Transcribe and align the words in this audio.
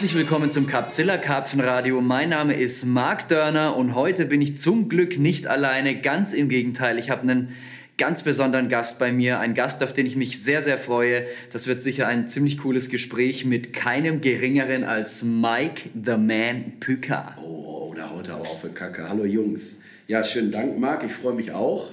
Herzlich 0.00 0.16
willkommen 0.16 0.50
zum 0.50 0.66
Capzilla 0.66 1.18
Karpfenradio. 1.18 2.00
Mein 2.00 2.30
Name 2.30 2.54
ist 2.54 2.86
Marc 2.86 3.28
Dörner 3.28 3.76
und 3.76 3.94
heute 3.94 4.24
bin 4.24 4.40
ich 4.40 4.56
zum 4.56 4.88
Glück 4.88 5.18
nicht 5.18 5.46
alleine. 5.46 6.00
Ganz 6.00 6.32
im 6.32 6.48
Gegenteil, 6.48 6.98
ich 6.98 7.10
habe 7.10 7.20
einen 7.20 7.54
ganz 7.98 8.22
besonderen 8.22 8.70
Gast 8.70 8.98
bei 8.98 9.12
mir, 9.12 9.40
einen 9.40 9.52
Gast, 9.52 9.82
auf 9.82 9.92
den 9.92 10.06
ich 10.06 10.16
mich 10.16 10.42
sehr, 10.42 10.62
sehr 10.62 10.78
freue. 10.78 11.26
Das 11.52 11.66
wird 11.66 11.82
sicher 11.82 12.06
ein 12.06 12.30
ziemlich 12.30 12.56
cooles 12.56 12.88
Gespräch 12.88 13.44
mit 13.44 13.74
keinem 13.74 14.22
geringeren 14.22 14.84
als 14.84 15.22
Mike 15.22 15.90
the 16.02 16.16
Man 16.16 16.80
Püker. 16.80 17.36
Oh, 17.38 17.92
da 17.94 18.08
haut 18.08 18.26
er 18.28 18.36
aber 18.36 18.48
auf 18.48 18.62
die 18.62 18.72
Kacke. 18.72 19.06
Hallo 19.06 19.26
Jungs. 19.26 19.80
Ja, 20.08 20.24
schönen 20.24 20.50
Dank, 20.50 20.78
Marc. 20.78 21.04
Ich 21.04 21.12
freue 21.12 21.34
mich 21.34 21.52
auch, 21.52 21.90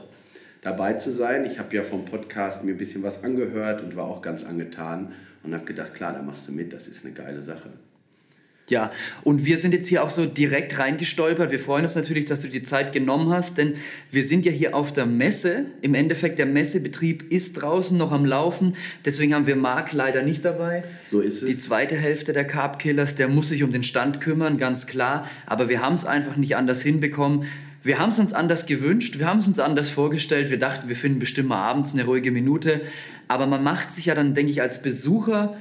dabei 0.62 0.94
zu 0.94 1.12
sein. 1.12 1.44
Ich 1.44 1.60
habe 1.60 1.76
ja 1.76 1.84
vom 1.84 2.06
Podcast 2.06 2.64
mir 2.64 2.72
ein 2.72 2.78
bisschen 2.78 3.04
was 3.04 3.26
angehört 3.26 3.82
und 3.82 3.98
war 3.98 4.06
auch 4.06 4.22
ganz 4.22 4.46
angetan 4.46 5.12
und 5.44 5.54
habe 5.54 5.66
gedacht, 5.66 5.94
klar, 5.94 6.14
da 6.14 6.22
machst 6.22 6.48
du 6.48 6.54
mit, 6.54 6.72
das 6.72 6.88
ist 6.88 7.04
eine 7.04 7.14
geile 7.14 7.42
Sache. 7.42 7.70
Ja, 8.70 8.92
und 9.24 9.46
wir 9.46 9.58
sind 9.60 9.74
jetzt 9.74 9.88
hier 9.88 10.04
auch 10.04 10.10
so 10.10 10.26
direkt 10.26 10.78
reingestolpert. 10.78 11.52
Wir 11.52 11.60
freuen 11.60 11.84
uns 11.84 11.96
natürlich, 11.96 12.26
dass 12.26 12.42
du 12.42 12.50
die 12.50 12.64
Zeit 12.64 12.92
genommen 12.92 13.32
hast, 13.32 13.58
denn 13.58 13.76
wir 14.12 14.26
sind 14.26 14.46
ja 14.46 14.52
hier 14.52 14.76
auf 14.76 14.92
der 14.92 15.06
Messe. 15.06 15.68
Im 15.82 15.94
Endeffekt, 15.96 16.38
der 16.38 16.48
Messebetrieb 16.48 17.32
ist 17.32 17.62
draußen 17.62 17.98
noch 17.98 18.12
am 18.12 18.26
Laufen. 18.26 18.76
Deswegen 19.06 19.34
haben 19.34 19.48
wir 19.48 19.56
Marc 19.56 19.94
leider 19.94 20.22
nicht 20.22 20.44
dabei. 20.44 20.84
So 21.06 21.22
ist 21.22 21.44
es. 21.44 21.48
Die 21.48 21.56
zweite 21.56 21.96
Hälfte 21.96 22.34
der 22.34 22.44
Carb 22.44 22.78
Killers, 22.78 23.16
der 23.16 23.30
muss 23.30 23.48
sich 23.48 23.64
um 23.64 23.72
den 23.72 23.84
Stand 23.84 24.20
kümmern, 24.20 24.58
ganz 24.58 24.86
klar. 24.86 25.30
Aber 25.46 25.70
wir 25.70 25.82
haben 25.82 25.96
es 25.96 26.04
einfach 26.04 26.36
nicht 26.36 26.58
anders 26.58 26.82
hinbekommen. 26.82 27.46
Wir 27.84 28.00
haben 28.00 28.10
es 28.10 28.20
uns 28.20 28.34
anders 28.34 28.66
gewünscht, 28.66 29.18
wir 29.18 29.28
haben 29.28 29.40
es 29.40 29.48
uns 29.48 29.60
anders 29.60 29.88
vorgestellt. 29.88 30.50
Wir 30.50 30.60
dachten, 30.60 30.90
wir 30.90 30.98
finden 30.98 31.20
bestimmt 31.20 31.48
mal 31.48 31.64
abends 31.64 31.94
eine 31.94 32.04
ruhige 32.04 32.32
Minute. 32.32 32.82
Aber 33.30 33.48
man 33.48 33.64
macht 33.64 33.94
sich 33.94 34.08
ja 34.08 34.16
dann, 34.16 34.34
denke 34.34 34.52
ich, 34.52 34.62
als 34.62 34.82
Besucher 34.82 35.56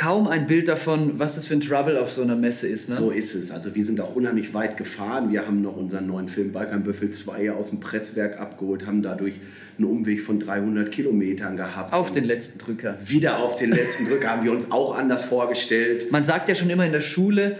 kaum 0.00 0.28
ein 0.28 0.46
Bild 0.46 0.66
davon, 0.66 1.18
was 1.18 1.34
das 1.34 1.46
für 1.46 1.52
ein 1.52 1.60
Trouble 1.60 2.00
auf 2.00 2.10
so 2.10 2.22
einer 2.22 2.34
Messe 2.34 2.66
ist. 2.66 2.88
Ne? 2.88 2.94
So 2.94 3.10
ist 3.10 3.34
es. 3.34 3.50
Also 3.50 3.74
wir 3.74 3.84
sind 3.84 4.00
auch 4.00 4.16
unheimlich 4.16 4.54
weit 4.54 4.78
gefahren. 4.78 5.30
Wir 5.30 5.46
haben 5.46 5.60
noch 5.60 5.76
unseren 5.76 6.06
neuen 6.06 6.26
Film 6.26 6.52
Balkanbüffel 6.52 7.10
2 7.10 7.52
aus 7.52 7.68
dem 7.68 7.80
Presswerk 7.80 8.40
abgeholt, 8.40 8.86
haben 8.86 9.02
dadurch 9.02 9.34
einen 9.76 9.86
Umweg 9.86 10.22
von 10.22 10.40
300 10.40 10.90
Kilometern 10.90 11.58
gehabt. 11.58 11.92
Auf 11.92 12.12
den 12.12 12.24
letzten 12.24 12.58
Drücker. 12.58 12.96
Wieder 13.04 13.40
auf 13.40 13.56
den 13.56 13.72
letzten 13.72 14.06
Drücker 14.06 14.30
haben 14.30 14.42
wir 14.42 14.52
uns 14.52 14.72
auch 14.72 14.96
anders 14.96 15.22
vorgestellt. 15.22 16.10
Man 16.10 16.24
sagt 16.24 16.48
ja 16.48 16.54
schon 16.54 16.70
immer 16.70 16.86
in 16.86 16.92
der 16.92 17.02
Schule, 17.02 17.58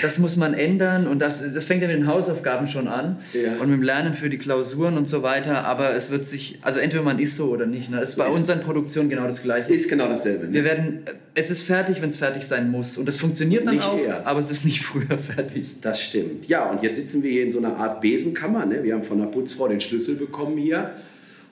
das 0.00 0.18
muss 0.18 0.36
man 0.36 0.54
ändern 0.54 1.06
und 1.06 1.18
das, 1.20 1.52
das 1.52 1.64
fängt 1.64 1.82
ja 1.82 1.88
mit 1.88 1.96
den 1.96 2.06
Hausaufgaben 2.06 2.66
schon 2.66 2.88
an 2.88 3.18
ja. 3.34 3.52
und 3.60 3.68
mit 3.68 3.78
dem 3.78 3.82
Lernen 3.82 4.14
für 4.14 4.30
die 4.30 4.38
Klausuren 4.38 4.96
und 4.96 5.08
so 5.08 5.22
weiter. 5.22 5.64
Aber 5.64 5.94
es 5.94 6.10
wird 6.10 6.24
sich, 6.24 6.58
also 6.62 6.78
entweder 6.78 7.02
man 7.02 7.18
ist 7.18 7.36
so 7.36 7.50
oder 7.50 7.66
nicht. 7.66 7.90
Ne? 7.90 7.98
Es 7.98 8.10
ist 8.10 8.14
so 8.16 8.22
bei 8.22 8.28
ist 8.28 8.36
unseren 8.36 8.60
Produktionen 8.60 9.10
genau 9.10 9.26
das 9.26 9.42
Gleiche. 9.42 9.72
Ist 9.72 9.90
genau 9.90 10.08
dasselbe. 10.08 10.46
Ne? 10.46 10.54
Wir 10.54 10.64
werden, 10.64 11.02
es 11.34 11.50
ist 11.50 11.62
fertig, 11.62 12.00
wenn 12.00 12.08
es 12.08 12.16
fertig 12.16 12.44
sein 12.44 12.70
muss 12.70 12.96
und 12.96 13.06
das 13.06 13.16
funktioniert 13.16 13.66
dann 13.66 13.74
nicht 13.74 13.86
auch, 13.86 13.98
eher. 13.98 14.26
aber 14.26 14.40
es 14.40 14.50
ist 14.50 14.64
nicht 14.64 14.80
früher 14.84 15.18
fertig. 15.18 15.80
Das 15.82 16.00
stimmt. 16.00 16.48
Ja, 16.48 16.70
und 16.70 16.82
jetzt 16.82 16.96
sitzen 16.96 17.22
wir 17.22 17.30
hier 17.30 17.42
in 17.42 17.50
so 17.50 17.58
einer 17.58 17.76
Art 17.76 18.00
Besenkammer. 18.00 18.64
Ne? 18.64 18.82
Wir 18.82 18.94
haben 18.94 19.04
von 19.04 19.18
der 19.18 19.26
Putzfrau 19.26 19.68
den 19.68 19.80
Schlüssel 19.80 20.14
bekommen 20.14 20.56
hier 20.56 20.92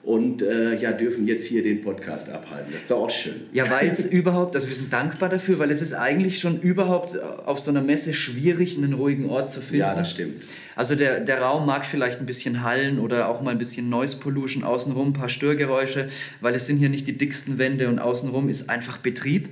und 0.03 0.41
äh, 0.41 0.75
ja, 0.79 0.93
dürfen 0.93 1.27
jetzt 1.27 1.45
hier 1.45 1.61
den 1.61 1.81
Podcast 1.81 2.29
abhalten. 2.29 2.71
Das 2.71 2.81
ist 2.81 2.91
doch 2.91 3.03
auch 3.03 3.09
schön. 3.09 3.41
Ja, 3.53 3.69
weil 3.69 3.89
es 3.89 4.05
überhaupt, 4.11 4.55
also 4.55 4.67
wir 4.67 4.75
sind 4.75 4.91
dankbar 4.91 5.29
dafür, 5.29 5.59
weil 5.59 5.69
es 5.69 5.81
ist 5.81 5.93
eigentlich 5.93 6.39
schon 6.39 6.59
überhaupt 6.59 7.19
auf 7.21 7.59
so 7.59 7.69
einer 7.69 7.81
Messe 7.81 8.13
schwierig, 8.13 8.77
einen 8.77 8.93
ruhigen 8.93 9.29
Ort 9.29 9.51
zu 9.51 9.61
finden. 9.61 9.81
Ja, 9.81 9.93
das 9.93 10.09
stimmt. 10.09 10.41
Also 10.75 10.95
der, 10.95 11.19
der 11.19 11.41
Raum 11.41 11.67
mag 11.67 11.85
vielleicht 11.85 12.19
ein 12.19 12.25
bisschen 12.25 12.63
Hallen 12.63 12.97
oder 12.97 13.29
auch 13.29 13.41
mal 13.41 13.51
ein 13.51 13.59
bisschen 13.59 13.89
Noise 13.89 14.17
Pollution 14.17 14.63
außenrum, 14.63 15.09
ein 15.09 15.13
paar 15.13 15.29
Störgeräusche, 15.29 16.07
weil 16.39 16.55
es 16.55 16.65
sind 16.65 16.77
hier 16.77 16.89
nicht 16.89 17.05
die 17.07 17.17
dicksten 17.17 17.59
Wände 17.59 17.87
und 17.87 17.99
außenrum 17.99 18.49
ist 18.49 18.69
einfach 18.69 18.97
Betrieb. 18.97 19.49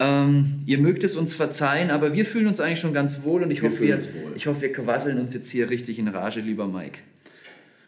Ähm, 0.00 0.62
ihr 0.66 0.78
mögt 0.78 1.04
es 1.04 1.14
uns 1.14 1.34
verzeihen, 1.34 1.90
aber 1.90 2.14
wir 2.14 2.24
fühlen 2.24 2.48
uns 2.48 2.58
eigentlich 2.58 2.80
schon 2.80 2.92
ganz 2.92 3.22
wohl 3.22 3.44
und 3.44 3.52
ich, 3.52 3.62
Wir 3.62 3.70
hoffe, 3.70 3.80
wir, 3.80 4.00
ich 4.34 4.48
hoffe, 4.48 4.62
wir 4.62 4.72
quasseln 4.72 5.20
uns 5.20 5.34
jetzt 5.34 5.50
hier 5.50 5.70
richtig 5.70 6.00
in 6.00 6.08
Rage, 6.08 6.40
lieber 6.40 6.66
Mike. 6.66 6.98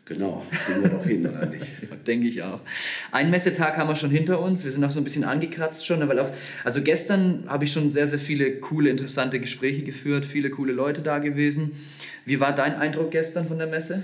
Genau, 0.09 0.47
kriegen 0.65 0.83
wir 0.83 0.91
doch 0.91 1.05
hin, 1.05 1.27
oder 1.27 1.47
nicht? 1.47 1.67
Denke 2.07 2.29
ich 2.29 2.41
auch. 2.41 2.61
Einen 3.11 3.33
Messetag 3.33 3.77
haben 3.77 3.89
wir 3.89 3.97
schon 3.97 4.11
hinter 4.11 4.41
uns. 4.41 4.65
Wir 4.65 4.71
sind 4.71 4.85
auch 4.85 4.91
so 4.91 5.01
ein 5.01 5.05
bisschen 5.05 5.25
angekratzt 5.25 5.85
schon. 5.85 6.07
Weil 6.09 6.21
auf, 6.21 6.31
also 6.63 6.81
gestern 6.81 7.43
habe 7.49 7.65
ich 7.65 7.73
schon 7.73 7.91
sehr, 7.91 8.07
sehr 8.07 8.21
viele 8.21 8.53
coole, 8.53 8.89
interessante 8.89 9.41
Gespräche 9.41 9.83
geführt, 9.83 10.25
viele 10.25 10.51
coole 10.51 10.73
Leute 10.73 11.03
da 11.03 11.19
gewesen. 11.19 11.73
Wie 12.25 12.39
war 12.39 12.55
dein 12.55 12.77
Eindruck 12.77 13.11
gestern 13.11 13.49
von 13.49 13.59
der 13.59 13.67
Messe? 13.67 14.01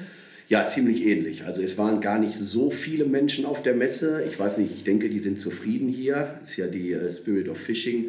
Ja, 0.49 0.67
ziemlich 0.67 1.07
ähnlich. 1.07 1.45
Also 1.45 1.62
es 1.62 1.79
waren 1.79 2.01
gar 2.01 2.19
nicht 2.19 2.35
so 2.35 2.73
viele 2.73 3.05
Menschen 3.05 3.45
auf 3.45 3.62
der 3.62 3.75
Messe. 3.75 4.25
Ich 4.29 4.41
weiß 4.41 4.59
nicht, 4.59 4.75
ich 4.75 4.83
denke, 4.83 5.09
die 5.09 5.21
sind 5.21 5.39
zufrieden 5.39 5.89
hier. 5.89 6.35
Ist 6.43 6.57
ja 6.57 6.67
die 6.67 6.93
äh, 6.93 7.12
Spirit 7.12 7.49
of 7.49 7.59
Fishing. 7.59 8.07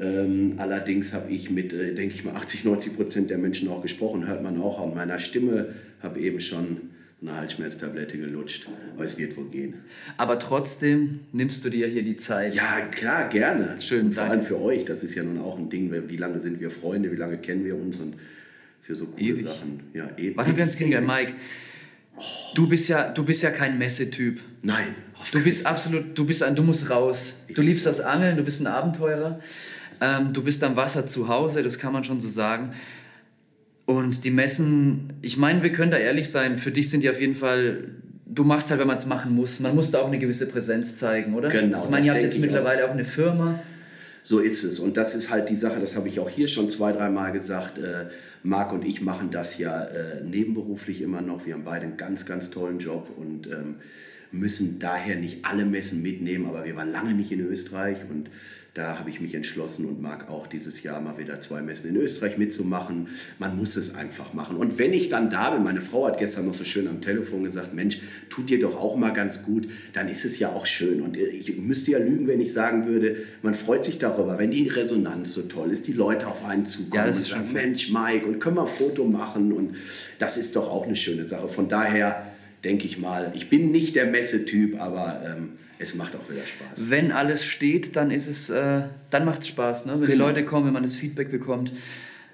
Ähm, 0.00 0.54
allerdings 0.56 1.14
habe 1.14 1.30
ich 1.32 1.50
mit, 1.50 1.72
äh, 1.72 1.94
denke 1.94 2.16
ich 2.16 2.24
mal, 2.24 2.34
80, 2.34 2.64
90 2.64 2.96
Prozent 2.96 3.30
der 3.30 3.38
Menschen 3.38 3.68
auch 3.68 3.80
gesprochen. 3.80 4.26
Hört 4.26 4.42
man 4.42 4.60
auch 4.60 4.82
an 4.84 4.92
meiner 4.92 5.20
Stimme. 5.20 5.68
Habe 6.02 6.18
eben 6.18 6.40
schon 6.40 6.97
eine 7.20 7.36
Halsschmerztablette 7.36 8.16
gelutscht. 8.16 8.68
Aber 8.94 9.04
es 9.04 9.18
wird 9.18 9.36
wohl 9.36 9.48
gehen. 9.48 9.74
Aber 10.16 10.38
trotzdem 10.38 11.20
nimmst 11.32 11.64
du 11.64 11.70
dir 11.70 11.88
hier 11.88 12.04
die 12.04 12.16
Zeit. 12.16 12.54
Ja, 12.54 12.80
klar, 12.80 13.28
gerne. 13.28 13.80
Schön, 13.80 14.06
und 14.06 14.12
vor 14.12 14.22
danke. 14.22 14.32
allem 14.32 14.42
für 14.42 14.60
euch. 14.60 14.84
Das 14.84 15.02
ist 15.02 15.14
ja 15.14 15.22
nun 15.22 15.38
auch 15.40 15.58
ein 15.58 15.68
Ding. 15.68 15.92
Wie 16.08 16.16
lange 16.16 16.38
sind 16.38 16.60
wir 16.60 16.70
Freunde? 16.70 17.10
Wie 17.10 17.16
lange 17.16 17.38
kennen 17.38 17.64
wir 17.64 17.74
uns? 17.74 17.98
Und 17.98 18.14
für 18.80 18.94
so 18.94 19.06
coole 19.06 19.22
Ewig. 19.22 19.46
Sachen. 19.46 19.80
Ja, 19.92 20.08
ewig. 20.16 20.36
Wann 20.36 20.46
haben 20.46 20.56
wir 20.56 20.64
uns 20.64 20.76
kennengelernt, 20.76 21.08
Mike? 21.08 21.32
Du 22.54 22.68
bist 22.68 22.88
ja, 22.88 23.10
du 23.10 23.24
bist 23.24 23.42
ja 23.42 23.50
kein 23.50 23.78
Messetyp. 23.78 24.40
Nein. 24.62 24.94
Du 25.32 25.42
bist 25.42 25.66
absolut, 25.66 26.16
du 26.16 26.24
bist 26.24 26.42
ein, 26.42 26.54
du 26.54 26.62
musst 26.62 26.88
raus. 26.88 27.36
Du 27.52 27.62
liebst 27.62 27.86
das 27.86 28.00
Angeln, 28.00 28.36
du 28.36 28.42
bist 28.42 28.60
ein 28.60 28.66
Abenteurer. 28.66 29.40
Ähm, 30.00 30.32
du 30.32 30.42
bist 30.42 30.62
am 30.64 30.76
Wasser 30.76 31.06
zu 31.06 31.28
Hause, 31.28 31.62
das 31.62 31.78
kann 31.78 31.92
man 31.92 32.04
schon 32.04 32.20
so 32.20 32.28
sagen. 32.28 32.72
Und 33.88 34.24
die 34.24 34.30
Messen, 34.30 35.14
ich 35.22 35.38
meine, 35.38 35.62
wir 35.62 35.72
können 35.72 35.90
da 35.90 35.96
ehrlich 35.96 36.28
sein, 36.28 36.58
für 36.58 36.70
dich 36.70 36.90
sind 36.90 37.04
die 37.04 37.08
auf 37.08 37.22
jeden 37.22 37.34
Fall, 37.34 37.84
du 38.26 38.44
machst 38.44 38.68
halt, 38.68 38.80
wenn 38.80 38.86
man 38.86 38.98
es 38.98 39.06
machen 39.06 39.34
muss. 39.34 39.60
Man 39.60 39.74
muss 39.74 39.90
da 39.90 40.00
auch 40.00 40.08
eine 40.08 40.18
gewisse 40.18 40.46
Präsenz 40.46 40.96
zeigen, 40.96 41.34
oder? 41.34 41.48
Genau, 41.48 41.84
Ich 41.84 41.90
meine, 41.90 42.04
ihr 42.04 42.12
habt 42.12 42.22
jetzt 42.22 42.38
mittlerweile 42.38 42.84
auch 42.84 42.90
eine 42.90 43.06
Firma. 43.06 43.60
So 44.22 44.40
ist 44.40 44.62
es. 44.62 44.78
Und 44.78 44.98
das 44.98 45.14
ist 45.14 45.30
halt 45.30 45.48
die 45.48 45.56
Sache, 45.56 45.80
das 45.80 45.96
habe 45.96 46.06
ich 46.06 46.20
auch 46.20 46.28
hier 46.28 46.48
schon 46.48 46.68
zwei, 46.68 46.92
dreimal 46.92 47.32
gesagt. 47.32 47.78
Äh, 47.78 48.10
Marc 48.42 48.74
und 48.74 48.84
ich 48.84 49.00
machen 49.00 49.30
das 49.30 49.56
ja 49.56 49.84
äh, 49.84 50.22
nebenberuflich 50.22 51.00
immer 51.00 51.22
noch. 51.22 51.46
Wir 51.46 51.54
haben 51.54 51.64
beide 51.64 51.86
einen 51.86 51.96
ganz, 51.96 52.26
ganz 52.26 52.50
tollen 52.50 52.80
Job 52.80 53.10
und 53.16 53.46
ähm, 53.46 53.76
müssen 54.32 54.78
daher 54.78 55.16
nicht 55.16 55.44
alle 55.44 55.64
Messen 55.64 56.02
mitnehmen. 56.02 56.46
Aber 56.46 56.64
wir 56.64 56.76
waren 56.76 56.92
lange 56.92 57.14
nicht 57.14 57.32
in 57.32 57.40
Österreich 57.40 57.98
und 58.08 58.30
da 58.78 58.96
habe 58.96 59.10
ich 59.10 59.20
mich 59.20 59.34
entschlossen 59.34 59.86
und 59.86 60.00
mag 60.00 60.30
auch 60.30 60.46
dieses 60.46 60.84
Jahr 60.84 61.00
mal 61.00 61.18
wieder 61.18 61.40
zwei 61.40 61.62
Messen 61.62 61.90
in 61.90 61.96
Österreich 61.96 62.38
mitzumachen. 62.38 63.08
Man 63.40 63.56
muss 63.56 63.74
es 63.74 63.96
einfach 63.96 64.34
machen. 64.34 64.56
Und 64.56 64.78
wenn 64.78 64.92
ich 64.92 65.08
dann 65.08 65.30
da 65.30 65.50
bin, 65.50 65.64
meine 65.64 65.80
Frau 65.80 66.06
hat 66.06 66.18
gestern 66.18 66.46
noch 66.46 66.54
so 66.54 66.64
schön 66.64 66.86
am 66.86 67.00
Telefon 67.00 67.42
gesagt, 67.42 67.74
Mensch, 67.74 68.00
tut 68.30 68.50
dir 68.50 68.60
doch 68.60 68.76
auch 68.76 68.94
mal 68.94 69.12
ganz 69.12 69.42
gut, 69.42 69.66
dann 69.94 70.06
ist 70.06 70.24
es 70.24 70.38
ja 70.38 70.52
auch 70.52 70.64
schön. 70.64 71.00
Und 71.00 71.16
ich 71.16 71.56
müsste 71.56 71.90
ja 71.90 71.98
lügen, 71.98 72.28
wenn 72.28 72.40
ich 72.40 72.52
sagen 72.52 72.84
würde, 72.84 73.16
man 73.42 73.54
freut 73.54 73.82
sich 73.82 73.98
darüber, 73.98 74.38
wenn 74.38 74.52
die 74.52 74.68
Resonanz 74.68 75.32
so 75.32 75.42
toll 75.42 75.72
ist, 75.72 75.88
die 75.88 75.92
Leute 75.92 76.28
auf 76.28 76.44
einen 76.44 76.64
zukommen 76.64 77.04
Ja, 77.04 77.06
und 77.06 77.26
sagen, 77.26 77.52
Mensch, 77.52 77.90
Mike, 77.90 78.26
und 78.26 78.38
können 78.38 78.58
wir 78.58 78.62
ein 78.62 78.68
Foto 78.68 79.04
machen? 79.04 79.52
Und 79.52 79.74
das 80.20 80.36
ist 80.36 80.54
doch 80.54 80.70
auch 80.70 80.86
eine 80.86 80.94
schöne 80.94 81.26
Sache. 81.26 81.48
Von 81.48 81.68
daher 81.68 82.30
denke 82.64 82.86
ich 82.86 82.98
mal, 82.98 83.32
ich 83.34 83.48
bin 83.48 83.70
nicht 83.70 83.94
der 83.96 84.06
Messetyp, 84.06 84.80
aber 84.80 85.22
ähm, 85.24 85.50
es 85.78 85.94
macht 85.94 86.16
auch 86.16 86.28
wieder 86.30 86.42
Spaß. 86.46 86.90
Wenn 86.90 87.12
alles 87.12 87.44
steht, 87.44 87.94
dann 87.96 88.10
ist 88.10 88.26
es, 88.26 88.50
äh, 88.50 88.82
dann 89.10 89.24
macht 89.24 89.42
es 89.42 89.48
Spaß, 89.48 89.86
ne? 89.86 89.92
wenn 89.94 90.00
die 90.02 90.12
Genau. 90.12 90.26
Leute 90.26 90.44
kommen, 90.44 90.66
wenn 90.66 90.72
man 90.72 90.82
das 90.82 90.96
Feedback 90.96 91.30
bekommt. 91.30 91.72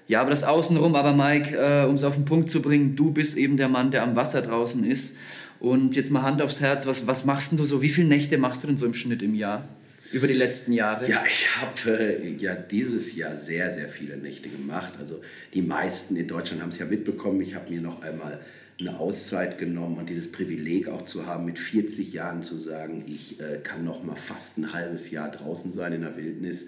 Ja, 0.07 0.21
aber 0.21 0.29
das 0.29 0.43
Außenrum, 0.43 0.95
aber 0.95 1.13
Mike, 1.13 1.55
äh, 1.55 1.85
um 1.87 1.95
es 1.95 2.03
auf 2.03 2.15
den 2.15 2.25
Punkt 2.25 2.49
zu 2.49 2.61
bringen, 2.61 2.95
du 2.95 3.11
bist 3.11 3.37
eben 3.37 3.57
der 3.57 3.69
Mann, 3.69 3.91
der 3.91 4.03
am 4.03 4.15
Wasser 4.15 4.41
draußen 4.41 4.83
ist. 4.83 5.17
Und 5.59 5.95
jetzt 5.95 6.11
mal 6.11 6.21
Hand 6.21 6.41
aufs 6.41 6.59
Herz, 6.61 6.85
was, 6.85 7.07
was 7.07 7.25
machst 7.25 7.51
denn 7.51 7.57
du 7.57 7.65
so? 7.65 7.81
Wie 7.81 7.89
viele 7.89 8.07
Nächte 8.07 8.37
machst 8.37 8.61
du 8.63 8.67
denn 8.67 8.77
so 8.77 8.85
im 8.85 8.93
Schnitt 8.93 9.23
im 9.23 9.33
Jahr? 9.33 9.67
Über 10.11 10.27
die 10.27 10.33
letzten 10.33 10.73
Jahre? 10.73 11.09
Ja, 11.09 11.23
ich 11.27 11.47
habe 11.59 11.97
äh, 12.23 12.35
ja 12.37 12.53
dieses 12.53 13.15
Jahr 13.15 13.35
sehr, 13.35 13.73
sehr 13.73 13.89
viele 13.89 14.17
Nächte 14.17 14.49
gemacht. 14.49 14.93
Also 14.99 15.21
die 15.55 15.63
meisten 15.63 16.15
in 16.15 16.27
Deutschland 16.27 16.61
haben 16.61 16.69
es 16.69 16.77
ja 16.77 16.85
mitbekommen. 16.85 17.41
Ich 17.41 17.55
habe 17.55 17.71
mir 17.71 17.81
noch 17.81 18.03
einmal 18.03 18.39
eine 18.79 18.99
Auszeit 18.99 19.57
genommen 19.57 19.97
und 19.97 20.09
dieses 20.09 20.31
Privileg 20.31 20.89
auch 20.89 21.05
zu 21.05 21.25
haben, 21.25 21.45
mit 21.45 21.59
40 21.59 22.11
Jahren 22.11 22.43
zu 22.43 22.57
sagen, 22.57 23.05
ich 23.07 23.39
äh, 23.39 23.59
kann 23.63 23.85
noch 23.85 24.03
mal 24.03 24.15
fast 24.15 24.57
ein 24.57 24.73
halbes 24.73 25.11
Jahr 25.11 25.31
draußen 25.31 25.71
sein 25.71 25.93
in 25.93 26.01
der 26.01 26.17
Wildnis. 26.17 26.67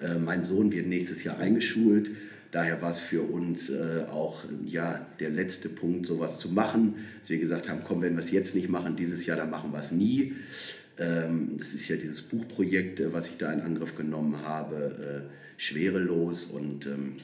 Äh, 0.00 0.18
mein 0.18 0.44
Sohn 0.44 0.70
wird 0.72 0.86
nächstes 0.86 1.24
Jahr 1.24 1.38
eingeschult. 1.38 2.10
Daher 2.52 2.82
war 2.82 2.90
es 2.90 3.00
für 3.00 3.22
uns 3.22 3.70
äh, 3.70 4.04
auch 4.10 4.44
ja, 4.64 5.06
der 5.20 5.30
letzte 5.30 5.68
Punkt, 5.68 6.06
sowas 6.06 6.38
zu 6.38 6.50
machen. 6.52 6.96
Dass 7.20 7.30
wir 7.30 7.38
gesagt 7.38 7.68
haben, 7.68 7.82
komm, 7.84 8.02
wenn 8.02 8.14
wir 8.14 8.20
es 8.20 8.30
jetzt 8.30 8.54
nicht 8.54 8.68
machen, 8.68 8.96
dieses 8.96 9.26
Jahr, 9.26 9.36
dann 9.36 9.50
machen 9.50 9.72
wir 9.72 9.78
es 9.78 9.92
nie. 9.92 10.34
Ähm, 10.98 11.56
das 11.56 11.74
ist 11.74 11.88
ja 11.88 11.96
dieses 11.96 12.22
Buchprojekt, 12.22 13.00
äh, 13.00 13.12
was 13.12 13.28
ich 13.28 13.38
da 13.38 13.52
in 13.52 13.60
Angriff 13.60 13.96
genommen 13.96 14.42
habe, 14.42 15.26
äh, 15.26 15.60
schwerelos. 15.60 16.44
Und 16.44 16.86
ähm, 16.86 17.16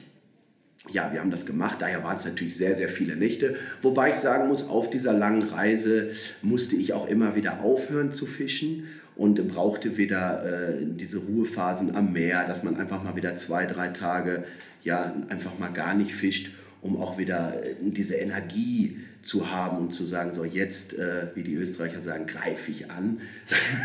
ja, 0.91 1.11
wir 1.11 1.19
haben 1.19 1.31
das 1.31 1.45
gemacht, 1.45 1.81
daher 1.81 2.03
waren 2.03 2.15
es 2.15 2.25
natürlich 2.25 2.55
sehr, 2.55 2.75
sehr 2.75 2.89
viele 2.89 3.15
Nächte. 3.15 3.55
Wobei 3.81 4.11
ich 4.11 4.15
sagen 4.15 4.47
muss, 4.47 4.67
auf 4.67 4.89
dieser 4.89 5.13
langen 5.13 5.43
Reise 5.43 6.09
musste 6.41 6.75
ich 6.75 6.93
auch 6.93 7.07
immer 7.07 7.35
wieder 7.35 7.61
aufhören 7.61 8.11
zu 8.11 8.25
fischen 8.25 8.87
und 9.15 9.45
brauchte 9.47 9.97
wieder 9.97 10.45
äh, 10.45 10.85
diese 10.85 11.19
Ruhephasen 11.19 11.95
am 11.95 12.13
Meer, 12.13 12.45
dass 12.45 12.63
man 12.63 12.77
einfach 12.77 13.03
mal 13.03 13.15
wieder 13.15 13.35
zwei, 13.35 13.65
drei 13.65 13.89
Tage 13.89 14.43
ja 14.83 15.13
einfach 15.29 15.57
mal 15.57 15.69
gar 15.69 15.93
nicht 15.93 16.13
fischt, 16.13 16.51
um 16.81 16.97
auch 17.01 17.17
wieder 17.17 17.63
äh, 17.63 17.75
diese 17.81 18.15
Energie 18.15 18.99
zu 19.21 19.51
haben 19.51 19.77
und 19.77 19.93
zu 19.93 20.05
sagen, 20.05 20.31
so 20.33 20.45
jetzt, 20.45 20.97
äh, 20.97 21.27
wie 21.35 21.43
die 21.43 21.55
Österreicher 21.55 22.01
sagen, 22.01 22.27
greife 22.27 22.71
ich 22.71 22.91
an, 22.91 23.19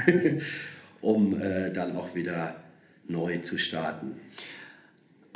um 1.00 1.40
äh, 1.40 1.72
dann 1.72 1.96
auch 1.96 2.14
wieder 2.14 2.56
neu 3.08 3.38
zu 3.38 3.58
starten 3.58 4.12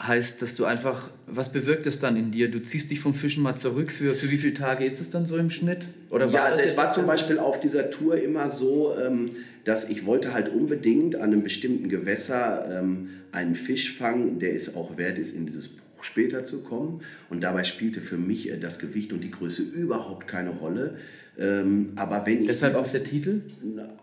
heißt, 0.00 0.43
dass 0.43 0.54
du 0.56 0.66
einfach, 0.66 1.08
was 1.26 1.52
bewirkt 1.52 1.87
es 1.87 2.00
dann 2.00 2.16
in 2.16 2.31
dir? 2.31 2.50
Du 2.50 2.60
ziehst 2.60 2.90
dich 2.90 3.00
vom 3.00 3.14
Fischen 3.14 3.43
mal 3.43 3.56
zurück. 3.56 3.90
Für, 3.90 4.14
für 4.14 4.31
wie 4.31 4.37
viele 4.37 4.54
Tage 4.54 4.84
ist 4.84 5.00
es 5.00 5.10
dann 5.10 5.25
so 5.25 5.37
im 5.37 5.48
Schnitt? 5.48 5.87
Oder 6.10 6.32
war 6.32 6.48
ja, 6.48 6.50
das 6.50 6.60
es 6.60 6.76
war 6.76 6.90
zum 6.90 7.06
Beispiel 7.06 7.38
auf 7.38 7.60
dieser 7.60 7.90
Tour 7.90 8.20
immer 8.20 8.50
so, 8.50 8.94
ähm, 8.98 9.31
dass 9.64 9.88
ich 9.88 10.04
wollte 10.04 10.34
halt 10.34 10.50
unbedingt 10.50 11.16
an 11.16 11.32
einem 11.32 11.43
bestimmten 11.43 11.88
Gewässer 11.88 12.78
ähm, 12.78 13.08
einen 13.32 13.54
Fisch 13.54 13.94
fangen, 13.94 14.38
der 14.38 14.54
es 14.54 14.75
auch 14.75 14.98
wert 14.98 15.19
ist, 15.19 15.34
in 15.34 15.46
dieses 15.46 15.69
Buch 15.69 16.04
später 16.04 16.44
zu 16.44 16.62
kommen. 16.62 17.00
Und 17.31 17.43
dabei 17.43 17.64
spielte 17.64 18.02
für 18.02 18.19
mich 18.19 18.50
äh, 18.50 18.58
das 18.58 18.78
Gewicht 18.78 19.14
und 19.14 19.25
die 19.25 19.31
Größe 19.31 19.62
überhaupt 19.62 20.28
keine 20.28 20.50
Rolle. 20.50 20.96
Ähm, 21.38 21.92
aber 21.96 22.24
wenn 22.24 22.40
ich 22.40 22.46
Deshalb 22.46 22.76
auch 22.76 22.90
der 22.90 23.04
Titel? 23.04 23.42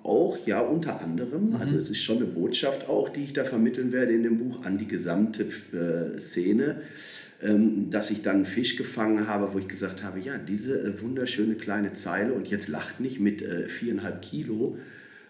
Auch, 0.03 0.37
ja, 0.45 0.59
unter 0.59 1.01
anderem. 1.01 1.49
Mhm. 1.49 1.55
Also 1.55 1.77
es 1.77 1.89
ist 1.89 2.01
schon 2.01 2.17
eine 2.17 2.25
Botschaft 2.25 2.87
auch, 2.87 3.09
die 3.09 3.23
ich 3.23 3.33
da 3.33 3.43
vermitteln 3.43 3.91
werde 3.91 4.13
in 4.13 4.23
dem 4.23 4.37
Buch 4.37 4.65
an 4.65 4.77
die 4.77 4.87
gesamte 4.87 5.43
äh, 5.43 6.19
Szene, 6.19 6.81
ähm, 7.41 7.89
dass 7.89 8.11
ich 8.11 8.21
dann 8.21 8.37
einen 8.37 8.45
Fisch 8.45 8.75
gefangen 8.75 9.27
habe, 9.27 9.53
wo 9.53 9.57
ich 9.57 9.67
gesagt 9.67 10.03
habe, 10.03 10.19
ja, 10.19 10.37
diese 10.37 10.79
äh, 10.79 11.01
wunderschöne 11.01 11.55
kleine 11.55 11.93
Zeile 11.93 12.33
und 12.33 12.47
jetzt 12.49 12.67
lacht 12.67 12.99
nicht 12.99 13.19
mit 13.19 13.41
äh, 13.41 13.67
viereinhalb 13.67 14.21
Kilo 14.21 14.77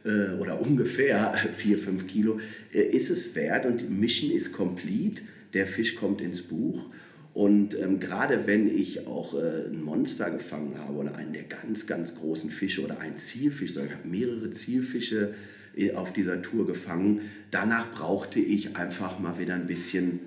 äh, 0.04 0.34
oder 0.40 0.62
ungefähr 0.62 1.34
vier, 1.56 1.78
fünf 1.78 2.08
Kilo, 2.08 2.40
äh, 2.74 2.82
ist 2.82 3.12
es 3.12 3.34
wert 3.36 3.66
und 3.66 3.90
Mission 3.90 4.30
ist 4.32 4.52
complete. 4.52 5.24
Der 5.54 5.68
Fisch 5.68 5.96
kommt 5.96 6.20
ins 6.20 6.42
Buch 6.42 6.90
und 7.34 7.80
ähm, 7.80 8.00
gerade 8.00 8.46
wenn 8.46 8.68
ich 8.68 9.08
auch 9.08 9.34
äh, 9.34 9.66
ein 9.68 9.82
Monster 9.84 10.30
gefangen 10.30 10.78
habe 10.78 10.94
oder 10.94 11.16
einen 11.16 11.34
der 11.34 11.44
ganz, 11.44 11.88
ganz 11.88 12.16
großen 12.16 12.52
Fische 12.52 12.84
oder 12.84 13.00
einen 13.00 13.18
Zielfisch, 13.18 13.72
ich 13.72 13.78
habe 13.78 14.08
mehrere 14.08 14.52
Zielfische 14.52 15.34
äh, 15.76 15.94
auf 15.94 16.14
dieser 16.14 16.44
Tour 16.44 16.68
gefangen, 16.68 17.22
danach 17.50 17.92
brauchte 17.92 18.40
ich 18.40 18.78
einfach 18.78 19.18
mal 19.18 19.40
wieder 19.40 19.56
ein 19.56 19.66
bisschen, 19.66 20.20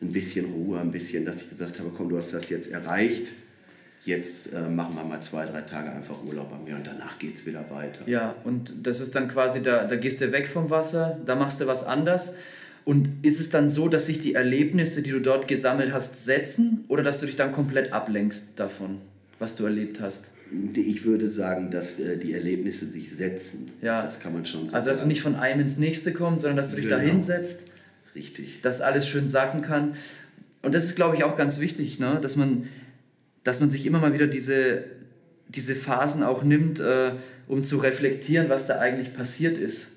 ein 0.00 0.12
bisschen 0.12 0.46
Ruhe, 0.46 0.80
ein 0.80 0.92
bisschen, 0.92 1.26
dass 1.26 1.42
ich 1.42 1.50
gesagt 1.50 1.78
habe, 1.78 1.90
komm, 1.94 2.08
du 2.08 2.16
hast 2.16 2.32
das 2.32 2.48
jetzt 2.48 2.70
erreicht, 2.70 3.34
jetzt 4.04 4.54
äh, 4.54 4.62
machen 4.62 4.94
wir 4.96 5.04
mal 5.04 5.20
zwei, 5.20 5.44
drei 5.44 5.60
Tage 5.60 5.90
einfach 5.90 6.24
Urlaub 6.24 6.48
bei 6.48 6.58
mir 6.58 6.76
und 6.76 6.86
danach 6.86 7.18
geht 7.18 7.36
es 7.36 7.44
wieder 7.44 7.68
weiter. 7.70 8.08
Ja, 8.08 8.34
und 8.44 8.86
das 8.86 9.00
ist 9.00 9.14
dann 9.14 9.28
quasi, 9.28 9.62
da, 9.62 9.84
da 9.84 9.96
gehst 9.96 10.22
du 10.22 10.32
weg 10.32 10.46
vom 10.46 10.70
Wasser, 10.70 11.20
da 11.26 11.34
machst 11.34 11.60
du 11.60 11.66
was 11.66 11.84
anders. 11.84 12.32
Und 12.86 13.26
ist 13.26 13.40
es 13.40 13.50
dann 13.50 13.68
so, 13.68 13.88
dass 13.88 14.06
sich 14.06 14.20
die 14.20 14.34
Erlebnisse, 14.34 15.02
die 15.02 15.10
du 15.10 15.18
dort 15.18 15.48
gesammelt 15.48 15.92
hast, 15.92 16.24
setzen 16.24 16.84
oder 16.86 17.02
dass 17.02 17.18
du 17.18 17.26
dich 17.26 17.34
dann 17.34 17.50
komplett 17.50 17.92
ablenkst 17.92 18.50
davon, 18.54 18.98
was 19.40 19.56
du 19.56 19.64
erlebt 19.64 20.00
hast? 20.00 20.30
Ich 20.72 21.04
würde 21.04 21.28
sagen, 21.28 21.72
dass 21.72 21.98
äh, 21.98 22.16
die 22.16 22.32
Erlebnisse 22.32 22.88
sich 22.88 23.10
setzen. 23.10 23.72
Ja. 23.82 24.04
Das 24.04 24.20
kann 24.20 24.32
man 24.32 24.44
schon 24.44 24.68
so 24.68 24.76
Also, 24.76 24.90
dass 24.90 25.00
du 25.00 25.08
nicht 25.08 25.20
von 25.20 25.34
einem 25.34 25.62
ins 25.62 25.78
nächste 25.78 26.12
kommst, 26.12 26.42
sondern 26.42 26.58
dass 26.58 26.70
du 26.70 26.76
dich 26.76 26.84
genau. 26.84 26.98
da 26.98 27.02
hinsetzt. 27.02 27.64
Richtig. 28.14 28.60
Dass 28.62 28.80
alles 28.80 29.08
schön 29.08 29.26
sacken 29.26 29.62
kann. 29.62 29.96
Und 30.62 30.72
das 30.72 30.84
ist, 30.84 30.94
glaube 30.94 31.16
ich, 31.16 31.24
auch 31.24 31.36
ganz 31.36 31.58
wichtig, 31.58 31.98
ne? 31.98 32.20
dass, 32.22 32.36
man, 32.36 32.68
dass 33.42 33.58
man 33.58 33.68
sich 33.68 33.84
immer 33.84 33.98
mal 33.98 34.14
wieder 34.14 34.28
diese, 34.28 34.84
diese 35.48 35.74
Phasen 35.74 36.22
auch 36.22 36.44
nimmt, 36.44 36.78
äh, 36.78 37.10
um 37.48 37.64
zu 37.64 37.78
reflektieren, 37.78 38.48
was 38.48 38.68
da 38.68 38.78
eigentlich 38.78 39.12
passiert 39.12 39.58
ist. 39.58 39.88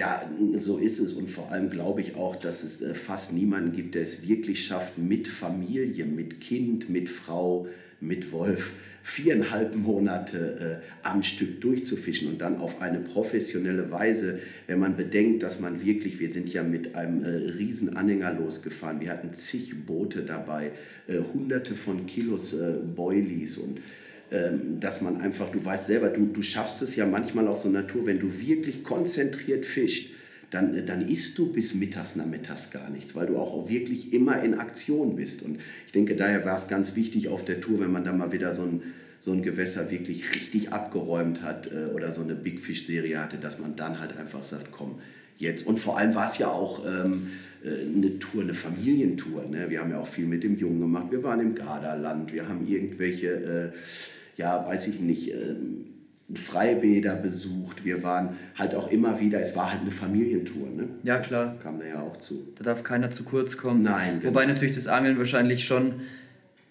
Ja, 0.00 0.26
so 0.54 0.78
ist 0.78 0.98
es. 0.98 1.12
Und 1.12 1.28
vor 1.28 1.52
allem 1.52 1.68
glaube 1.68 2.00
ich 2.00 2.16
auch, 2.16 2.34
dass 2.34 2.64
es 2.64 2.80
äh, 2.80 2.94
fast 2.94 3.34
niemanden 3.34 3.72
gibt, 3.72 3.94
der 3.94 4.02
es 4.02 4.26
wirklich 4.26 4.64
schafft, 4.64 4.96
mit 4.96 5.28
Familie, 5.28 6.06
mit 6.06 6.40
Kind, 6.40 6.88
mit 6.88 7.10
Frau, 7.10 7.66
mit 8.00 8.32
Wolf 8.32 8.72
viereinhalb 9.02 9.76
Monate 9.76 10.80
äh, 10.82 11.06
am 11.06 11.22
Stück 11.22 11.60
durchzufischen 11.60 12.28
und 12.28 12.40
dann 12.40 12.56
auf 12.56 12.80
eine 12.80 13.00
professionelle 13.00 13.90
Weise, 13.90 14.38
wenn 14.66 14.78
man 14.78 14.96
bedenkt, 14.96 15.42
dass 15.42 15.60
man 15.60 15.84
wirklich, 15.84 16.18
wir 16.18 16.32
sind 16.32 16.50
ja 16.50 16.62
mit 16.62 16.94
einem 16.94 17.22
äh, 17.22 17.28
riesen 17.28 17.94
Anhänger 17.94 18.32
losgefahren, 18.32 19.00
wir 19.00 19.10
hatten 19.10 19.34
zig 19.34 19.84
Boote 19.84 20.22
dabei, 20.22 20.72
äh, 21.08 21.18
hunderte 21.34 21.74
von 21.74 22.06
Kilos 22.06 22.54
äh, 22.54 22.76
Boilies 22.94 23.58
und 23.58 23.80
dass 24.78 25.00
man 25.00 25.20
einfach, 25.20 25.50
du 25.50 25.64
weißt 25.64 25.86
selber, 25.86 26.08
du, 26.08 26.26
du 26.26 26.40
schaffst 26.42 26.82
es 26.82 26.94
ja 26.94 27.04
manchmal 27.04 27.48
aus 27.48 27.64
so 27.64 27.68
Natur, 27.68 28.06
wenn 28.06 28.20
du 28.20 28.40
wirklich 28.40 28.84
konzentriert 28.84 29.66
fischst, 29.66 30.10
dann, 30.50 30.74
äh, 30.74 30.84
dann 30.84 31.06
isst 31.06 31.38
du 31.38 31.52
bis 31.52 31.74
mittags 31.74 32.16
nachmittags 32.16 32.70
gar 32.70 32.90
nichts, 32.90 33.14
weil 33.14 33.26
du 33.26 33.38
auch 33.38 33.68
wirklich 33.68 34.12
immer 34.12 34.42
in 34.42 34.54
Aktion 34.54 35.16
bist. 35.16 35.42
Und 35.42 35.58
ich 35.86 35.92
denke, 35.92 36.16
daher 36.16 36.44
war 36.44 36.56
es 36.56 36.68
ganz 36.68 36.96
wichtig 36.96 37.28
auf 37.28 37.44
der 37.44 37.60
Tour, 37.60 37.80
wenn 37.80 37.92
man 37.92 38.04
dann 38.04 38.18
mal 38.18 38.32
wieder 38.32 38.54
so 38.54 38.62
ein, 38.62 38.82
so 39.20 39.32
ein 39.32 39.42
Gewässer 39.42 39.90
wirklich 39.90 40.34
richtig 40.34 40.72
abgeräumt 40.72 41.42
hat 41.42 41.70
äh, 41.72 41.94
oder 41.94 42.12
so 42.12 42.22
eine 42.22 42.34
Big 42.34 42.60
Fish-Serie 42.60 43.20
hatte, 43.20 43.36
dass 43.36 43.58
man 43.58 43.76
dann 43.76 44.00
halt 44.00 44.16
einfach 44.16 44.44
sagt, 44.44 44.72
komm, 44.72 44.98
jetzt. 45.38 45.66
Und 45.66 45.78
vor 45.78 45.98
allem 45.98 46.14
war 46.14 46.26
es 46.26 46.38
ja 46.38 46.48
auch 46.48 46.84
ähm, 46.86 47.28
äh, 47.62 47.96
eine 47.96 48.18
Tour, 48.18 48.42
eine 48.42 48.54
Familientour. 48.54 49.46
Ne? 49.46 49.66
Wir 49.68 49.80
haben 49.80 49.90
ja 49.90 50.00
auch 50.00 50.06
viel 50.06 50.26
mit 50.26 50.42
dem 50.42 50.56
Jungen 50.56 50.80
gemacht. 50.80 51.06
Wir 51.10 51.22
waren 51.22 51.40
im 51.40 51.54
Gardaland, 51.54 52.32
wir 52.32 52.48
haben 52.48 52.66
irgendwelche... 52.66 53.72
Äh, 53.72 53.78
ja, 54.40 54.66
weiß 54.66 54.88
ich 54.88 55.00
nicht, 55.00 55.32
ähm, 55.32 55.84
Freibäder 56.34 57.14
besucht. 57.14 57.84
Wir 57.84 58.02
waren 58.02 58.36
halt 58.56 58.74
auch 58.74 58.88
immer 58.88 59.20
wieder, 59.20 59.40
es 59.40 59.54
war 59.54 59.70
halt 59.70 59.82
eine 59.82 59.90
Familientour. 59.90 60.68
Ne? 60.68 60.88
Ja, 61.02 61.18
klar. 61.18 61.54
Das 61.54 61.62
kam 61.62 61.78
da 61.78 61.86
ja 61.86 62.00
auch 62.00 62.16
zu. 62.16 62.52
Da 62.56 62.64
darf 62.64 62.82
keiner 62.82 63.10
zu 63.10 63.24
kurz 63.24 63.56
kommen. 63.56 63.82
Nein. 63.82 64.20
Wobei 64.22 64.42
genau. 64.42 64.54
natürlich 64.54 64.74
das 64.74 64.86
Angeln 64.86 65.18
wahrscheinlich 65.18 65.64
schon 65.64 66.02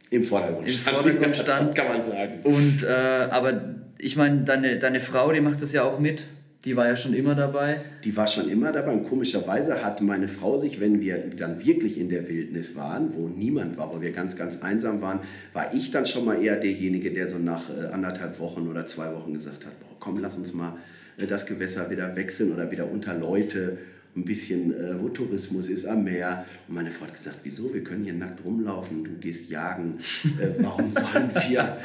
im 0.09 0.23
Vordergrund 0.23 0.67
im 0.67 0.73
stand. 0.73 0.97
Vordergrund 0.97 1.35
stand. 1.35 1.61
Das 1.67 1.75
kann 1.75 1.87
man 1.87 2.01
sagen. 2.01 2.39
Und, 2.43 2.83
äh, 2.83 3.27
aber 3.29 3.75
ich 3.99 4.15
meine, 4.15 4.41
deine, 4.41 4.79
deine 4.79 4.99
Frau, 4.99 5.31
die 5.31 5.41
macht 5.41 5.61
das 5.61 5.71
ja 5.73 5.83
auch 5.83 5.99
mit. 5.99 6.25
Die 6.65 6.75
war 6.75 6.87
ja 6.87 6.97
schon 6.97 7.13
immer 7.13 7.35
dabei. 7.35 7.79
Die 8.03 8.17
war 8.17 8.27
schon 8.27 8.49
immer 8.49 8.73
dabei 8.73 8.91
und 8.91 9.03
komischerweise 9.03 9.81
hat 9.83 10.01
meine 10.01 10.27
Frau 10.27 10.57
sich, 10.57 10.81
wenn 10.81 10.99
wir 10.99 11.29
dann 11.29 11.65
wirklich 11.65 11.97
in 11.97 12.09
der 12.09 12.27
Wildnis 12.27 12.75
waren, 12.75 13.13
wo 13.13 13.29
niemand 13.29 13.77
war, 13.77 13.95
wo 13.95 14.01
wir 14.01 14.11
ganz, 14.11 14.35
ganz 14.35 14.61
einsam 14.61 15.01
waren, 15.01 15.21
war 15.53 15.73
ich 15.73 15.91
dann 15.91 16.05
schon 16.05 16.25
mal 16.25 16.43
eher 16.43 16.57
derjenige, 16.57 17.11
der 17.11 17.29
so 17.29 17.37
nach 17.37 17.69
äh, 17.69 17.87
anderthalb 17.93 18.39
Wochen 18.39 18.67
oder 18.67 18.85
zwei 18.87 19.13
Wochen 19.15 19.33
gesagt 19.33 19.65
hat, 19.65 19.79
boah, 19.79 19.95
komm, 19.99 20.19
lass 20.19 20.37
uns 20.37 20.53
mal 20.53 20.75
äh, 21.17 21.27
das 21.27 21.45
Gewässer 21.45 21.89
wieder 21.89 22.17
wechseln 22.17 22.51
oder 22.51 22.69
wieder 22.71 22.91
unter 22.91 23.13
Leute 23.13 23.77
ein 24.17 24.25
bisschen, 24.25 24.73
äh, 24.73 24.99
wo 24.99 25.07
Tourismus 25.07 25.69
ist, 25.69 25.85
am 25.85 26.03
Meer. 26.03 26.45
Und 26.67 26.75
meine 26.75 26.91
Frau 26.91 27.05
hat 27.05 27.13
gesagt, 27.13 27.37
wieso, 27.43 27.73
wir 27.73 27.83
können 27.83 28.03
hier 28.03 28.13
nackt 28.13 28.43
rumlaufen, 28.43 29.05
du 29.05 29.11
gehst 29.11 29.49
jagen, 29.49 29.97
äh, 30.39 30.61
warum 30.61 30.91
sollen 30.91 31.31
wir 31.47 31.77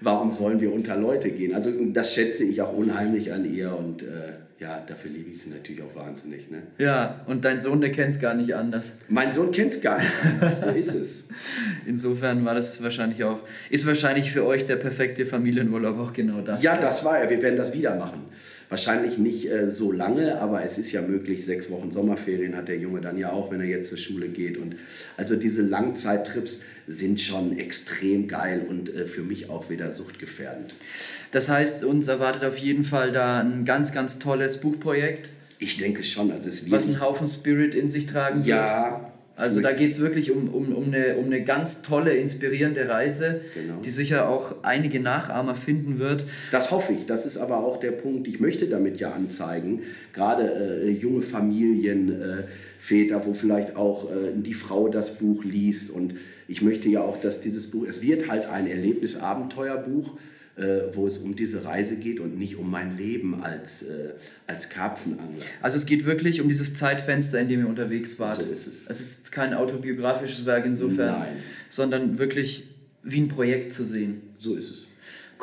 warum 0.00 0.32
sollen 0.32 0.60
wir 0.60 0.72
unter 0.72 0.96
Leute 0.96 1.30
gehen? 1.30 1.54
Also 1.54 1.70
das 1.92 2.14
schätze 2.14 2.44
ich 2.44 2.62
auch 2.62 2.72
unheimlich 2.72 3.32
an 3.32 3.52
ihr 3.52 3.76
und 3.76 4.02
äh, 4.02 4.32
ja, 4.60 4.82
dafür 4.84 5.12
liebe 5.12 5.30
ich 5.30 5.40
sie 5.40 5.50
natürlich 5.50 5.82
auch 5.82 5.94
wahnsinnig. 5.94 6.50
Ne? 6.50 6.62
Ja, 6.78 7.24
und 7.26 7.44
dein 7.44 7.60
Sohn, 7.60 7.80
der 7.80 7.92
kennt 7.92 8.14
es 8.14 8.20
gar 8.20 8.34
nicht 8.34 8.54
anders. 8.54 8.92
Mein 9.08 9.32
Sohn 9.32 9.52
kennt 9.52 9.72
es 9.72 9.80
gar 9.80 9.98
nicht 9.98 10.10
anders, 10.24 10.62
so 10.62 10.70
ist 10.70 10.94
es. 10.94 11.28
Insofern 11.86 12.44
war 12.44 12.54
das 12.54 12.82
wahrscheinlich 12.82 13.22
auch, 13.22 13.40
ist 13.70 13.86
wahrscheinlich 13.86 14.32
für 14.32 14.44
euch 14.44 14.66
der 14.66 14.76
perfekte 14.76 15.26
Familienurlaub 15.26 15.98
auch 15.98 16.12
genau 16.12 16.40
das. 16.40 16.62
Ja, 16.62 16.76
das 16.76 17.04
war 17.04 17.18
er, 17.18 17.30
wir 17.30 17.40
werden 17.40 17.56
das 17.56 17.72
wieder 17.72 17.94
machen. 17.94 18.24
Wahrscheinlich 18.68 19.16
nicht 19.16 19.50
äh, 19.50 19.70
so 19.70 19.92
lange, 19.92 20.40
aber 20.42 20.62
es 20.62 20.76
ist 20.76 20.92
ja 20.92 21.00
möglich, 21.00 21.44
sechs 21.44 21.70
Wochen 21.70 21.90
Sommerferien 21.90 22.54
hat 22.54 22.68
der 22.68 22.76
Junge 22.76 23.00
dann 23.00 23.16
ja 23.16 23.32
auch, 23.32 23.50
wenn 23.50 23.60
er 23.60 23.66
jetzt 23.66 23.88
zur 23.88 23.96
Schule 23.96 24.28
geht. 24.28 24.58
Und 24.58 24.76
also 25.16 25.36
diese 25.36 25.62
Langzeittrips 25.62 26.60
sind 26.86 27.20
schon 27.20 27.56
extrem 27.58 28.28
geil 28.28 28.66
und 28.68 28.94
äh, 28.94 29.06
für 29.06 29.22
mich 29.22 29.48
auch 29.48 29.70
wieder 29.70 29.90
suchtgefährdend. 29.90 30.74
Das 31.30 31.48
heißt, 31.48 31.84
uns 31.84 32.08
erwartet 32.08 32.44
auf 32.44 32.58
jeden 32.58 32.84
Fall 32.84 33.12
da 33.12 33.40
ein 33.40 33.64
ganz, 33.64 33.92
ganz 33.92 34.18
tolles 34.18 34.60
Buchprojekt. 34.60 35.30
Ich 35.58 35.78
denke 35.78 36.02
schon. 36.02 36.30
Also 36.30 36.48
es 36.48 36.64
wird 36.64 36.72
Was 36.72 36.86
einen 36.86 37.00
Haufen 37.00 37.26
Spirit 37.26 37.74
in 37.74 37.88
sich 37.88 38.06
tragen 38.06 38.38
wird. 38.38 38.48
Ja, 38.48 39.12
also 39.38 39.60
da 39.60 39.70
geht 39.70 39.92
es 39.92 40.00
wirklich 40.00 40.32
um, 40.32 40.48
um, 40.48 40.72
um, 40.72 40.92
eine, 40.92 41.16
um 41.16 41.26
eine 41.26 41.44
ganz 41.44 41.82
tolle, 41.82 42.12
inspirierende 42.14 42.88
Reise, 42.88 43.40
genau. 43.54 43.80
die 43.84 43.90
sicher 43.90 44.28
auch 44.28 44.56
einige 44.62 44.98
Nachahmer 44.98 45.54
finden 45.54 46.00
wird. 46.00 46.24
Das 46.50 46.72
hoffe 46.72 46.92
ich. 46.92 47.06
Das 47.06 47.24
ist 47.24 47.36
aber 47.36 47.58
auch 47.58 47.78
der 47.78 47.92
Punkt. 47.92 48.26
Ich 48.26 48.40
möchte 48.40 48.66
damit 48.66 48.98
ja 48.98 49.12
anzeigen, 49.12 49.82
gerade 50.12 50.82
äh, 50.82 50.90
junge 50.90 51.22
Familien, 51.22 52.20
äh, 52.20 52.24
Väter, 52.80 53.24
wo 53.26 53.32
vielleicht 53.32 53.76
auch 53.76 54.10
äh, 54.10 54.32
die 54.34 54.54
Frau 54.54 54.88
das 54.88 55.14
Buch 55.18 55.44
liest. 55.44 55.90
Und 55.90 56.14
ich 56.48 56.60
möchte 56.60 56.88
ja 56.88 57.02
auch, 57.02 57.20
dass 57.20 57.40
dieses 57.40 57.70
Buch, 57.70 57.86
es 57.88 58.02
wird 58.02 58.28
halt 58.28 58.48
ein 58.48 58.66
Erlebnisabenteuerbuch 58.66 60.18
wo 60.92 61.06
es 61.06 61.18
um 61.18 61.36
diese 61.36 61.64
Reise 61.64 61.96
geht 61.96 62.20
und 62.20 62.38
nicht 62.38 62.56
um 62.56 62.70
mein 62.70 62.96
Leben 62.96 63.42
als, 63.42 63.82
äh, 63.82 64.10
als 64.46 64.68
Karpfenangler. 64.70 65.42
Also 65.62 65.76
es 65.76 65.86
geht 65.86 66.04
wirklich 66.04 66.40
um 66.40 66.48
dieses 66.48 66.74
Zeitfenster, 66.74 67.40
in 67.40 67.48
dem 67.48 67.60
ihr 67.60 67.68
unterwegs 67.68 68.18
wart. 68.18 68.36
So 68.36 68.42
ist 68.42 68.66
es. 68.66 68.86
Es 68.88 69.00
ist 69.00 69.32
kein 69.32 69.54
autobiografisches 69.54 70.46
Werk 70.46 70.66
insofern, 70.66 71.20
Nein. 71.20 71.36
sondern 71.68 72.18
wirklich 72.18 72.64
wie 73.02 73.20
ein 73.20 73.28
Projekt 73.28 73.72
zu 73.72 73.84
sehen. 73.84 74.20
So 74.38 74.56
ist 74.56 74.70
es. 74.70 74.86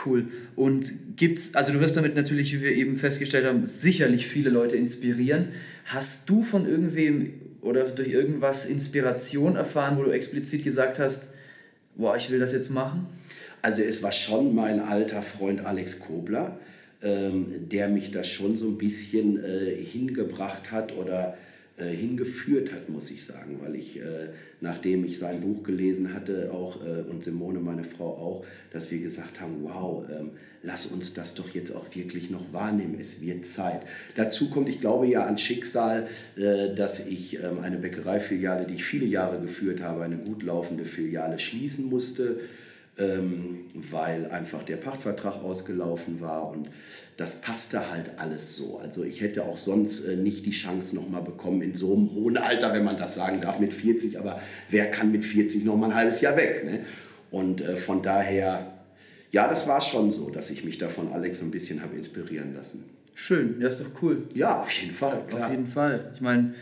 Cool. 0.06 0.28
Und 0.56 0.92
gibt's, 1.16 1.56
also 1.56 1.72
du 1.72 1.80
wirst 1.80 1.96
damit 1.96 2.16
natürlich, 2.16 2.54
wie 2.54 2.62
wir 2.62 2.72
eben 2.72 2.98
festgestellt 2.98 3.46
haben, 3.46 3.66
sicherlich 3.66 4.28
viele 4.28 4.50
Leute 4.50 4.76
inspirieren. 4.76 5.50
Hast 5.86 6.30
du 6.30 6.44
von 6.44 6.68
irgendwem 6.68 7.34
oder 7.62 7.84
durch 7.86 8.10
irgendwas 8.10 8.66
Inspiration 8.66 9.56
erfahren, 9.56 9.98
wo 9.98 10.04
du 10.04 10.12
explizit 10.12 10.64
gesagt 10.64 11.00
hast, 11.00 11.32
boah, 11.96 12.16
ich 12.16 12.30
will 12.30 12.40
das 12.40 12.52
jetzt 12.52 12.70
machen? 12.70 13.08
Also 13.66 13.82
es 13.82 14.04
war 14.04 14.12
schon 14.12 14.54
mein 14.54 14.80
alter 14.80 15.24
Freund 15.24 15.66
Alex 15.66 16.00
Kobler, 16.00 16.60
ähm, 17.02 17.68
der 17.68 17.90
mich 17.90 18.12
da 18.12 18.24
schon 18.24 18.56
so 18.56 18.68
ein 18.68 18.78
bisschen 18.78 19.44
äh, 19.44 19.76
hingebracht 19.76 20.72
hat 20.72 20.96
oder 20.96 21.36
äh, 21.78 21.86
hingeführt 21.86 22.72
hat, 22.72 22.90
muss 22.90 23.10
ich 23.10 23.26
sagen, 23.26 23.58
weil 23.64 23.76
ich, 23.76 24.00
äh, 24.00 24.30
nachdem 24.62 25.04
ich 25.04 25.18
sein 25.18 25.40
Buch 25.40 25.64
gelesen 25.64 26.14
hatte, 26.14 26.52
auch 26.54 26.80
äh, 26.86 27.10
und 27.10 27.24
Simone, 27.24 27.58
meine 27.58 27.84
Frau 27.84 28.06
auch, 28.06 28.46
dass 28.72 28.92
wir 28.92 29.00
gesagt 29.00 29.42
haben, 29.42 29.56
wow, 29.64 30.06
ähm, 30.16 30.30
lass 30.62 30.86
uns 30.86 31.16
das 31.16 31.34
doch 31.34 31.50
jetzt 31.50 31.76
auch 31.76 31.88
wirklich 31.96 32.30
noch 32.30 32.54
wahrnehmen, 32.54 33.00
es 33.02 33.20
wird 33.20 33.48
Zeit. 33.48 33.82
Dazu 34.14 34.48
kommt, 34.52 34.70
ich 34.70 34.80
glaube 34.80 35.08
ja 35.08 35.26
an 35.26 35.40
Schicksal, 35.40 36.08
äh, 36.38 36.76
dass 36.76 37.08
ich 37.08 37.40
ähm, 37.44 37.62
eine 37.64 37.78
Bäckereifiliale, 37.78 38.68
die 38.68 38.76
ich 38.76 38.84
viele 38.84 39.08
Jahre 39.08 39.42
geführt 39.42 39.82
habe, 39.82 40.04
eine 40.04 40.18
gut 40.18 40.44
laufende 40.44 40.86
Filiale 40.86 41.40
schließen 41.40 41.90
musste 41.90 42.42
ähm, 42.98 43.66
weil 43.74 44.32
einfach 44.32 44.64
der 44.64 44.78
Pachtvertrag 44.78 45.44
ausgelaufen 45.44 46.22
war 46.22 46.50
und 46.50 46.70
das 47.18 47.36
passte 47.36 47.92
halt 47.92 48.12
alles 48.18 48.56
so. 48.56 48.78
Also 48.78 49.04
ich 49.04 49.22
hätte 49.22 49.44
auch 49.44 49.58
sonst 49.58 50.06
äh, 50.06 50.16
nicht 50.16 50.46
die 50.46 50.52
Chance 50.52 50.96
nochmal 50.96 51.22
bekommen 51.22 51.62
in 51.62 51.76
so 51.76 51.94
einem 51.94 52.14
hohen 52.14 52.38
Alter, 52.38 52.74
wenn 52.74 52.84
man 52.84 52.98
das 52.98 53.16
sagen 53.16 53.42
darf, 53.42 53.60
mit 53.60 53.74
40, 53.74 54.20
aber 54.20 54.42
wer 54.70 54.90
kann 54.92 55.12
mit 55.12 55.26
40 55.26 55.66
nochmal 55.66 55.92
ein 55.92 55.96
halbes 55.96 56.22
Jahr 56.22 56.38
weg? 56.38 56.64
Ne? 56.66 56.86
Und 57.32 57.62
äh, 57.62 57.76
von 57.76 58.02
daher, 58.02 58.74
ja, 59.32 59.48
das 59.48 59.68
war 59.68 59.82
schon 59.82 60.12
so, 60.12 60.30
dass 60.30 60.50
ich 60.50 60.64
mich 60.64 60.78
da 60.78 60.88
von 60.88 61.12
Alex 61.12 61.42
ein 61.42 61.52
bisschen 61.52 61.82
habe 61.82 61.96
inspirieren 61.96 62.54
lassen. 62.54 62.86
Schön, 63.14 63.62
ja, 63.62 63.70
ist 63.70 63.80
doch 63.80 64.02
cool. 64.02 64.28
Ja, 64.34 64.60
auf 64.60 64.72
jeden 64.72 64.94
Fall, 64.94 65.24
klar. 65.28 65.46
Auf 65.46 65.52
jeden 65.52 65.68
Fall. 65.68 66.12
Ich 66.16 66.22
meine, 66.22 66.54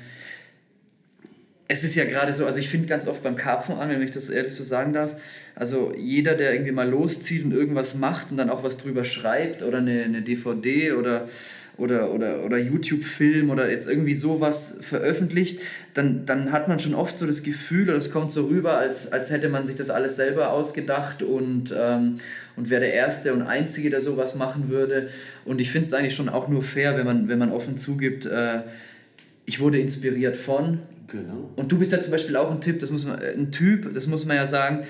es 1.73 1.83
ist 1.83 1.95
ja 1.95 2.05
gerade 2.05 2.31
so, 2.33 2.45
also 2.45 2.59
ich 2.59 2.69
finde 2.69 2.87
ganz 2.87 3.07
oft 3.07 3.23
beim 3.23 3.35
Karpfenangeln, 3.35 3.99
wenn 3.99 4.07
ich 4.07 4.13
das 4.13 4.29
ehrlich 4.29 4.53
so 4.53 4.63
sagen 4.63 4.93
darf, 4.93 5.15
also 5.55 5.91
jeder, 5.97 6.35
der 6.35 6.53
irgendwie 6.53 6.71
mal 6.71 6.87
loszieht 6.87 7.43
und 7.43 7.51
irgendwas 7.51 7.95
macht 7.95 8.29
und 8.29 8.37
dann 8.37 8.51
auch 8.51 8.63
was 8.63 8.77
drüber 8.77 9.03
schreibt 9.03 9.63
oder 9.63 9.79
eine, 9.79 10.03
eine 10.03 10.21
DVD 10.21 10.93
oder, 10.93 11.27
oder, 11.77 12.11
oder, 12.11 12.45
oder 12.45 12.59
YouTube-Film 12.59 13.49
oder 13.49 13.71
jetzt 13.71 13.89
irgendwie 13.89 14.13
sowas 14.13 14.77
veröffentlicht, 14.81 15.61
dann, 15.95 16.27
dann 16.27 16.51
hat 16.51 16.67
man 16.67 16.77
schon 16.77 16.93
oft 16.93 17.17
so 17.17 17.25
das 17.25 17.41
Gefühl 17.41 17.89
oder 17.89 17.97
es 17.97 18.11
kommt 18.11 18.29
so 18.29 18.45
rüber, 18.45 18.77
als, 18.77 19.11
als 19.11 19.31
hätte 19.31 19.49
man 19.49 19.65
sich 19.65 19.75
das 19.75 19.89
alles 19.89 20.15
selber 20.15 20.51
ausgedacht 20.51 21.23
und, 21.23 21.73
ähm, 21.75 22.17
und 22.55 22.69
wäre 22.69 22.81
der 22.81 22.93
Erste 22.93 23.33
und 23.33 23.41
Einzige, 23.41 23.89
der 23.89 24.01
sowas 24.01 24.35
machen 24.35 24.69
würde. 24.69 25.09
Und 25.43 25.59
ich 25.59 25.71
finde 25.71 25.87
es 25.87 25.93
eigentlich 25.93 26.13
schon 26.13 26.29
auch 26.29 26.47
nur 26.47 26.61
fair, 26.61 26.95
wenn 26.97 27.07
man, 27.07 27.29
wenn 27.29 27.39
man 27.39 27.51
offen 27.51 27.77
zugibt, 27.77 28.27
äh, 28.27 28.59
ich 29.45 29.59
wurde 29.59 29.79
inspiriert 29.79 30.37
von. 30.37 30.79
Genau. 31.13 31.49
Und 31.55 31.71
du 31.71 31.77
bist 31.77 31.91
ja 31.93 32.01
zum 32.01 32.11
Beispiel 32.11 32.35
auch 32.35 32.51
ein 32.51 32.59
Tipp, 32.59 32.79
das 32.79 32.91
muss 32.91 33.05
man, 33.05 33.21
äh, 33.21 33.31
ein 33.37 33.51
Typ, 33.51 33.93
das 33.93 34.07
muss 34.07 34.25
man 34.25 34.35
ja 34.35 34.45
sagen. 34.47 34.83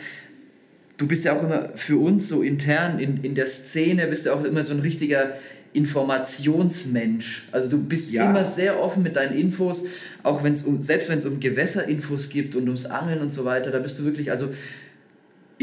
Du 0.98 1.08
bist 1.08 1.24
ja 1.26 1.36
auch 1.38 1.44
immer 1.44 1.70
für 1.76 1.98
uns 1.98 2.28
so 2.30 2.42
intern 2.42 2.98
in, 3.00 3.24
in 3.24 3.36
der 3.36 3.46
Szene, 3.48 4.08
bist 4.08 4.26
ja 4.26 4.34
auch 4.34 4.44
immer 4.44 4.64
so 4.64 4.74
ein 4.74 4.80
richtiger 4.80 5.34
Informationsmensch. 5.74 7.44
Also 7.52 7.70
du 7.70 7.78
bist 7.78 8.12
Ja. 8.12 8.30
immer 8.30 8.44
sehr 8.44 8.80
offen 8.82 9.04
mit 9.04 9.16
deinen 9.16 9.38
Infos, 9.38 9.86
auch 10.24 10.44
wenn 10.44 10.54
es 10.54 10.64
um, 10.64 10.82
selbst 10.82 11.10
wenn 11.10 11.20
es 11.20 11.26
um 11.26 11.40
Gewässerinfos 11.40 12.30
gibt 12.30 12.56
und 12.56 12.64
ums 12.64 12.86
Angeln 12.86 13.20
und 13.22 13.32
so 13.32 13.46
weiter, 13.46 13.72
da 13.72 13.80
bist 13.80 14.00
du 14.00 14.06
wirklich, 14.06 14.32
also 14.32 14.50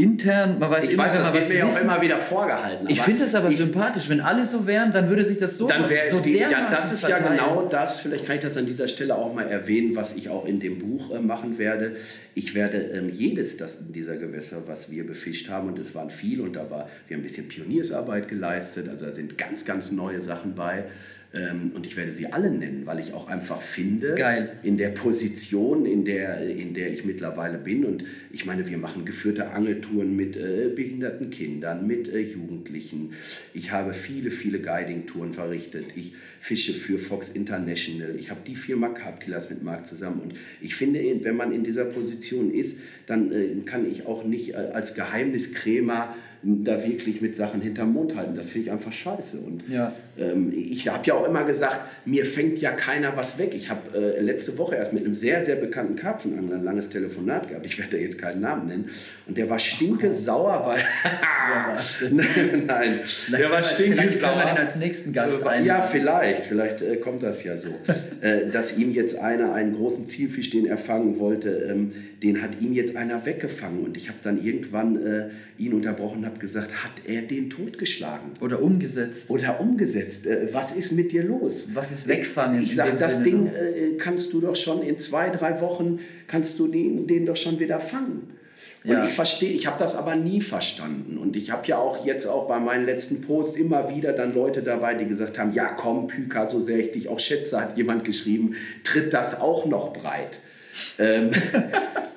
intern, 0.02 0.58
man 0.58 0.70
weiß 0.70 0.86
Ich 0.86 0.94
immer, 0.94 1.04
weiß, 1.04 1.14
wenn 1.14 1.22
das 1.22 1.26
man 1.26 1.34
wird 1.34 1.42
was 1.42 1.48
mir 1.50 1.58
ja 1.58 1.66
auch 1.66 1.82
immer 1.82 2.02
wieder 2.02 2.18
vorgehalten. 2.18 2.86
Ich 2.88 3.00
finde 3.00 3.24
das 3.24 3.34
aber 3.34 3.50
sympathisch. 3.50 4.08
Wenn 4.08 4.20
alle 4.20 4.46
so 4.46 4.66
wären, 4.66 4.92
dann 4.92 5.08
würde 5.08 5.24
sich 5.24 5.38
das 5.38 5.58
so 5.58 5.66
dann 5.66 5.88
wäre 5.88 6.10
so 6.10 6.18
es 6.18 6.24
wie, 6.24 6.38
ja, 6.38 6.68
das 6.70 6.92
ist 6.92 7.02
ja 7.02 7.16
verteilen. 7.16 7.38
genau 7.38 7.66
das, 7.68 8.00
vielleicht 8.00 8.26
kann 8.26 8.36
ich 8.36 8.42
das 8.42 8.56
an 8.56 8.66
dieser 8.66 8.88
Stelle 8.88 9.16
auch 9.16 9.34
mal 9.34 9.46
erwähnen, 9.46 9.96
was 9.96 10.14
ich 10.16 10.28
auch 10.28 10.46
in 10.46 10.60
dem 10.60 10.78
Buch 10.78 11.14
äh, 11.14 11.18
machen 11.20 11.58
werde. 11.58 11.96
Ich 12.34 12.54
werde 12.54 12.78
ähm, 12.78 13.08
jedes 13.08 13.56
das, 13.56 13.78
dieser 13.88 14.16
Gewässer, 14.16 14.62
was 14.66 14.90
wir 14.90 15.06
befischt 15.06 15.48
haben, 15.48 15.68
und 15.68 15.78
es 15.78 15.94
waren 15.94 16.10
viel, 16.10 16.40
und 16.40 16.56
da 16.56 16.70
war, 16.70 16.88
wir 17.08 17.16
haben 17.16 17.22
ein 17.22 17.26
bisschen 17.26 17.48
Pioniersarbeit 17.48 18.28
geleistet, 18.28 18.88
also 18.88 19.06
da 19.06 19.12
sind 19.12 19.36
ganz, 19.36 19.64
ganz 19.64 19.92
neue 19.92 20.20
Sachen 20.20 20.54
bei. 20.54 20.84
Ähm, 21.32 21.70
und 21.74 21.86
ich 21.86 21.96
werde 21.96 22.12
sie 22.12 22.26
alle 22.32 22.50
nennen, 22.50 22.86
weil 22.86 22.98
ich 22.98 23.12
auch 23.12 23.28
einfach 23.28 23.62
finde, 23.62 24.16
Geil. 24.16 24.58
in 24.64 24.76
der 24.78 24.88
Position, 24.88 25.86
in 25.86 26.04
der, 26.04 26.44
in 26.48 26.74
der 26.74 26.92
ich 26.92 27.04
mittlerweile 27.04 27.58
bin. 27.58 27.84
Und 27.84 28.04
ich 28.32 28.46
meine, 28.46 28.68
wir 28.68 28.78
machen 28.78 29.04
geführte 29.04 29.50
Angeltouren 29.50 30.16
mit 30.16 30.36
äh, 30.36 30.70
behinderten 30.74 31.30
Kindern, 31.30 31.86
mit 31.86 32.12
äh, 32.12 32.18
Jugendlichen. 32.18 33.12
Ich 33.54 33.70
habe 33.70 33.92
viele, 33.92 34.32
viele 34.32 34.60
Guiding-Touren 34.60 35.32
verrichtet. 35.32 35.96
Ich 35.96 36.14
fische 36.40 36.74
für 36.74 36.98
Fox 36.98 37.28
International. 37.28 38.16
Ich 38.18 38.30
habe 38.30 38.40
die 38.44 38.56
Firma 38.56 38.88
Carp 38.88 39.20
Killers 39.20 39.50
mit 39.50 39.62
Marc 39.62 39.86
zusammen. 39.86 40.20
Und 40.22 40.34
ich 40.60 40.74
finde, 40.74 41.00
wenn 41.22 41.36
man 41.36 41.52
in 41.52 41.62
dieser 41.62 41.84
Position 41.84 42.52
ist, 42.52 42.80
dann 43.06 43.30
äh, 43.30 43.54
kann 43.64 43.88
ich 43.88 44.04
auch 44.06 44.24
nicht 44.24 44.54
äh, 44.54 44.56
als 44.56 44.94
Geheimniskrämer 44.94 46.16
da 46.42 46.82
wirklich 46.82 47.20
mit 47.20 47.36
Sachen 47.36 47.60
hinterm 47.60 47.92
Mond 47.92 48.16
halten. 48.16 48.34
Das 48.34 48.48
finde 48.48 48.66
ich 48.68 48.72
einfach 48.72 48.92
scheiße. 48.92 49.40
Und 49.40 49.68
Ja. 49.68 49.92
ähm, 50.18 50.52
ich 50.56 50.88
habe 50.88 51.06
ja 51.06 51.14
auch 51.14 51.26
immer 51.28 51.44
gesagt, 51.44 51.80
mir 52.06 52.24
fängt 52.24 52.60
ja 52.60 52.72
keiner 52.72 53.16
was 53.16 53.38
weg. 53.38 53.52
Ich 53.54 53.68
habe 53.68 53.80
äh, 53.94 54.20
letzte 54.22 54.56
Woche 54.56 54.76
erst 54.76 54.92
mit 54.94 55.04
einem 55.04 55.14
sehr, 55.14 55.44
sehr 55.44 55.56
bekannten 55.56 55.96
Karpfenangler 55.96 56.56
ein 56.56 56.64
langes 56.64 56.88
Telefonat 56.88 57.48
gehabt. 57.48 57.66
Ich 57.66 57.78
werde 57.78 57.96
da 57.96 58.02
jetzt 58.02 58.18
keinen 58.18 58.40
Namen 58.40 58.68
nennen. 58.68 58.88
Und 59.26 59.36
der 59.36 59.50
war 59.50 59.58
stinke 59.58 60.12
sauer, 60.12 60.64
weil. 60.66 60.82
Nein, 62.10 63.00
der 63.32 63.50
war 63.50 63.62
stinke 63.62 63.98
Vielleicht 63.98 64.20
können 64.20 64.36
wir 64.36 64.44
den 64.44 64.48
sauer. 64.48 64.58
als 64.58 64.76
nächsten 64.76 65.12
Gast 65.12 65.44
rein. 65.44 65.64
Ja, 65.64 65.82
vielleicht, 65.82 66.46
vielleicht 66.46 66.82
äh, 66.82 66.96
kommt 66.96 67.22
das 67.22 67.44
ja 67.44 67.56
so. 67.56 67.68
äh, 68.20 68.48
dass 68.50 68.78
ihm 68.78 68.90
jetzt 68.92 69.18
einer 69.18 69.52
einen 69.52 69.74
großen 69.74 70.06
Zielfisch, 70.06 70.50
den 70.50 70.66
er 70.66 70.78
fangen 70.78 71.18
wollte, 71.18 71.50
ähm, 71.70 71.90
den 72.22 72.42
hat 72.42 72.60
ihm 72.60 72.72
jetzt 72.72 72.96
einer 72.96 73.24
weggefangen. 73.26 73.80
Und 73.84 73.96
ich 73.96 74.08
habe 74.08 74.18
dann 74.22 74.42
irgendwann 74.42 75.04
äh, 75.04 75.28
ihn 75.58 75.72
unterbrochen 75.74 76.20
habe 76.30 76.40
gesagt, 76.40 76.84
hat 76.84 76.92
er 77.04 77.22
den 77.22 77.50
totgeschlagen? 77.50 78.30
Oder 78.40 78.62
umgesetzt. 78.62 79.28
oder 79.30 79.60
umgesetzt. 79.60 80.26
Äh, 80.26 80.48
Was 80.52 80.74
ist 80.74 80.92
mit 80.92 81.12
dir 81.12 81.24
los? 81.24 81.70
Was 81.74 81.92
ist 81.92 82.08
wegfangen 82.08 82.62
Ich 82.62 82.74
sage, 82.74 82.92
das 82.98 83.22
Ding 83.22 83.44
ne? 83.44 83.50
äh, 83.50 83.96
kannst 83.98 84.32
du 84.32 84.40
doch 84.40 84.56
schon 84.56 84.82
in 84.82 84.98
zwei, 84.98 85.28
drei 85.30 85.60
Wochen, 85.60 85.98
kannst 86.26 86.58
du 86.58 86.68
den, 86.68 87.06
den 87.06 87.26
doch 87.26 87.36
schon 87.36 87.58
wieder 87.60 87.80
fangen. 87.80 88.30
Und 88.82 88.92
Ja. 88.92 89.04
ich 89.04 89.12
verstehe, 89.12 89.50
ich 89.52 89.66
habe 89.66 89.78
das 89.78 89.94
aber 89.94 90.16
nie 90.16 90.40
verstanden. 90.40 91.18
Und 91.18 91.36
ich 91.36 91.50
habe 91.50 91.66
ja 91.66 91.76
auch 91.76 92.06
jetzt 92.06 92.26
auch 92.26 92.48
bei 92.48 92.58
meinen 92.58 92.86
letzten 92.86 93.20
Posts 93.20 93.56
immer 93.56 93.94
wieder 93.94 94.12
dann 94.14 94.32
Leute 94.32 94.62
dabei, 94.62 94.94
die 94.94 95.04
gesagt 95.06 95.38
haben, 95.38 95.52
ja 95.52 95.66
komm, 95.66 96.06
Püka, 96.06 96.48
so 96.48 96.60
sehr 96.60 96.78
ich 96.78 96.92
dich 96.92 97.08
auch 97.08 97.18
schätze, 97.20 97.60
hat 97.60 97.76
jemand 97.76 98.04
geschrieben, 98.04 98.54
tritt 98.84 99.12
das 99.12 99.38
auch 99.40 99.66
noch 99.66 99.92
breit. 99.92 100.38
Ähm, 100.98 101.30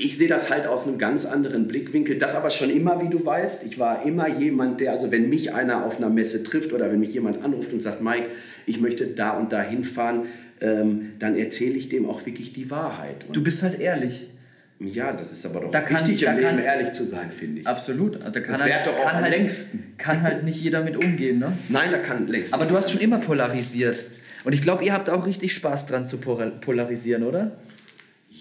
ich 0.00 0.18
sehe 0.18 0.28
das 0.28 0.50
halt 0.50 0.66
aus 0.66 0.86
einem 0.86 0.98
ganz 0.98 1.24
anderen 1.26 1.68
Blickwinkel. 1.68 2.18
Das 2.18 2.34
aber 2.34 2.50
schon 2.50 2.70
immer, 2.70 3.02
wie 3.02 3.08
du 3.08 3.24
weißt. 3.24 3.64
Ich 3.66 3.78
war 3.78 4.04
immer 4.06 4.28
jemand, 4.28 4.80
der, 4.80 4.92
also 4.92 5.10
wenn 5.10 5.28
mich 5.28 5.52
einer 5.54 5.84
auf 5.84 5.98
einer 5.98 6.10
Messe 6.10 6.42
trifft 6.42 6.72
oder 6.72 6.90
wenn 6.90 7.00
mich 7.00 7.12
jemand 7.14 7.44
anruft 7.44 7.72
und 7.72 7.82
sagt, 7.82 8.00
Mike, 8.02 8.26
ich 8.66 8.80
möchte 8.80 9.06
da 9.06 9.30
und 9.38 9.52
da 9.52 9.62
hinfahren, 9.62 10.22
ähm, 10.60 11.12
dann 11.18 11.36
erzähle 11.36 11.74
ich 11.74 11.88
dem 11.88 12.08
auch 12.08 12.26
wirklich 12.26 12.52
die 12.52 12.70
Wahrheit. 12.70 13.24
Und 13.26 13.36
Du 13.36 13.42
bist 13.42 13.62
halt 13.62 13.80
ehrlich. 13.80 14.28
ja, 14.78 15.12
das 15.12 15.32
ist 15.32 15.44
aber 15.46 15.60
doch 15.60 15.70
Da 15.70 15.80
kann- 15.80 16.00
wichtig 16.00 16.20
da 16.20 16.30
im 16.32 16.36
Leben, 16.38 16.48
kann- 16.50 16.58
ehrlich 16.58 16.92
zu 16.92 17.06
sein, 17.06 17.30
finde 17.30 17.60
ich. 17.62 17.66
Absolut. 17.66 18.16
Da 18.24 18.30
kann 18.40 18.52
Das 18.52 18.60
halt, 18.62 18.72
wäre 18.72 18.82
doch 18.84 18.96
auch 18.98 19.04
kann 19.06 19.16
am 19.16 19.22
halt, 19.24 19.32
längsten. 19.34 19.94
Kann 19.98 20.22
halt 20.22 20.44
nicht 20.44 20.60
jeder 20.62 20.82
mit 20.82 20.96
umgehen, 20.96 21.38
ne? 21.38 21.52
Nein, 21.68 21.90
da 21.92 21.98
kann 21.98 22.26
längst. 22.28 22.52
Aber 22.54 22.64
du 22.66 22.76
hast 22.76 22.90
schon 22.90 23.00
immer 23.00 23.18
polarisiert. 23.18 24.04
Und 24.44 24.54
ich 24.54 24.62
glaube, 24.62 24.84
ihr 24.84 24.92
habt 24.94 25.10
auch 25.10 25.26
richtig 25.26 25.52
Spaß 25.52 25.86
dran 25.86 26.06
zu 26.06 26.16
pol- 26.18 26.52
polarisieren, 26.62 27.24
oder? 27.24 27.52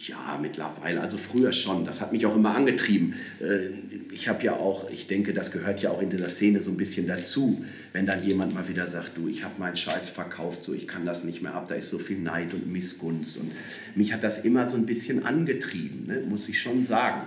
Ja, 0.09 0.39
mittlerweile, 0.41 1.01
also 1.01 1.17
früher 1.17 1.51
schon. 1.53 1.85
Das 1.85 2.01
hat 2.01 2.11
mich 2.11 2.25
auch 2.25 2.35
immer 2.35 2.55
angetrieben. 2.55 3.13
Äh, 3.39 3.69
Ich 4.11 4.27
habe 4.27 4.43
ja 4.43 4.53
auch, 4.53 4.89
ich 4.89 5.05
denke, 5.05 5.33
das 5.33 5.51
gehört 5.51 5.81
ja 5.83 5.91
auch 5.91 6.01
in 6.01 6.09
dieser 6.09 6.29
Szene 6.29 6.61
so 6.61 6.71
ein 6.71 6.77
bisschen 6.77 7.05
dazu, 7.07 7.63
wenn 7.93 8.05
dann 8.07 8.23
jemand 8.23 8.53
mal 8.55 8.67
wieder 8.67 8.87
sagt, 8.87 9.15
du, 9.17 9.27
ich 9.27 9.43
habe 9.43 9.53
meinen 9.59 9.75
Scheiß 9.75 10.09
verkauft, 10.09 10.63
so 10.63 10.73
ich 10.73 10.87
kann 10.87 11.05
das 11.05 11.23
nicht 11.23 11.41
mehr 11.43 11.53
ab, 11.53 11.67
da 11.67 11.75
ist 11.75 11.89
so 11.91 11.99
viel 11.99 12.17
Neid 12.17 12.53
und 12.55 12.67
Missgunst. 12.71 13.37
Und 13.37 13.51
mich 13.95 14.11
hat 14.11 14.23
das 14.23 14.39
immer 14.39 14.67
so 14.67 14.77
ein 14.77 14.87
bisschen 14.87 15.25
angetrieben, 15.25 16.07
ne? 16.07 16.21
muss 16.27 16.49
ich 16.49 16.59
schon 16.59 16.85
sagen. 16.85 17.21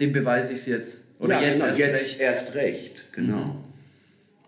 Dem 0.00 0.12
beweise 0.12 0.52
ich 0.52 0.58
es 0.60 0.66
jetzt. 0.66 0.98
Oder 1.18 1.40
ja, 1.40 1.48
jetzt 1.48 1.54
genau, 1.60 1.66
erst 1.68 1.78
jetzt 1.80 2.04
recht. 2.04 2.20
erst 2.20 2.54
recht, 2.54 3.04
genau. 3.12 3.64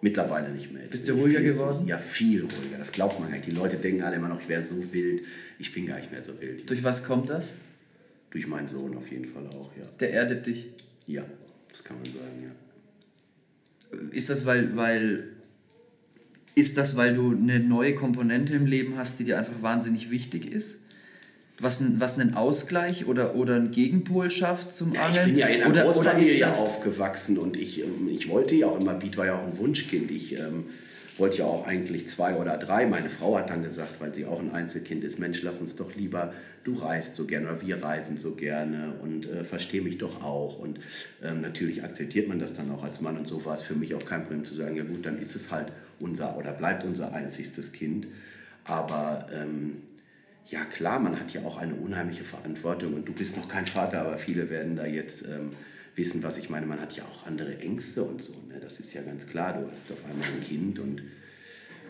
Mittlerweile 0.03 0.51
nicht 0.51 0.73
mehr. 0.73 0.83
Jetzt 0.83 0.93
Bist 0.93 1.09
du 1.09 1.13
ruhiger 1.15 1.41
geworden? 1.41 1.87
Ja, 1.87 1.99
viel 1.99 2.43
ruhiger. 2.43 2.79
Das 2.79 2.93
glaubt 2.93 3.19
man 3.21 3.29
gar 3.31 3.37
nicht. 3.37 3.47
Die 3.47 3.53
Leute 3.53 3.77
denken 3.77 4.03
alle 4.03 4.17
immer 4.17 4.29
noch, 4.29 4.41
ich 4.41 4.49
wäre 4.49 4.63
so 4.63 4.77
wild. 4.93 5.23
Ich 5.59 5.73
bin 5.73 5.87
gar 5.87 5.97
nicht 5.97 6.11
mehr 6.13 6.23
so 6.23 6.33
wild. 6.41 6.69
Durch 6.71 6.83
was 6.85 7.05
kommt 7.05 7.29
das? 7.31 7.55
Durch 8.31 8.47
meinen 8.47 8.69
Sohn 8.69 8.97
auf 8.97 9.11
jeden 9.11 9.27
Fall 9.27 9.47
auch, 9.49 9.71
ja. 9.77 9.85
Der 9.99 10.13
erdet 10.13 10.47
dich. 10.47 10.71
Ja, 11.07 11.25
das 11.69 11.83
kann 11.83 11.97
man 12.01 12.13
sagen, 12.13 12.55
ja. 13.93 13.99
ist 14.13 14.31
das, 14.31 14.47
weil, 14.47 14.77
weil 14.77 15.25
ist 16.55 16.77
das, 16.77 16.97
weil 16.97 17.15
du 17.15 17.31
eine 17.31 17.61
neue 17.61 17.95
Komponente 17.95 18.55
im 18.55 18.67
Leben 18.67 18.97
hast, 18.97 19.19
die 19.19 19.25
dir 19.25 19.39
einfach 19.39 19.63
wahnsinnig 19.63 20.11
wichtig 20.11 20.51
ist? 20.51 20.81
Was, 21.59 21.83
was 21.99 22.19
einen 22.19 22.35
Ausgleich 22.35 23.07
oder, 23.07 23.35
oder 23.35 23.57
einen 23.57 23.71
Gegenpol 23.71 24.31
schafft 24.31 24.73
zum 24.73 24.95
ja, 24.95 25.03
Angeln? 25.03 25.27
Ich 25.27 25.33
bin 25.33 25.39
ja 25.39 25.47
in 25.49 25.63
einer 25.63 25.71
oder, 25.71 25.83
Großfamilie 25.83 26.47
oder 26.47 26.57
aufgewachsen 26.57 27.37
und 27.37 27.57
ich, 27.57 27.83
ähm, 27.83 28.09
ich 28.11 28.29
wollte 28.29 28.55
ja 28.55 28.69
auch 28.69 28.81
immer, 28.81 28.95
Beat 28.95 29.19
war 29.19 29.27
ja 29.27 29.39
auch 29.39 29.47
ein 29.47 29.59
Wunschkind. 29.59 30.11
Ich 30.11 30.39
ähm, 30.39 30.65
wollte 31.19 31.38
ja 31.38 31.45
auch 31.45 31.67
eigentlich 31.67 32.09
zwei 32.09 32.37
oder 32.37 32.57
drei. 32.57 32.87
Meine 32.87 33.09
Frau 33.09 33.37
hat 33.37 33.50
dann 33.50 33.62
gesagt, 33.62 34.00
weil 34.00 34.14
sie 34.14 34.26
auch 34.26 34.38
ein 34.38 34.50
Einzelkind 34.50 35.02
ist, 35.02 35.19
Mensch, 35.19 35.43
lass 35.43 35.61
uns 35.61 35.76
doch 35.76 35.95
lieber, 35.97 36.33
du 36.64 36.75
reist 36.75 37.17
so 37.17 37.26
gerne 37.26 37.49
oder 37.49 37.62
wir 37.62 37.83
reisen 37.83 38.17
so 38.17 38.35
gerne 38.35 38.95
und 39.02 39.26
äh, 39.26 39.45
verstehe 39.45 39.83
mich 39.83 39.99
doch 39.99 40.23
auch. 40.23 40.59
Und 40.59 40.79
ähm, 41.23 41.40
natürlich 41.40 41.83
akzeptiert 41.83 42.29
man 42.29 42.38
das 42.38 42.52
dann 42.52 42.71
auch 42.71 42.85
als 42.85 43.00
Mann 43.00 43.17
und 43.17 43.26
so 43.26 43.45
war 43.45 43.55
es 43.55 43.62
für 43.62 43.75
mich 43.75 43.95
auch 43.95 44.05
kein 44.05 44.23
Problem 44.23 44.45
zu 44.45 44.55
sagen, 44.55 44.76
ja 44.76 44.85
gut, 44.85 45.05
dann 45.05 45.19
ist 45.19 45.35
es 45.35 45.50
halt 45.50 45.73
unser 45.99 46.37
oder 46.37 46.52
bleibt 46.52 46.85
unser 46.85 47.12
einzigstes 47.12 47.73
Kind. 47.73 48.07
Aber 48.64 49.26
ähm, 49.33 49.83
ja 50.47 50.64
klar, 50.64 50.99
man 50.99 51.19
hat 51.19 51.33
ja 51.33 51.43
auch 51.43 51.57
eine 51.57 51.75
unheimliche 51.75 52.25
Verantwortung 52.25 52.95
und 52.95 53.07
du 53.07 53.12
bist 53.12 53.37
noch 53.37 53.49
kein 53.49 53.67
Vater, 53.67 54.00
aber 54.00 54.19
viele 54.19 54.50
werden 54.50 54.76
da 54.76 54.87
jetzt 54.87 55.26
ähm, 55.26 55.52
wissen, 55.95 56.23
was 56.23 56.38
ich 56.38 56.50
meine. 56.50 56.67
Man 56.67 56.81
hat 56.81 56.97
ja 56.97 57.05
auch 57.05 57.26
andere 57.26 57.59
Ängste 57.59 58.02
und 58.02 58.23
so. 58.23 58.35
Ne? 58.61 58.64
Das 58.64 58.79
ist 58.79 58.93
ja 58.93 59.02
ganz 59.02 59.26
klar. 59.26 59.61
Du 59.61 59.71
hast 59.71 59.90
auf 59.90 60.05
einmal 60.05 60.26
ein 60.26 60.45
Kind 60.47 60.79
und 60.79 60.99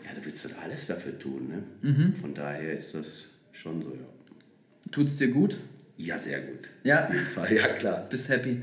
ja, 0.05 0.13
da 0.15 0.25
willst 0.25 0.45
du 0.45 0.49
alles 0.63 0.87
dafür 0.87 1.17
tun. 1.17 1.49
Ne? 1.49 1.89
Mhm. 1.89 2.15
Von 2.15 2.33
daher 2.33 2.73
ist 2.73 2.95
das 2.95 3.27
schon 3.51 3.81
so, 3.81 3.89
ja. 3.91 4.07
Tut 4.91 5.07
es 5.07 5.17
dir 5.17 5.29
gut? 5.29 5.57
Ja, 5.97 6.17
sehr 6.17 6.41
gut. 6.41 6.69
Ja? 6.83 7.07
Auf 7.07 7.13
jeden 7.13 7.25
Fall, 7.25 7.53
ja 7.53 7.67
klar. 7.67 8.07
Bist 8.09 8.29
happy? 8.29 8.61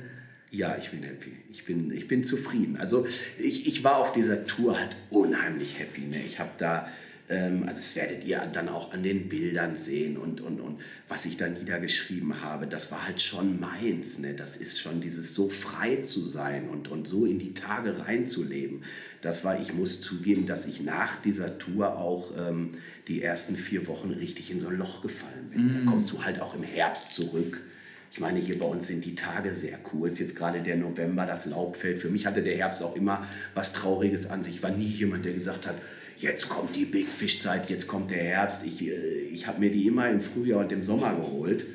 Ja, 0.51 0.77
ich 0.79 0.91
bin 0.91 1.03
happy. 1.03 1.33
Ich 1.51 1.65
bin, 1.65 1.91
ich 1.91 2.09
bin 2.09 2.25
zufrieden. 2.25 2.77
Also 2.79 3.07
ich, 3.39 3.67
ich 3.67 3.85
war 3.85 3.97
auf 3.97 4.13
dieser 4.13 4.47
Tour 4.47 4.79
halt 4.79 4.97
unheimlich 5.11 5.79
happy. 5.79 6.03
Ne? 6.03 6.23
Ich 6.27 6.41
habe 6.41 6.51
da 6.59 6.89
ähm, 7.31 7.65
also 7.67 7.81
das 7.81 7.97
werdet 7.97 8.25
ihr 8.25 8.39
dann 8.53 8.69
auch 8.69 8.93
an 8.93 9.03
den 9.03 9.29
Bildern 9.29 9.77
sehen 9.77 10.17
und, 10.17 10.41
und, 10.41 10.61
und 10.61 10.81
was 11.09 11.27
ich 11.27 11.37
da 11.37 11.49
niedergeschrieben 11.49 12.43
habe, 12.43 12.67
das 12.67 12.91
war 12.91 13.07
halt 13.07 13.21
schon 13.21 13.61
meins. 13.61 14.19
Ne? 14.19 14.35
Das 14.35 14.57
ist 14.57 14.81
schon 14.81 15.01
dieses 15.01 15.35
so 15.35 15.49
frei 15.49 15.97
zu 15.97 16.23
sein 16.23 16.69
und, 16.69 16.89
und 16.89 17.07
so 17.07 17.27
in 17.27 17.39
die 17.39 17.55
Tage 17.55 18.07
reinzuleben. 18.07 18.85
Das 19.21 19.45
war, 19.45 19.61
ich 19.61 19.75
muss 19.75 20.01
zugeben, 20.01 20.47
dass 20.47 20.67
ich 20.67 20.81
nach 20.81 21.17
dieser 21.17 21.59
Tour 21.59 21.99
auch 21.99 22.33
ähm, 22.39 22.73
die 23.09 23.23
ersten 23.23 23.57
vier 23.57 23.87
Wochen 23.87 24.11
richtig 24.11 24.51
in 24.51 24.61
so 24.61 24.69
ein 24.69 24.79
Loch 24.79 25.03
gefallen 25.03 25.51
bin. 25.51 25.65
Mm. 25.65 25.85
Da 25.85 25.91
kommst 25.91 26.11
du 26.13 26.25
halt 26.25 26.41
auch 26.41 26.55
im 26.55 26.63
Herbst 26.63 27.15
zurück. 27.15 27.61
Ich 28.11 28.21
meine, 28.21 28.39
hier 28.39 28.59
bei 28.59 28.67
uns 28.67 28.87
sind 28.87 29.05
die 29.05 29.15
Tage 29.15 29.53
sehr 29.53 29.79
kurz. 29.79 30.19
Jetzt 30.19 30.35
gerade 30.35 30.61
der 30.61 30.77
November, 30.77 31.27
das 31.27 31.47
Laub 31.47 31.77
fällt. 31.77 31.99
Für 31.99 32.09
mich 32.09 32.27
hatte 32.27 32.43
der 32.43 32.57
Herbst 32.57 32.83
auch 32.83 32.97
immer 32.97 33.27
was 33.55 33.73
Trauriges 33.73 34.31
an 34.31 34.43
sich. 34.43 34.57
Ich 34.57 34.63
war 34.63 34.71
nie 34.71 34.87
jemand, 34.87 35.25
der 35.25 35.33
gesagt 35.33 35.67
hat, 35.67 35.77
jetzt 36.17 36.49
kommt 36.49 36.75
die 36.75 36.85
Big 36.85 37.07
Fish 37.07 37.41
Zeit, 37.41 37.71
jetzt 37.71 37.87
kommt 37.87 38.11
der 38.11 38.23
Herbst. 38.23 38.65
Ich, 38.67 38.83
äh, 38.83 38.95
ich 39.33 39.47
habe 39.47 39.61
mir 39.61 39.71
die 39.71 39.87
immer 39.87 40.09
im 40.09 40.21
Frühjahr 40.21 40.61
und 40.61 40.73
im 40.73 40.83
Sommer 40.83 41.15
geholt. 41.15 41.67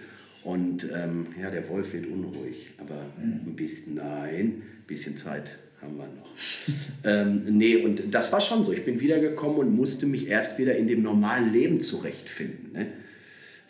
Und 0.44 0.90
ähm, 0.94 1.28
ja, 1.42 1.50
der 1.50 1.70
Wolf 1.70 1.94
wird 1.94 2.08
unruhig. 2.08 2.74
Aber 2.78 3.06
ein 3.18 3.56
bisschen, 3.56 3.96
nein, 3.96 4.36
ein 4.36 4.64
bisschen 4.88 5.16
Zeit 5.18 5.52
haben 5.82 5.98
wir 5.98 6.08
noch. 6.08 6.34
ähm, 7.06 7.58
nee, 7.58 7.78
und 7.78 8.14
das 8.14 8.32
war 8.32 8.42
schon 8.42 8.66
so. 8.66 8.74
Ich 8.74 8.84
bin 8.84 9.00
wiedergekommen 9.00 9.58
und 9.60 9.76
musste 9.76 10.06
mich 10.06 10.28
erst 10.28 10.58
wieder 10.58 10.76
in 10.76 10.88
dem 10.88 11.04
normalen 11.04 11.54
Leben 11.54 11.80
zurechtfinden. 11.80 12.74
Ne? 12.74 12.88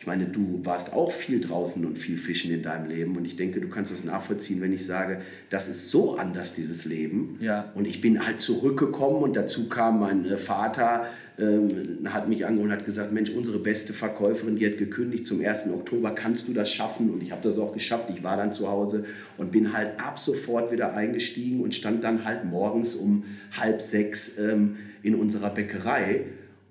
Ich 0.04 0.08
meine, 0.08 0.26
du 0.26 0.60
warst 0.66 0.92
auch 0.92 1.14
viel 1.14 1.40
draußen 1.40 1.86
und 1.86 1.98
viel 1.98 2.18
fischen 2.18 2.52
in 2.52 2.62
deinem 2.62 2.90
Leben 2.90 3.16
und 3.16 3.24
ich 3.24 3.38
denke, 3.38 3.62
du 3.62 3.70
kannst 3.70 3.94
das 3.94 4.04
nachvollziehen, 4.04 4.60
wenn 4.60 4.74
ich 4.74 4.86
sage, 4.86 5.22
das 5.50 5.70
ist 5.70 5.92
so 5.92 6.18
anders, 6.18 6.52
dieses 6.52 6.84
Leben. 6.84 7.38
Ja. 7.40 7.72
Und 7.74 7.88
ich 7.88 8.02
bin 8.02 8.28
halt 8.28 8.42
zurückgekommen 8.42 9.24
und 9.24 9.38
dazu 9.38 9.70
kam 9.70 10.02
mein 10.02 10.26
äh, 10.26 10.36
Vater, 10.36 11.06
ähm, 11.40 12.00
hat 12.10 12.28
mich 12.28 12.46
angerufen 12.46 12.70
und 12.70 12.78
hat 12.78 12.84
gesagt, 12.84 13.14
Mensch, 13.14 13.30
unsere 13.30 13.60
beste 13.60 13.94
Verkäuferin, 13.94 14.58
die 14.58 14.66
hat 14.66 14.78
gekündigt 14.78 15.26
zum 15.26 15.40
1. 15.40 15.70
Oktober, 15.70 16.12
kannst 16.12 16.50
du 16.50 16.54
das 16.54 16.70
schaffen? 16.70 17.10
Und 17.10 17.24
ich 17.24 17.32
habe 17.32 17.42
das 17.42 17.58
auch 17.58 17.72
geschafft. 17.72 18.10
Ich 18.14 18.26
war 18.26 18.36
dann 18.36 18.52
zu 18.52 18.68
Hause 18.68 19.06
und 19.38 19.54
bin 19.54 19.72
halt 19.72 20.02
ab 20.02 20.20
sofort 20.20 20.70
wieder 20.74 20.96
eingestiegen 20.96 21.62
und 21.62 21.76
stand 21.76 22.04
dann 22.04 22.26
halt 22.26 22.44
morgens 22.44 22.96
um 22.96 23.24
halb 23.58 23.82
sechs 23.82 24.38
ähm, 24.38 24.76
in 25.02 25.16
unserer 25.16 25.52
Bäckerei 25.52 26.26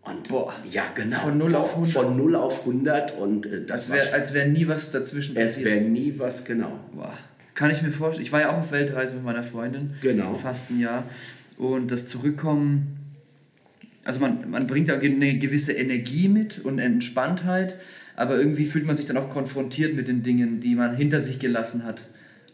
und 0.05 0.29
Boah, 0.29 0.53
ja, 0.69 0.83
genau. 0.95 1.19
Von 1.19 1.39
0 1.39 1.55
auf 1.55 1.75
100. 1.75 1.93
Von 1.93 2.17
0 2.17 2.37
auf 2.37 2.61
100. 2.61 3.17
Und 3.19 3.47
äh, 3.47 3.65
das 3.65 3.91
als 3.91 4.33
wäre 4.33 4.47
wär 4.47 4.53
nie 4.53 4.67
was 4.67 4.91
dazwischen 4.91 5.35
passiert. 5.35 5.51
Es 5.51 5.65
wäre 5.65 5.81
nie 5.81 6.15
was, 6.19 6.45
genau. 6.45 6.73
Boah. 6.93 7.17
Kann 7.55 7.71
ich 7.71 7.83
mir 7.83 7.93
vorstellen. 7.93 8.25
Ich 8.25 8.33
war 8.33 8.41
ja 8.41 8.53
auch 8.53 8.59
auf 8.61 8.73
Weltreise 8.73 9.15
mit 9.15 9.25
meiner 9.25 9.45
Freundin. 9.45 9.95
Genau. 10.01 10.35
Fast 10.35 10.71
ein 10.71 10.81
Jahr. 10.81 11.05
Und 11.57 11.93
das 11.93 12.07
Zurückkommen, 12.07 13.15
also 14.05 14.19
man, 14.19 14.51
man 14.51 14.67
bringt 14.67 14.89
da 14.89 14.99
eine 14.99 15.39
gewisse 15.39 15.73
Energie 15.73 16.27
mit 16.29 16.59
und 16.65 16.81
Entspanntheit, 16.81 17.77
aber 18.17 18.37
irgendwie 18.37 18.65
fühlt 18.65 18.87
man 18.87 18.97
sich 18.97 19.07
dann 19.07 19.17
auch 19.17 19.31
konfrontiert 19.31 19.95
mit 19.95 20.09
den 20.09 20.25
Dingen, 20.25 20.59
die 20.59 20.75
man 20.75 20.97
hinter 20.97 21.21
sich 21.21 21.39
gelassen 21.39 21.85
hat. 21.85 22.03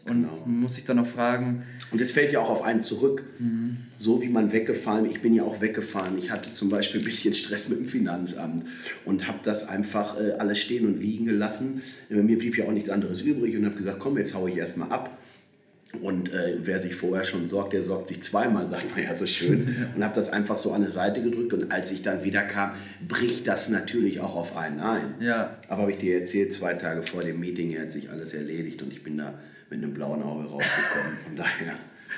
Und 0.05 0.23
genau. 0.23 0.43
muss 0.45 0.75
sich 0.75 0.85
dann 0.85 0.99
auch 0.99 1.07
fragen. 1.07 1.63
Und 1.91 2.01
es 2.01 2.11
fällt 2.11 2.31
ja 2.31 2.39
auch 2.39 2.49
auf 2.49 2.63
einen 2.63 2.81
zurück. 2.81 3.23
Mhm. 3.39 3.77
So 3.97 4.21
wie 4.21 4.29
man 4.29 4.51
weggefahren, 4.51 5.05
ich 5.05 5.21
bin 5.21 5.33
ja 5.33 5.43
auch 5.43 5.61
weggefahren. 5.61 6.17
Ich 6.17 6.31
hatte 6.31 6.53
zum 6.53 6.69
Beispiel 6.69 7.01
ein 7.01 7.05
bisschen 7.05 7.33
Stress 7.33 7.69
mit 7.69 7.79
dem 7.79 7.85
Finanzamt 7.85 8.65
und 9.05 9.27
habe 9.27 9.39
das 9.43 9.67
einfach 9.67 10.19
äh, 10.19 10.33
alles 10.33 10.59
stehen 10.59 10.85
und 10.85 10.99
liegen 10.99 11.25
gelassen. 11.25 11.81
Äh, 12.09 12.15
mir 12.15 12.37
blieb 12.37 12.57
ja 12.57 12.65
auch 12.65 12.71
nichts 12.71 12.89
anderes 12.89 13.21
übrig 13.21 13.55
und 13.57 13.65
habe 13.65 13.75
gesagt, 13.75 13.99
komm, 13.99 14.17
jetzt 14.17 14.33
haue 14.33 14.49
ich 14.49 14.57
erstmal 14.57 14.89
ab. 14.89 15.17
Und 16.01 16.31
äh, 16.31 16.57
wer 16.61 16.79
sich 16.79 16.93
vorher 16.93 17.23
schon 17.23 17.47
sorgt, 17.47 17.73
der 17.73 17.81
sorgt 17.81 18.09
sich 18.09 18.21
zweimal, 18.21 18.67
sagt 18.67 18.95
man 18.95 19.03
ja 19.03 19.17
so 19.17 19.25
schön. 19.25 19.75
Und 19.95 20.03
habe 20.03 20.13
das 20.13 20.29
einfach 20.29 20.57
so 20.57 20.71
an 20.71 20.83
die 20.83 20.91
Seite 20.91 21.23
gedrückt. 21.23 21.51
Und 21.51 21.71
als 21.71 21.91
ich 21.91 22.03
dann 22.03 22.23
wieder 22.23 22.43
kam, 22.43 22.73
bricht 23.07 23.47
das 23.47 23.69
natürlich 23.69 24.19
auch 24.19 24.35
auf 24.35 24.55
einen 24.55 24.79
ein. 24.81 25.15
Ja. 25.19 25.57
Aber 25.67 25.81
habe 25.81 25.91
ich 25.91 25.97
dir 25.97 26.19
erzählt, 26.19 26.53
zwei 26.53 26.75
Tage 26.75 27.01
vor 27.01 27.23
dem 27.23 27.39
Meeting 27.39 27.75
hat 27.79 27.91
sich 27.91 28.11
alles 28.11 28.35
erledigt 28.35 28.83
und 28.83 28.93
ich 28.93 29.03
bin 29.03 29.17
da 29.17 29.33
mit 29.69 29.83
einem 29.83 29.93
blauen 29.93 30.23
Auge 30.23 30.47
rausgekommen. 30.47 31.17
Von 31.25 31.35
daher. 31.35 31.75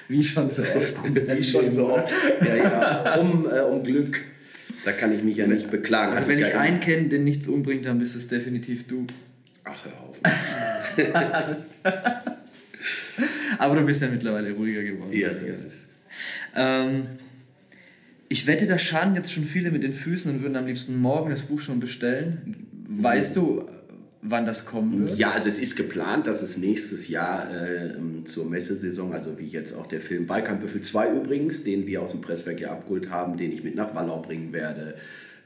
Wie 0.08 0.24
schon 0.24 0.50
so 0.50 0.62
oft. 0.64 0.94
Wie 1.04 1.44
schon 1.44 1.72
so 1.72 1.94
oft. 1.94 2.14
Ja, 2.42 2.56
ja. 2.56 3.16
Um, 3.20 3.46
äh, 3.46 3.60
um 3.60 3.84
Glück. 3.84 4.22
Da 4.86 4.92
kann 4.94 5.14
ich 5.14 5.24
mich 5.24 5.38
ja 5.38 5.48
nicht 5.48 5.70
beklagen. 5.70 6.14
Also, 6.16 6.28
wenn 6.28 6.40
ich, 6.40 6.48
ich 6.48 6.56
einen 6.56 6.80
kenne, 6.80 7.08
den 7.10 7.24
nichts 7.24 7.48
umbringt, 7.48 7.86
dann 7.86 8.00
bist 8.00 8.16
es 8.16 8.28
definitiv 8.28 8.88
du. 8.88 9.06
Ach, 9.64 9.86
hör 9.86 9.94
auf. 10.02 10.18
Aber 13.60 13.76
du 13.76 13.86
bist 13.86 14.02
ja 14.02 14.08
mittlerweile 14.08 14.52
ruhiger 14.54 14.84
geworden. 14.84 15.12
Ja, 15.14 15.34
so 15.34 15.46
ist 15.46 15.66
es. 15.66 15.82
Ähm, 16.56 17.04
ich 18.28 18.48
wette, 18.48 18.66
da 18.66 18.80
schaden 18.80 19.16
jetzt 19.16 19.32
schon 19.32 19.44
viele 19.44 19.72
mit 19.72 19.84
den 19.84 19.94
Füßen 19.94 20.32
und 20.32 20.42
würden 20.42 20.56
am 20.56 20.66
liebsten 20.66 20.98
morgen 20.98 21.30
das 21.30 21.44
Buch 21.44 21.60
schon 21.60 21.80
bestellen. 21.80 22.66
Weißt 22.90 23.36
du, 23.36 23.68
wann 24.22 24.46
das 24.46 24.66
kommen 24.66 25.08
wird? 25.08 25.18
Ja, 25.18 25.32
also 25.32 25.50
es 25.50 25.60
ist 25.60 25.76
geplant, 25.76 26.28
dass 26.28 26.42
es 26.42 26.58
nächstes 26.58 27.08
Jahr 27.08 27.48
äh, 27.54 28.24
zur 28.26 28.46
Messesaison, 28.46 29.14
also 29.14 29.40
wie 29.40 29.46
jetzt 29.46 29.74
auch 29.74 29.88
der 29.88 30.02
Film 30.02 30.28
Balkanbüffel 30.28 30.82
2 30.82 31.16
übrigens, 31.16 31.64
den 31.64 31.88
wir 31.88 32.02
aus 32.02 32.12
dem 32.12 32.22
Presswerk 32.22 32.60
ja 32.60 32.72
abgeholt 32.72 33.10
haben, 33.10 33.38
den 33.38 33.52
ich 33.52 33.64
mit 33.64 33.76
nach 33.76 33.96
Wallau 33.96 34.22
bringen 34.22 34.54
werde, 34.54 34.96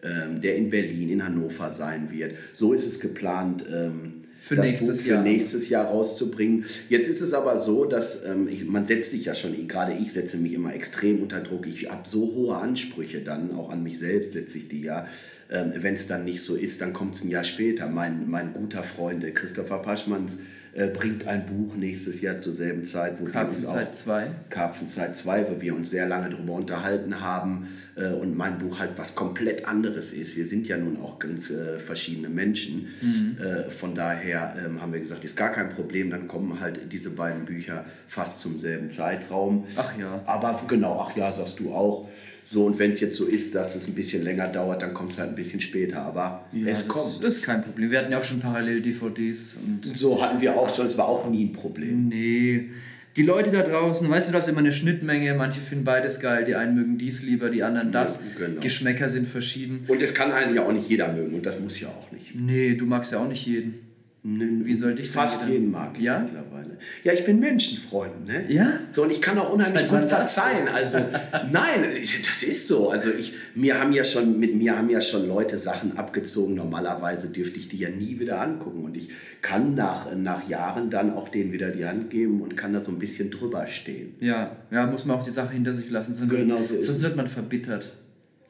ähm, 0.04 0.42
der 0.42 0.56
in 0.56 0.70
Berlin, 0.70 1.10
in 1.10 1.26
Hannover 1.26 1.72
sein 1.72 2.12
wird. 2.12 2.38
So 2.54 2.74
ist 2.74 2.86
es 2.86 3.00
geplant. 3.00 3.64
Ähm, 3.74 4.22
für 4.46 4.56
das 4.56 4.68
nächstes 4.68 4.98
Buch 4.98 5.04
für 5.06 5.14
Jahr. 5.14 5.24
nächstes 5.24 5.70
Jahr 5.70 5.86
rauszubringen. 5.86 6.66
Jetzt 6.88 7.10
ist 7.10 7.22
es 7.22 7.34
aber 7.34 7.58
so, 7.58 7.86
dass 7.86 8.24
ähm, 8.26 8.48
ich, 8.48 8.66
man 8.66 8.86
setzt 8.86 9.10
sich 9.10 9.26
ja 9.26 9.34
schon, 9.34 9.68
gerade 9.68 9.94
ich 9.94 10.14
setze 10.14 10.38
mich 10.38 10.54
immer 10.54 10.76
extrem 10.76 11.24
unter 11.24 11.40
Druck. 11.40 11.66
Ich 11.66 11.90
habe 11.90 12.08
so 12.08 12.32
hohe 12.36 12.56
Ansprüche 12.56 13.22
dann, 13.22 13.56
auch 13.56 13.72
an 13.72 13.82
mich 13.82 13.98
selbst 13.98 14.34
setze 14.34 14.60
ich 14.60 14.68
die 14.68 14.84
ja. 14.84 15.08
Ähm, 15.52 15.74
Wenn 15.76 15.94
es 15.94 16.08
dann 16.08 16.24
nicht 16.24 16.42
so 16.42 16.56
ist, 16.56 16.82
dann 16.82 16.94
kommt 16.94 17.16
es 17.16 17.24
ein 17.24 17.30
Jahr 17.30 17.44
später. 17.44 17.88
Mein, 17.88 18.30
mein 18.30 18.54
guter 18.54 18.84
Freund 18.84 19.24
Christopher 19.36 19.80
Paschmanns 19.80 20.40
äh, 20.74 20.88
bringt 20.88 21.28
ein 21.28 21.46
Buch 21.46 21.76
nächstes 21.76 22.22
Jahr 22.22 22.40
zur 22.40 22.54
selben 22.54 22.86
Zeit, 22.86 23.22
wo 23.22 23.32
wir 23.32 23.48
uns 23.48 23.66
auch 23.66 23.92
2. 23.92 24.28
Karpfenzeit 24.50 25.16
2, 25.16 25.50
wo 25.50 25.62
wir 25.62 25.76
uns 25.76 25.92
sehr 25.92 26.08
lange 26.08 26.30
darüber 26.30 26.54
unterhalten 26.54 27.22
haben 27.22 27.68
äh, 27.96 28.08
und 28.14 28.36
mein 28.36 28.58
Buch 28.58 28.80
halt 28.80 28.92
was 28.98 29.16
komplett 29.16 29.68
anderes 29.68 30.12
ist. 30.12 30.36
Wir 30.36 30.46
sind 30.46 30.68
ja 30.68 30.78
nun 30.78 31.00
auch 31.00 31.20
ganz 31.20 31.50
äh, 31.50 31.80
verschiedene 31.80 32.30
Menschen. 32.30 32.88
Mhm. 33.02 33.38
Äh, 33.40 33.70
von 33.70 33.96
daher 33.96 34.56
ähm, 34.66 34.82
haben 34.82 34.94
wir 34.94 35.00
gesagt, 35.00 35.24
ist 35.24 35.38
gar 35.38 35.52
kein 35.52 35.70
Problem, 35.70 36.10
dann 36.10 36.28
kommen 36.28 36.60
halt 36.60 36.92
diese 36.92 37.12
beiden 37.12 37.46
Bücher 37.46 37.86
fast 38.08 38.40
zum 38.40 38.60
selben 38.60 38.92
Zeitraum. 38.92 39.66
Ach 39.76 39.98
ja. 39.98 40.22
Aber 40.26 40.62
genau, 40.68 41.00
ach 41.00 41.16
ja, 41.16 41.32
sagst 41.32 41.60
du 41.60 41.74
auch. 41.74 42.08
So, 42.48 42.66
und 42.66 42.78
wenn 42.78 42.92
es 42.92 43.00
jetzt 43.00 43.16
so 43.18 43.26
ist, 43.26 43.56
dass 43.56 43.76
es 43.76 43.88
ein 43.88 43.96
bisschen 43.96 44.24
länger 44.24 44.48
dauert, 44.48 44.84
dann 44.84 44.94
kommt 44.94 45.12
es 45.12 45.18
halt 45.18 45.30
ein 45.30 45.36
bisschen 45.36 45.62
später. 45.62 46.02
Aber 46.04 46.46
ja, 46.52 46.68
es 46.68 46.80
das, 46.80 46.88
kommt. 46.88 47.24
Das 47.24 47.38
ist 47.38 47.44
kein 47.44 47.64
Problem. 47.64 47.90
Wir 47.90 48.00
hatten 48.00 48.12
ja 48.12 48.20
auch 48.20 48.24
schon 48.24 48.40
Parallel-DVDs. 48.40 49.58
Und 49.66 49.98
so 49.98 50.22
hatten 50.22 50.40
wir 50.42 50.56
auch 50.56 50.74
schon. 50.74 50.86
Es 50.86 50.98
war 50.98 51.08
auch 51.08 51.28
nie 51.28 51.46
ein 51.46 51.54
Problem. 51.54 52.08
Nee. 52.08 52.70
Die 53.18 53.24
Leute 53.24 53.50
da 53.50 53.62
draußen, 53.62 54.10
weißt 54.10 54.28
du, 54.28 54.32
du 54.34 54.38
hast 54.38 54.50
immer 54.50 54.60
eine 54.60 54.74
Schnittmenge. 54.74 55.34
Manche 55.36 55.62
finden 55.62 55.86
beides 55.86 56.20
geil. 56.20 56.44
Die 56.44 56.56
einen 56.56 56.76
mögen 56.76 56.98
dies 56.98 57.24
lieber, 57.24 57.50
die 57.50 57.64
anderen 57.64 57.92
das. 57.94 58.24
Ja, 58.38 58.48
genau. 58.48 58.62
Geschmäcker 58.62 59.08
sind 59.08 59.28
verschieden. 59.30 59.86
Und 59.88 60.02
es 60.02 60.14
kann 60.14 60.34
einen 60.34 60.54
ja 60.54 60.66
auch 60.66 60.74
nicht 60.74 60.90
jeder 60.90 61.14
mögen. 61.14 61.34
Und 61.34 61.46
das 61.46 61.60
muss 61.60 61.80
ja 61.80 61.88
auch 61.88 62.12
nicht. 62.12 62.36
Nee, 62.36 62.76
du 62.76 62.86
magst 62.86 63.14
ja 63.14 63.20
auch 63.20 63.28
nicht 63.28 63.46
jeden. 63.46 63.95
Wie 64.28 64.74
soll 64.74 65.00
ich 65.00 65.12
Fast 65.12 65.48
jeden 65.48 65.70
mag 65.70 66.00
ich 66.00 66.06
ja? 66.06 66.18
mittlerweile. 66.18 66.78
Ja, 67.04 67.14
ich 67.14 67.24
bin 67.26 67.40
Menschenfreund, 67.40 68.26
ne? 68.26 68.52
Ja? 68.52 68.80
So, 68.90 69.04
und 69.04 69.12
ich 69.12 69.22
kann 69.22 69.38
auch 69.38 69.54
unheimlich 69.54 69.88
gut 69.88 70.04
verzeihen. 70.04 70.68
Also, 70.68 70.98
nein, 71.52 71.84
das 72.02 72.42
ist 72.42 72.66
so. 72.66 72.90
Also, 72.90 73.12
ich, 73.12 73.36
mir 73.54 73.80
haben 73.80 73.94
ja 73.94 74.04
schon, 74.04 74.40
mit 74.40 74.56
mir 74.56 74.78
haben 74.78 74.90
ja 74.90 75.00
schon 75.00 75.28
Leute 75.28 75.60
Sachen 75.60 75.96
abgezogen. 76.00 76.56
Normalerweise 76.56 77.30
dürfte 77.30 77.60
ich 77.60 77.68
die 77.68 77.78
ja 77.78 77.90
nie 77.90 78.20
wieder 78.20 78.42
angucken. 78.42 78.84
Und 78.84 78.98
ich 78.98 79.10
kann 79.44 79.76
nach, 79.76 80.16
nach 80.16 80.50
Jahren 80.50 80.90
dann 80.90 81.14
auch 81.14 81.30
denen 81.30 81.52
wieder 81.52 81.70
die 81.70 81.86
Hand 81.86 82.10
geben 82.10 82.42
und 82.42 82.58
kann 82.58 82.74
da 82.74 82.82
so 82.82 82.92
ein 82.92 82.98
bisschen 82.98 83.30
drüber 83.30 83.68
stehen. 83.68 84.16
Ja, 84.22 84.56
ja, 84.72 84.88
muss 84.88 85.06
man 85.06 85.20
auch 85.20 85.24
die 85.24 85.30
Sache 85.30 85.54
hinter 85.54 85.76
sich 85.76 85.92
lassen. 85.92 86.16
Sonst, 86.16 86.32
genau 86.32 86.64
so 86.64 86.82
sonst 86.82 87.04
wird 87.04 87.16
man 87.16 87.28
verbittert. 87.28 87.94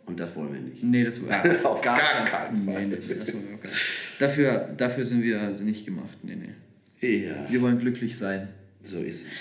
Und 0.06 0.22
das 0.22 0.36
wollen 0.38 0.54
wir 0.54 0.62
nicht. 0.62 0.84
Nee, 0.84 1.04
das 1.04 1.22
wollen 1.22 1.32
wir 1.32 1.70
auf 1.70 1.82
gar, 1.82 1.98
gar 1.98 2.24
keinen 2.24 2.64
Fall. 2.64 2.88
Nee, 2.88 2.96
das 2.96 3.34
wollen 3.34 3.50
wir 3.50 3.58
gar 3.58 3.70
nicht. 3.70 4.05
Dafür, 4.20 4.70
dafür 4.78 5.06
sind 5.06 5.24
wir 5.24 5.42
also 5.42 5.64
nicht 5.64 5.86
gemacht. 5.86 6.18
Nee, 6.24 6.36
nee. 6.36 7.26
Ja. 7.26 7.48
Wir 7.50 7.62
wollen 7.62 7.80
glücklich 7.80 8.18
sein. 8.18 8.48
So 8.82 9.02
ist 9.02 9.28
es. 9.28 9.34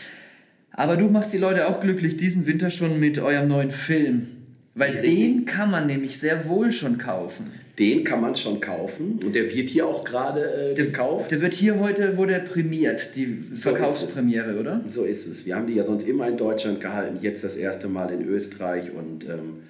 Aber 0.73 0.97
du 0.97 1.09
machst 1.09 1.33
die 1.33 1.39
Leute 1.39 1.69
auch 1.69 1.81
glücklich 1.81 2.17
diesen 2.17 2.47
Winter 2.47 2.71
schon 2.71 2.99
mit 2.99 3.19
eurem 3.19 3.49
neuen 3.49 3.71
Film. 3.71 4.27
Weil 4.75 4.91
Richtig. 4.93 5.15
den 5.15 5.45
kann 5.45 5.71
man 5.71 5.87
nämlich 5.87 6.19
sehr 6.19 6.49
wohl 6.49 6.73
schon 6.73 6.99
kaufen. 6.99 7.53
Den 7.79 8.03
kann 8.03 8.21
man 8.21 8.35
schon 8.35 8.61
kaufen 8.61 9.21
und 9.25 9.35
der 9.35 9.53
wird 9.53 9.69
hier 9.69 9.87
auch 9.87 10.05
gerade 10.05 10.73
äh, 10.73 10.75
gekauft. 10.75 11.31
Der 11.31 11.41
wird 11.41 11.55
hier 11.55 11.79
heute, 11.79 12.17
wurde 12.17 12.39
prämiert, 12.41 13.17
die 13.17 13.45
So 13.53 13.71
Verkaufspremiere, 13.71 14.59
oder? 14.59 14.81
So 14.85 15.05
ist 15.05 15.27
es. 15.27 15.47
Wir 15.47 15.57
haben 15.57 15.67
die 15.67 15.75
ja 15.75 15.85
sonst 15.85 16.09
immer 16.09 16.29
in 16.29 16.37
Deutschland 16.37 16.81
gehalten, 16.81 17.19
jetzt 17.21 17.43
das 17.45 17.57
erste 17.57 17.89
Mal 17.89 18.13
in 18.13 18.27
Österreich 18.27 18.93
und 18.93 19.25
ähm, 19.25 19.63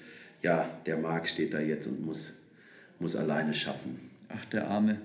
ja, 0.43 0.69
der 0.85 0.99
Marc 0.99 1.29
steht 1.29 1.55
da 1.55 1.61
jetzt 1.61 1.87
und 1.87 2.05
muss, 2.05 2.37
muss 2.99 3.17
alleine 3.17 3.55
schaffen. 3.55 3.99
Ach, 4.37 4.45
der 4.47 4.69
Arme. 4.69 4.99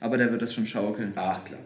Aber 0.00 0.18
der 0.18 0.30
wird 0.30 0.42
das 0.42 0.54
schon 0.54 0.66
schaukeln. 0.66 1.12
Ach 1.16 1.44
klar. 1.44 1.60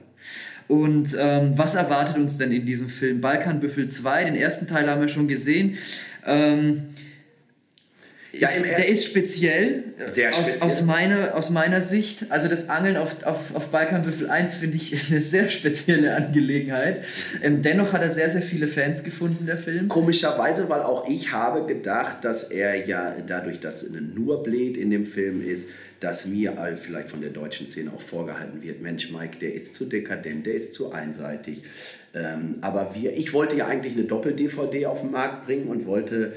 Und 0.68 1.16
ähm, 1.18 1.56
was 1.58 1.74
erwartet 1.74 2.16
uns 2.16 2.38
denn 2.38 2.52
in 2.52 2.64
diesem 2.64 2.88
Film? 2.88 3.20
Balkanbüffel 3.20 3.88
2, 3.88 4.24
den 4.24 4.36
ersten 4.36 4.66
Teil 4.66 4.88
haben 4.88 5.00
wir 5.00 5.08
schon 5.08 5.28
gesehen. 5.28 5.76
Ähm, 6.24 6.91
Ja, 8.34 8.48
ist, 8.48 8.64
Er- 8.64 8.76
der 8.76 8.88
ist 8.88 9.04
speziell, 9.04 9.84
Sehr 10.08 10.30
aus, 10.30 10.36
speziell. 10.36 10.62
Aus, 10.62 10.82
meiner, 10.82 11.34
aus 11.34 11.50
meiner 11.50 11.82
Sicht. 11.82 12.26
Also 12.30 12.48
das 12.48 12.68
Angeln 12.70 12.96
auf, 12.96 13.22
auf, 13.24 13.54
auf 13.54 13.68
Balkanbüffel 13.68 14.30
1 14.30 14.54
finde 14.54 14.76
ich 14.76 14.94
eine 15.10 15.20
sehr 15.20 15.50
spezielle 15.50 16.14
Angelegenheit. 16.16 17.02
Ähm, 17.42 17.60
dennoch 17.62 17.92
hat 17.92 18.02
er 18.02 18.10
sehr, 18.10 18.30
sehr 18.30 18.42
viele 18.42 18.68
Fans 18.68 19.04
gefunden, 19.04 19.44
der 19.46 19.58
Film. 19.58 19.88
Komischerweise, 19.88 20.68
weil 20.70 20.80
auch 20.80 21.08
ich 21.08 21.32
habe 21.32 21.66
gedacht, 21.66 22.24
dass 22.24 22.44
er 22.44 22.86
ja 22.86 23.16
dadurch, 23.26 23.60
dass 23.60 23.82
ein 23.84 24.12
nur 24.14 24.42
Blade 24.42 24.78
in 24.80 24.90
dem 24.90 25.04
Film 25.04 25.46
ist, 25.46 25.68
dass 26.00 26.26
mir 26.26 26.54
vielleicht 26.82 27.10
von 27.10 27.20
der 27.20 27.30
deutschen 27.30 27.68
Szene 27.68 27.90
auch 27.94 28.00
vorgehalten 28.00 28.62
wird, 28.62 28.80
Mensch, 28.82 29.10
Mike, 29.12 29.38
der 29.40 29.54
ist 29.54 29.74
zu 29.74 29.84
dekadent, 29.84 30.46
der 30.46 30.54
ist 30.54 30.74
zu 30.74 30.90
einseitig. 30.90 31.62
Ähm, 32.14 32.54
aber 32.60 32.94
wir, 32.94 33.16
ich 33.16 33.32
wollte 33.32 33.56
ja 33.56 33.66
eigentlich 33.66 33.92
eine 33.92 34.04
Doppel-DVD 34.04 34.86
auf 34.86 35.00
den 35.02 35.12
Markt 35.12 35.46
bringen 35.46 35.68
und 35.68 35.86
wollte 35.86 36.32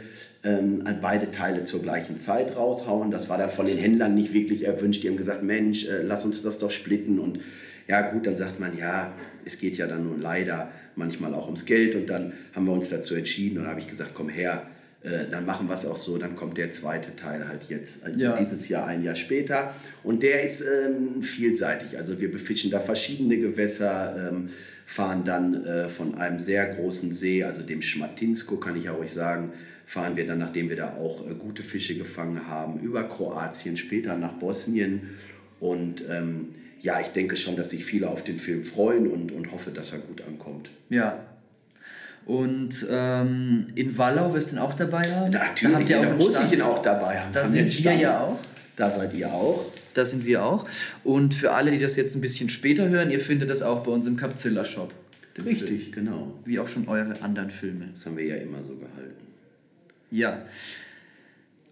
ähm, 0.46 0.84
beide 1.02 1.32
Teile 1.32 1.64
zur 1.64 1.82
gleichen 1.82 2.18
Zeit 2.18 2.56
raushauen. 2.56 3.10
Das 3.12 3.30
war 3.30 3.38
dann 3.38 3.50
von 3.50 3.66
den 3.66 3.78
Händlern 3.78 4.14
nicht 4.14 4.32
wirklich 4.34 4.66
erwünscht. 4.66 5.04
Die 5.04 5.10
haben 5.10 5.18
gesagt, 5.18 5.44
Mensch, 5.44 5.88
äh, 5.88 6.04
lass 6.04 6.24
uns 6.24 6.44
das 6.44 6.60
doch 6.60 6.72
splitten. 6.72 7.20
Und 7.20 7.40
ja 7.88 8.12
gut, 8.12 8.28
dann 8.28 8.38
sagt 8.38 8.60
man, 8.60 8.78
ja, 8.78 9.12
es 9.44 9.58
geht 9.58 9.76
ja 9.78 9.88
dann 9.88 10.06
nur 10.06 10.18
leider 10.18 10.72
manchmal 10.96 11.34
auch 11.34 11.46
ums 11.46 11.66
Geld. 11.66 11.96
Und 11.96 12.10
dann 12.10 12.34
haben 12.54 12.66
wir 12.66 12.74
uns 12.74 12.90
dazu 12.90 13.16
entschieden 13.16 13.58
und 13.60 13.68
habe 13.68 13.80
ich 13.80 13.88
gesagt, 13.88 14.12
komm 14.14 14.30
her, 14.30 14.68
äh, 15.02 15.26
dann 15.30 15.46
machen 15.46 15.68
wir 15.68 15.74
es 15.74 15.86
auch 15.86 15.98
so. 15.98 16.18
Dann 16.20 16.36
kommt 16.36 16.58
der 16.60 16.70
zweite 16.70 17.16
Teil 17.16 17.48
halt 17.48 17.64
jetzt, 17.70 18.06
äh, 18.08 18.12
Ja. 18.16 18.38
dieses 18.38 18.70
Jahr, 18.70 18.86
ein 18.86 19.04
Jahr 19.04 19.16
später. 19.16 19.74
Und 20.04 20.22
der 20.22 20.44
ist 20.44 20.62
ähm, 20.62 21.24
vielseitig. 21.24 21.98
Also 21.98 22.22
wir 22.22 22.30
befischen 22.32 22.70
da 22.70 22.80
verschiedene 22.80 23.38
Gewässer, 23.38 24.30
ähm, 24.32 24.50
fahren 24.86 25.24
dann 25.24 25.66
äh, 25.66 25.90
von 25.90 26.16
einem 26.20 26.38
sehr 26.38 26.68
großen 26.68 27.12
See, 27.14 27.44
also 27.44 27.64
dem 27.64 27.82
Schmatinsko, 27.82 28.58
kann 28.58 28.76
ich 28.76 28.84
ja 28.84 28.92
ruhig 28.92 29.12
sagen, 29.12 29.52
fahren 29.86 30.16
wir 30.16 30.26
dann, 30.26 30.40
nachdem 30.40 30.70
wir 30.70 30.76
da 30.76 30.96
auch 30.96 31.26
äh, 31.30 31.34
gute 31.36 31.64
Fische 31.64 31.96
gefangen 31.96 32.48
haben, 32.48 32.80
über 32.80 33.04
Kroatien, 33.04 33.78
später 33.78 34.18
nach 34.18 34.34
Bosnien. 34.34 35.12
Und 35.60 36.04
ähm, 36.10 36.50
ja, 36.82 37.00
ich 37.00 37.08
denke 37.08 37.36
schon, 37.36 37.56
dass 37.56 37.70
sich 37.70 37.86
viele 37.86 38.10
auf 38.10 38.24
den 38.24 38.38
Film 38.38 38.64
freuen 38.64 39.08
und, 39.08 39.32
und 39.32 39.52
hoffe, 39.52 39.72
dass 39.72 39.94
er 39.94 40.00
gut 40.00 40.22
ankommt. 40.22 40.70
Ja. 40.90 41.20
Und 42.26 42.88
ähm, 42.90 43.68
in 43.76 43.98
Wallau 43.98 44.34
wirst 44.34 44.52
du 44.52 44.56
ihn 44.56 44.62
auch 44.62 44.74
dabei 44.74 45.14
haben? 45.14 45.32
Da 45.32 45.46
Natürlich, 45.46 45.90
ihr 45.90 46.00
auch 46.00 46.04
da 46.04 46.16
muss 46.16 46.34
Stand. 46.34 46.48
ich 46.48 46.54
ihn 46.54 46.62
auch 46.62 46.82
dabei 46.82 47.20
haben. 47.20 47.32
Da 47.34 47.44
Haben 47.44 47.50
sind 47.52 47.84
wir 47.84 47.94
ja 47.94 48.20
auch. 48.20 48.40
Da 48.76 48.90
seid 48.90 49.14
ihr 49.16 49.32
auch. 49.32 49.72
Da 49.94 50.06
sind 50.06 50.26
wir 50.26 50.44
auch. 50.44 50.68
Und 51.04 51.34
für 51.34 51.52
alle, 51.52 51.72
die 51.72 51.78
das 51.78 51.96
jetzt 51.96 52.16
ein 52.16 52.22
bisschen 52.22 52.50
später 52.50 52.90
hören, 52.90 53.12
ihr 53.12 53.20
findet 53.22 53.50
das 53.50 53.62
auch 53.62 53.84
bei 53.84 53.92
uns 53.92 54.08
im 54.08 54.18
Capzilla 54.18 54.66
Shop. 54.66 54.94
den 55.38 55.44
Film. 55.44 55.56
Richtig, 55.56 55.92
genau. 55.92 56.34
Wie 56.44 56.60
auch 56.60 56.68
schon 56.68 56.88
eure 56.88 57.22
anderen 57.22 57.52
Filme. 57.52 57.90
Das 57.94 58.06
haben 58.06 58.18
wir 58.18 58.26
ja 58.26 58.36
immer 58.36 58.62
so 58.62 58.76
gehalten. 58.76 59.25
Ja. 60.16 60.46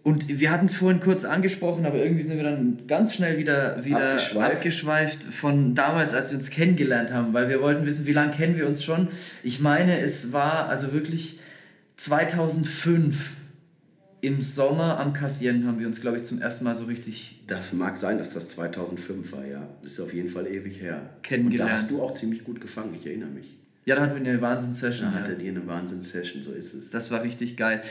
Und 0.02 0.38
wir 0.38 0.50
hatten 0.50 0.66
es 0.66 0.74
vorhin 0.74 1.00
kurz 1.00 1.24
angesprochen, 1.24 1.86
aber 1.86 1.96
irgendwie 1.96 2.22
sind 2.22 2.36
wir 2.36 2.44
dann 2.44 2.86
ganz 2.86 3.14
schnell 3.14 3.38
wieder, 3.38 3.82
wieder 3.86 4.12
Abgeschweift. 4.12 4.56
abgeschweift. 4.56 5.24
von 5.24 5.74
damals, 5.74 6.12
als 6.12 6.30
wir 6.30 6.36
uns 6.36 6.50
kennengelernt 6.50 7.10
haben, 7.10 7.32
weil 7.32 7.48
wir 7.48 7.62
wollten 7.62 7.86
wissen, 7.86 8.04
wie 8.04 8.12
lange 8.12 8.32
kennen 8.32 8.58
wir 8.58 8.66
uns 8.66 8.84
schon. 8.84 9.08
Ich 9.42 9.60
meine, 9.60 9.98
es 10.00 10.34
war 10.34 10.68
also 10.68 10.92
wirklich 10.92 11.38
2005 11.96 13.32
im 14.20 14.42
Sommer 14.42 14.98
am 15.00 15.14
Kassieren 15.14 15.66
haben 15.66 15.78
wir 15.78 15.86
uns, 15.86 16.00
glaube 16.00 16.18
ich, 16.18 16.24
zum 16.24 16.40
ersten 16.40 16.64
Mal 16.64 16.74
so 16.74 16.84
richtig 16.84 17.42
Das 17.46 17.72
mag 17.72 17.96
sein, 17.96 18.18
dass 18.18 18.30
das 18.30 18.48
2005 18.48 19.32
war, 19.32 19.46
ja. 19.46 19.68
Das 19.82 19.92
ist 19.92 20.00
auf 20.00 20.12
jeden 20.12 20.28
Fall 20.28 20.46
ewig 20.46 20.80
her. 20.80 21.10
Kennengelernt. 21.22 21.70
Und 21.70 21.76
da 21.76 21.82
hast 21.82 21.90
du 21.90 22.02
auch 22.02 22.12
ziemlich 22.12 22.44
gut 22.44 22.60
gefangen, 22.60 22.94
ich 22.94 23.06
erinnere 23.06 23.30
mich. 23.30 23.58
Ja, 23.86 23.96
da 23.96 24.02
hatten 24.02 24.22
wir 24.22 24.30
eine 24.30 24.40
Wahnsinns-Session. 24.40 25.12
Da 25.12 25.18
ja. 25.18 25.22
hattet 25.22 25.42
ihr 25.42 25.50
eine 25.50 25.66
Wahnsinns-Session, 25.66 26.42
so 26.42 26.52
ist 26.52 26.74
es. 26.74 26.90
Das 26.90 27.10
war 27.10 27.22
richtig 27.22 27.56
geil. 27.56 27.82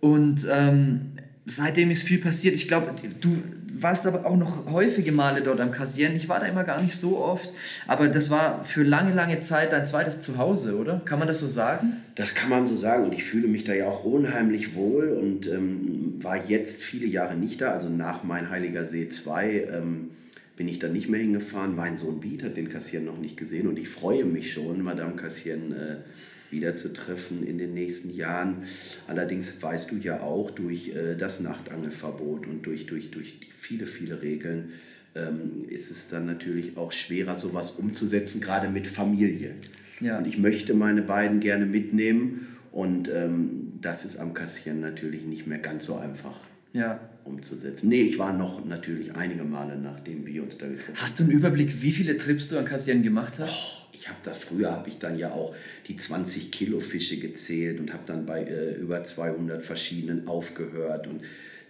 Und 0.00 0.46
ähm, 0.50 1.12
seitdem 1.46 1.90
ist 1.90 2.02
viel 2.02 2.18
passiert. 2.18 2.54
Ich 2.54 2.68
glaube, 2.68 2.94
du 3.20 3.36
warst 3.82 4.06
aber 4.06 4.26
auch 4.26 4.36
noch 4.36 4.70
häufige 4.70 5.12
Male 5.12 5.40
dort 5.42 5.60
am 5.60 5.70
Kassieren. 5.70 6.14
Ich 6.16 6.28
war 6.28 6.40
da 6.40 6.46
immer 6.46 6.64
gar 6.64 6.82
nicht 6.82 6.96
so 6.96 7.18
oft, 7.18 7.50
aber 7.86 8.08
das 8.08 8.30
war 8.30 8.64
für 8.64 8.82
lange, 8.82 9.14
lange 9.14 9.40
Zeit 9.40 9.72
dein 9.72 9.86
zweites 9.86 10.20
Zuhause, 10.20 10.76
oder? 10.76 11.00
Kann 11.04 11.18
man 11.18 11.28
das 11.28 11.40
so 11.40 11.48
sagen? 11.48 11.94
Das 12.14 12.34
kann 12.34 12.50
man 12.50 12.66
so 12.66 12.76
sagen 12.76 13.04
und 13.04 13.14
ich 13.14 13.24
fühle 13.24 13.48
mich 13.48 13.64
da 13.64 13.72
ja 13.72 13.86
auch 13.86 14.04
unheimlich 14.04 14.74
wohl 14.74 15.08
und 15.08 15.46
ähm, 15.46 16.14
war 16.20 16.48
jetzt 16.48 16.82
viele 16.82 17.06
Jahre 17.06 17.36
nicht 17.36 17.60
da. 17.60 17.72
Also 17.72 17.88
nach 17.88 18.24
Mein 18.24 18.50
Heiliger 18.50 18.84
See 18.86 19.08
2 19.08 19.68
ähm, 19.72 20.10
bin 20.56 20.68
ich 20.68 20.78
dann 20.78 20.92
nicht 20.92 21.08
mehr 21.08 21.20
hingefahren. 21.20 21.74
Mein 21.74 21.96
Sohn 21.96 22.20
Beat 22.20 22.42
hat 22.42 22.56
den 22.56 22.68
Kassieren 22.68 23.06
noch 23.06 23.18
nicht 23.18 23.36
gesehen 23.36 23.66
und 23.66 23.78
ich 23.78 23.88
freue 23.88 24.24
mich 24.24 24.52
schon, 24.52 24.82
Madame 24.82 25.16
Kassieren 25.16 25.72
äh, 25.72 25.96
wiederzutreffen 26.50 27.46
in 27.46 27.58
den 27.58 27.74
nächsten 27.74 28.10
Jahren. 28.10 28.64
Allerdings 29.06 29.62
weißt 29.62 29.90
du 29.90 29.96
ja 29.96 30.20
auch 30.20 30.50
durch 30.50 30.94
äh, 30.94 31.16
das 31.16 31.40
Nachtangelverbot 31.40 32.46
und 32.46 32.66
durch, 32.66 32.86
durch, 32.86 33.10
durch 33.10 33.38
die 33.40 33.46
viele, 33.56 33.86
viele 33.86 34.22
Regeln 34.22 34.72
ähm, 35.14 35.64
ist 35.68 35.90
es 35.90 36.08
dann 36.08 36.26
natürlich 36.26 36.76
auch 36.76 36.92
schwerer, 36.92 37.36
sowas 37.36 37.72
umzusetzen, 37.72 38.40
gerade 38.40 38.68
mit 38.68 38.86
Familie. 38.86 39.54
Ja. 40.00 40.18
Und 40.18 40.26
ich 40.26 40.38
möchte 40.38 40.74
meine 40.74 41.02
beiden 41.02 41.40
gerne 41.40 41.66
mitnehmen 41.66 42.46
und 42.72 43.08
ähm, 43.08 43.72
das 43.80 44.04
ist 44.04 44.16
am 44.18 44.34
Kassieren 44.34 44.80
natürlich 44.80 45.24
nicht 45.24 45.46
mehr 45.46 45.58
ganz 45.58 45.86
so 45.86 45.96
einfach 45.96 46.40
Ja. 46.72 47.00
umzusetzen. 47.24 47.88
Nee, 47.88 48.02
ich 48.02 48.18
war 48.18 48.32
noch 48.32 48.64
natürlich 48.64 49.14
einige 49.14 49.44
Male, 49.44 49.76
nachdem 49.76 50.26
wir 50.26 50.42
uns 50.42 50.56
da 50.58 50.66
getroffen 50.66 50.94
haben. 50.94 51.02
Hast 51.02 51.18
du 51.18 51.24
einen 51.24 51.32
Überblick, 51.32 51.82
wie 51.82 51.92
viele 51.92 52.16
Trips 52.16 52.48
du 52.48 52.58
an 52.58 52.64
Kassieren 52.64 53.02
gemacht 53.02 53.34
hast? 53.38 53.52
Oh, 53.52 53.79
habe 54.10 54.20
das 54.22 54.38
früher 54.38 54.70
habe 54.72 54.88
ich 54.88 54.98
dann 54.98 55.18
ja 55.18 55.32
auch 55.32 55.54
die 55.88 55.96
20 55.96 56.50
Kilo 56.50 56.80
Fische 56.80 57.18
gezählt 57.18 57.80
und 57.80 57.92
habe 57.92 58.02
dann 58.06 58.26
bei 58.26 58.42
äh, 58.42 58.74
über 58.74 59.02
200 59.02 59.62
verschiedenen 59.62 60.28
aufgehört 60.28 61.06
und 61.06 61.22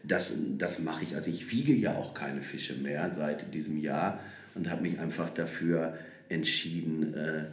das, 0.03 0.35
das 0.57 0.79
mache 0.79 1.05
ich. 1.05 1.15
Also 1.15 1.31
ich 1.31 1.53
wiege 1.53 1.75
ja 1.75 1.95
auch 1.95 2.15
keine 2.15 2.41
Fische 2.41 2.75
mehr 2.75 3.11
seit 3.11 3.55
diesem 3.55 3.81
Jahr 3.81 4.21
und 4.55 4.71
habe 4.71 4.83
mich 4.83 4.99
einfach 4.99 5.31
dafür 5.31 5.99
entschieden, 6.29 7.15
äh, 7.15 7.45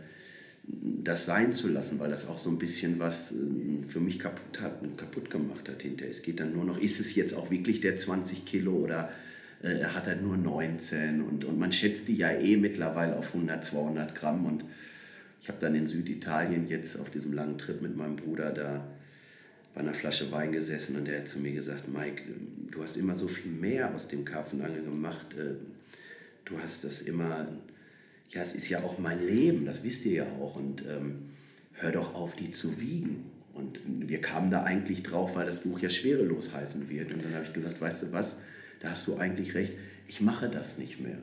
das 0.63 1.25
sein 1.25 1.53
zu 1.53 1.69
lassen, 1.69 1.99
weil 1.99 2.09
das 2.09 2.27
auch 2.27 2.37
so 2.37 2.49
ein 2.49 2.59
bisschen 2.59 2.99
was 2.99 3.33
äh, 3.33 3.87
für 3.87 3.99
mich 3.99 4.19
kaputt 4.19 4.61
hat, 4.61 4.81
kaputt 4.97 5.29
gemacht 5.29 5.69
hat 5.69 5.81
hinterher. 5.81 6.11
Es 6.11 6.21
geht 6.21 6.39
dann 6.39 6.53
nur 6.53 6.65
noch, 6.65 6.77
ist 6.77 6.99
es 6.99 7.15
jetzt 7.15 7.33
auch 7.33 7.51
wirklich 7.51 7.81
der 7.81 7.95
20 7.95 8.45
Kilo 8.45 8.73
oder 8.73 9.09
äh, 9.67 9.85
hat 9.85 10.07
er 10.07 10.15
nur 10.15 10.37
19 10.37 11.21
und, 11.21 11.45
und 11.45 11.59
man 11.59 11.71
schätzt 11.71 12.07
die 12.07 12.15
ja 12.15 12.31
eh 12.31 12.57
mittlerweile 12.57 13.15
auf 13.15 13.33
100, 13.33 13.63
200 13.63 14.15
Gramm 14.15 14.45
und 14.45 14.63
ich 15.41 15.49
habe 15.49 15.59
dann 15.59 15.75
in 15.75 15.85
Süditalien 15.87 16.67
jetzt 16.67 16.99
auf 16.99 17.09
diesem 17.09 17.33
langen 17.33 17.57
Trip 17.57 17.81
mit 17.81 17.95
meinem 17.95 18.15
Bruder 18.15 18.51
da 18.51 18.87
bei 19.73 19.81
einer 19.81 19.93
Flasche 19.93 20.31
Wein 20.31 20.51
gesessen 20.51 20.95
und 20.95 21.07
der 21.07 21.19
hat 21.19 21.27
zu 21.27 21.39
mir 21.39 21.51
gesagt, 21.51 21.87
Mike, 21.87 22.23
äh, 22.23 22.71
du 22.71 22.81
hast 22.81 22.97
immer 22.97 23.15
so 23.15 23.27
viel 23.27 23.51
mehr 23.51 23.93
aus 23.93 24.07
dem 24.07 24.25
Karpfenangeln 24.25 24.85
gemacht. 24.85 25.35
äh, 25.37 25.55
Du 26.47 26.57
hast 26.59 26.85
das 26.85 27.01
immer, 27.01 27.45
ja, 28.29 28.41
es 28.41 28.55
ist 28.55 28.69
ja 28.69 28.81
auch 28.81 28.99
mein 28.99 29.25
Leben, 29.25 29.65
das 29.65 29.83
wisst 29.83 30.05
ihr 30.05 30.13
ja 30.13 30.25
auch. 30.39 30.55
Und 30.55 30.83
ähm, 30.85 31.29
hör 31.73 31.91
doch 31.91 32.15
auf, 32.15 32.35
die 32.35 32.51
zu 32.51 32.79
wiegen. 32.79 33.25
Und 33.53 33.81
wir 33.85 34.21
kamen 34.21 34.49
da 34.49 34.63
eigentlich 34.63 35.03
drauf, 35.03 35.35
weil 35.35 35.45
das 35.45 35.61
Buch 35.61 35.79
ja 35.79 35.89
schwerelos 35.89 36.53
heißen 36.53 36.89
wird. 36.89 37.11
Und 37.11 37.23
dann 37.23 37.33
habe 37.33 37.43
ich 37.43 37.53
gesagt, 37.53 37.81
weißt 37.81 38.03
du 38.03 38.11
was, 38.13 38.39
da 38.79 38.91
hast 38.91 39.07
du 39.07 39.17
eigentlich 39.17 39.55
recht, 39.55 39.73
ich 40.07 40.21
mache 40.21 40.49
das 40.49 40.77
nicht 40.77 40.99
mehr. 40.99 41.17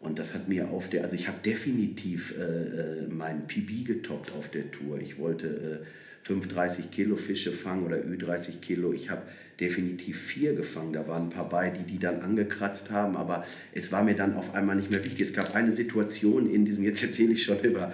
Und 0.00 0.18
das 0.18 0.34
hat 0.34 0.48
mir 0.48 0.68
auf 0.68 0.90
der, 0.90 1.02
also 1.02 1.16
ich 1.16 1.28
habe 1.28 1.38
definitiv 1.44 2.34
äh, 2.38 3.06
mein 3.08 3.46
PB 3.46 3.86
getoppt 3.86 4.32
auf 4.32 4.50
der 4.50 4.70
Tour. 4.70 5.00
Ich 5.00 5.18
wollte 5.18 5.82
äh, 5.82 5.86
35 6.24 6.90
Kilo 6.90 7.16
Fische 7.16 7.52
fangen 7.52 7.84
oder 7.84 7.96
Ü30 7.96 8.60
Kilo. 8.60 8.92
Ich 8.92 9.10
habe 9.10 9.22
definitiv 9.60 10.20
vier 10.20 10.54
gefangen. 10.54 10.92
Da 10.92 11.06
waren 11.06 11.24
ein 11.24 11.30
paar 11.30 11.48
bei, 11.48 11.70
die 11.70 11.84
die 11.84 11.98
dann 11.98 12.20
angekratzt 12.20 12.90
haben, 12.90 13.16
aber 13.16 13.46
es 13.72 13.92
war 13.92 14.02
mir 14.02 14.14
dann 14.14 14.34
auf 14.34 14.54
einmal 14.54 14.76
nicht 14.76 14.90
mehr 14.90 15.04
wichtig. 15.04 15.22
Es 15.22 15.32
gab 15.32 15.54
eine 15.54 15.70
Situation 15.70 16.50
in 16.50 16.64
diesem, 16.64 16.84
jetzt 16.84 17.02
erzähle 17.02 17.32
ich 17.32 17.44
schon 17.44 17.60
über, 17.60 17.92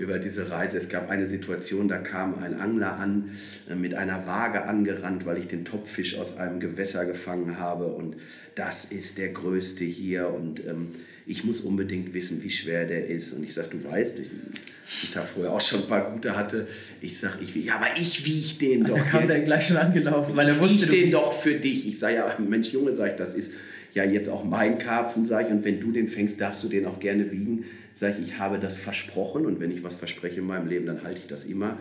über 0.00 0.18
diese 0.18 0.50
Reise, 0.50 0.78
es 0.78 0.88
gab 0.88 1.10
eine 1.10 1.26
Situation, 1.26 1.86
da 1.86 1.98
kam 1.98 2.42
ein 2.42 2.58
Angler 2.58 2.96
an, 2.96 3.30
äh, 3.68 3.74
mit 3.74 3.94
einer 3.94 4.26
Waage 4.26 4.64
angerannt, 4.64 5.26
weil 5.26 5.38
ich 5.38 5.46
den 5.46 5.64
Topfisch 5.64 6.16
aus 6.16 6.38
einem 6.38 6.58
Gewässer 6.58 7.04
gefangen 7.04 7.58
habe 7.58 7.86
und 7.86 8.16
das 8.54 8.86
ist 8.86 9.18
der 9.18 9.28
größte 9.28 9.84
hier 9.84 10.28
und 10.28 10.66
ähm, 10.66 10.88
ich 11.26 11.44
muss 11.44 11.60
unbedingt 11.60 12.14
wissen, 12.14 12.42
wie 12.42 12.50
schwer 12.50 12.86
der 12.86 13.06
ist. 13.06 13.34
Und 13.34 13.44
ich 13.44 13.54
sage, 13.54 13.68
du 13.70 13.84
weißt, 13.84 14.18
ich 14.18 14.30
einen 14.30 15.12
Tag 15.12 15.28
vorher 15.28 15.52
auch 15.52 15.60
schon 15.60 15.82
ein 15.82 15.86
paar 15.86 16.10
gute 16.10 16.36
hatte. 16.36 16.66
Ich 17.00 17.18
sage, 17.18 17.34
ich, 17.40 17.54
ja, 17.54 17.76
aber 17.76 17.96
ich 17.96 18.26
wiege 18.26 18.58
den 18.58 18.84
doch. 18.84 18.96
Da 18.96 19.04
kam 19.04 19.28
der 19.28 19.38
gleich 19.38 19.68
schon 19.68 19.76
angelaufen, 19.76 20.34
weil 20.34 20.48
er 20.48 20.58
wusste, 20.58 20.86
ich 20.86 20.90
den 20.90 21.12
doch 21.12 21.32
für 21.32 21.54
dich. 21.54 21.86
Ich 21.86 22.00
sage 22.00 22.16
ja, 22.16 22.36
Mensch, 22.40 22.72
Junge, 22.72 22.96
sage 22.96 23.10
ich, 23.10 23.16
das 23.16 23.34
ist 23.34 23.52
ja 23.92 24.04
jetzt 24.04 24.28
auch 24.28 24.44
mein 24.44 24.78
Karpfen, 24.78 25.26
sage 25.26 25.48
ich, 25.48 25.52
und 25.52 25.64
wenn 25.64 25.80
du 25.80 25.92
den 25.92 26.08
fängst, 26.08 26.40
darfst 26.40 26.62
du 26.64 26.68
den 26.68 26.86
auch 26.86 27.00
gerne 27.00 27.30
wiegen. 27.32 27.64
Sage 27.92 28.14
ich, 28.20 28.28
ich 28.28 28.38
habe 28.38 28.58
das 28.58 28.76
versprochen 28.76 29.46
und 29.46 29.60
wenn 29.60 29.70
ich 29.70 29.82
was 29.82 29.96
verspreche 29.96 30.40
in 30.40 30.46
meinem 30.46 30.68
Leben, 30.68 30.86
dann 30.86 31.02
halte 31.02 31.20
ich 31.20 31.26
das 31.26 31.44
immer 31.44 31.78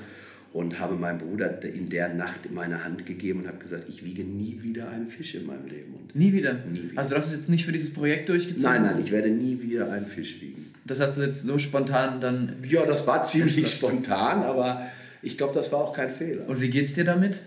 und 0.52 0.80
habe 0.80 0.96
meinem 0.96 1.20
Bruder 1.20 1.64
in 1.64 1.90
der 1.90 2.10
Nacht 2.10 2.52
meine 2.52 2.84
Hand 2.84 3.06
gegeben 3.06 3.42
und 3.42 3.48
habe 3.48 3.60
gesagt, 3.60 3.88
ich 3.88 4.04
wiege 4.04 4.24
nie 4.24 4.60
wieder 4.64 4.90
einen 4.90 5.08
Fisch 5.08 5.36
in 5.36 5.46
meinem 5.46 5.68
Leben. 5.68 5.94
Und 5.94 6.16
nie 6.16 6.34
wieder? 6.34 6.54
Nie 6.74 6.90
wieder. 6.90 7.00
Also 7.00 7.14
du 7.14 7.20
hast 7.20 7.28
es 7.28 7.36
jetzt 7.36 7.50
nicht 7.50 7.66
für 7.66 7.72
dieses 7.72 7.94
Projekt 7.94 8.30
durchgezogen? 8.30 8.64
Nein, 8.64 8.84
nein, 8.84 9.00
ich 9.04 9.12
werde 9.12 9.30
nie 9.30 9.62
wieder 9.62 9.92
einen 9.92 10.08
Fisch 10.08 10.42
wiegen. 10.42 10.74
Das 10.86 11.00
hast 11.00 11.18
du 11.18 11.22
jetzt 11.22 11.44
so 11.44 11.60
spontan 11.60 12.20
dann... 12.20 12.56
Ja, 12.68 12.86
das 12.86 13.06
war 13.06 13.24
ziemlich 13.24 13.68
spontan, 13.72 14.42
aber 14.42 14.88
ich 15.22 15.38
glaube, 15.38 15.54
das 15.54 15.72
war 15.72 15.80
auch 15.80 15.94
kein 15.94 16.10
Fehler. 16.10 16.50
Und 16.50 16.62
wie 16.62 16.70
geht 16.70 16.86
es 16.86 16.94
dir 16.94 17.06
damit? 17.06 17.40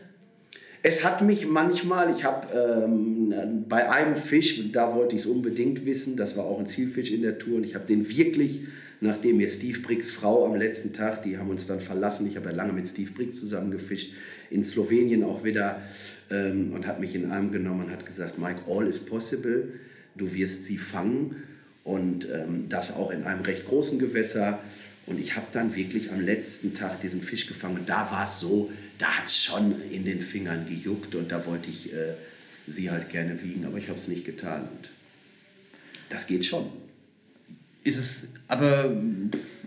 Es 0.82 1.04
hat 1.04 1.22
mich 1.22 1.46
manchmal, 1.46 2.10
ich 2.10 2.24
habe 2.24 2.48
ähm, 2.58 3.64
bei 3.68 3.88
einem 3.88 4.16
Fisch, 4.16 4.72
da 4.72 4.94
wollte 4.94 5.14
ich 5.14 5.22
es 5.22 5.26
unbedingt 5.26 5.86
wissen, 5.86 6.16
das 6.16 6.36
war 6.36 6.44
auch 6.44 6.58
ein 6.58 6.66
Zielfisch 6.66 7.12
in 7.12 7.22
der 7.22 7.38
Tour 7.38 7.56
und 7.56 7.64
ich 7.64 7.74
habe 7.74 7.86
den 7.86 8.08
wirklich 8.08 8.62
nachdem 9.02 9.38
mir 9.38 9.48
Steve 9.48 9.80
Briggs 9.80 10.10
Frau 10.10 10.46
am 10.46 10.54
letzten 10.54 10.92
Tag, 10.92 11.22
die 11.22 11.36
haben 11.36 11.50
uns 11.50 11.66
dann 11.66 11.80
verlassen, 11.80 12.26
ich 12.26 12.36
habe 12.36 12.50
ja 12.50 12.54
lange 12.54 12.72
mit 12.72 12.88
Steve 12.88 13.10
Briggs 13.10 13.40
zusammen 13.40 13.72
gefischt, 13.72 14.12
in 14.48 14.62
Slowenien 14.62 15.24
auch 15.24 15.42
wieder 15.42 15.82
ähm, 16.30 16.72
und 16.72 16.86
hat 16.86 17.00
mich 17.00 17.14
in 17.16 17.22
den 17.22 17.32
Arm 17.32 17.50
genommen 17.50 17.86
und 17.86 17.90
hat 17.90 18.06
gesagt, 18.06 18.38
Mike, 18.38 18.62
all 18.68 18.86
is 18.86 19.00
possible, 19.00 19.72
du 20.16 20.32
wirst 20.34 20.64
sie 20.64 20.78
fangen 20.78 21.42
und 21.82 22.28
ähm, 22.32 22.68
das 22.68 22.94
auch 22.94 23.10
in 23.10 23.24
einem 23.24 23.42
recht 23.42 23.66
großen 23.66 23.98
Gewässer. 23.98 24.60
Und 25.06 25.18
ich 25.18 25.36
habe 25.36 25.46
dann 25.52 25.74
wirklich 25.74 26.12
am 26.12 26.20
letzten 26.20 26.74
Tag 26.74 27.00
diesen 27.00 27.22
Fisch 27.22 27.46
gefangen. 27.46 27.78
Und 27.78 27.88
da 27.88 28.10
war 28.10 28.24
es 28.24 28.38
so, 28.38 28.70
da 28.98 29.06
hat 29.06 29.26
es 29.26 29.36
schon 29.36 29.74
in 29.90 30.04
den 30.04 30.20
Fingern 30.20 30.66
gejuckt 30.66 31.14
und 31.14 31.32
da 31.32 31.44
wollte 31.46 31.70
ich 31.70 31.92
äh, 31.92 32.14
sie 32.66 32.90
halt 32.90 33.08
gerne 33.08 33.42
wiegen, 33.42 33.64
aber 33.64 33.78
ich 33.78 33.88
habe 33.88 33.98
es 33.98 34.06
nicht 34.06 34.24
getan. 34.24 34.62
Und 34.62 34.90
das 36.08 36.26
geht 36.26 36.44
schon 36.44 36.70
ist 37.84 37.96
es, 37.98 38.28
aber 38.48 38.94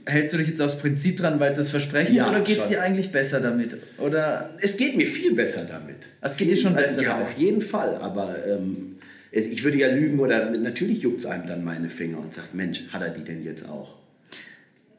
hältst 0.06 0.34
du 0.34 0.38
dich 0.38 0.48
jetzt 0.48 0.62
aufs 0.62 0.78
Prinzip 0.78 1.18
dran, 1.18 1.40
weil 1.40 1.52
es 1.52 1.58
das 1.58 1.70
Versprechen 1.70 2.16
ja, 2.16 2.26
ist, 2.26 2.30
oder 2.30 2.42
geht 2.42 2.60
es 2.60 2.68
dir 2.68 2.82
eigentlich 2.82 3.12
besser 3.12 3.42
damit? 3.42 3.76
Oder? 3.98 4.52
Es 4.62 4.78
geht 4.78 4.96
mir 4.96 5.08
viel 5.08 5.34
besser 5.34 5.66
damit. 5.66 6.08
Es 6.22 6.38
geht 6.38 6.50
dir 6.50 6.58
schon 6.58 6.76
besser 6.76 7.02
Ja, 7.02 7.14
damit. 7.14 7.26
auf 7.28 7.38
jeden 7.38 7.62
Fall, 7.62 7.96
aber 7.96 8.36
ähm, 8.48 8.98
ich 9.32 9.64
würde 9.64 9.78
ja 9.78 9.90
lügen 9.90 10.20
oder 10.20 10.52
natürlich 10.52 11.02
juckt 11.02 11.20
es 11.20 11.26
einem 11.26 11.46
dann 11.46 11.64
meine 11.64 11.90
Finger 11.90 12.20
und 12.20 12.34
sagt, 12.34 12.54
Mensch, 12.54 12.84
hat 12.90 13.02
er 13.02 13.10
die 13.10 13.24
denn 13.24 13.44
jetzt 13.44 13.68
auch? 13.68 13.98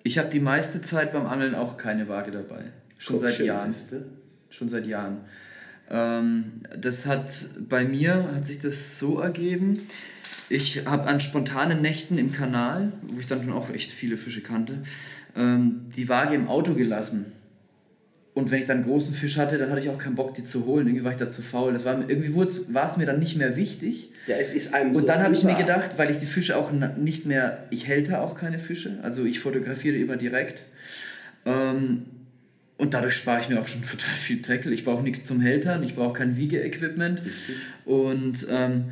Ich 0.06 0.18
habe 0.18 0.28
die 0.28 0.38
meiste 0.38 0.80
Zeit 0.82 1.12
beim 1.12 1.26
Angeln 1.26 1.56
auch 1.56 1.76
keine 1.76 2.08
Waage 2.08 2.30
dabei. 2.30 2.62
Schon 2.96 3.16
Guck, 3.16 3.28
seit 3.28 3.40
Jahren. 3.40 3.72
Siehste. 3.72 4.04
Schon 4.50 4.68
seit 4.68 4.86
Jahren. 4.86 5.16
Ähm, 5.90 6.62
das 6.78 7.06
hat 7.06 7.48
bei 7.68 7.84
mir 7.84 8.30
hat 8.32 8.46
sich 8.46 8.60
das 8.60 9.00
so 9.00 9.18
ergeben, 9.18 9.74
ich 10.48 10.86
habe 10.86 11.08
an 11.08 11.18
spontanen 11.18 11.82
Nächten 11.82 12.18
im 12.18 12.30
Kanal, 12.30 12.92
wo 13.02 13.18
ich 13.18 13.26
dann 13.26 13.42
schon 13.42 13.52
auch 13.52 13.68
echt 13.70 13.90
viele 13.90 14.16
Fische 14.16 14.42
kannte, 14.42 14.78
ähm, 15.36 15.86
die 15.96 16.08
Waage 16.08 16.36
im 16.36 16.46
Auto 16.46 16.74
gelassen. 16.74 17.26
Und 18.32 18.52
wenn 18.52 18.60
ich 18.60 18.66
dann 18.66 18.76
einen 18.78 18.86
großen 18.86 19.12
Fisch 19.12 19.38
hatte, 19.38 19.58
dann 19.58 19.70
hatte 19.70 19.80
ich 19.80 19.88
auch 19.88 19.98
keinen 19.98 20.14
Bock, 20.14 20.34
die 20.34 20.44
zu 20.44 20.66
holen. 20.66 20.86
Irgendwie 20.86 21.04
war 21.04 21.10
ich 21.10 21.16
da 21.16 21.28
zu 21.28 21.42
faul. 21.42 21.72
Das 21.72 21.84
war, 21.84 21.98
irgendwie 22.08 22.32
war 22.32 22.84
es 22.84 22.96
mir 22.96 23.06
dann 23.06 23.18
nicht 23.18 23.36
mehr 23.36 23.56
wichtig. 23.56 24.12
Ja, 24.26 24.36
es 24.36 24.52
ist 24.52 24.74
einem 24.74 24.90
Und 24.90 25.02
so 25.02 25.06
dann 25.06 25.22
habe 25.22 25.34
ich 25.34 25.44
mir 25.44 25.54
gedacht, 25.54 25.92
weil 25.96 26.10
ich 26.10 26.18
die 26.18 26.26
Fische 26.26 26.56
auch 26.56 26.72
nicht 26.96 27.26
mehr, 27.26 27.64
ich 27.70 27.86
hälte 27.86 28.20
auch 28.20 28.36
keine 28.36 28.58
Fische, 28.58 28.98
also 29.02 29.24
ich 29.24 29.40
fotografiere 29.40 29.96
immer 29.96 30.16
direkt. 30.16 30.64
Ähm, 31.44 32.02
und 32.78 32.92
dadurch 32.92 33.14
spare 33.14 33.40
ich 33.40 33.48
mir 33.48 33.60
auch 33.60 33.68
schon 33.68 33.82
total 33.82 34.14
viel 34.14 34.42
Tackle. 34.42 34.72
Ich 34.72 34.84
brauche 34.84 35.02
nichts 35.02 35.24
zum 35.24 35.40
Hältern, 35.40 35.82
ich 35.82 35.94
brauche 35.94 36.12
kein 36.12 36.36
Wiegeequipment. 36.36 37.22
Und 37.84 38.46
ähm, 38.50 38.86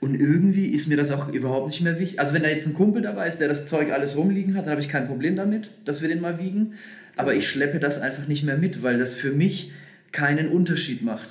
und 0.00 0.14
irgendwie 0.14 0.66
ist 0.66 0.88
mir 0.88 0.96
das 0.96 1.10
auch 1.10 1.30
überhaupt 1.30 1.68
nicht 1.68 1.82
mehr 1.82 1.98
wichtig. 1.98 2.20
Also 2.20 2.32
wenn 2.32 2.42
da 2.42 2.48
jetzt 2.48 2.66
ein 2.66 2.72
Kumpel 2.72 3.02
dabei 3.02 3.28
ist, 3.28 3.38
der 3.38 3.48
das 3.48 3.66
Zeug 3.66 3.92
alles 3.92 4.16
rumliegen 4.16 4.56
hat, 4.56 4.64
dann 4.64 4.72
habe 4.72 4.80
ich 4.80 4.88
kein 4.88 5.06
Problem 5.06 5.36
damit, 5.36 5.70
dass 5.84 6.00
wir 6.00 6.08
den 6.08 6.22
mal 6.22 6.38
wiegen. 6.38 6.74
Aber 7.16 7.34
ich 7.34 7.46
schleppe 7.46 7.78
das 7.80 8.00
einfach 8.00 8.26
nicht 8.26 8.42
mehr 8.42 8.56
mit, 8.56 8.82
weil 8.82 8.98
das 8.98 9.14
für 9.14 9.30
mich 9.30 9.72
keinen 10.10 10.48
Unterschied 10.48 11.02
macht. 11.02 11.28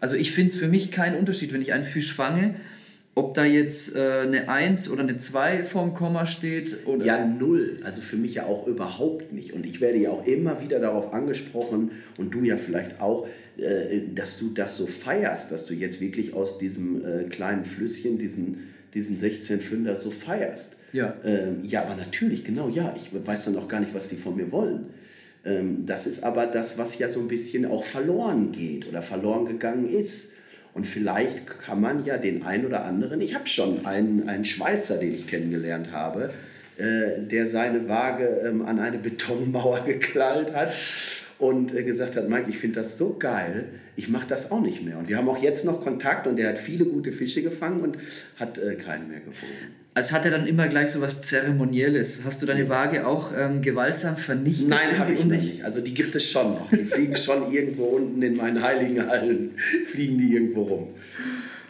Also 0.00 0.16
ich 0.16 0.32
finde 0.32 0.50
es 0.50 0.56
für 0.56 0.68
mich 0.68 0.90
keinen 0.90 1.16
Unterschied, 1.16 1.52
wenn 1.52 1.62
ich 1.62 1.72
einen 1.72 1.84
Fisch 1.84 2.12
fange 2.12 2.56
ob 3.18 3.32
da 3.32 3.46
jetzt 3.46 3.96
äh, 3.96 4.24
eine 4.24 4.50
1 4.50 4.90
oder 4.90 5.02
eine 5.02 5.16
2 5.16 5.64
vorm 5.64 5.94
Komma 5.94 6.26
steht? 6.26 6.86
Oder? 6.86 7.04
Ja, 7.06 7.26
null. 7.26 7.80
Also 7.82 8.02
für 8.02 8.16
mich 8.16 8.34
ja 8.34 8.44
auch 8.44 8.66
überhaupt 8.66 9.32
nicht. 9.32 9.54
Und 9.54 9.64
ich 9.64 9.80
werde 9.80 9.96
ja 9.96 10.10
auch 10.10 10.26
immer 10.26 10.60
wieder 10.60 10.80
darauf 10.80 11.14
angesprochen 11.14 11.92
und 12.18 12.34
du 12.34 12.42
ja 12.42 12.58
vielleicht 12.58 13.00
auch, 13.00 13.26
äh, 13.56 14.02
dass 14.14 14.38
du 14.38 14.50
das 14.50 14.76
so 14.76 14.86
feierst, 14.86 15.50
dass 15.50 15.64
du 15.64 15.72
jetzt 15.72 16.02
wirklich 16.02 16.34
aus 16.34 16.58
diesem 16.58 17.02
äh, 17.06 17.24
kleinen 17.24 17.64
Flüsschen 17.64 18.18
diesen, 18.18 18.68
diesen 18.92 19.16
16 19.16 19.62
Fünder 19.62 19.96
so 19.96 20.10
feierst. 20.10 20.76
Ja. 20.92 21.14
Ähm, 21.24 21.60
ja, 21.62 21.84
aber 21.84 21.96
natürlich, 21.96 22.44
genau, 22.44 22.68
ja. 22.68 22.94
Ich 22.98 23.08
weiß 23.14 23.46
dann 23.46 23.56
auch 23.56 23.68
gar 23.68 23.80
nicht, 23.80 23.94
was 23.94 24.08
die 24.08 24.16
von 24.16 24.36
mir 24.36 24.52
wollen. 24.52 24.88
Ähm, 25.46 25.86
das 25.86 26.06
ist 26.06 26.24
aber 26.24 26.46
das, 26.46 26.76
was 26.76 26.98
ja 26.98 27.08
so 27.08 27.20
ein 27.20 27.28
bisschen 27.28 27.64
auch 27.66 27.84
verloren 27.84 28.52
geht 28.52 28.88
oder 28.88 29.02
verloren 29.02 29.46
gegangen 29.46 29.88
ist. 29.88 30.32
Und 30.74 30.86
vielleicht 30.86 31.46
kann 31.60 31.80
man 31.80 32.04
ja 32.04 32.18
den 32.18 32.42
einen 32.42 32.66
oder 32.66 32.84
anderen, 32.84 33.20
ich 33.22 33.34
habe 33.34 33.46
schon 33.46 33.86
einen, 33.86 34.28
einen 34.28 34.44
Schweizer, 34.44 34.98
den 34.98 35.14
ich 35.14 35.26
kennengelernt 35.26 35.90
habe, 35.92 36.30
äh, 36.76 37.22
der 37.22 37.46
seine 37.46 37.88
Waage 37.88 38.42
ähm, 38.44 38.66
an 38.66 38.78
eine 38.78 38.98
Betonmauer 38.98 39.80
geklallt 39.86 40.52
hat 40.52 40.74
und 41.38 41.74
äh, 41.74 41.82
gesagt 41.82 42.16
hat, 42.16 42.28
Mike, 42.28 42.48
ich 42.48 42.58
finde 42.58 42.80
das 42.80 42.96
so 42.98 43.16
geil, 43.18 43.66
ich 43.94 44.08
mache 44.08 44.26
das 44.26 44.50
auch 44.50 44.60
nicht 44.60 44.84
mehr. 44.84 44.98
Und 44.98 45.08
wir 45.08 45.16
haben 45.16 45.28
auch 45.28 45.42
jetzt 45.42 45.64
noch 45.64 45.82
Kontakt 45.82 46.26
und 46.26 46.36
der 46.36 46.48
hat 46.48 46.58
viele 46.58 46.84
gute 46.84 47.12
Fische 47.12 47.42
gefangen 47.42 47.80
und 47.80 47.98
hat 48.36 48.58
äh, 48.58 48.74
keinen 48.74 49.08
mehr 49.08 49.20
gefunden. 49.20 49.74
Es 49.94 50.12
hat 50.12 50.26
ja 50.26 50.30
dann 50.30 50.46
immer 50.46 50.68
gleich 50.68 50.90
so 50.90 51.00
was 51.00 51.22
Zeremonielles. 51.22 52.22
Hast 52.24 52.42
du 52.42 52.46
deine 52.46 52.68
Waage 52.68 53.06
auch 53.06 53.32
ähm, 53.36 53.62
gewaltsam 53.62 54.18
vernichtet? 54.18 54.68
Nein, 54.68 54.98
habe 54.98 55.12
ich 55.14 55.24
nicht. 55.24 55.64
Also 55.64 55.80
die 55.80 55.94
gibt 55.94 56.14
es 56.14 56.30
schon 56.30 56.52
noch. 56.52 56.70
Die 56.70 56.84
fliegen 56.84 57.16
schon 57.16 57.50
irgendwo 57.50 57.84
unten 57.84 58.20
in 58.20 58.36
meinen 58.36 58.62
heiligen 58.62 59.06
Hallen, 59.08 59.52
fliegen 59.86 60.18
die 60.18 60.34
irgendwo 60.34 60.62
rum. 60.64 60.88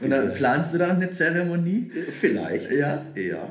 Und 0.01 0.11
dann 0.11 0.33
planst 0.35 0.75
du 0.75 0.79
da 0.79 0.89
noch 0.89 0.97
eine 0.97 1.11
Zeremonie? 1.11 1.91
Vielleicht. 2.11 2.71
Ja? 2.73 3.07
Ja. 3.15 3.49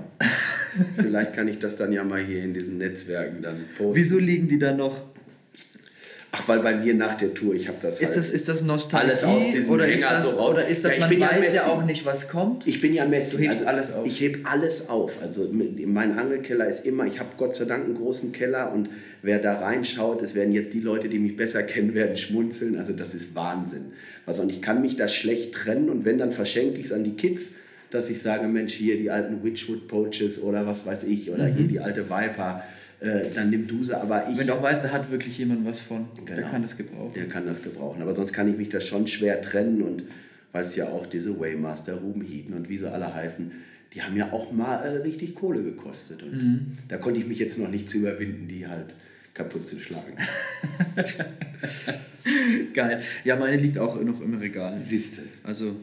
Vielleicht 0.97 1.33
kann 1.33 1.47
ich 1.47 1.57
das 1.57 1.77
dann 1.77 1.93
ja 1.93 2.03
mal 2.03 2.21
hier 2.21 2.43
in 2.43 2.53
diesen 2.53 2.77
Netzwerken 2.77 3.41
dann 3.41 3.55
posten. 3.77 3.95
Wieso 3.95 4.19
liegen 4.19 4.47
die 4.47 4.59
da 4.59 4.73
noch? 4.73 5.14
Ach, 6.37 6.47
weil 6.49 6.59
bei 6.59 6.75
mir 6.75 6.93
nach 6.93 7.15
der 7.15 7.33
Tour, 7.33 7.55
ich 7.55 7.69
habe 7.69 7.77
das 7.81 7.99
ist 7.99 8.09
halt 8.09 8.17
das 8.17 8.29
Ist 8.29 8.49
das 8.49 8.61
Nostalgie? 8.61 9.07
Alles 9.07 9.23
aus 9.23 9.45
diesem 9.45 9.73
oder 9.73 9.87
ist 9.87 10.03
das, 10.03 10.23
so 10.23 10.29
raus. 10.31 10.51
Oder 10.51 10.67
ist 10.67 10.83
das, 10.83 10.97
ja, 10.97 11.07
man 11.07 11.19
weiß 11.19 11.47
ja, 11.47 11.53
ja, 11.53 11.65
auch 11.67 11.85
nicht, 11.85 12.05
was 12.05 12.27
kommt? 12.27 12.67
Ich 12.67 12.81
bin 12.81 12.93
ja 12.93 13.05
Messi. 13.05 13.37
Du 13.37 13.43
hebst 13.43 13.65
also, 13.65 13.69
alles 13.69 13.93
auf. 13.93 14.05
Ich 14.05 14.19
heb 14.19 14.39
alles 14.43 14.89
auf. 14.89 15.21
Also 15.21 15.49
mein 15.51 16.17
Angelkeller 16.17 16.67
ist 16.67 16.85
immer, 16.85 17.05
ich 17.05 17.19
habe 17.19 17.29
Gott 17.37 17.55
sei 17.55 17.65
Dank 17.65 17.85
einen 17.85 17.95
großen 17.95 18.33
Keller 18.33 18.73
und 18.73 18.89
wer 19.21 19.39
da 19.39 19.59
reinschaut, 19.59 20.21
es 20.21 20.35
werden 20.35 20.53
jetzt 20.53 20.73
die 20.73 20.81
Leute, 20.81 21.07
die 21.07 21.19
mich 21.19 21.37
besser 21.37 21.63
kennen, 21.63 21.93
werden 21.93 22.17
schmunzeln. 22.17 22.77
Also 22.77 22.91
das 22.91 23.15
ist 23.15 23.33
Wahnsinn. 23.35 23.93
Also, 24.25 24.41
und 24.41 24.49
ich 24.49 24.61
kann 24.61 24.81
mich 24.81 24.97
da 24.97 25.07
schlecht 25.07 25.53
trennen 25.53 25.89
und 25.89 26.03
wenn, 26.03 26.17
dann 26.17 26.33
verschenke 26.33 26.79
ich 26.79 26.87
es 26.87 26.91
an 26.91 27.03
die 27.03 27.15
Kids, 27.15 27.55
dass 27.91 28.09
ich 28.09 28.21
sage, 28.21 28.47
Mensch, 28.47 28.73
hier 28.73 28.97
die 28.97 29.09
alten 29.09 29.43
Witchwood 29.43 29.87
Poaches 29.87 30.41
oder 30.41 30.65
was 30.65 30.85
weiß 30.85 31.05
ich, 31.05 31.31
oder 31.31 31.45
mhm. 31.45 31.55
hier 31.55 31.67
die 31.67 31.79
alte 31.79 32.09
Viper 32.09 32.63
äh, 32.99 33.29
dann 33.33 33.49
nimm 33.49 33.67
du 33.67 33.83
sie. 33.83 33.99
Aber 33.99 34.29
ich, 34.29 34.37
Wenn 34.37 34.47
du 34.47 34.53
auch 34.53 34.61
weißt, 34.61 34.83
da 34.83 34.89
hat 34.89 35.11
wirklich 35.11 35.37
jemand 35.37 35.65
was 35.65 35.81
von, 35.81 36.07
genau, 36.15 36.25
der 36.25 36.43
kann 36.43 36.61
das 36.61 36.77
gebrauchen. 36.77 37.13
Der 37.13 37.27
kann 37.27 37.45
das 37.45 37.61
gebrauchen. 37.61 38.01
Aber 38.01 38.15
sonst 38.15 38.33
kann 38.33 38.47
ich 38.49 38.57
mich 38.57 38.69
da 38.69 38.79
schon 38.79 39.07
schwer 39.07 39.41
trennen 39.41 39.81
und 39.81 40.03
weiß 40.51 40.75
ja 40.77 40.87
auch, 40.87 41.05
diese 41.05 41.39
Waymaster, 41.39 41.95
Ruben 41.95 42.21
Heaton 42.21 42.53
und 42.53 42.69
wie 42.69 42.77
sie 42.77 42.91
alle 42.91 43.13
heißen, 43.13 43.51
die 43.93 44.01
haben 44.01 44.15
ja 44.17 44.31
auch 44.31 44.51
mal 44.51 44.77
äh, 44.77 44.97
richtig 44.97 45.35
Kohle 45.35 45.63
gekostet. 45.63 46.23
Und 46.23 46.31
mhm. 46.33 46.77
da 46.87 46.97
konnte 46.97 47.19
ich 47.19 47.27
mich 47.27 47.39
jetzt 47.39 47.57
noch 47.59 47.69
nicht 47.69 47.89
zu 47.89 47.97
überwinden, 47.97 48.47
die 48.47 48.67
halt 48.67 48.95
kaputt 49.33 49.67
zu 49.67 49.79
schlagen. 49.79 50.17
Geil. 52.73 53.01
Ja, 53.23 53.35
meine 53.35 53.57
liegt 53.57 53.77
auch 53.77 54.01
noch 54.01 54.21
im 54.21 54.33
Regal. 54.35 54.81
Siehste. 54.81 55.23
Also 55.43 55.75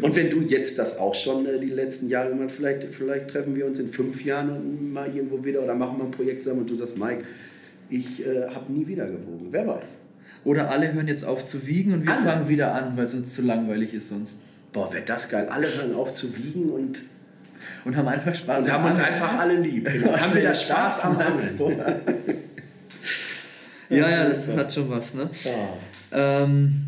Und 0.00 0.14
wenn 0.14 0.30
du 0.30 0.40
jetzt 0.42 0.78
das 0.78 0.98
auch 0.98 1.14
schon 1.14 1.46
äh, 1.46 1.58
die 1.58 1.70
letzten 1.70 2.08
Jahre 2.08 2.30
gemacht 2.30 2.52
vielleicht, 2.52 2.94
vielleicht 2.94 3.28
treffen 3.28 3.56
wir 3.56 3.66
uns 3.66 3.80
in 3.80 3.92
fünf 3.92 4.24
Jahren 4.24 4.92
mal 4.92 5.12
irgendwo 5.12 5.44
wieder 5.44 5.62
oder 5.62 5.74
machen 5.74 5.98
mal 5.98 6.04
ein 6.04 6.10
Projekt 6.12 6.44
zusammen 6.44 6.60
und 6.60 6.70
du 6.70 6.74
sagst, 6.74 6.96
Mike, 6.96 7.24
ich 7.88 8.24
äh, 8.24 8.46
habe 8.54 8.72
nie 8.72 8.86
wieder 8.86 9.06
gewogen. 9.06 9.48
Wer 9.50 9.66
weiß. 9.66 9.96
Oder 10.44 10.70
alle 10.70 10.92
hören 10.92 11.08
jetzt 11.08 11.24
auf 11.24 11.44
zu 11.44 11.66
wiegen 11.66 11.92
und 11.92 12.06
wir 12.06 12.14
alle. 12.14 12.22
fangen 12.22 12.48
wieder 12.48 12.72
an, 12.74 12.96
weil 12.96 13.06
es 13.06 13.14
uns 13.14 13.34
zu 13.34 13.42
langweilig 13.42 13.92
ist 13.92 14.08
sonst. 14.08 14.38
Boah, 14.72 14.92
wäre 14.92 15.04
das 15.04 15.28
geil. 15.28 15.48
Alle 15.50 15.66
hören 15.66 15.94
auf 15.94 16.12
zu 16.12 16.36
wiegen 16.36 16.70
und. 16.70 17.02
Und 17.84 17.96
haben 17.96 18.08
einfach 18.08 18.34
Spaß. 18.34 18.64
Und 18.64 18.72
haben 18.72 18.84
uns 18.86 18.98
einfach 18.98 19.38
alle 19.38 19.56
lieb. 19.56 19.88
Genau. 19.92 20.16
haben 20.16 20.34
wieder 20.34 20.54
Spaß 20.54 21.00
am 21.00 21.18
Angeln. 21.18 21.58
ja, 23.90 24.08
ja, 24.08 24.28
das 24.28 24.48
hat 24.48 24.72
schon 24.72 24.88
was, 24.88 25.14
ne? 25.14 25.28
Ja. 25.44 26.42
Ähm, 26.42 26.86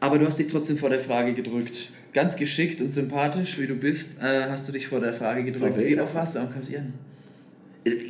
aber 0.00 0.18
du 0.18 0.26
hast 0.26 0.38
dich 0.38 0.48
trotzdem 0.48 0.76
vor 0.76 0.90
der 0.90 1.00
Frage 1.00 1.32
gedrückt. 1.32 1.88
Ganz 2.14 2.36
geschickt 2.36 2.80
und 2.80 2.92
sympathisch, 2.92 3.58
wie 3.58 3.66
du 3.66 3.74
bist, 3.74 4.22
äh, 4.22 4.44
hast 4.48 4.68
du 4.68 4.72
dich 4.72 4.86
vor 4.86 5.00
der 5.00 5.12
Frage 5.12 5.42
gedrückt. 5.42 5.76
Wie 5.76 6.00
oft 6.00 6.14
warst 6.14 6.36
du 6.36 6.38
am 6.38 6.52
Kassieren? 6.52 6.94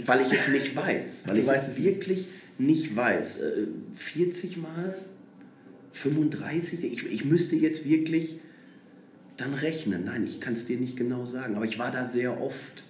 Weil 0.05 0.21
ich 0.21 0.33
es 0.33 0.49
nicht 0.49 0.77
weiß. 0.77 1.25
Weil 1.27 1.39
ich 1.39 1.49
es 1.49 1.77
wirklich 1.77 2.29
nicht 2.59 2.95
weiß. 2.95 3.41
40 3.97 4.57
äh, 4.57 4.61
Mal? 4.61 4.95
35? 5.93 6.85
Ich, 6.85 7.07
ich 7.11 7.25
müsste 7.25 7.57
jetzt 7.57 7.89
wirklich 7.89 8.41
dann 9.39 9.55
rechnen. 9.55 10.05
Nein, 10.05 10.25
ich 10.25 10.39
kann 10.39 10.53
es 10.53 10.67
dir 10.67 10.79
nicht 10.79 10.97
genau 10.99 11.25
sagen. 11.25 11.57
Aber 11.57 11.65
ich 11.65 11.79
war 11.79 11.91
da 11.91 12.07
sehr 12.07 12.41
oft 12.41 12.83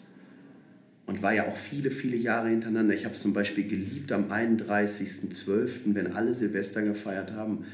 und 1.07 1.23
war 1.23 1.33
ja 1.33 1.47
auch 1.47 1.57
viele, 1.57 1.93
viele 1.93 2.17
Jahre 2.17 2.49
hintereinander. 2.49 2.93
Ich 2.93 3.05
habe 3.05 3.15
es 3.15 3.23
zum 3.23 3.35
Beispiel 3.35 3.69
geliebt 3.69 4.11
am 4.11 4.33
31.12., 4.33 5.69
wenn 5.87 6.13
alle 6.13 6.35
Silvester 6.35 6.83
gefeiert 6.83 7.33
haben, 7.33 7.67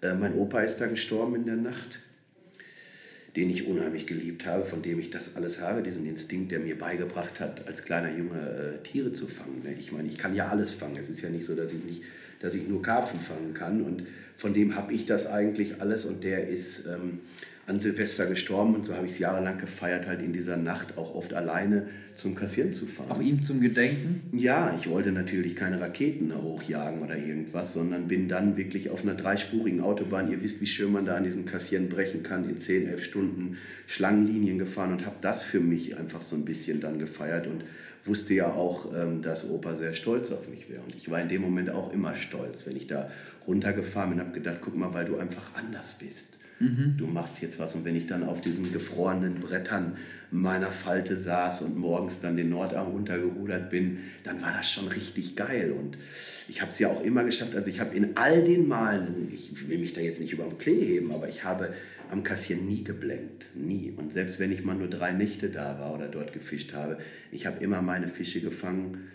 äh, 0.00 0.14
mein 0.14 0.34
Opa 0.34 0.60
ist 0.60 0.78
da 0.78 0.86
gestorben 0.86 1.34
in 1.34 1.44
der 1.44 1.56
Nacht, 1.56 1.98
den 3.38 3.50
ich 3.50 3.68
unheimlich 3.68 4.08
geliebt 4.08 4.46
habe, 4.46 4.64
von 4.64 4.82
dem 4.82 4.98
ich 4.98 5.10
das 5.10 5.36
alles 5.36 5.60
habe, 5.60 5.84
diesen 5.84 6.04
Instinkt, 6.04 6.50
der 6.50 6.58
mir 6.58 6.76
beigebracht 6.76 7.38
hat, 7.38 7.68
als 7.68 7.84
kleiner 7.84 8.10
Junge 8.10 8.40
äh, 8.40 8.82
Tiere 8.82 9.12
zu 9.12 9.28
fangen. 9.28 9.62
Ne? 9.62 9.76
Ich 9.78 9.92
meine, 9.92 10.08
ich 10.08 10.18
kann 10.18 10.34
ja 10.34 10.48
alles 10.48 10.72
fangen. 10.72 10.96
Es 10.98 11.08
ist 11.08 11.22
ja 11.22 11.30
nicht 11.30 11.44
so, 11.44 11.54
dass 11.54 11.72
ich, 11.72 11.84
nicht, 11.84 12.02
dass 12.40 12.56
ich 12.56 12.66
nur 12.66 12.82
Karpfen 12.82 13.20
fangen 13.20 13.54
kann. 13.54 13.82
Und 13.82 14.08
von 14.36 14.54
dem 14.54 14.74
habe 14.74 14.92
ich 14.92 15.06
das 15.06 15.28
eigentlich 15.28 15.80
alles. 15.80 16.04
Und 16.04 16.24
der 16.24 16.48
ist 16.48 16.86
ähm, 16.86 17.20
an 17.68 17.80
Silvester 17.80 18.24
gestorben 18.24 18.74
und 18.74 18.86
so 18.86 18.94
habe 18.94 19.06
ich 19.06 19.12
es 19.12 19.18
jahrelang 19.18 19.58
gefeiert, 19.58 20.06
halt 20.06 20.22
in 20.22 20.32
dieser 20.32 20.56
Nacht 20.56 20.96
auch 20.96 21.14
oft 21.14 21.34
alleine 21.34 21.86
zum 22.14 22.34
Kassieren 22.34 22.72
zu 22.72 22.86
fahren. 22.86 23.10
Auch 23.10 23.20
ihm 23.20 23.42
zum 23.42 23.60
Gedenken? 23.60 24.22
Ja, 24.32 24.74
ich 24.78 24.88
wollte 24.88 25.12
natürlich 25.12 25.54
keine 25.54 25.78
Raketen 25.78 26.32
hochjagen 26.34 27.02
oder 27.02 27.18
irgendwas, 27.18 27.74
sondern 27.74 28.08
bin 28.08 28.26
dann 28.26 28.56
wirklich 28.56 28.88
auf 28.88 29.02
einer 29.02 29.14
dreispurigen 29.14 29.82
Autobahn, 29.82 30.32
ihr 30.32 30.42
wisst, 30.42 30.62
wie 30.62 30.66
schön 30.66 30.92
man 30.92 31.04
da 31.04 31.16
an 31.16 31.24
diesen 31.24 31.44
Kassieren 31.44 31.90
brechen 31.90 32.22
kann, 32.22 32.48
in 32.48 32.58
10, 32.58 32.88
11 32.88 33.04
Stunden 33.04 33.58
Schlangenlinien 33.86 34.58
gefahren 34.58 34.92
und 34.92 35.04
habe 35.04 35.16
das 35.20 35.42
für 35.42 35.60
mich 35.60 35.98
einfach 35.98 36.22
so 36.22 36.36
ein 36.36 36.46
bisschen 36.46 36.80
dann 36.80 36.98
gefeiert 36.98 37.46
und 37.46 37.64
wusste 38.02 38.32
ja 38.32 38.50
auch, 38.50 38.94
ähm, 38.96 39.20
dass 39.20 39.48
Opa 39.50 39.76
sehr 39.76 39.92
stolz 39.92 40.32
auf 40.32 40.48
mich 40.48 40.70
wäre. 40.70 40.80
Und 40.80 40.94
ich 40.96 41.10
war 41.10 41.20
in 41.20 41.28
dem 41.28 41.42
Moment 41.42 41.68
auch 41.68 41.92
immer 41.92 42.14
stolz, 42.16 42.66
wenn 42.66 42.76
ich 42.76 42.86
da 42.86 43.10
runtergefahren 43.46 44.10
bin 44.10 44.20
und 44.20 44.26
habe 44.26 44.34
gedacht, 44.34 44.58
guck 44.62 44.74
mal, 44.74 44.94
weil 44.94 45.04
du 45.04 45.18
einfach 45.18 45.54
anders 45.54 45.98
bist 45.98 46.37
Mhm. 46.60 46.94
Du 46.96 47.06
machst 47.06 47.40
jetzt 47.40 47.58
was. 47.58 47.74
Und 47.74 47.84
wenn 47.84 47.94
ich 47.94 48.06
dann 48.06 48.24
auf 48.24 48.40
diesen 48.40 48.72
gefrorenen 48.72 49.36
Brettern 49.36 49.96
meiner 50.30 50.72
Falte 50.72 51.16
saß 51.16 51.62
und 51.62 51.76
morgens 51.76 52.20
dann 52.20 52.36
den 52.36 52.50
Nordarm 52.50 52.88
runtergerudert 52.88 53.70
bin, 53.70 53.98
dann 54.24 54.42
war 54.42 54.52
das 54.52 54.70
schon 54.70 54.88
richtig 54.88 55.36
geil. 55.36 55.72
Und 55.72 55.96
ich 56.48 56.60
habe 56.60 56.70
es 56.70 56.78
ja 56.78 56.88
auch 56.88 57.02
immer 57.02 57.24
geschafft. 57.24 57.54
Also 57.54 57.70
ich 57.70 57.80
habe 57.80 57.94
in 57.96 58.16
all 58.16 58.42
den 58.42 58.66
Malen, 58.66 59.28
ich 59.32 59.68
will 59.68 59.78
mich 59.78 59.92
da 59.92 60.00
jetzt 60.00 60.20
nicht 60.20 60.32
über 60.32 60.44
den 60.44 60.58
Klee 60.58 60.84
heben, 60.84 61.12
aber 61.12 61.28
ich 61.28 61.44
habe 61.44 61.72
am 62.10 62.22
Kassieren 62.22 62.66
nie 62.66 62.84
geblenkt. 62.84 63.48
Nie. 63.54 63.92
Und 63.96 64.12
selbst 64.12 64.40
wenn 64.40 64.50
ich 64.50 64.64
mal 64.64 64.74
nur 64.74 64.88
drei 64.88 65.12
Nächte 65.12 65.50
da 65.50 65.78
war 65.78 65.94
oder 65.94 66.08
dort 66.08 66.32
gefischt 66.32 66.72
habe, 66.72 66.98
ich 67.30 67.46
habe 67.46 67.62
immer 67.62 67.82
meine 67.82 68.08
Fische 68.08 68.40
gefangen. 68.40 69.08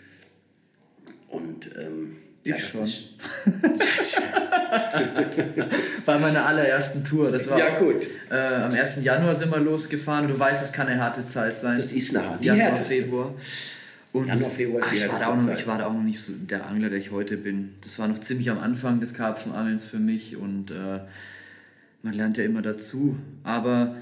Und 1.28 1.70
ähm, 1.76 2.16
ich 2.44 2.50
ja, 2.50 2.58
schon. 2.58 2.82
Bei 6.04 6.18
meiner 6.18 6.44
allerersten 6.44 7.02
Tour. 7.04 7.32
Das 7.32 7.48
war 7.48 7.58
ja, 7.58 7.78
gut. 7.78 8.06
Äh, 8.30 8.34
am 8.34 8.72
1. 8.72 8.98
Januar 9.02 9.34
sind 9.34 9.50
wir 9.50 9.60
losgefahren. 9.60 10.28
Du 10.28 10.38
weißt, 10.38 10.62
es 10.62 10.72
kann 10.72 10.86
eine 10.86 11.02
harte 11.02 11.26
Zeit 11.26 11.58
sein. 11.58 11.78
Das 11.78 11.92
ist 11.92 12.14
eine 12.14 12.28
harte 12.28 12.46
Januar, 12.46 12.76
Februar. 12.76 13.34
Und 14.12 14.28
Januar, 14.28 14.50
Februar 14.50 14.80
ist 14.80 14.88
ach, 14.88 14.94
ich, 14.94 15.08
war 15.08 15.18
da 15.18 15.26
auch 15.28 15.36
noch, 15.36 15.54
ich 15.54 15.66
war 15.66 15.78
da 15.78 15.86
auch 15.86 15.94
noch 15.94 16.02
nicht 16.02 16.20
so 16.20 16.34
der 16.34 16.66
Angler, 16.66 16.90
der 16.90 16.98
ich 16.98 17.10
heute 17.10 17.36
bin. 17.36 17.74
Das 17.80 17.98
war 17.98 18.08
noch 18.08 18.20
ziemlich 18.20 18.50
am 18.50 18.58
Anfang 18.58 19.00
des 19.00 19.14
Karpfenangelns 19.14 19.86
für 19.86 19.98
mich 19.98 20.36
und 20.36 20.70
äh, 20.70 21.00
man 22.02 22.14
lernt 22.14 22.36
ja 22.36 22.44
immer 22.44 22.62
dazu. 22.62 23.16
Aber 23.42 23.96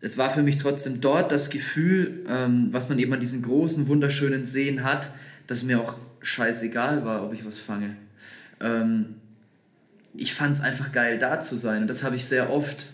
es 0.00 0.18
war 0.18 0.30
für 0.30 0.42
mich 0.42 0.56
trotzdem 0.56 1.00
dort 1.00 1.30
das 1.30 1.50
Gefühl, 1.50 2.24
ähm, 2.28 2.68
was 2.70 2.88
man 2.88 2.98
eben 2.98 3.12
an 3.12 3.20
diesen 3.20 3.42
großen, 3.42 3.86
wunderschönen 3.86 4.46
Seen 4.46 4.82
hat, 4.82 5.10
dass 5.46 5.62
mir 5.62 5.80
auch 5.80 5.96
scheißegal 6.20 7.04
war, 7.04 7.24
ob 7.24 7.34
ich 7.34 7.44
was 7.44 7.60
fange. 7.60 7.96
Ähm, 8.60 9.16
ich 10.14 10.34
fand 10.34 10.56
es 10.56 10.62
einfach 10.62 10.92
geil, 10.92 11.18
da 11.18 11.40
zu 11.40 11.56
sein. 11.56 11.82
Und 11.82 11.88
das 11.88 12.02
habe 12.02 12.16
ich 12.16 12.24
sehr 12.24 12.50
oft. 12.50 12.86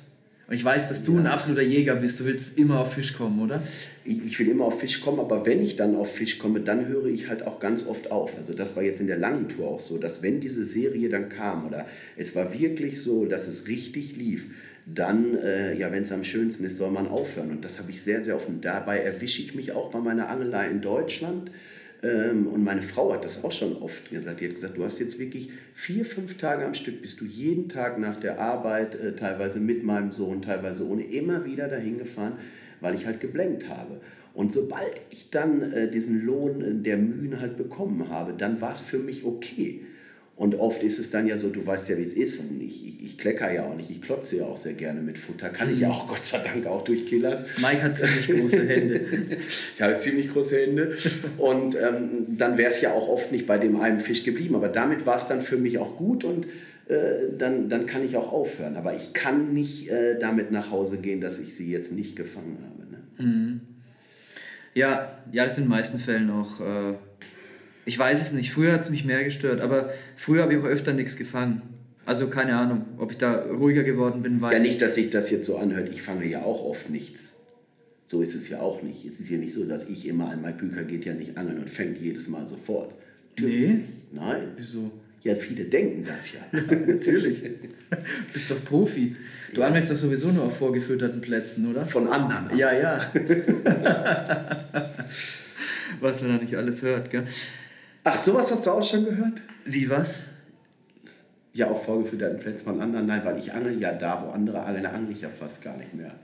Und 0.49 0.55
ich 0.55 0.65
weiß, 0.65 0.89
dass 0.89 1.05
du 1.05 1.15
ja. 1.15 1.21
ein 1.21 1.27
absoluter 1.27 1.63
Jäger 1.63 1.97
bist. 1.97 2.21
Du 2.21 2.25
willst 2.25 2.59
immer 2.59 2.81
auf 2.81 2.95
Fisch 2.95 3.13
kommen, 3.13 3.43
oder? 3.43 3.63
Ich, 4.05 4.25
ich, 4.25 4.39
will 4.39 4.49
immer 4.49 4.65
auf 4.65 4.81
Fisch 4.81 5.01
kommen, 5.03 5.21
aber 5.21 5.45
wenn 5.45 5.63
ich 5.63 5.77
dann 5.77 5.95
auf 5.95 6.15
Fisch 6.15 6.39
komme, 6.39 6.61
dann 6.61 6.87
höre 6.87 7.07
ich 7.07 7.29
halt 7.29 7.47
auch 7.47 7.61
ganz 7.61 7.87
oft 7.87 8.11
auf. 8.11 8.37
Also 8.39 8.55
das 8.55 8.75
war 8.75 8.83
jetzt 8.83 9.01
in 9.01 9.09
der 9.09 9.19
langen 9.19 9.49
Tour 9.49 9.69
auch 9.69 9.81
so, 9.81 9.99
dass 9.99 10.23
wenn 10.23 10.41
diese 10.41 10.65
Serie 10.65 11.11
dann 11.11 11.29
kam 11.29 11.67
oder 11.67 11.87
es 12.17 12.35
war 12.35 12.59
wirklich 12.59 13.03
so, 13.03 13.27
dass 13.27 13.47
es 13.47 13.69
richtig 13.69 14.17
lief, 14.17 14.47
dann, 14.87 15.37
äh, 15.37 15.77
ja, 15.77 15.93
wenn 15.93 16.05
es 16.05 16.13
am 16.13 16.25
schönsten 16.25 16.65
ist, 16.65 16.79
soll 16.79 16.91
man 16.91 17.09
aufhören. 17.09 17.51
Und 17.51 17.63
das 17.63 17.79
habe 17.79 17.91
ich 17.91 18.01
sehr, 18.01 18.23
sehr 18.23 18.35
oft. 18.35 18.49
Und 18.49 18.65
dabei 18.65 19.01
erwische 19.01 19.43
ich 19.43 19.55
mich 19.55 19.73
auch 19.73 19.91
bei 19.91 19.99
meiner 19.99 20.31
Angelei 20.31 20.71
in 20.71 20.81
Deutschland 20.81 21.51
und 22.01 22.63
meine 22.63 22.83
Frau 22.83 23.13
hat 23.13 23.25
das 23.25 23.43
auch 23.43 23.51
schon 23.51 23.77
oft 23.79 24.11
gesagt. 24.11 24.41
Die 24.41 24.47
hat 24.47 24.55
gesagt, 24.55 24.77
du 24.77 24.85
hast 24.85 25.01
jetzt 25.01 25.19
wirklich 25.19 25.51
vier, 25.75 26.05
fünf 26.05 26.37
Tage 26.37 26.65
am 26.65 26.75
Stück, 26.75 27.03
bist 27.03 27.21
du 27.21 27.25
jeden 27.25 27.69
Tag 27.69 27.99
nach 27.99 28.21
der 28.21 28.39
Arbeit, 28.39 28.95
äh, 28.95 29.15
teilweise 29.15 29.59
mit 29.59 29.83
meinem 29.83 30.13
Sohn, 30.13 30.43
teilweise 30.43 30.87
ohne, 30.87 31.03
immer 31.03 31.45
wieder 31.45 31.67
dahin 31.67 31.99
gefahren, 31.99 32.35
weil 32.81 32.95
ich 32.95 33.07
halt 33.07 33.21
geblenkt 33.21 33.69
habe. 33.69 34.01
Und 34.33 34.53
sobald 34.53 35.01
ich 35.11 35.31
dann 35.31 35.73
äh, 35.73 35.91
diesen 35.91 36.25
Lohn 36.25 36.85
der 36.85 36.97
Mühen 36.97 37.41
halt 37.41 37.57
bekommen 37.57 38.09
habe, 38.09 38.33
dann 38.33 38.61
war 38.61 38.75
es 38.75 38.83
für 38.83 38.99
mich 38.99 39.25
okay. 39.25 39.81
Und 40.39 40.55
oft 40.55 40.85
ist 40.85 41.01
es 41.01 41.11
dann 41.11 41.27
ja 41.27 41.37
so, 41.37 41.51
du 41.51 41.67
weißt 41.67 41.89
ja, 41.89 41.99
wie 41.99 42.03
es 42.03 42.13
ist. 42.13 42.39
Und 42.39 42.63
ich, 42.63 42.87
ich, 42.87 43.05
ich 43.05 43.19
klecker 43.19 43.53
ja 43.53 43.65
auch 43.65 43.75
nicht, 43.75 43.91
ich 43.91 44.01
klotze 44.01 44.37
ja 44.37 44.45
auch 44.45 44.57
sehr 44.57 44.75
gerne 44.75 45.01
mit 45.01 45.19
Futter. 45.19 45.49
Kann 45.49 45.69
ich 45.69 45.81
ja 45.81 45.91
auch, 45.91 46.07
Gott 46.07 46.25
sei 46.25 46.39
Dank, 46.39 46.65
auch 46.67 46.85
durch 46.85 47.07
Killers. 47.07 47.59
Mike 47.61 47.83
hat 47.83 47.97
ziemlich 47.97 48.29
große 48.29 48.69
Hände. 48.69 49.01
ich 49.75 49.83
habe 49.83 49.99
ziemlich 49.99 50.33
große 50.33 50.61
Hände. 50.61 50.97
Und 51.39 51.75
ähm, 51.75 52.37
dann 52.37 52.57
wäre 52.57 52.71
es 52.71 52.81
ja 52.81 52.93
auch 52.93 53.09
oft 53.09 53.33
nicht 53.33 53.49
bei 53.49 53.59
dem 53.59 53.81
einen 53.81 53.99
Fisch 53.99 54.23
geblieben. 54.23 54.55
Aber 54.55 54.69
damit 54.69 55.07
war 55.07 55.17
es 55.17 55.27
dann 55.27 55.43
für 55.43 55.57
mich 55.57 55.79
auch 55.79 55.97
gut 55.97 56.23
und 56.23 56.47
äh, 56.87 57.33
dann, 57.37 57.69
dann 57.69 57.87
kann 57.87 58.05
ich 58.05 58.17
auch 58.17 58.33
aufhören. 58.33 58.77
Aber 58.77 58.95
ich 58.95 59.15
kann 59.15 59.53
nicht 59.55 59.91
äh, 59.91 60.21
damit 60.21 60.53
nach 60.53 60.71
Hause 60.71 60.99
gehen, 60.99 61.21
dass 61.21 61.41
ich 61.41 61.57
sie 61.57 61.69
jetzt 61.69 61.91
nicht 61.91 62.15
gefangen 62.15 62.59
habe. 62.63 62.89
Ne? 62.93 63.29
Mhm. 63.29 63.61
Ja, 64.75 65.19
ja, 65.33 65.43
das 65.43 65.57
sind 65.57 65.65
in 65.65 65.71
den 65.71 65.77
meisten 65.77 65.99
Fällen 65.99 66.31
auch. 66.31 66.61
Äh 66.61 66.95
ich 67.89 67.99
weiß 67.99 68.21
es 68.21 68.33
nicht. 68.33 68.53
Früher 68.53 68.73
hat 68.75 68.83
es 68.83 68.91
mich 68.91 69.07
mehr 69.07 69.25
gestört, 69.25 69.63
aber 69.63 69.91
früher 70.15 70.43
habe 70.43 70.53
ich 70.53 70.61
auch 70.61 70.67
öfter 70.67 70.93
nichts 70.93 71.17
gefangen. 71.17 71.63
Also 72.05 72.29
keine 72.29 72.57
Ahnung, 72.57 72.85
ob 72.99 73.13
ich 73.13 73.19
da 73.19 73.45
ruhiger 73.47 73.83
geworden 73.83 74.23
bin, 74.23 74.43
weil. 74.43 74.53
Ja, 74.53 74.59
nicht, 74.59 74.83
dass 74.83 74.95
sich 74.95 75.09
das 75.09 75.31
jetzt 75.31 75.47
so 75.47 75.57
anhört. 75.57 75.89
Ich 75.89 76.03
fange 76.03 76.27
ja 76.27 76.43
auch 76.43 76.65
oft 76.65 76.91
nichts. 76.91 77.37
So 78.05 78.21
ist 78.23 78.35
es 78.35 78.51
ja 78.51 78.61
auch 78.61 78.83
nicht. 78.83 79.07
Es 79.07 79.21
ist 79.21 79.31
ja 79.31 79.39
nicht 79.39 79.55
so, 79.55 79.65
dass 79.65 79.89
ich 79.89 80.07
immer 80.07 80.29
an 80.31 80.43
Mike 80.43 80.59
Büker 80.59 80.85
geht 80.85 81.07
ja 81.07 81.15
nicht 81.15 81.39
angeln 81.39 81.59
und 81.59 81.71
fängt 81.71 81.99
jedes 81.99 82.29
Mal 82.29 82.47
sofort. 82.47 82.95
Natürlich 83.37 83.69
nee. 83.69 83.81
Nein. 84.13 84.49
Wieso? 84.57 84.91
Ja, 85.23 85.35
viele 85.35 85.65
denken 85.65 86.05
das 86.05 86.35
ja. 86.35 86.41
ja 86.53 86.61
natürlich. 86.87 87.43
Du 87.43 87.51
bist 88.33 88.51
doch 88.51 88.63
Profi. 88.65 89.17
Du 89.55 89.63
ja. 89.63 89.67
angelst 89.67 89.91
doch 89.91 89.97
sowieso 89.97 90.29
nur 90.29 90.45
auf 90.45 90.59
vorgefütterten 90.59 91.23
Plätzen, 91.23 91.71
oder? 91.71 91.87
Von 91.87 92.07
anderen. 92.09 92.57
Ja, 92.57 92.73
ja. 92.73 93.01
Was 96.01 96.23
man 96.23 96.37
da 96.37 96.43
nicht 96.43 96.55
alles 96.55 96.83
hört, 96.83 97.11
gell? 97.11 97.25
Ach, 98.05 98.19
sowas 98.23 98.51
hast 98.51 98.67
du 98.67 98.71
auch 98.71 98.83
schon 98.83 99.05
gehört? 99.05 99.43
Wie 99.65 99.89
was? 99.91 100.21
Ja, 101.53 101.67
auf 101.69 101.85
vorgeführten 101.85 102.39
Plätzen 102.39 102.65
von 102.65 102.81
anderen. 102.81 103.07
Nein, 103.07 103.23
weil 103.25 103.39
ich 103.39 103.53
angel 103.53 103.81
ja 103.81 103.93
da, 103.93 104.25
wo 104.25 104.31
andere 104.31 104.63
angeln, 104.63 104.85
da 104.85 104.91
angel 104.91 105.13
ich 105.13 105.23
ja 105.23 105.29
fast 105.29 105.63
gar 105.63 105.77
nicht 105.77 105.95
mehr. 105.95 106.15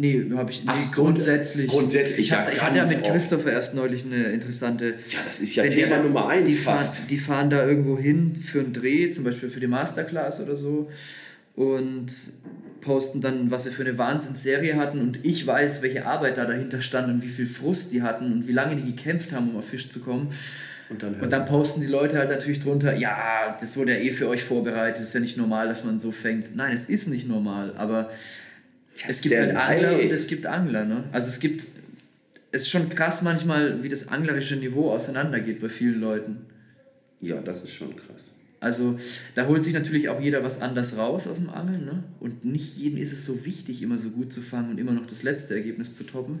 Nee, 0.00 0.30
habe 0.36 0.52
ich 0.52 0.64
nicht. 0.64 0.92
grundsätzlich. 0.92 1.68
Grundsätzlich. 1.68 2.28
Ich, 2.28 2.32
hab, 2.32 2.52
ich 2.52 2.62
hatte 2.62 2.78
ja 2.78 2.86
mit 2.86 3.02
Christopher 3.02 3.50
erst 3.50 3.74
neulich 3.74 4.04
eine 4.04 4.28
interessante. 4.28 4.90
Ja, 5.10 5.18
das 5.24 5.40
ist 5.40 5.56
ja 5.56 5.64
Thema 5.64 5.96
der, 5.96 6.02
Nummer 6.04 6.28
eins 6.28 6.48
die 6.48 6.54
fast. 6.54 6.96
Fahren, 6.98 7.08
die 7.08 7.18
fahren 7.18 7.50
da 7.50 7.66
irgendwo 7.66 7.98
hin 7.98 8.36
für 8.36 8.60
einen 8.60 8.72
Dreh, 8.72 9.10
zum 9.10 9.24
Beispiel 9.24 9.50
für 9.50 9.58
die 9.58 9.66
Masterclass 9.66 10.40
oder 10.40 10.54
so. 10.54 10.88
Und 11.56 12.06
posten 12.80 13.20
dann, 13.20 13.50
was 13.50 13.64
sie 13.64 13.70
für 13.70 13.82
eine 13.82 13.98
Wahnsinnsserie 13.98 14.76
hatten. 14.76 15.00
Und 15.00 15.26
ich 15.26 15.44
weiß, 15.44 15.82
welche 15.82 16.06
Arbeit 16.06 16.38
da 16.38 16.44
dahinter 16.44 16.80
stand 16.80 17.08
und 17.08 17.22
wie 17.24 17.28
viel 17.28 17.48
Frust 17.48 17.92
die 17.92 18.02
hatten 18.02 18.32
und 18.32 18.46
wie 18.46 18.52
lange 18.52 18.76
die 18.76 18.92
gekämpft 18.92 19.32
haben, 19.32 19.50
um 19.50 19.56
auf 19.56 19.66
Fisch 19.66 19.88
zu 19.88 19.98
kommen. 19.98 20.28
Und 20.90 21.02
dann, 21.02 21.20
und 21.20 21.30
dann 21.30 21.44
posten 21.44 21.82
die 21.82 21.86
Leute 21.86 22.16
halt 22.16 22.30
natürlich 22.30 22.60
drunter, 22.60 22.96
ja, 22.96 23.56
das 23.60 23.76
wurde 23.76 23.92
ja 23.92 23.98
eh 23.98 24.10
für 24.10 24.28
euch 24.28 24.42
vorbereitet, 24.42 25.02
ist 25.02 25.14
ja 25.14 25.20
nicht 25.20 25.36
normal, 25.36 25.68
dass 25.68 25.84
man 25.84 25.98
so 25.98 26.12
fängt. 26.12 26.56
Nein, 26.56 26.72
es 26.72 26.86
ist 26.86 27.08
nicht 27.08 27.28
normal, 27.28 27.74
aber 27.76 28.10
es 29.06 29.20
gibt 29.20 29.36
halt 29.36 29.54
Angler 29.54 30.00
und 30.00 30.10
es 30.10 30.26
gibt 30.26 30.46
Angler. 30.46 30.84
Ne? 30.84 31.04
Also 31.12 31.28
es 31.28 31.40
gibt, 31.40 31.66
es 32.52 32.62
ist 32.62 32.70
schon 32.70 32.88
krass 32.88 33.22
manchmal, 33.22 33.82
wie 33.82 33.88
das 33.88 34.08
anglerische 34.08 34.56
Niveau 34.56 34.90
auseinandergeht 34.90 35.60
bei 35.60 35.68
vielen 35.68 36.00
Leuten. 36.00 36.46
Ja, 37.20 37.40
das 37.40 37.62
ist 37.62 37.72
schon 37.72 37.94
krass. 37.94 38.30
Also 38.60 38.96
da 39.34 39.46
holt 39.46 39.62
sich 39.62 39.74
natürlich 39.74 40.08
auch 40.08 40.20
jeder 40.20 40.42
was 40.42 40.60
anders 40.60 40.96
raus 40.96 41.28
aus 41.28 41.36
dem 41.36 41.50
Angeln. 41.50 41.84
Ne? 41.84 42.02
Und 42.18 42.44
nicht 42.44 42.76
jedem 42.76 42.98
ist 42.98 43.12
es 43.12 43.24
so 43.24 43.44
wichtig, 43.44 43.82
immer 43.82 43.98
so 43.98 44.10
gut 44.10 44.32
zu 44.32 44.40
fangen 44.40 44.70
und 44.70 44.80
immer 44.80 44.92
noch 44.92 45.06
das 45.06 45.22
letzte 45.22 45.54
Ergebnis 45.54 45.92
zu 45.92 46.04
toppen. 46.04 46.40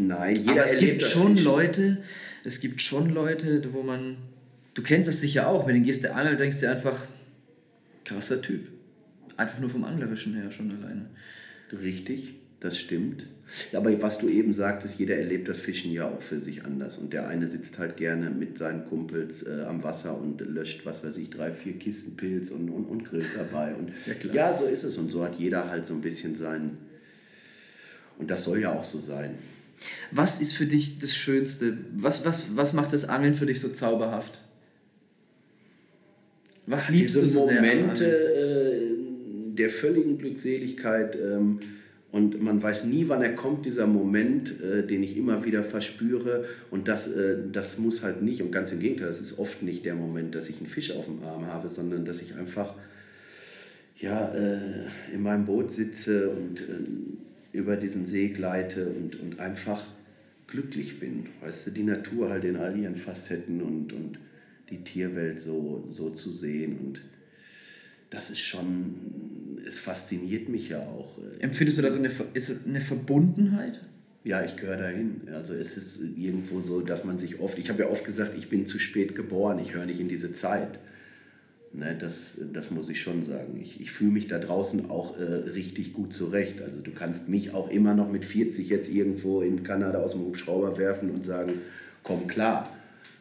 Nein, 0.00 0.36
jeder 0.36 0.52
Aber 0.52 0.64
es 0.64 0.78
gibt 0.78 1.02
schon 1.02 1.36
Leute, 1.38 1.98
es 2.44 2.60
gibt 2.60 2.80
schon 2.80 3.10
Leute, 3.10 3.68
wo 3.72 3.82
man, 3.82 4.16
du 4.74 4.82
kennst 4.82 5.08
das 5.08 5.20
sicher 5.20 5.48
auch, 5.48 5.66
wenn 5.66 5.74
du 5.74 5.80
gehst 5.80 6.04
der 6.04 6.14
Angel, 6.14 6.36
denkst 6.36 6.60
du 6.60 6.70
einfach, 6.70 7.00
krasser 8.04 8.40
Typ. 8.40 8.68
Einfach 9.36 9.58
nur 9.58 9.70
vom 9.70 9.82
Anglerischen 9.82 10.34
her 10.34 10.52
schon 10.52 10.70
alleine. 10.70 11.06
Richtig, 11.82 12.34
das 12.60 12.78
stimmt. 12.78 13.26
Aber 13.72 14.00
was 14.00 14.18
du 14.18 14.28
eben 14.28 14.52
sagtest, 14.52 15.00
jeder 15.00 15.16
erlebt 15.16 15.48
das 15.48 15.58
Fischen 15.58 15.90
ja 15.90 16.08
auch 16.08 16.22
für 16.22 16.38
sich 16.38 16.64
anders. 16.64 16.96
Und 16.98 17.12
der 17.12 17.26
eine 17.26 17.48
sitzt 17.48 17.80
halt 17.80 17.96
gerne 17.96 18.30
mit 18.30 18.56
seinen 18.56 18.86
Kumpels 18.86 19.48
äh, 19.48 19.62
am 19.66 19.82
Wasser 19.82 20.16
und 20.16 20.40
löscht, 20.40 20.86
was 20.86 21.02
weiß 21.02 21.16
ich, 21.16 21.30
drei, 21.30 21.52
vier 21.52 21.72
Kisten 21.72 22.16
Pilz 22.16 22.50
und, 22.50 22.70
und, 22.70 22.84
und 22.84 23.04
grillt 23.04 23.30
dabei. 23.36 23.74
Und 23.74 23.90
ja, 24.06 24.32
ja, 24.32 24.56
so 24.56 24.66
ist 24.66 24.84
es. 24.84 24.96
Und 24.96 25.10
so 25.10 25.24
hat 25.24 25.34
jeder 25.40 25.68
halt 25.68 25.88
so 25.88 25.94
ein 25.94 26.02
bisschen 26.02 26.36
sein. 26.36 26.78
Und 28.16 28.30
das 28.30 28.44
soll 28.44 28.60
ja 28.60 28.72
auch 28.72 28.84
so 28.84 29.00
sein. 29.00 29.34
Was 30.10 30.40
ist 30.40 30.52
für 30.54 30.66
dich 30.66 30.98
das 30.98 31.14
Schönste? 31.14 31.76
Was, 31.96 32.24
was, 32.24 32.56
was 32.56 32.72
macht 32.72 32.92
das 32.92 33.08
Angeln 33.08 33.34
für 33.34 33.46
dich 33.46 33.60
so 33.60 33.68
zauberhaft? 33.68 34.40
Was 36.66 36.88
liebst 36.88 37.16
Diese 37.16 37.26
du 37.26 37.28
so 37.28 37.50
Momente 37.50 38.04
äh, 38.04 38.98
der 39.58 39.70
völligen 39.70 40.18
Glückseligkeit. 40.18 41.16
Ähm, 41.16 41.60
und 42.10 42.42
man 42.42 42.62
weiß 42.62 42.86
nie, 42.86 43.08
wann 43.08 43.20
er 43.20 43.34
kommt, 43.34 43.66
dieser 43.66 43.86
Moment, 43.86 44.62
äh, 44.62 44.86
den 44.86 45.02
ich 45.02 45.16
immer 45.16 45.44
wieder 45.44 45.62
verspüre. 45.62 46.46
Und 46.70 46.88
das, 46.88 47.08
äh, 47.08 47.36
das 47.52 47.78
muss 47.78 48.02
halt 48.02 48.22
nicht, 48.22 48.40
und 48.40 48.50
ganz 48.50 48.72
im 48.72 48.80
Gegenteil, 48.80 49.08
es 49.08 49.20
ist 49.20 49.38
oft 49.38 49.62
nicht 49.62 49.84
der 49.84 49.94
Moment, 49.94 50.34
dass 50.34 50.48
ich 50.48 50.58
einen 50.58 50.68
Fisch 50.68 50.92
auf 50.92 51.04
dem 51.04 51.22
Arm 51.22 51.46
habe, 51.46 51.68
sondern 51.68 52.06
dass 52.06 52.22
ich 52.22 52.34
einfach 52.36 52.74
ja, 53.98 54.32
äh, 54.32 54.58
in 55.12 55.22
meinem 55.22 55.44
Boot 55.44 55.72
sitze 55.72 56.30
und 56.30 56.60
äh, 56.60 56.64
über 57.58 57.76
diesen 57.76 58.06
See 58.06 58.28
gleite 58.28 58.88
und, 58.88 59.16
und 59.16 59.40
einfach 59.40 59.86
glücklich 60.46 60.98
bin. 60.98 61.26
Weißt 61.40 61.66
du, 61.66 61.70
die 61.72 61.82
Natur 61.82 62.30
halt 62.30 62.44
in 62.44 62.56
all 62.56 62.78
ihren 62.78 62.96
Facetten 62.96 63.60
und, 63.60 63.92
und 63.92 64.18
die 64.70 64.82
Tierwelt 64.84 65.40
so, 65.40 65.84
so 65.90 66.10
zu 66.10 66.30
sehen. 66.30 66.78
Und 66.78 67.02
das 68.10 68.30
ist 68.30 68.40
schon, 68.40 69.58
es 69.66 69.78
fasziniert 69.78 70.48
mich 70.48 70.70
ja 70.70 70.80
auch. 70.80 71.18
Empfindest 71.40 71.78
du 71.78 71.82
da 71.82 71.90
so 71.90 71.98
eine, 71.98 72.10
ist 72.34 72.66
eine 72.66 72.80
Verbundenheit? 72.80 73.80
Ja, 74.24 74.44
ich 74.44 74.56
gehöre 74.56 74.76
dahin. 74.76 75.22
Also 75.32 75.54
es 75.54 75.76
ist 75.76 76.00
irgendwo 76.16 76.60
so, 76.60 76.80
dass 76.80 77.04
man 77.04 77.18
sich 77.18 77.40
oft, 77.40 77.58
ich 77.58 77.68
habe 77.70 77.82
ja 77.82 77.88
oft 77.88 78.04
gesagt, 78.04 78.36
ich 78.36 78.48
bin 78.48 78.66
zu 78.66 78.78
spät 78.78 79.14
geboren, 79.14 79.58
ich 79.58 79.74
höre 79.74 79.86
nicht 79.86 80.00
in 80.00 80.08
diese 80.08 80.32
Zeit. 80.32 80.78
Ne, 81.78 81.94
das, 81.96 82.38
das 82.52 82.72
muss 82.72 82.88
ich 82.88 83.00
schon 83.00 83.22
sagen. 83.22 83.56
Ich, 83.62 83.80
ich 83.80 83.92
fühle 83.92 84.10
mich 84.10 84.26
da 84.26 84.40
draußen 84.40 84.90
auch 84.90 85.16
äh, 85.16 85.22
richtig 85.22 85.92
gut 85.92 86.12
zurecht. 86.12 86.60
Also 86.60 86.80
du 86.80 86.90
kannst 86.90 87.28
mich 87.28 87.54
auch 87.54 87.70
immer 87.70 87.94
noch 87.94 88.10
mit 88.10 88.24
40 88.24 88.68
jetzt 88.68 88.92
irgendwo 88.92 89.42
in 89.42 89.62
Kanada 89.62 89.98
aus 89.98 90.10
dem 90.10 90.22
Hubschrauber 90.22 90.76
werfen 90.76 91.10
und 91.10 91.24
sagen, 91.24 91.52
komm 92.02 92.26
klar. 92.26 92.68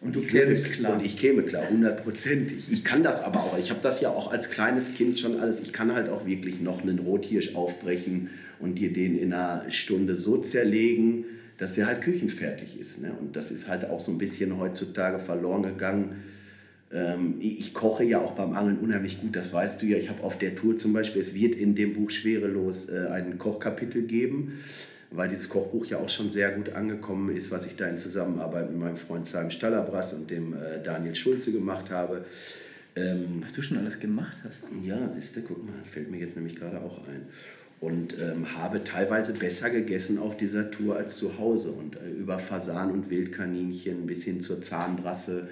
Und 0.01 0.15
du 0.15 0.21
kämst 0.21 0.71
klar. 0.71 0.93
Und 0.95 1.05
ich 1.05 1.19
käme 1.19 1.43
klar, 1.43 1.69
hundertprozentig. 1.69 2.71
Ich 2.71 2.83
kann 2.83 3.03
das 3.03 3.23
aber 3.23 3.41
auch. 3.41 3.59
Ich 3.59 3.69
habe 3.69 3.79
das 3.83 4.01
ja 4.01 4.09
auch 4.09 4.31
als 4.31 4.49
kleines 4.49 4.95
Kind 4.95 5.19
schon 5.19 5.39
alles. 5.39 5.61
Ich 5.61 5.71
kann 5.71 5.93
halt 5.93 6.09
auch 6.09 6.25
wirklich 6.25 6.59
noch 6.59 6.81
einen 6.81 6.97
Rothirsch 6.97 7.53
aufbrechen 7.53 8.31
und 8.59 8.79
dir 8.79 8.91
den 8.91 9.19
in 9.19 9.33
einer 9.33 9.69
Stunde 9.69 10.17
so 10.17 10.37
zerlegen, 10.37 11.25
dass 11.59 11.75
der 11.75 11.85
halt 11.85 12.01
küchenfertig 12.01 12.79
ist. 12.79 13.01
Ne? 13.01 13.11
Und 13.19 13.35
das 13.35 13.51
ist 13.51 13.67
halt 13.67 13.85
auch 13.85 13.99
so 13.99 14.11
ein 14.11 14.17
bisschen 14.17 14.57
heutzutage 14.57 15.19
verloren 15.19 15.61
gegangen. 15.61 16.23
Ähm, 16.91 17.35
ich 17.39 17.73
koche 17.73 18.03
ja 18.03 18.19
auch 18.19 18.31
beim 18.31 18.53
Angeln 18.53 18.79
unheimlich 18.79 19.21
gut, 19.21 19.35
das 19.35 19.53
weißt 19.53 19.81
du 19.81 19.85
ja. 19.87 19.97
Ich 19.97 20.09
habe 20.09 20.23
auf 20.23 20.37
der 20.37 20.55
Tour 20.55 20.77
zum 20.77 20.93
Beispiel, 20.93 21.21
es 21.21 21.33
wird 21.33 21.55
in 21.55 21.75
dem 21.75 21.93
Buch 21.93 22.09
Schwerelos 22.09 22.89
äh, 22.89 23.07
ein 23.07 23.37
Kochkapitel 23.37 24.03
geben 24.03 24.53
weil 25.11 25.29
dieses 25.29 25.49
Kochbuch 25.49 25.85
ja 25.85 25.97
auch 25.97 26.09
schon 26.09 26.29
sehr 26.29 26.51
gut 26.51 26.69
angekommen 26.69 27.35
ist, 27.35 27.51
was 27.51 27.65
ich 27.65 27.75
da 27.75 27.87
in 27.87 27.97
Zusammenarbeit 27.97 28.69
mit 28.69 28.79
meinem 28.79 28.97
Freund 28.97 29.25
Simon 29.25 29.51
Stallerbras 29.51 30.13
und 30.13 30.29
dem 30.29 30.53
äh, 30.53 30.81
Daniel 30.83 31.15
Schulze 31.15 31.51
gemacht 31.51 31.89
habe. 31.89 32.25
Ähm, 32.95 33.41
was 33.41 33.53
du 33.53 33.61
schon 33.61 33.77
alles 33.77 33.99
gemacht 33.99 34.37
hast. 34.43 34.63
Ja, 34.83 35.09
siehst 35.09 35.35
du, 35.37 35.41
guck 35.41 35.63
mal, 35.63 35.73
fällt 35.85 36.09
mir 36.09 36.19
jetzt 36.19 36.35
nämlich 36.35 36.55
gerade 36.55 36.81
auch 36.81 37.07
ein. 37.07 37.27
Und 37.79 38.17
ähm, 38.19 38.57
habe 38.57 38.83
teilweise 38.83 39.33
besser 39.33 39.69
gegessen 39.69 40.17
auf 40.17 40.35
dieser 40.35 40.71
Tour 40.71 40.95
als 40.95 41.17
zu 41.17 41.37
Hause. 41.37 41.71
Und 41.71 41.95
äh, 41.95 42.09
über 42.09 42.39
Fasan 42.39 42.91
und 42.91 43.09
Wildkaninchen 43.09 44.07
bis 44.07 44.23
hin 44.23 44.41
zur 44.41 44.61
Zahnbrasse. 44.61 45.47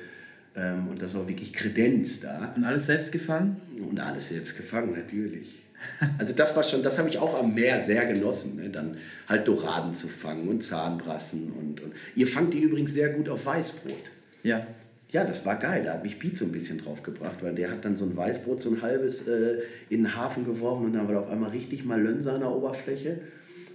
Ähm, 0.56 0.88
und 0.88 1.02
das 1.02 1.16
auch 1.16 1.28
wirklich 1.28 1.54
Kredenz 1.54 2.22
da. 2.22 2.54
Und 2.56 2.64
alles 2.64 2.86
selbst 2.86 3.12
gefangen? 3.12 3.58
Und 3.90 4.00
alles 4.00 4.30
selbst 4.30 4.56
gefangen, 4.56 4.94
natürlich. 4.94 5.62
Also 6.18 6.34
das 6.34 6.56
war 6.56 6.64
schon, 6.64 6.82
das 6.82 6.98
habe 6.98 7.10
ich 7.10 7.20
auch 7.20 7.40
am 7.40 7.54
Meer 7.54 7.80
sehr 7.82 8.06
genossen, 8.06 8.56
ne? 8.56 8.70
dann 8.70 8.98
halt 9.28 9.48
Doraden 9.48 9.94
zu 9.94 10.08
fangen 10.08 10.48
und 10.48 10.64
Zahnbrassen 10.64 11.52
und, 11.52 11.82
und 11.82 11.94
ihr 12.16 12.26
fangt 12.26 12.54
die 12.56 12.60
übrigens 12.60 12.94
sehr 12.94 13.10
gut 13.10 13.30
auf 13.30 13.46
Weißbrot. 13.46 14.12
Ja. 14.42 14.66
Ja, 15.12 15.24
das 15.24 15.46
war 15.46 15.58
geil. 15.58 15.84
Da 15.86 15.94
hat 15.94 16.04
mich 16.04 16.20
Piet 16.20 16.38
so 16.38 16.46
ein 16.46 16.52
bisschen 16.52 16.80
drauf 16.80 17.04
gebracht, 17.04 17.38
weil 17.42 17.54
der 17.54 17.72
hat 17.72 17.86
dann 17.86 17.96
so 17.96 18.06
ein 18.06 18.18
Weißbrot, 18.18 18.62
so 18.62 18.72
ein 18.72 18.82
halbes 18.82 19.28
äh, 19.28 19.60
in 19.90 20.04
den 20.04 20.16
Hafen 20.16 20.44
geworfen 20.44 20.86
und 20.86 20.94
dann 20.94 21.08
war 21.08 21.14
da 21.14 21.22
auf 21.22 21.30
einmal 21.30 21.52
richtig 21.52 21.86
mal 21.86 22.02
Lönse 22.02 22.34
an 22.34 22.40
der 22.40 22.52
Oberfläche. 22.52 23.20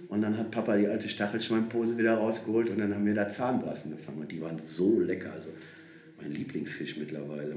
Und 0.09 0.21
dann 0.21 0.37
hat 0.37 0.51
Papa 0.51 0.75
die 0.75 0.87
alte 0.87 1.07
Stachelschweinpose 1.07 1.97
wieder 1.97 2.15
rausgeholt 2.15 2.69
und 2.69 2.79
dann 2.79 2.93
haben 2.93 3.05
wir 3.05 3.15
da 3.15 3.29
Zahnbrassen 3.29 3.91
gefangen. 3.91 4.19
Und 4.19 4.31
die 4.31 4.41
waren 4.41 4.59
so 4.59 4.99
lecker. 4.99 5.31
Also 5.33 5.51
mein 6.21 6.31
Lieblingsfisch 6.31 6.97
mittlerweile. 6.97 7.55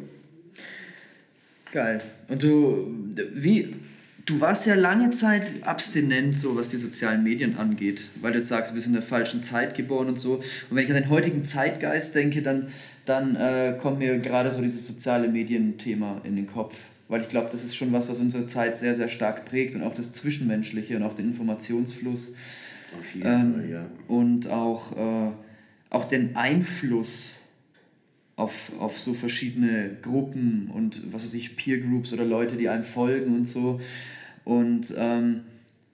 Geil. 1.72 2.00
Und 2.28 2.42
du, 2.42 2.94
wie, 3.34 3.74
Du 4.26 4.40
warst 4.40 4.64
ja 4.64 4.74
lange 4.74 5.10
Zeit 5.10 5.44
abstinent, 5.64 6.38
so 6.38 6.56
was 6.56 6.70
die 6.70 6.78
sozialen 6.78 7.22
Medien 7.22 7.58
angeht, 7.58 8.08
weil 8.22 8.32
du 8.32 8.38
jetzt 8.38 8.48
sagst, 8.48 8.70
du 8.70 8.74
bist 8.74 8.86
in 8.86 8.94
der 8.94 9.02
falschen 9.02 9.42
Zeit 9.42 9.74
geboren 9.74 10.08
und 10.08 10.18
so. 10.18 10.36
Und 10.36 10.44
wenn 10.70 10.84
ich 10.84 10.88
an 10.88 10.96
den 10.96 11.10
heutigen 11.10 11.44
Zeitgeist 11.44 12.14
denke, 12.14 12.40
dann, 12.40 12.68
dann 13.04 13.36
äh, 13.36 13.76
kommt 13.78 13.98
mir 13.98 14.18
gerade 14.20 14.50
so 14.50 14.62
dieses 14.62 14.86
soziale 14.86 15.28
Medienthema 15.28 16.22
in 16.24 16.36
den 16.36 16.46
Kopf. 16.46 16.74
Weil 17.08 17.20
ich 17.20 17.28
glaube, 17.28 17.50
das 17.52 17.64
ist 17.64 17.76
schon 17.76 17.92
was, 17.92 18.08
was 18.08 18.18
unsere 18.18 18.46
Zeit 18.46 18.78
sehr, 18.78 18.94
sehr 18.94 19.08
stark 19.08 19.44
prägt 19.44 19.74
und 19.74 19.82
auch 19.82 19.94
das 19.94 20.12
Zwischenmenschliche 20.12 20.96
und 20.96 21.02
auch 21.02 21.12
den 21.12 21.26
Informationsfluss. 21.26 22.34
Auf 22.98 23.14
jeden 23.14 23.28
ähm, 23.28 23.54
Fall, 23.56 23.70
ja. 23.70 23.86
Und 24.08 24.48
auch, 24.48 24.96
äh, 24.96 25.32
auch 25.90 26.04
den 26.04 26.34
Einfluss 26.34 27.36
auf, 28.36 28.72
auf 28.80 29.00
so 29.00 29.14
verschiedene 29.14 29.96
Gruppen 30.02 30.70
und 30.74 31.12
was 31.12 31.24
weiß 31.24 31.34
ich, 31.34 31.56
Peer 31.56 31.78
Groups 31.78 32.12
oder 32.12 32.24
Leute, 32.24 32.56
die 32.56 32.68
einem 32.68 32.84
folgen 32.84 33.34
und 33.34 33.46
so. 33.46 33.80
Und 34.44 34.94
ähm, 34.98 35.42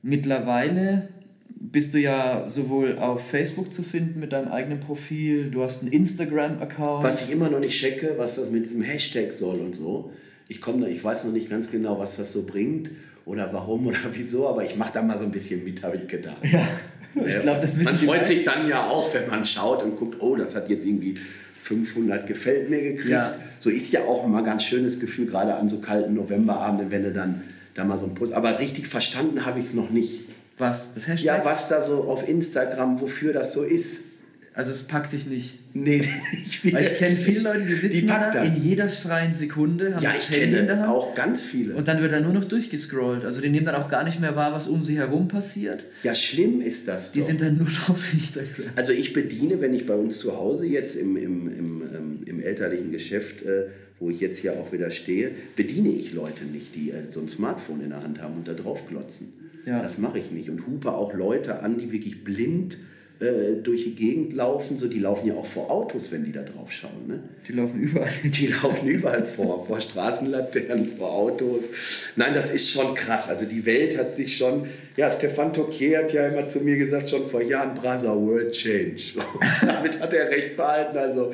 mittlerweile 0.02 1.08
bist 1.48 1.92
du 1.92 1.98
ja 1.98 2.48
sowohl 2.48 2.98
auf 2.98 3.28
Facebook 3.28 3.72
zu 3.72 3.82
finden 3.82 4.18
mit 4.18 4.32
deinem 4.32 4.48
eigenen 4.48 4.80
Profil, 4.80 5.50
du 5.50 5.62
hast 5.62 5.82
einen 5.82 5.92
Instagram-Account. 5.92 7.04
Was 7.04 7.22
ich 7.22 7.32
immer 7.32 7.50
noch 7.50 7.60
nicht 7.60 7.78
checke, 7.78 8.14
was 8.16 8.36
das 8.36 8.50
mit 8.50 8.64
diesem 8.64 8.82
Hashtag 8.82 9.32
soll 9.34 9.60
und 9.60 9.76
so. 9.76 10.10
Ich, 10.48 10.60
komm, 10.60 10.82
ich 10.84 11.04
weiß 11.04 11.24
noch 11.24 11.32
nicht 11.32 11.50
ganz 11.50 11.70
genau, 11.70 11.98
was 11.98 12.16
das 12.16 12.32
so 12.32 12.44
bringt 12.44 12.90
oder 13.26 13.52
warum 13.52 13.86
oder 13.86 13.98
wieso, 14.12 14.48
aber 14.48 14.64
ich 14.64 14.76
mache 14.76 14.94
da 14.94 15.02
mal 15.02 15.18
so 15.18 15.24
ein 15.24 15.30
bisschen 15.30 15.62
mit, 15.62 15.82
habe 15.82 15.96
ich 15.96 16.08
gedacht. 16.08 16.42
Ja. 16.50 16.66
Ich 17.14 17.40
glaub, 17.40 17.60
das 17.60 17.74
man 17.76 17.96
freut 17.96 18.24
sich 18.24 18.44
dann 18.44 18.68
ja 18.68 18.88
auch, 18.88 19.12
wenn 19.12 19.28
man 19.28 19.44
schaut 19.44 19.82
und 19.82 19.96
guckt, 19.96 20.20
oh, 20.20 20.36
das 20.36 20.54
hat 20.54 20.70
jetzt 20.70 20.86
irgendwie 20.86 21.14
500 21.62 22.26
gefällt 22.26 22.70
mir 22.70 22.80
gekriegt. 22.80 23.10
Ja. 23.10 23.34
So 23.58 23.70
ist 23.70 23.92
ja 23.92 24.04
auch 24.04 24.24
immer 24.24 24.38
ein 24.38 24.44
ganz 24.44 24.64
schönes 24.64 25.00
Gefühl, 25.00 25.26
gerade 25.26 25.54
an 25.54 25.68
so 25.68 25.78
kalten 25.78 26.14
Novemberabenden, 26.14 26.90
wenn 26.90 27.04
du 27.04 27.12
dann 27.12 27.42
da 27.74 27.84
mal 27.84 27.98
so 27.98 28.06
ein 28.06 28.14
Post. 28.14 28.32
Aber 28.32 28.58
richtig 28.58 28.88
verstanden 28.88 29.44
habe 29.44 29.58
ich 29.58 29.66
es 29.66 29.74
noch 29.74 29.90
nicht. 29.90 30.20
Was? 30.58 30.94
Das 30.94 31.06
Hashtag? 31.06 31.38
Ja, 31.38 31.44
was 31.44 31.68
da 31.68 31.80
so 31.80 32.04
auf 32.04 32.28
Instagram, 32.28 33.00
wofür 33.00 33.32
das 33.32 33.52
so 33.52 33.62
ist. 33.62 34.04
Also 34.52 34.72
es 34.72 34.82
packt 34.82 35.12
dich 35.12 35.26
nicht. 35.26 35.58
Nee, 35.74 36.02
ich, 36.32 36.72
Weil 36.72 36.82
ich 36.82 36.98
kenne 36.98 37.14
viele 37.14 37.40
Leute, 37.40 37.64
die 37.64 37.74
sitzen 37.74 38.00
die 38.00 38.06
da 38.06 38.42
in 38.42 38.62
jeder 38.62 38.88
freien 38.88 39.32
Sekunde, 39.32 39.94
haben 39.94 40.02
ja, 40.02 40.14
ich 40.16 40.28
Handy 40.28 40.56
kenne 40.56 40.88
auch 40.88 41.14
ganz 41.14 41.44
viele. 41.44 41.74
Und 41.74 41.86
dann 41.86 42.02
wird 42.02 42.12
da 42.12 42.20
nur 42.20 42.32
noch 42.32 42.44
durchgescrollt. 42.44 43.24
Also 43.24 43.40
die 43.40 43.48
nehmen 43.48 43.64
dann 43.64 43.76
auch 43.76 43.88
gar 43.88 44.04
nicht 44.04 44.20
mehr 44.20 44.34
wahr, 44.34 44.52
was 44.52 44.66
um 44.66 44.82
sie 44.82 44.98
herum 44.98 45.28
passiert. 45.28 45.84
Ja, 46.02 46.16
schlimm 46.16 46.60
ist 46.60 46.88
das. 46.88 47.12
Die 47.12 47.20
doch. 47.20 47.26
sind 47.26 47.40
dann 47.40 47.58
nur 47.58 47.68
noch 47.68 47.90
auf 47.90 48.12
Instagram. 48.12 48.72
Also 48.74 48.92
ich 48.92 49.12
bediene, 49.12 49.60
wenn 49.60 49.72
ich 49.72 49.86
bei 49.86 49.94
uns 49.94 50.18
zu 50.18 50.36
Hause 50.36 50.66
jetzt 50.66 50.96
im, 50.96 51.16
im, 51.16 51.48
im, 51.48 51.82
ähm, 51.82 52.20
im 52.26 52.40
elterlichen 52.40 52.90
Geschäft, 52.90 53.42
äh, 53.42 53.66
wo 54.00 54.10
ich 54.10 54.18
jetzt 54.18 54.38
hier 54.38 54.54
auch 54.54 54.72
wieder 54.72 54.90
stehe, 54.90 55.30
bediene 55.54 55.90
ich 55.90 56.12
Leute 56.12 56.44
nicht, 56.44 56.74
die 56.74 56.90
äh, 56.90 57.08
so 57.08 57.20
ein 57.20 57.28
Smartphone 57.28 57.82
in 57.82 57.90
der 57.90 58.02
Hand 58.02 58.20
haben 58.20 58.34
und 58.34 58.48
da 58.48 58.54
drauf 58.54 58.88
glotzen. 58.88 59.32
Ja. 59.64 59.80
Das 59.80 59.98
mache 59.98 60.18
ich 60.18 60.32
nicht. 60.32 60.50
Und 60.50 60.66
hupe 60.66 60.92
auch 60.92 61.14
Leute 61.14 61.60
an, 61.60 61.78
die 61.78 61.92
wirklich 61.92 62.24
blind 62.24 62.78
äh, 63.20 63.56
durch 63.62 63.84
die 63.84 63.94
Gegend 63.94 64.32
laufen, 64.32 64.78
so, 64.78 64.88
die 64.88 64.98
laufen 64.98 65.26
ja 65.26 65.34
auch 65.34 65.44
vor 65.44 65.70
Autos, 65.70 66.10
wenn 66.10 66.24
die 66.24 66.32
da 66.32 66.42
drauf 66.42 66.72
schauen. 66.72 67.06
Ne? 67.06 67.20
Die 67.46 67.52
laufen 67.52 67.78
überall. 67.78 68.08
Die 68.24 68.46
laufen 68.46 68.88
überall 68.88 69.26
vor, 69.26 69.62
vor 69.64 69.78
Straßenlaternen, 69.78 70.86
vor 70.86 71.12
Autos. 71.12 71.70
Nein, 72.16 72.32
das 72.32 72.50
ist 72.50 72.70
schon 72.70 72.94
krass. 72.94 73.28
Also 73.28 73.44
die 73.44 73.66
Welt 73.66 73.98
hat 73.98 74.14
sich 74.14 74.36
schon, 74.36 74.66
ja, 74.96 75.10
Stefan 75.10 75.52
Tokier 75.52 75.98
hat 75.98 76.12
ja 76.14 76.28
immer 76.28 76.46
zu 76.46 76.60
mir 76.60 76.78
gesagt, 76.78 77.10
schon 77.10 77.28
vor 77.28 77.42
Jahren, 77.42 77.74
Brother, 77.74 78.16
World 78.16 78.52
Change. 78.52 79.02
Und 79.34 79.68
damit 79.68 80.00
hat 80.00 80.14
er 80.14 80.30
recht 80.30 80.56
behalten. 80.56 80.96
Also 80.96 81.30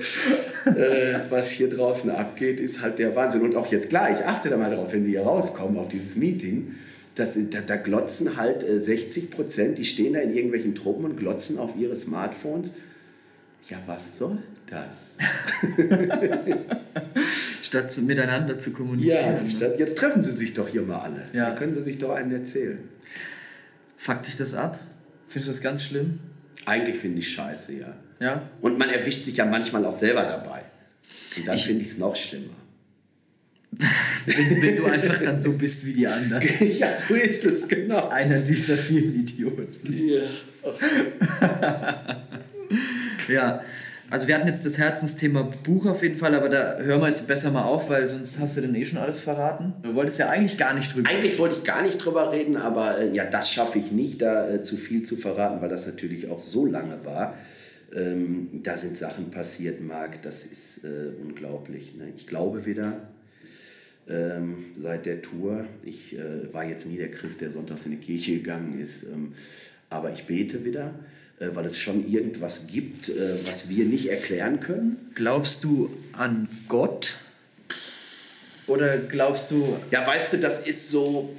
äh, 0.67 1.21
was 1.31 1.51
hier 1.51 1.69
draußen 1.69 2.11
abgeht, 2.11 2.59
ist 2.59 2.83
halt 2.83 2.99
der 2.99 3.15
Wahnsinn. 3.15 3.43
Und 3.43 3.55
auch 3.55 3.71
jetzt, 3.71 3.91
klar, 3.91 4.11
ich 4.11 4.25
achte 4.25 4.49
da 4.49 4.57
mal 4.57 4.75
drauf, 4.75 4.93
wenn 4.93 5.05
die 5.05 5.11
hier 5.11 5.23
rauskommen 5.23 5.79
auf 5.79 5.89
dieses 5.89 6.17
Meeting, 6.17 6.75
das, 7.17 7.39
da, 7.51 7.61
da, 7.61 7.77
glotzen 7.77 8.37
halt 8.37 8.63
60 8.63 9.25
äh, 9.25 9.27
Prozent, 9.29 9.79
die 9.79 9.85
stehen 9.85 10.13
da 10.13 10.21
in 10.21 10.35
irgendwelchen 10.35 10.75
Truppen 10.75 11.05
und 11.07 11.17
glotzen 11.17 11.59
auf 11.59 11.75
ihre 11.77 11.97
Smartphones. 11.97 12.75
Ja, 13.69 13.79
was 13.87 14.19
soll 14.19 14.39
das? 14.67 15.17
statt 17.63 17.97
miteinander 17.99 18.59
zu 18.59 18.71
kommunizieren. 18.71 19.45
Ja, 19.45 19.51
statt, 19.51 19.79
jetzt 19.79 19.99
treffen 19.99 20.23
sie 20.23 20.33
sich 20.33 20.53
doch 20.53 20.69
hier 20.69 20.83
mal 20.83 20.99
alle. 20.99 21.27
Ja. 21.33 21.51
Da 21.51 21.57
können 21.57 21.75
sie 21.75 21.83
sich 21.83 21.99
doch 21.99 22.11
einen 22.11 22.31
erzählen. 22.31 22.79
Fuck 23.97 24.23
dich 24.23 24.37
das 24.37 24.55
ab? 24.55 24.79
Findest 25.27 25.49
du 25.49 25.53
das 25.53 25.63
ganz 25.63 25.85
schlimm? 25.85 26.21
Eigentlich 26.67 26.99
finde 26.99 27.19
ich 27.19 27.33
scheiße, 27.33 27.75
ja. 27.75 27.97
Ja? 28.21 28.49
Und 28.61 28.79
man 28.79 28.91
erwischt 28.91 29.25
sich 29.25 29.39
ja 29.39 29.47
manchmal 29.47 29.85
auch 29.85 29.93
selber 29.93 30.23
dabei. 30.23 30.63
Und 31.37 31.49
dann 31.49 31.59
finde 31.59 31.83
ich 31.83 31.89
es 31.89 31.99
noch 31.99 32.15
schlimmer 32.15 32.55
wenn, 33.71 34.63
wenn, 34.63 34.77
du 34.77 34.85
einfach 34.87 35.23
dann 35.23 35.41
so 35.41 35.53
bist 35.53 35.85
wie 35.85 35.93
die 35.93 36.07
anderen. 36.07 36.43
ja, 36.79 36.93
so 36.93 37.15
ist 37.15 37.45
es, 37.45 37.69
genau. 37.69 38.09
Einer 38.09 38.39
dieser 38.39 38.77
vielen 38.77 39.15
Idioten. 39.15 39.93
Ja. 39.93 40.23
ja. 43.29 43.63
Also 44.09 44.29
wir 44.29 44.37
hatten 44.37 44.47
jetzt 44.47 44.65
das 44.65 44.79
Herzensthema 44.79 45.43
Buch 45.43 45.85
auf 45.87 46.03
jeden 46.03 46.17
Fall, 46.17 46.35
aber 46.37 46.49
da 46.49 46.79
hören 46.79 47.01
wir 47.01 47.09
jetzt 47.09 47.27
besser 47.27 47.51
mal 47.51 47.65
auf, 47.65 47.91
weil 47.91 48.09
sonst 48.09 48.39
hast 48.39 48.57
du 48.57 48.61
dann 48.61 48.75
eh 48.77 48.85
schon 48.85 48.99
alles 48.99 49.19
verraten. 49.19 49.75
Du 49.83 49.97
wolltest 49.97 50.21
ja 50.21 50.29
eigentlich 50.29 50.57
gar 50.57 50.75
nicht 50.75 50.95
drüber 50.95 51.11
reden. 51.11 51.19
Eigentlich 51.19 51.39
wollte 51.41 51.57
ich 51.57 51.65
gar 51.65 51.83
nicht 51.83 51.99
drüber 51.99 52.31
reden, 52.31 52.57
aber 52.57 52.99
äh, 52.99 53.13
ja, 53.13 53.25
das 53.25 53.51
schaffe 53.51 53.81
ich 53.81 53.91
nicht, 53.91 54.23
da 54.23 54.49
äh, 54.49 54.63
zu 54.63 54.77
viel 54.77 55.03
zu 55.03 55.17
verraten, 55.17 55.61
weil 55.61 55.69
das 55.69 55.87
natürlich 55.87 56.31
auch 56.31 56.39
so 56.39 56.67
lange 56.67 57.05
war. 57.05 57.35
Ähm, 57.95 58.61
da 58.63 58.77
sind 58.77 58.97
Sachen 58.97 59.31
passiert, 59.31 59.81
Marc, 59.81 60.23
das 60.23 60.45
ist 60.45 60.85
äh, 60.85 61.11
unglaublich. 61.21 61.97
Ne? 61.97 62.13
Ich 62.17 62.29
glaube 62.29 62.65
wieder, 62.65 63.01
ähm, 64.09 64.67
seit 64.77 65.07
der 65.07 65.23
Tour. 65.23 65.65
Ich 65.85 66.17
äh, 66.17 66.53
war 66.53 66.65
jetzt 66.65 66.87
nie 66.87 66.97
der 66.97 67.11
Christ, 67.11 67.41
der 67.41 67.51
sonntags 67.51 67.87
in 67.87 67.93
die 67.93 67.99
Kirche 67.99 68.37
gegangen 68.37 68.81
ist, 68.81 69.05
ähm, 69.05 69.35
aber 69.91 70.13
ich 70.13 70.25
bete 70.25 70.65
wieder, 70.65 70.95
äh, 71.39 71.49
weil 71.55 71.67
es 71.67 71.79
schon 71.79 72.11
irgendwas 72.11 72.67
gibt, 72.67 73.09
äh, 73.09 73.35
was 73.47 73.69
wir 73.69 73.85
nicht 73.85 74.09
erklären 74.09 74.61
können. 74.61 74.97
Glaubst 75.15 75.65
du 75.65 75.91
an 76.13 76.49
Gott? 76.69 77.17
Oder 78.67 78.99
glaubst 78.99 79.51
du. 79.51 79.77
Ja, 79.91 80.07
weißt 80.07 80.35
du, 80.35 80.39
das 80.39 80.67
ist 80.67 80.91
so. 80.91 81.35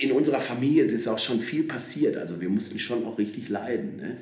In 0.00 0.12
unserer 0.12 0.40
Familie 0.40 0.84
ist 0.84 1.06
auch 1.06 1.18
schon 1.18 1.42
viel 1.42 1.64
passiert. 1.64 2.16
Also 2.16 2.40
wir 2.40 2.48
mussten 2.48 2.78
schon 2.78 3.04
auch 3.04 3.18
richtig 3.18 3.50
leiden. 3.50 3.96
Ne? 3.96 4.16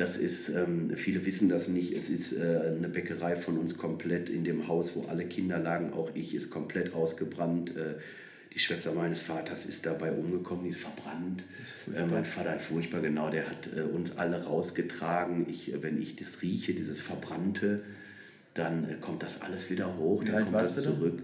Das 0.00 0.16
ist, 0.16 0.48
ähm, 0.48 0.88
viele 0.96 1.26
wissen 1.26 1.50
das 1.50 1.68
nicht, 1.68 1.92
es 1.92 2.08
ist 2.08 2.32
äh, 2.32 2.72
eine 2.74 2.88
Bäckerei 2.88 3.36
von 3.36 3.58
uns 3.58 3.76
komplett 3.76 4.30
in 4.30 4.44
dem 4.44 4.66
Haus, 4.66 4.96
wo 4.96 5.02
alle 5.10 5.26
Kinder 5.26 5.58
lagen. 5.58 5.92
Auch 5.92 6.10
ich 6.14 6.34
ist 6.34 6.48
komplett 6.48 6.94
ausgebrannt. 6.94 7.76
Äh, 7.76 7.96
die 8.54 8.58
Schwester 8.60 8.92
meines 8.92 9.20
Vaters 9.20 9.66
ist 9.66 9.84
dabei 9.84 10.12
umgekommen, 10.12 10.64
die 10.64 10.70
ist 10.70 10.80
verbrannt. 10.80 11.44
Ist 11.86 11.94
äh, 11.94 12.06
mein 12.06 12.24
Vater 12.24 12.52
hat 12.52 12.62
furchtbar, 12.62 13.02
genau, 13.02 13.28
der 13.28 13.50
hat 13.50 13.68
äh, 13.76 13.82
uns 13.82 14.16
alle 14.16 14.42
rausgetragen. 14.42 15.46
Ich, 15.50 15.70
wenn 15.82 16.00
ich 16.00 16.16
das 16.16 16.40
rieche, 16.40 16.72
dieses 16.72 17.02
Verbrannte, 17.02 17.82
dann 18.54 18.88
äh, 18.88 18.94
kommt 19.02 19.22
das 19.22 19.42
alles 19.42 19.68
wieder 19.68 19.98
hoch, 19.98 20.24
dann 20.24 20.44
kommt 20.44 20.56
das 20.56 20.82
zurück. 20.82 21.20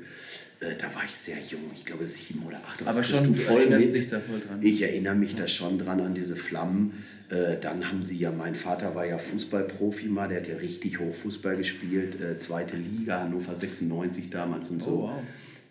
Da? 0.61 0.68
Äh, 0.68 0.95
war 0.95 1.05
ich 1.05 1.14
sehr 1.14 1.39
jung, 1.49 1.70
ich 1.74 1.87
glaube 1.87 2.07
sieben 2.07 2.43
oder 2.47 2.59
acht. 2.59 2.87
Aber 2.87 3.03
schon 3.03 3.35
voll 3.35 3.68
mit. 3.68 3.95
dich 3.95 4.09
da 4.09 4.20
voll 4.20 4.41
dran. 4.41 4.61
Ich 4.62 4.83
erinnere 4.83 5.14
mich 5.14 5.35
da 5.35 5.47
schon 5.49 5.79
dran 5.79 6.01
an 6.01 6.12
diese 6.12 6.37
Flammen. 6.37 6.93
Äh, 7.29 7.59
dann 7.61 7.89
haben 7.89 8.03
sie 8.03 8.16
ja, 8.16 8.31
mein 8.31 8.55
Vater 8.55 8.95
war 8.95 9.07
ja 9.07 9.18
Fußballprofi 9.18 10.07
mal, 10.07 10.29
der 10.29 10.41
hat 10.41 10.49
ja 10.49 10.57
richtig 10.57 11.01
hoch 11.01 11.14
Fußball 11.14 11.57
gespielt, 11.57 12.20
äh, 12.20 12.39
zweite 12.39 12.77
Liga, 12.77 13.20
Hannover 13.20 13.55
96 13.55 14.31
damals 14.31 14.70
und 14.70 14.83
so. 14.83 14.91
Oh, 14.91 15.03
wow. 15.09 15.22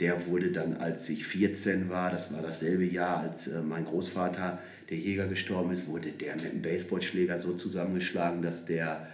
Der 0.02 0.26
wurde 0.26 0.52
dann, 0.52 0.76
als 0.78 1.08
ich 1.10 1.26
14 1.26 1.90
war, 1.90 2.10
das 2.10 2.34
war 2.34 2.42
dasselbe 2.42 2.84
Jahr, 2.84 3.20
als 3.22 3.50
mein 3.66 3.86
Großvater, 3.86 4.60
der 4.90 4.98
Jäger, 4.98 5.28
gestorben 5.28 5.72
ist, 5.72 5.88
wurde 5.88 6.12
der 6.12 6.34
mit 6.34 6.52
einem 6.52 6.62
Baseballschläger 6.62 7.40
so 7.40 7.54
zusammengeschlagen, 7.54 8.42
dass 8.42 8.66
der 8.66 9.08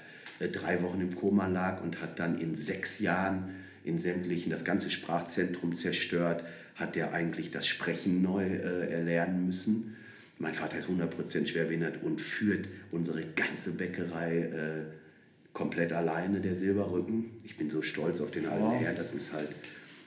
drei 0.52 0.82
Wochen 0.82 1.00
im 1.02 1.16
Koma 1.16 1.46
lag 1.46 1.84
und 1.84 2.02
hat 2.02 2.18
dann 2.18 2.40
in 2.40 2.56
sechs 2.56 3.00
Jahren 3.00 3.52
in 3.84 4.00
sämtlichen, 4.00 4.52
das 4.52 4.66
ganze 4.66 4.92
Sprachzentrum 4.92 5.76
zerstört, 5.76 6.44
hat 6.76 6.96
er 6.98 7.14
eigentlich 7.14 7.52
das 7.52 7.68
Sprechen 7.68 8.22
neu 8.22 8.44
äh, 8.44 8.92
erlernen 8.92 9.46
müssen. 9.46 9.96
Mein 10.42 10.54
Vater 10.56 10.80
ist 10.80 10.90
100% 10.90 11.46
schwerbehindert 11.46 12.00
und 12.04 12.20
führt 12.20 12.68
unsere 12.92 13.24
ganze 13.36 13.72
Bäckerei 13.72 14.38
äh, 14.40 14.84
komplett 15.54 15.94
alleine, 15.94 16.40
der 16.42 16.56
Silberrücken. 16.56 17.32
Ich 17.44 17.58
bin 17.58 17.70
so 17.70 17.82
stolz 17.82 18.22
auf 18.22 18.32
den 18.32 18.48
alten 18.48 18.64
wow. 18.64 18.82
Herr, 18.82 18.94
das 18.94 19.14
ist 19.14 19.34
halt 19.34 19.50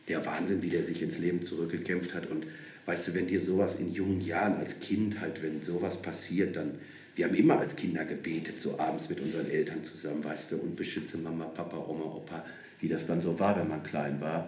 der 0.09 0.27
Wahnsinn, 0.27 0.63
wie 0.63 0.71
der 0.71 0.83
sich 0.83 1.03
ins 1.03 1.19
Leben 1.19 1.41
zurückgekämpft 1.41 2.15
hat. 2.15 2.29
Und 2.29 2.47
weißt 2.87 3.09
du, 3.09 3.15
wenn 3.15 3.29
dir 3.29 3.41
sowas 3.41 3.77
in 3.77 3.93
jungen 3.93 4.21
Jahren 4.21 4.57
als 4.57 4.81
Kind 4.81 5.21
halt, 5.21 5.43
wenn 5.43 5.63
sowas 5.63 6.03
passiert, 6.03 6.57
dann, 6.57 6.73
wir 7.15 7.27
haben 7.27 7.35
immer 7.35 7.61
als 7.61 7.77
Kinder 7.77 8.05
gebetet, 8.05 8.61
so 8.61 8.79
abends 8.79 9.09
mit 9.09 9.21
unseren 9.21 9.49
Eltern 9.49 9.85
zusammen, 9.85 10.25
weißt 10.25 10.53
du, 10.53 10.57
und 10.57 10.75
beschütze 10.75 11.17
Mama, 11.17 11.45
Papa, 11.45 11.77
Oma, 11.77 12.05
Opa 12.05 12.45
wie 12.81 12.89
das 12.89 13.07
dann 13.07 13.23
so 13.23 13.41
war, 13.41 13.59
wenn 13.59 13.69
man 13.69 13.83
klein 13.83 14.21
war. 14.21 14.47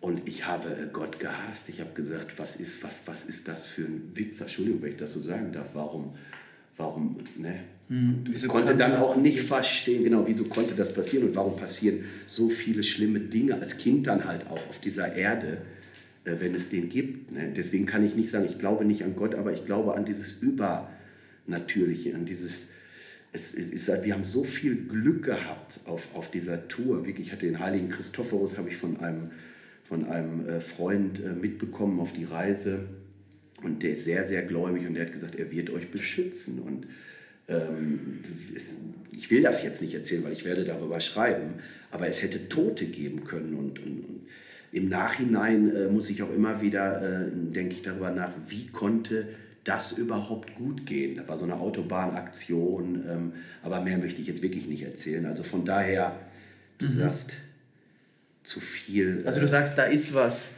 Und 0.00 0.28
ich 0.28 0.46
habe 0.46 0.68
äh, 0.68 0.88
Gott 0.92 1.18
gehasst. 1.18 1.68
Ich 1.68 1.80
habe 1.80 1.90
gesagt, 1.94 2.38
was 2.38 2.56
ist, 2.56 2.82
was, 2.82 3.00
was 3.06 3.24
ist 3.24 3.48
das 3.48 3.66
für 3.66 3.82
ein 3.82 4.12
Wichser? 4.14 4.44
Entschuldigung, 4.44 4.82
wenn 4.82 4.90
ich 4.90 4.96
das 4.96 5.14
so 5.14 5.20
sagen 5.20 5.52
darf. 5.52 5.70
Warum, 5.74 6.14
warum, 6.76 7.16
ne? 7.36 7.60
Hm, 7.88 8.24
ich 8.34 8.46
konnte 8.48 8.74
dann 8.76 8.96
auch 8.96 9.16
nicht 9.16 9.40
verstehen, 9.40 10.02
genau, 10.02 10.26
wieso 10.26 10.44
konnte 10.44 10.74
das 10.74 10.92
passieren 10.92 11.28
und 11.28 11.36
warum 11.36 11.56
passieren 11.56 12.04
so 12.26 12.48
viele 12.48 12.82
schlimme 12.82 13.20
Dinge 13.20 13.60
als 13.60 13.78
Kind 13.78 14.08
dann 14.08 14.24
halt 14.24 14.46
auch 14.48 14.68
auf 14.68 14.80
dieser 14.80 15.14
Erde, 15.14 15.58
äh, 16.24 16.34
wenn 16.40 16.54
es 16.54 16.68
den 16.68 16.88
gibt. 16.88 17.30
Ne? 17.32 17.52
Deswegen 17.56 17.86
kann 17.86 18.04
ich 18.04 18.16
nicht 18.16 18.28
sagen, 18.28 18.44
ich 18.44 18.58
glaube 18.58 18.84
nicht 18.84 19.04
an 19.04 19.14
Gott, 19.14 19.36
aber 19.36 19.52
ich 19.52 19.64
glaube 19.64 19.94
an 19.94 20.04
dieses 20.04 20.42
Übernatürliche, 20.42 22.16
an 22.16 22.24
dieses, 22.24 22.68
es, 23.32 23.54
es 23.54 23.70
ist 23.70 23.88
halt, 23.88 24.04
wir 24.04 24.14
haben 24.14 24.24
so 24.24 24.42
viel 24.42 24.74
Glück 24.86 25.24
gehabt 25.24 25.80
auf, 25.84 26.08
auf 26.16 26.28
dieser 26.30 26.66
Tour. 26.66 27.06
Wirklich, 27.06 27.28
ich 27.28 27.32
hatte 27.32 27.46
den 27.46 27.60
heiligen 27.60 27.88
Christophorus, 27.88 28.58
habe 28.58 28.68
ich 28.68 28.76
von 28.76 28.98
einem, 28.98 29.30
von 29.86 30.04
einem 30.04 30.48
äh, 30.48 30.60
Freund 30.60 31.22
äh, 31.22 31.30
mitbekommen 31.30 32.00
auf 32.00 32.12
die 32.12 32.24
Reise. 32.24 32.80
Und 33.62 33.82
der 33.82 33.92
ist 33.92 34.04
sehr, 34.04 34.24
sehr 34.26 34.42
gläubig 34.42 34.86
und 34.86 34.94
der 34.94 35.06
hat 35.06 35.12
gesagt, 35.12 35.36
er 35.36 35.50
wird 35.50 35.70
euch 35.70 35.90
beschützen. 35.90 36.60
Und 36.60 36.86
ähm, 37.48 38.18
es, 38.54 38.78
ich 39.12 39.30
will 39.30 39.42
das 39.42 39.62
jetzt 39.62 39.80
nicht 39.82 39.94
erzählen, 39.94 40.24
weil 40.24 40.32
ich 40.32 40.44
werde 40.44 40.64
darüber 40.64 40.98
schreiben, 41.00 41.54
aber 41.90 42.08
es 42.08 42.22
hätte 42.22 42.48
Tote 42.48 42.86
geben 42.86 43.24
können. 43.24 43.54
Und, 43.54 43.78
und, 43.78 44.00
und 44.00 44.20
im 44.72 44.88
Nachhinein 44.88 45.74
äh, 45.74 45.88
muss 45.88 46.10
ich 46.10 46.22
auch 46.22 46.34
immer 46.34 46.60
wieder, 46.60 47.26
äh, 47.26 47.30
denke 47.32 47.76
ich 47.76 47.82
darüber 47.82 48.10
nach, 48.10 48.32
wie 48.48 48.66
konnte 48.66 49.28
das 49.62 49.98
überhaupt 49.98 50.54
gut 50.54 50.84
gehen. 50.86 51.16
Das 51.16 51.28
war 51.28 51.38
so 51.38 51.44
eine 51.44 51.54
Autobahnaktion, 51.54 53.04
ähm, 53.08 53.32
aber 53.62 53.80
mehr 53.80 53.98
möchte 53.98 54.20
ich 54.20 54.26
jetzt 54.26 54.42
wirklich 54.42 54.66
nicht 54.66 54.82
erzählen. 54.82 55.26
Also 55.26 55.44
von 55.44 55.64
daher, 55.64 56.18
du 56.78 56.86
mhm. 56.86 56.90
sagst 56.90 57.36
zu 58.46 58.60
viel. 58.60 59.22
Also 59.26 59.40
du 59.40 59.48
sagst, 59.48 59.76
da 59.76 59.84
ist 59.84 60.14
was. 60.14 60.52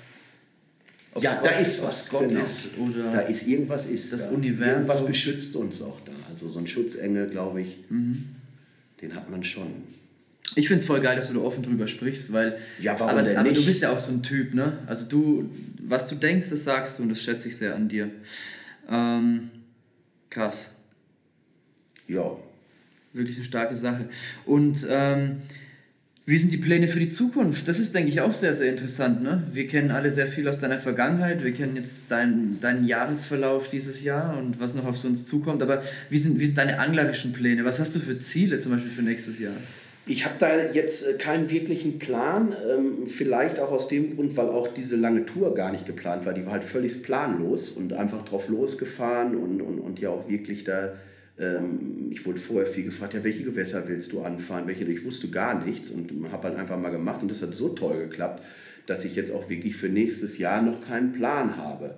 Ob's 1.15 1.25
ja, 1.25 1.35
Gott, 1.37 1.47
da 1.47 1.51
ist 1.53 1.83
was. 1.83 2.11
Gott 2.11 2.29
genau. 2.29 2.43
ist 2.43 2.79
oder 2.79 3.11
da 3.11 3.21
ist 3.21 3.49
irgendwas 3.49 3.87
ist 3.87 4.13
das 4.13 4.29
da. 4.29 4.35
Universum. 4.35 4.75
Irgendwas 4.75 5.07
beschützt 5.07 5.57
uns 5.57 5.81
auch 5.81 5.99
da. 6.05 6.13
Also 6.31 6.49
so 6.49 6.59
ein 6.59 6.67
Schutzengel, 6.67 7.29
glaube 7.29 7.63
ich, 7.63 7.79
mhm. 7.89 8.27
den 9.01 9.15
hat 9.15 9.31
man 9.31 9.43
schon. 9.43 9.69
Ich 10.55 10.69
finde 10.69 10.83
es 10.83 10.87
voll 10.87 11.01
geil, 11.01 11.17
dass 11.17 11.29
du 11.29 11.35
da 11.35 11.41
offen 11.41 11.63
drüber 11.63 11.89
sprichst, 11.89 12.33
weil. 12.33 12.59
Ja, 12.79 12.93
warum 13.01 13.13
aber, 13.13 13.23
denn 13.23 13.37
aber 13.39 13.49
nicht? 13.49 13.61
du 13.61 13.67
bist 13.67 13.81
ja 13.81 13.91
auch 13.91 14.01
so 14.01 14.13
ein 14.13 14.23
Typ, 14.23 14.53
ne? 14.53 14.79
Also 14.87 15.07
du, 15.07 15.51
was 15.83 16.07
du 16.07 16.15
denkst, 16.15 16.51
das 16.51 16.65
sagst 16.65 16.99
du 16.99 17.05
und 17.05 17.09
das 17.09 17.23
schätze 17.23 17.49
ich 17.49 17.57
sehr 17.57 17.75
an 17.75 17.89
dir. 17.89 18.11
Ähm, 18.91 19.51
krass. 20.29 20.73
Ja. 22.07 22.37
Wirklich 23.15 23.37
eine 23.37 23.45
starke 23.47 23.77
Sache. 23.77 24.11
Und 24.45 24.87
ähm, 24.91 25.39
wie 26.29 26.37
sind 26.37 26.53
die 26.53 26.59
Pläne 26.59 26.89
für 26.89 27.01
die 27.01 27.09
Zukunft? 27.09 27.69
Das 27.69 27.79
ist, 27.79 27.95
denke 27.95 28.11
ich, 28.11 28.21
auch 28.21 28.35
sehr, 28.35 28.53
sehr 28.53 28.69
interessant. 28.69 29.23
Ne? 29.23 29.45
Wir 29.51 29.67
kennen 29.67 29.91
alle 29.91 30.13
sehr 30.13 30.27
viel 30.27 30.47
aus 30.47 30.59
deiner 30.59 30.79
Vergangenheit. 30.79 31.43
Wir 31.43 31.53
kennen 31.53 31.75
jetzt 31.75 32.11
deinen, 32.11 32.61
deinen 32.61 32.87
Jahresverlauf 32.87 33.71
dieses 33.71 34.05
Jahr 34.05 34.37
und 34.37 34.61
was 34.61 34.75
noch 34.75 34.85
auf 34.85 35.03
uns 35.07 35.25
zukommt. 35.25 35.63
Aber 35.63 35.83
wie 36.11 36.19
sind, 36.19 36.39
wie 36.39 36.45
sind 36.45 36.59
deine 36.59 36.81
anglerischen 36.81 37.33
Pläne? 37.33 37.65
Was 37.65 37.81
hast 37.81 37.95
du 37.95 37.99
für 37.99 38.19
Ziele 38.19 38.59
zum 38.59 38.73
Beispiel 38.73 38.91
für 38.91 39.01
nächstes 39.01 39.39
Jahr? 39.39 39.55
Ich 40.05 40.27
habe 40.27 40.35
da 40.39 40.51
jetzt 40.71 41.09
äh, 41.09 41.15
keinen 41.15 41.49
wirklichen 41.49 41.99
Plan, 41.99 42.55
ähm, 42.71 43.09
vielleicht 43.09 43.59
auch 43.59 43.73
aus 43.73 43.89
dem 43.89 44.15
Grund, 44.15 44.37
weil 44.37 44.49
auch 44.49 44.69
diese 44.69 44.97
lange 44.97 45.25
Tour 45.25 45.55
gar 45.55 45.73
nicht 45.73 45.87
geplant 45.87 46.27
war. 46.27 46.35
Die 46.35 46.45
war 46.45 46.53
halt 46.53 46.65
völlig 46.65 47.03
planlos 47.03 47.71
und 47.71 47.95
einfach 47.95 48.23
drauf 48.27 48.51
losgefahren 48.51 49.35
und, 49.35 49.63
und, 49.63 49.79
und 49.79 49.99
ja 49.99 50.11
auch 50.11 50.29
wirklich 50.29 50.65
da 50.65 50.93
Ähm, 51.41 52.09
ich 52.11 52.25
wurde 52.27 52.39
vorher 52.39 52.67
viel 52.67 52.85
gefragt, 52.85 53.15
ja, 53.15 53.25
welche 53.25 53.45
Gewässer 53.45 53.87
willst 53.87 54.13
du 54.13 54.23
anfahren? 54.23 54.67
Welche? 54.67 54.85
Ich 54.85 55.05
wusste 55.05 55.29
gar 55.29 55.65
nichts 55.65 55.91
und 55.91 56.13
habe 56.33 56.49
halt 56.49 56.59
einfach 56.59 56.79
mal 56.79 56.91
gemacht 56.91 57.23
und 57.23 57.31
das 57.31 57.43
hat 57.43 57.55
so 57.55 57.71
toll 57.71 57.99
geklappt, 57.99 58.43
dass 58.87 59.05
ich 59.05 59.15
jetzt 59.15 59.33
auch 59.33 59.49
wirklich 59.49 59.77
für 59.77 59.89
nächstes 59.89 60.39
Jahr 60.39 60.63
noch 60.63 60.81
keinen 60.81 61.13
Plan 61.13 61.57
habe. 61.57 61.95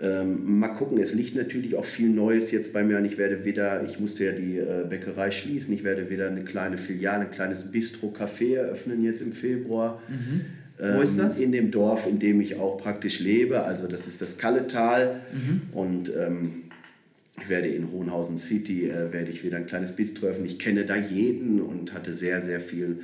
Ähm, 0.00 0.58
mal 0.58 0.68
gucken, 0.68 0.98
es 0.98 1.14
liegt 1.14 1.36
natürlich 1.36 1.76
auch 1.76 1.84
viel 1.84 2.08
Neues 2.08 2.50
jetzt 2.50 2.72
bei 2.72 2.82
mir 2.82 2.98
an. 2.98 3.04
Ich 3.04 3.16
werde 3.16 3.44
wieder, 3.44 3.84
ich 3.84 4.00
musste 4.00 4.24
ja 4.24 4.32
die 4.32 4.58
äh, 4.58 4.84
Bäckerei 4.88 5.30
schließen, 5.30 5.72
ich 5.72 5.84
werde 5.84 6.10
wieder 6.10 6.26
eine 6.26 6.42
kleine 6.42 6.78
Filiale, 6.78 7.26
ein 7.26 7.30
kleines 7.30 7.70
Bistro-Café 7.70 8.56
eröffnen 8.56 9.04
jetzt 9.04 9.20
im 9.20 9.32
Februar. 9.32 10.02
Mhm. 10.08 10.40
Wo 10.76 11.00
ist 11.00 11.18
das? 11.18 11.38
Ähm, 11.38 11.44
in 11.44 11.52
dem 11.52 11.70
Dorf, 11.70 12.08
in 12.08 12.18
dem 12.18 12.40
ich 12.40 12.56
auch 12.56 12.76
praktisch 12.76 13.20
lebe. 13.20 13.62
Also 13.62 13.86
das 13.86 14.08
ist 14.08 14.20
das 14.20 14.38
Kalletal. 14.38 15.20
Mhm. 15.32 15.62
Und 15.72 16.12
ähm, 16.16 16.63
ich 17.40 17.48
werde 17.48 17.68
in 17.68 17.90
Hohenhausen 17.90 18.38
City, 18.38 18.88
äh, 18.88 19.12
werde 19.12 19.30
ich 19.30 19.44
wieder 19.44 19.56
ein 19.56 19.66
kleines 19.66 19.92
Bistro 19.92 20.26
öffnen. 20.26 20.46
Ich 20.46 20.58
kenne 20.58 20.84
da 20.84 20.96
jeden 20.96 21.60
und 21.60 21.92
hatte 21.92 22.12
sehr, 22.12 22.40
sehr 22.40 22.60
viel 22.60 23.00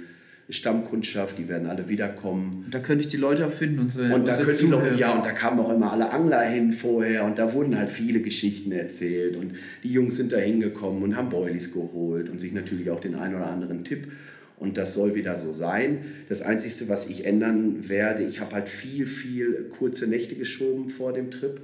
Stammkundschaft, 0.50 1.38
die 1.38 1.48
werden 1.48 1.68
alle 1.68 1.88
wiederkommen. 1.88 2.66
Da 2.70 2.80
könnte 2.80 3.02
ich 3.02 3.08
die 3.08 3.16
Leute 3.16 3.46
auch 3.46 3.52
finden, 3.52 3.80
unsere, 3.80 4.12
und 4.12 4.26
da 4.26 4.34
die 4.34 4.66
Leute, 4.66 4.96
Ja, 4.96 5.14
und 5.14 5.24
da 5.24 5.32
kamen 5.32 5.60
auch 5.60 5.72
immer 5.72 5.92
alle 5.92 6.10
Angler 6.10 6.42
hin 6.42 6.72
vorher 6.72 7.24
und 7.24 7.38
da 7.38 7.52
wurden 7.52 7.78
halt 7.78 7.90
viele 7.90 8.20
Geschichten 8.20 8.72
erzählt 8.72 9.36
und 9.36 9.52
die 9.84 9.92
Jungs 9.92 10.16
sind 10.16 10.32
da 10.32 10.38
hingekommen 10.38 11.02
und 11.02 11.16
haben 11.16 11.28
Boilies 11.28 11.72
geholt 11.72 12.28
und 12.28 12.40
sich 12.40 12.52
natürlich 12.52 12.90
auch 12.90 13.00
den 13.00 13.14
einen 13.14 13.36
oder 13.36 13.46
anderen 13.46 13.84
Tipp 13.84 14.08
und 14.60 14.76
das 14.76 14.94
soll 14.94 15.14
wieder 15.14 15.36
so 15.36 15.52
sein. 15.52 16.04
Das 16.28 16.42
Einzige, 16.42 16.88
was 16.88 17.08
ich 17.08 17.24
ändern 17.24 17.88
werde, 17.88 18.22
ich 18.22 18.40
habe 18.40 18.54
halt 18.54 18.68
viel, 18.68 19.06
viel 19.06 19.64
kurze 19.70 20.06
Nächte 20.06 20.36
geschoben 20.36 20.90
vor 20.90 21.12
dem 21.12 21.30
Trip, 21.30 21.60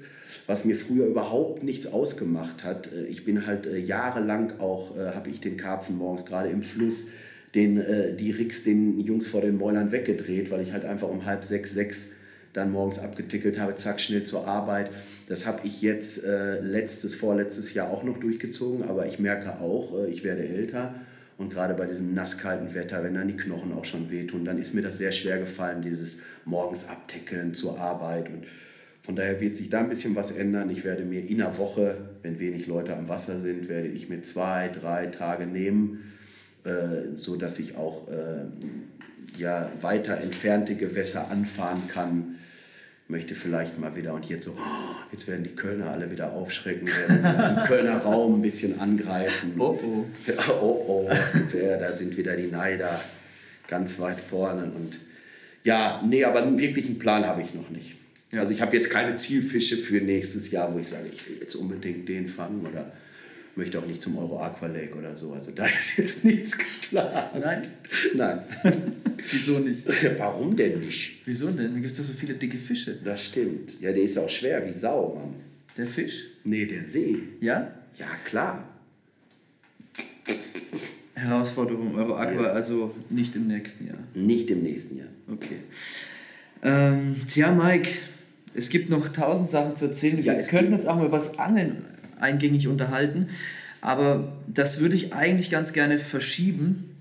was 0.46 0.64
mir 0.64 0.74
früher 0.74 1.06
überhaupt 1.06 1.62
nichts 1.62 1.86
ausgemacht 1.86 2.64
hat. 2.64 2.90
Äh, 2.92 3.06
ich 3.06 3.24
bin 3.24 3.46
halt 3.46 3.66
äh, 3.66 3.78
jahrelang 3.78 4.58
auch, 4.58 4.96
äh, 4.96 5.10
habe 5.10 5.30
ich 5.30 5.40
den 5.40 5.56
Karpfen 5.56 5.96
morgens 5.96 6.24
gerade 6.24 6.48
im 6.48 6.62
Fluss, 6.62 7.10
den, 7.54 7.82
die 8.18 8.32
Ricks 8.32 8.64
den 8.64 9.00
Jungs 9.00 9.28
vor 9.28 9.40
den 9.40 9.56
Mäulern 9.56 9.90
weggedreht, 9.90 10.50
weil 10.50 10.60
ich 10.60 10.72
halt 10.72 10.84
einfach 10.84 11.08
um 11.08 11.24
halb 11.24 11.42
sechs, 11.42 11.72
sechs 11.72 12.10
dann 12.52 12.70
morgens 12.70 12.98
abgetickelt 12.98 13.58
habe, 13.58 13.76
zack, 13.76 13.98
schnell 13.98 14.24
zur 14.24 14.46
Arbeit. 14.46 14.90
Das 15.26 15.46
habe 15.46 15.60
ich 15.64 15.80
jetzt 15.80 16.24
äh, 16.24 16.60
letztes, 16.60 17.14
vorletztes 17.14 17.72
Jahr 17.72 17.90
auch 17.90 18.02
noch 18.02 18.18
durchgezogen, 18.18 18.82
aber 18.82 19.06
ich 19.06 19.18
merke 19.18 19.60
auch, 19.60 19.96
äh, 19.98 20.10
ich 20.10 20.22
werde 20.22 20.46
älter 20.46 20.94
und 21.38 21.52
gerade 21.52 21.74
bei 21.74 21.84
diesem 21.84 22.14
nasskalten 22.14 22.74
Wetter, 22.74 23.04
wenn 23.04 23.14
dann 23.14 23.28
die 23.28 23.36
Knochen 23.36 23.72
auch 23.72 23.84
schon 23.84 24.10
wehtun, 24.10 24.44
dann 24.44 24.58
ist 24.58 24.72
mir 24.72 24.82
das 24.82 24.96
sehr 24.96 25.12
schwer 25.12 25.38
gefallen, 25.38 25.82
dieses 25.82 26.18
morgens 26.44 26.88
abtickeln 26.88 27.52
zur 27.52 27.78
Arbeit. 27.78 28.30
Und 28.30 28.46
von 29.02 29.16
daher 29.16 29.38
wird 29.40 29.54
sich 29.54 29.68
da 29.68 29.80
ein 29.80 29.90
bisschen 29.90 30.16
was 30.16 30.30
ändern. 30.30 30.70
Ich 30.70 30.82
werde 30.82 31.04
mir 31.04 31.20
in 31.20 31.42
einer 31.42 31.58
Woche, 31.58 31.98
wenn 32.22 32.40
wenig 32.40 32.66
Leute 32.66 32.96
am 32.96 33.08
Wasser 33.08 33.38
sind, 33.38 33.68
werde 33.68 33.88
ich 33.88 34.08
mir 34.08 34.22
zwei, 34.22 34.68
drei 34.68 35.06
Tage 35.06 35.46
nehmen, 35.46 36.12
äh, 36.64 37.14
so 37.14 37.36
dass 37.36 37.58
ich 37.58 37.76
auch 37.76 38.08
äh, 38.08 38.46
ja, 39.36 39.70
weiter 39.82 40.18
entfernte 40.18 40.74
Gewässer 40.74 41.30
anfahren 41.30 41.82
kann 41.88 42.36
möchte 43.08 43.34
vielleicht 43.34 43.78
mal 43.78 43.94
wieder 43.94 44.14
und 44.14 44.28
jetzt 44.28 44.44
so, 44.44 44.52
oh, 44.52 44.94
jetzt 45.12 45.28
werden 45.28 45.44
die 45.44 45.54
Kölner 45.54 45.90
alle 45.90 46.10
wieder 46.10 46.32
aufschrecken, 46.32 46.88
werden 46.88 47.56
im 47.56 47.62
Kölner 47.66 47.98
Raum 47.98 48.40
ein 48.40 48.42
bisschen 48.42 48.80
angreifen. 48.80 49.54
Oh 49.58 49.78
oh. 49.82 50.04
oh 50.60 50.84
oh, 50.88 51.10
ja, 51.56 51.76
da 51.76 51.94
sind 51.94 52.16
wieder 52.16 52.36
die 52.36 52.48
Neider 52.48 53.00
ganz 53.68 53.98
weit 54.00 54.20
vorne. 54.20 54.64
Und 54.64 54.98
ja, 55.64 56.02
nee, 56.06 56.24
aber 56.24 56.42
einen 56.42 56.58
wirklichen 56.58 56.98
Plan 56.98 57.26
habe 57.26 57.40
ich 57.40 57.54
noch 57.54 57.70
nicht. 57.70 57.96
Also 58.32 58.52
ich 58.52 58.60
habe 58.60 58.74
jetzt 58.76 58.90
keine 58.90 59.14
Zielfische 59.14 59.76
für 59.76 60.00
nächstes 60.00 60.50
Jahr, 60.50 60.74
wo 60.74 60.78
ich 60.78 60.88
sage, 60.88 61.08
ich 61.12 61.28
will 61.28 61.36
jetzt 61.40 61.54
unbedingt 61.54 62.08
den 62.08 62.26
fangen 62.26 62.66
oder 62.66 62.92
möchte 63.56 63.78
auch 63.78 63.86
nicht 63.86 64.02
zum 64.02 64.18
Euro 64.18 64.40
Aqua 64.40 64.66
Lake 64.66 64.94
oder 64.94 65.14
so. 65.14 65.32
Also 65.32 65.50
da 65.50 65.66
ist 65.78 65.96
jetzt 65.96 66.24
nichts 66.24 66.56
geplant. 66.56 67.14
Nein? 67.40 67.62
Nein. 68.14 68.38
Wieso 69.30 69.58
nicht? 69.58 69.86
Warum 70.18 70.56
denn 70.56 70.80
nicht? 70.80 71.22
Wieso 71.24 71.48
denn? 71.48 71.74
Da 71.74 71.80
gibt 71.80 71.92
es 71.92 71.98
doch 71.98 72.04
so 72.04 72.12
viele 72.12 72.34
dicke 72.34 72.58
Fische. 72.58 72.98
Das 73.02 73.24
stimmt. 73.24 73.80
Ja, 73.80 73.92
der 73.92 74.02
ist 74.02 74.18
auch 74.18 74.28
schwer 74.28 74.64
wie 74.66 74.72
Sau, 74.72 75.14
Mann. 75.14 75.34
Der 75.76 75.86
Fisch? 75.86 76.26
Nee, 76.44 76.66
der 76.66 76.84
See. 76.84 77.18
Ja? 77.40 77.72
Ja, 77.98 78.06
klar. 78.24 78.68
Herausforderung 81.14 81.94
Euro 81.94 82.14
Aqua, 82.16 82.42
ja. 82.42 82.48
also 82.50 82.94
nicht 83.08 83.34
im 83.36 83.48
nächsten 83.48 83.86
Jahr. 83.86 83.98
Nicht 84.14 84.50
im 84.50 84.62
nächsten 84.62 84.98
Jahr. 84.98 85.08
Okay. 85.28 85.56
Ähm, 86.62 87.16
tja, 87.26 87.52
Mike, 87.52 87.88
es 88.54 88.68
gibt 88.68 88.90
noch 88.90 89.08
tausend 89.08 89.48
Sachen 89.48 89.76
zu 89.76 89.86
erzählen. 89.86 90.18
Wir 90.18 90.24
ja, 90.24 90.42
könnten 90.42 90.74
uns 90.74 90.86
auch 90.86 90.96
mal 90.96 91.06
über 91.06 91.16
das 91.16 91.38
Angeln 91.38 91.84
eingängig 92.18 92.68
unterhalten. 92.68 93.28
Aber 93.80 94.32
das 94.46 94.80
würde 94.80 94.96
ich 94.96 95.12
eigentlich 95.12 95.50
ganz 95.50 95.72
gerne 95.72 95.98
verschieben 95.98 96.96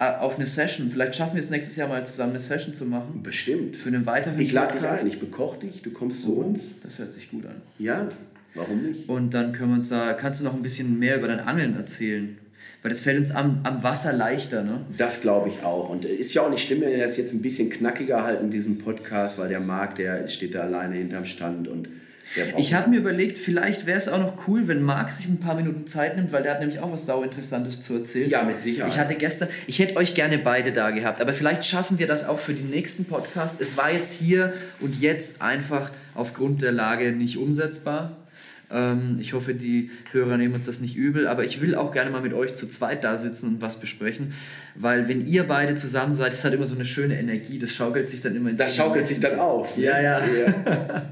äh, 0.00 0.04
auf 0.04 0.36
eine 0.36 0.46
Session. 0.46 0.90
Vielleicht 0.90 1.14
schaffen 1.14 1.34
wir 1.34 1.42
es 1.42 1.50
nächstes 1.50 1.76
Jahr 1.76 1.88
mal 1.88 2.04
zusammen 2.04 2.30
eine 2.30 2.40
Session 2.40 2.74
zu 2.74 2.84
machen. 2.84 3.22
Bestimmt. 3.22 3.76
Für 3.76 3.88
einen 3.88 4.06
weiteren 4.06 4.40
Ich 4.40 4.52
lade 4.52 4.76
dich 4.76 4.86
ein, 4.86 5.06
ich 5.06 5.20
bekoche 5.20 5.60
dich, 5.60 5.82
du 5.82 5.90
kommst 5.90 6.22
zu 6.22 6.36
oh, 6.36 6.40
uns. 6.40 6.80
Das 6.82 6.98
hört 6.98 7.12
sich 7.12 7.30
gut 7.30 7.46
an. 7.46 7.62
Ja, 7.78 8.08
warum 8.54 8.82
nicht? 8.82 9.08
Und 9.08 9.34
dann 9.34 9.52
können 9.52 9.70
wir 9.70 9.76
uns 9.76 9.90
da, 9.90 10.12
kannst 10.14 10.40
du 10.40 10.44
noch 10.44 10.54
ein 10.54 10.62
bisschen 10.62 10.98
mehr 10.98 11.18
über 11.18 11.28
dein 11.28 11.40
Angeln 11.40 11.76
erzählen? 11.76 12.36
Weil 12.82 12.90
das 12.90 13.00
fällt 13.00 13.18
uns 13.18 13.30
am, 13.30 13.60
am 13.62 13.82
Wasser 13.82 14.12
leichter, 14.12 14.62
ne? 14.62 14.80
Das 14.96 15.22
glaube 15.22 15.48
ich 15.48 15.64
auch. 15.64 15.88
Und 15.88 16.04
ist 16.04 16.34
ja 16.34 16.42
auch 16.42 16.50
nicht 16.50 16.66
schlimm, 16.66 16.82
wenn 16.82 16.90
wir 16.90 16.98
das 16.98 17.16
jetzt 17.16 17.32
ein 17.32 17.40
bisschen 17.40 17.70
knackiger 17.70 18.24
halten, 18.24 18.50
diesen 18.50 18.76
Podcast, 18.76 19.38
weil 19.38 19.48
der 19.48 19.60
Marc, 19.60 19.94
der 19.94 20.28
steht 20.28 20.54
da 20.54 20.62
alleine 20.62 20.96
hinterm 20.96 21.24
Stand 21.24 21.66
und 21.66 21.88
ich 22.56 22.74
habe 22.74 22.90
mir 22.90 22.98
überlegt, 22.98 23.38
vielleicht 23.38 23.86
wäre 23.86 23.98
es 23.98 24.08
auch 24.08 24.18
noch 24.18 24.48
cool, 24.48 24.66
wenn 24.68 24.82
Marc 24.82 25.10
sich 25.10 25.26
ein 25.26 25.38
paar 25.38 25.54
Minuten 25.54 25.86
Zeit 25.86 26.16
nimmt, 26.16 26.32
weil 26.32 26.42
der 26.42 26.52
hat 26.52 26.60
nämlich 26.60 26.80
auch 26.80 26.92
was 26.92 27.06
sauinteressantes 27.06 27.80
zu 27.80 27.94
erzählen. 27.94 28.30
Ja, 28.30 28.42
mit 28.42 28.60
Sicherheit. 28.60 28.92
Ich 28.92 28.98
hatte 28.98 29.14
gestern, 29.14 29.48
ich 29.66 29.78
hätte 29.78 29.96
euch 29.96 30.14
gerne 30.14 30.38
beide 30.38 30.72
da 30.72 30.90
gehabt, 30.90 31.20
aber 31.20 31.32
vielleicht 31.32 31.64
schaffen 31.64 31.98
wir 31.98 32.06
das 32.06 32.26
auch 32.26 32.38
für 32.38 32.54
den 32.54 32.70
nächsten 32.70 33.04
Podcast. 33.04 33.60
Es 33.60 33.76
war 33.76 33.92
jetzt 33.92 34.18
hier 34.18 34.52
und 34.80 35.00
jetzt 35.00 35.42
einfach 35.42 35.90
aufgrund 36.14 36.62
der 36.62 36.72
Lage 36.72 37.12
nicht 37.12 37.38
umsetzbar. 37.38 38.16
Ähm, 38.70 39.16
ich 39.20 39.32
hoffe, 39.32 39.54
die 39.54 39.90
Hörer 40.12 40.36
nehmen 40.36 40.54
uns 40.54 40.66
das 40.66 40.80
nicht 40.80 40.96
übel, 40.96 41.26
aber 41.26 41.44
ich 41.44 41.60
will 41.60 41.74
auch 41.74 41.92
gerne 41.92 42.10
mal 42.10 42.22
mit 42.22 42.32
euch 42.32 42.54
zu 42.54 42.66
zweit 42.66 43.04
da 43.04 43.16
sitzen 43.16 43.48
und 43.48 43.60
was 43.60 43.80
besprechen, 43.80 44.32
weil 44.74 45.08
wenn 45.08 45.26
ihr 45.26 45.44
beide 45.44 45.74
zusammen 45.74 46.14
seid, 46.14 46.32
ist 46.32 46.44
halt 46.44 46.54
immer 46.54 46.66
so 46.66 46.74
eine 46.74 46.84
schöne 46.84 47.18
Energie, 47.18 47.58
das 47.58 47.74
schaukelt 47.74 48.08
sich 48.08 48.20
dann 48.22 48.34
immer 48.34 48.50
ins 48.50 48.58
Das 48.58 48.76
schaukelt 48.76 49.06
sich 49.06 49.20
dann 49.20 49.38
auf. 49.38 49.76
Ja, 49.76 50.00
ja. 50.00 50.20
ja. 50.26 51.02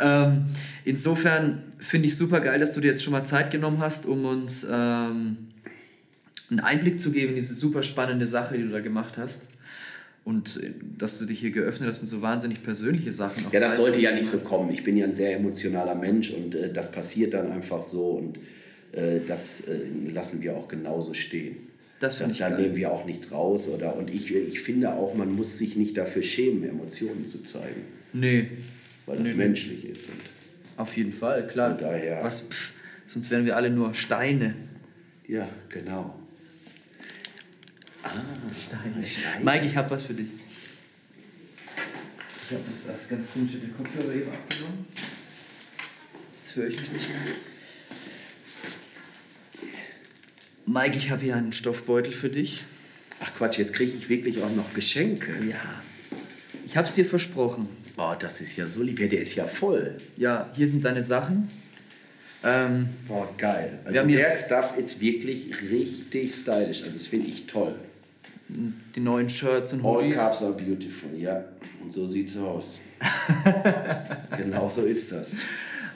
ähm, 0.28 0.46
insofern 0.84 1.62
finde 1.78 2.08
ich 2.08 2.16
super 2.16 2.40
geil, 2.40 2.60
dass 2.60 2.74
du 2.74 2.80
dir 2.80 2.88
jetzt 2.88 3.02
schon 3.02 3.12
mal 3.12 3.24
Zeit 3.24 3.50
genommen 3.50 3.78
hast, 3.80 4.06
um 4.06 4.24
uns 4.24 4.64
ähm, 4.70 5.36
einen 6.50 6.60
Einblick 6.60 7.00
zu 7.00 7.10
geben 7.10 7.30
in 7.30 7.36
diese 7.36 7.54
super 7.54 7.82
spannende 7.82 8.26
Sache, 8.26 8.56
die 8.56 8.64
du 8.64 8.70
da 8.70 8.80
gemacht 8.80 9.14
hast 9.18 9.42
und 10.26 10.60
äh, 10.60 10.72
dass 10.98 11.18
du 11.20 11.24
dich 11.24 11.38
hier 11.38 11.52
geöffnet 11.52 11.88
hast 11.88 12.00
und 12.02 12.08
so 12.08 12.20
wahnsinnig 12.20 12.62
persönliche 12.62 13.12
Sachen. 13.12 13.46
Ja, 13.52 13.60
das 13.60 13.76
sollte 13.76 14.00
ja 14.00 14.12
nicht 14.12 14.26
so 14.26 14.38
kommen. 14.38 14.70
Ich 14.70 14.82
bin 14.82 14.96
ja 14.96 15.06
ein 15.06 15.14
sehr 15.14 15.36
emotionaler 15.36 15.94
Mensch 15.94 16.30
und 16.30 16.54
äh, 16.56 16.72
das 16.72 16.90
passiert 16.90 17.32
dann 17.32 17.50
einfach 17.50 17.82
so 17.82 18.10
und 18.10 18.38
äh, 18.92 19.20
das 19.26 19.62
äh, 19.62 19.78
lassen 20.12 20.42
wir 20.42 20.56
auch 20.56 20.66
genauso 20.66 21.14
stehen. 21.14 21.56
Das 22.00 22.16
finde 22.16 22.32
ich 22.32 22.38
Da 22.40 22.50
nehmen 22.50 22.74
wir 22.76 22.90
auch 22.90 23.06
nichts 23.06 23.30
raus. 23.30 23.68
Oder, 23.68 23.96
und 23.96 24.12
ich, 24.12 24.34
ich 24.34 24.60
finde 24.60 24.92
auch, 24.92 25.14
man 25.14 25.32
muss 25.32 25.58
sich 25.58 25.76
nicht 25.76 25.96
dafür 25.96 26.22
schämen, 26.22 26.68
Emotionen 26.68 27.26
zu 27.26 27.42
zeigen. 27.44 27.82
Nee. 28.12 28.48
Weil 29.06 29.18
das 29.18 29.28
nee, 29.28 29.34
menschlich 29.34 29.84
nee. 29.84 29.90
ist. 29.90 30.08
Und 30.08 30.20
Auf 30.76 30.96
jeden 30.96 31.12
Fall, 31.12 31.46
klar. 31.46 31.74
daher. 31.74 32.22
Was, 32.22 32.40
pff, 32.40 32.72
sonst 33.06 33.30
wären 33.30 33.46
wir 33.46 33.56
alle 33.56 33.70
nur 33.70 33.94
Steine. 33.94 34.54
Ja, 35.26 35.48
genau. 35.68 36.14
Ah, 38.06 38.54
Steine. 38.54 39.02
Steine. 39.02 39.44
Mike, 39.44 39.66
ich 39.66 39.76
habe 39.76 39.90
was 39.90 40.04
für 40.04 40.14
dich. 40.14 40.28
Ich 42.48 42.52
habe 42.52 42.62
das, 42.86 43.08
ganz 43.08 43.26
komische 43.32 43.58
den 43.58 43.76
Kopfhörer 43.76 44.14
eben 44.14 44.30
abgenommen. 44.30 44.86
Jetzt 46.36 46.56
höre 46.56 46.68
ich 46.68 46.80
mich 46.80 46.92
nicht 46.92 47.08
mehr. 47.08 47.18
Mike, 50.66 50.96
ich 50.96 51.10
habe 51.10 51.22
hier 51.22 51.34
einen 51.36 51.52
Stoffbeutel 51.52 52.12
für 52.12 52.30
dich. 52.30 52.64
Ach 53.20 53.34
Quatsch, 53.34 53.58
jetzt 53.58 53.72
kriege 53.72 53.92
ich 53.92 54.08
wirklich 54.08 54.42
auch 54.42 54.54
noch 54.54 54.72
Geschenke. 54.74 55.32
Ja. 55.44 55.82
Ich 56.64 56.76
habe 56.76 56.86
es 56.86 56.94
dir 56.94 57.04
versprochen. 57.04 57.68
Oh, 57.96 58.14
das 58.18 58.40
ist 58.40 58.56
ja 58.56 58.66
so 58.68 58.82
lieb. 58.82 59.00
Ja, 59.00 59.08
der 59.08 59.20
ist 59.20 59.34
ja 59.34 59.46
voll. 59.46 59.96
Ja, 60.16 60.50
hier 60.54 60.68
sind 60.68 60.84
deine 60.84 61.02
Sachen. 61.02 61.50
Ähm, 62.44 62.88
Boah, 63.08 63.28
geil. 63.38 63.80
Also 63.84 64.06
der 64.06 64.30
Stuff 64.30 64.76
ist 64.76 65.00
wirklich 65.00 65.50
richtig 65.62 66.32
stylisch. 66.32 66.80
Also 66.82 66.92
das 66.92 67.06
finde 67.08 67.26
ich 67.26 67.46
toll 67.46 67.74
die 68.48 69.00
neuen 69.00 69.28
Shirts 69.28 69.72
und 69.72 69.82
Hoodies. 69.82 70.12
All 70.12 70.18
Carbs 70.18 70.42
are 70.42 70.52
beautiful, 70.52 71.10
ja. 71.16 71.44
Und 71.82 71.92
so 71.92 72.06
sieht's 72.06 72.36
aus. 72.36 72.80
genau 74.36 74.68
so 74.68 74.82
ist 74.82 75.12
das. 75.12 75.42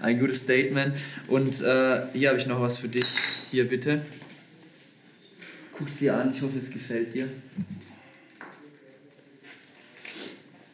Ein 0.01 0.19
gutes 0.19 0.41
Statement. 0.41 0.97
Und 1.29 1.61
äh, 1.61 2.03
hier 2.13 2.31
habe 2.31 2.39
ich 2.39 2.47
noch 2.47 2.61
was 2.61 2.79
für 2.79 2.89
dich. 2.89 3.07
Hier 3.51 3.69
bitte. 3.69 4.03
Guck's 5.73 5.99
dir 5.99 6.17
an, 6.17 6.33
ich 6.35 6.43
hoffe, 6.43 6.59
es 6.59 6.71
gefällt 6.71 7.15
dir. 7.15 7.29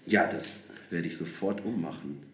Ja, 0.06 0.26
das 0.26 0.60
werde 0.90 1.08
ich 1.08 1.16
sofort 1.16 1.64
ummachen. 1.64 2.25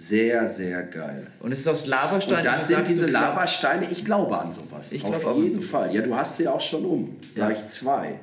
Sehr, 0.00 0.46
sehr 0.46 0.84
geil. 0.84 1.26
Und 1.40 1.50
es 1.50 1.60
ist 1.60 1.66
aus 1.66 1.86
Lavastein. 1.86 2.38
Und 2.38 2.46
das 2.46 2.68
sind 2.68 2.86
diese 2.86 3.06
Lavasteine, 3.06 3.90
ich 3.90 4.04
glaube 4.04 4.38
an 4.38 4.52
sowas. 4.52 4.92
Ich 4.92 5.04
Auf 5.04 5.36
jeden 5.36 5.60
Fall. 5.60 5.92
Ja, 5.92 6.02
du 6.02 6.14
hast 6.14 6.36
sie 6.36 6.46
auch 6.46 6.60
schon 6.60 6.84
um. 6.84 7.16
Ja. 7.34 7.48
Gleich 7.48 7.66
zwei. 7.66 8.20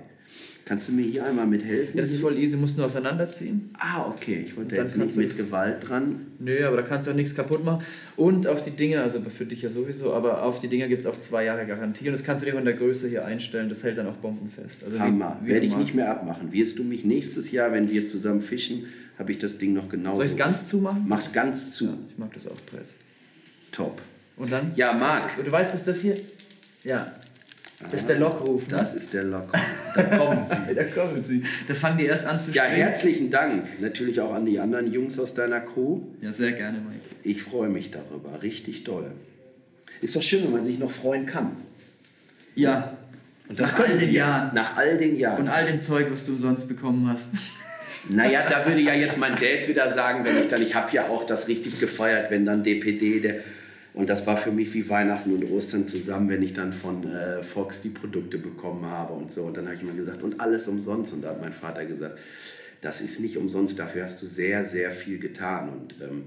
Kannst 0.68 0.89
du 0.89 0.93
mir 0.93 1.03
hier 1.03 1.24
einmal 1.24 1.45
mithelfen? 1.45 1.95
Ja, 1.95 2.01
das 2.01 2.09
ist 2.09 2.22
voll 2.22 2.39
easy, 2.39 2.57
musst 2.57 2.76
nur 2.76 2.88
auseinanderziehen. 2.88 3.70
ah, 3.78 4.07
okay. 4.07 4.43
Ich 4.47 4.57
wollte 4.57 4.76
jetzt 4.76 4.97
nicht 4.97 5.16
du- 5.16 5.20
mit 5.20 5.38
Gewalt 5.38 5.88
dran. 5.88 6.26
Nö, 6.39 6.66
aber 6.66 6.78
da 6.78 6.82
kannst 6.82 7.05
du 7.05 7.11
auch 7.11 7.16
nichts 7.16 7.36
kaputt 7.36 7.63
machen. 7.63 7.84
Und 8.18 8.47
auf 8.47 8.63
die 8.63 8.72
Dinger, 8.72 9.03
also 9.03 9.20
für 9.30 9.45
dich 9.45 9.61
ja 9.61 9.70
sowieso, 9.70 10.11
aber 10.11 10.41
auf 10.41 10.59
die 10.61 10.68
Dinger 10.68 10.88
gibt 10.88 11.01
es 11.01 11.05
auch 11.07 11.20
zwei 11.20 11.45
Jahre 11.45 11.68
Garantie. 11.68 12.07
Und 12.07 12.13
das 12.13 12.24
kannst 12.24 12.43
du 12.43 12.47
dir 12.49 12.55
von 12.55 12.66
der 12.66 12.74
Größe 12.74 13.07
hier 13.07 13.24
einstellen, 13.26 13.70
das 13.70 13.84
hält 13.84 13.99
dann 13.99 14.07
auch 14.07 14.16
bombenfest. 14.16 14.84
Also 14.86 14.97
wie- 14.97 15.01
Hammer. 15.01 15.39
wie 15.43 15.49
Werde 15.49 15.61
du 15.61 15.68
ich 15.68 15.78
nicht 15.78 15.93
mehr 15.93 16.09
abmachen. 16.09 16.51
Wirst 16.51 16.80
du 16.80 16.84
mich 16.84 17.05
nächstes 17.05 17.51
Jahr, 17.51 17.72
wenn 17.72 17.88
wir 17.91 18.07
zusammen 18.07 18.41
fischen, 18.41 18.86
habe 19.20 19.32
ich 19.34 19.38
das 19.38 19.59
Ding 19.59 19.74
noch 19.74 19.88
genauso. 19.88 20.16
Soll 20.18 20.26
ich 20.26 20.32
es 20.32 20.38
ganz 20.38 20.68
zumachen? 20.68 21.03
Mach's 21.07 21.32
ganz 21.32 21.76
zu. 21.76 21.93
Ich 22.09 22.18
mag 22.18 22.34
das 22.34 22.47
auch 22.47 22.57
Press. 22.66 22.95
Top. 23.72 24.01
Und 24.36 24.51
dann? 24.51 24.72
Ja, 24.76 24.93
Marc. 24.93 25.43
Du 25.45 25.51
weißt, 25.51 25.76
dass 25.76 25.86
das 25.86 26.01
hier. 26.01 26.16
Ja. 26.84 27.13
Das 27.82 27.94
ist 27.94 28.10
der 28.10 28.20
Lockruf. 28.20 28.62
Ne? 28.68 28.78
Das 28.78 28.94
ist 28.94 29.14
der 29.14 29.24
Lock. 29.24 29.48
Da 29.96 30.04
kommen 30.04 30.46
sie. 30.46 30.56
da 30.76 30.84
kommen 30.86 31.22
sie. 31.24 31.44
Da 31.68 31.74
fangen 31.74 31.98
die 31.98 32.06
erst 32.06 32.26
an 32.26 32.40
zu 32.40 32.52
Ja, 32.52 32.64
springen. 32.64 32.82
herzlichen 32.82 33.30
Dank. 33.30 33.82
Natürlich 33.82 34.22
auch 34.22 34.34
an 34.34 34.46
die 34.46 34.60
anderen 34.60 34.92
Jungs 34.92 35.20
aus 35.20 35.34
deiner 35.34 35.60
Crew. 35.60 36.00
Ja, 36.22 36.32
sehr 36.32 36.54
gerne, 36.54 36.80
Mike. 36.80 37.02
Ich 37.24 37.44
freue 37.44 37.68
mich 37.70 37.92
darüber. 37.92 38.42
Richtig 38.42 38.84
toll. 38.86 39.12
Ist 40.02 40.16
doch 40.16 40.22
schön, 40.22 40.44
wenn 40.46 40.52
man 40.54 40.64
sich 40.64 40.80
noch 40.80 40.92
freuen 40.92 41.26
kann. 41.26 41.52
Ja. 42.56 42.96
Und 43.50 43.60
Nach 43.60 43.78
all 43.80 43.98
den 43.98 44.12
Jahren. 44.14 44.56
Nach 44.56 44.78
all 44.78 44.98
den 44.98 45.18
Jahren. 45.20 45.42
Und 45.42 45.50
all 45.50 45.66
dem 45.66 45.82
Zeug, 45.82 46.08
was 46.12 46.26
du 46.26 46.32
umsonst 46.34 46.68
bekommen 46.68 47.08
hast. 47.12 47.30
Naja, 48.08 48.48
da 48.48 48.64
würde 48.64 48.82
ja 48.82 48.94
jetzt 48.94 49.18
mein 49.18 49.32
Dad 49.42 49.68
wieder 49.68 49.90
sagen, 49.90 50.24
wenn 50.26 50.38
ich 50.40 50.48
dann, 50.48 50.62
ich 50.62 50.76
habe 50.76 50.92
ja 50.94 51.08
auch 51.08 51.26
das 51.26 51.48
richtig 51.48 51.80
gefeiert, 51.80 52.30
wenn 52.30 52.46
dann 52.46 52.62
DPD, 52.62 53.20
der, 53.20 53.38
und 53.96 54.10
das 54.10 54.28
war 54.28 54.36
für 54.36 54.52
mich 54.52 54.74
wie 54.74 54.89
Weihnachten 54.89 55.32
und 55.34 55.50
Ostern 55.52 55.88
zusammen, 55.88 56.30
wenn 56.30 56.43
ich 56.43 56.52
dann 56.52 56.74
von 56.74 57.10
äh, 57.10 57.41
Fox 57.43 57.82
die 57.82 57.89
Produkte 57.89 58.38
bekommen 58.38 58.86
habe 58.86 59.14
und 59.14 59.32
so. 59.32 59.43
Und 59.43 59.56
dann 59.56 59.66
habe 59.66 59.76
ich 59.76 59.82
immer 59.82 59.93
gesagt, 59.93 60.22
und 60.22 60.41
alles 60.41 60.68
umsonst. 60.68 61.14
Und 61.14 61.24
da 61.24 61.30
hat 61.30 61.41
mein 61.41 61.54
Vater 61.54 61.86
gesagt, 61.86 62.20
das 62.82 63.00
ist 63.00 63.22
nicht 63.22 63.38
umsonst, 63.38 63.80
dafür 63.80 64.04
hast 64.04 64.22
du 64.22 64.26
sehr, 64.26 64.66
sehr 64.66 64.91
viel 64.91 65.18
getan. 65.18 65.70
Und 65.70 65.96
ähm, 66.02 66.26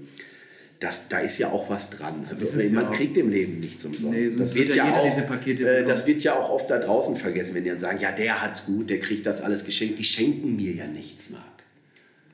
das, 0.79 1.09
da 1.09 1.19
ist 1.19 1.37
ja 1.37 1.51
auch 1.51 1.69
was 1.69 1.91
dran. 1.91 2.15
Also, 2.21 2.43
es 2.43 2.71
man 2.71 2.85
ja 2.85 2.91
kriegt 2.91 3.15
im 3.17 3.29
Leben 3.29 3.59
nichts 3.59 3.85
umsonst. 3.85 4.17
Nee, 4.17 4.31
das 4.35 4.55
wird 4.55 4.73
ja 4.73 4.91
auch, 4.95 5.05
äh, 5.45 5.83
das 5.83 6.07
wird 6.07 6.23
ja 6.23 6.39
auch 6.39 6.49
oft 6.49 6.71
da 6.71 6.79
draußen 6.79 7.17
vergessen, 7.17 7.53
wenn 7.53 7.65
die 7.65 7.69
dann 7.69 7.77
sagen, 7.77 7.99
ja, 7.99 8.11
der 8.11 8.41
hat's 8.41 8.65
gut, 8.65 8.89
der 8.89 8.99
kriegt 8.99 9.27
das 9.27 9.41
alles 9.41 9.63
geschenkt. 9.63 9.99
Die 9.99 10.03
schenken 10.03 10.55
mir 10.55 10.71
ja 10.71 10.87
nichts, 10.87 11.29
Marc. 11.29 11.43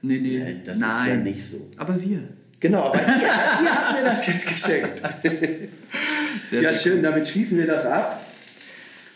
Nee, 0.02 0.20
nee. 0.20 0.40
Nee, 0.40 0.62
das 0.64 0.78
Nein. 0.78 0.92
ist 0.92 1.08
ja 1.08 1.16
nicht 1.18 1.44
so. 1.44 1.72
Aber 1.76 2.02
wir. 2.02 2.24
Genau, 2.60 2.84
aber 2.84 2.98
ihr, 3.00 3.04
ihr 3.64 3.76
habt 3.76 3.98
mir 4.00 4.04
das 4.06 4.26
jetzt 4.28 4.48
geschenkt. 4.48 5.02
Sehr, 6.44 6.62
ja, 6.62 6.74
sehr 6.74 6.92
schön, 6.92 7.02
damit 7.04 7.28
schließen 7.28 7.58
wir 7.58 7.66
das 7.66 7.86
ab. 7.86 8.22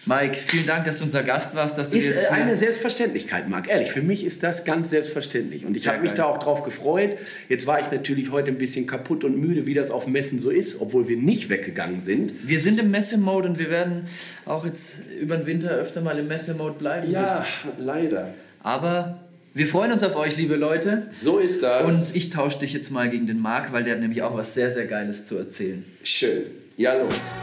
Mike, 0.05 0.35
vielen 0.47 0.65
Dank, 0.65 0.85
dass 0.85 0.97
du 0.99 1.03
unser 1.03 1.21
Gast 1.21 1.53
warst. 1.53 1.77
Dass 1.77 1.91
du 1.91 1.97
Ist 1.97 2.07
jetzt 2.07 2.31
äh, 2.31 2.33
eine 2.33 2.55
Selbstverständlichkeit, 2.55 3.47
Marc. 3.49 3.67
Ehrlich, 3.69 3.91
für 3.91 4.01
mich 4.01 4.25
ist 4.25 4.41
das 4.41 4.63
ganz 4.65 4.89
selbstverständlich. 4.89 5.65
Und 5.65 5.75
ich 5.75 5.87
habe 5.87 5.99
mich 5.99 6.13
da 6.13 6.23
auch 6.25 6.39
drauf 6.39 6.63
gefreut. 6.63 7.17
Jetzt 7.49 7.67
war 7.67 7.79
ich 7.79 7.91
natürlich 7.91 8.31
heute 8.31 8.49
ein 8.49 8.57
bisschen 8.57 8.87
kaputt 8.87 9.23
und 9.23 9.37
müde, 9.37 9.67
wie 9.67 9.73
das 9.75 9.91
auf 9.91 10.07
Messen 10.07 10.39
so 10.39 10.49
ist, 10.49 10.81
obwohl 10.81 11.07
wir 11.07 11.17
nicht 11.17 11.49
weggegangen 11.49 11.99
sind. 12.01 12.33
wir 12.47 12.59
sind 12.59 12.79
im 12.79 12.89
Messemode 12.89 13.47
und 13.49 13.59
wir 13.59 13.69
werden 13.69 14.07
auch 14.45 14.65
jetzt 14.65 15.01
über 15.21 15.37
den 15.37 15.45
Winter 15.45 15.69
öfter 15.71 16.01
mal 16.01 16.17
im 16.17 16.27
Messemode 16.29 16.73
bleiben 16.79 17.11
Ja, 17.11 17.21
müssen. 17.21 17.85
leider. 17.85 18.33
Aber 18.63 19.19
wir 19.59 19.67
freuen 19.67 19.91
uns 19.91 20.03
auf 20.03 20.15
euch, 20.15 20.37
liebe 20.37 20.55
Leute. 20.55 21.03
So 21.09 21.37
ist 21.37 21.63
das. 21.63 21.83
Und 21.83 22.15
ich 22.15 22.29
tausche 22.29 22.59
dich 22.59 22.71
jetzt 22.71 22.91
mal 22.91 23.09
gegen 23.09 23.27
den 23.27 23.41
Marc, 23.41 23.73
weil 23.73 23.83
der 23.83 23.95
hat 23.95 23.99
nämlich 23.99 24.21
auch 24.21 24.33
was 24.33 24.53
sehr, 24.53 24.71
sehr 24.71 24.85
Geiles 24.85 25.27
zu 25.27 25.37
erzählen. 25.37 25.83
schön. 26.01 26.43
Ja, 26.77 26.93
los. 26.93 27.33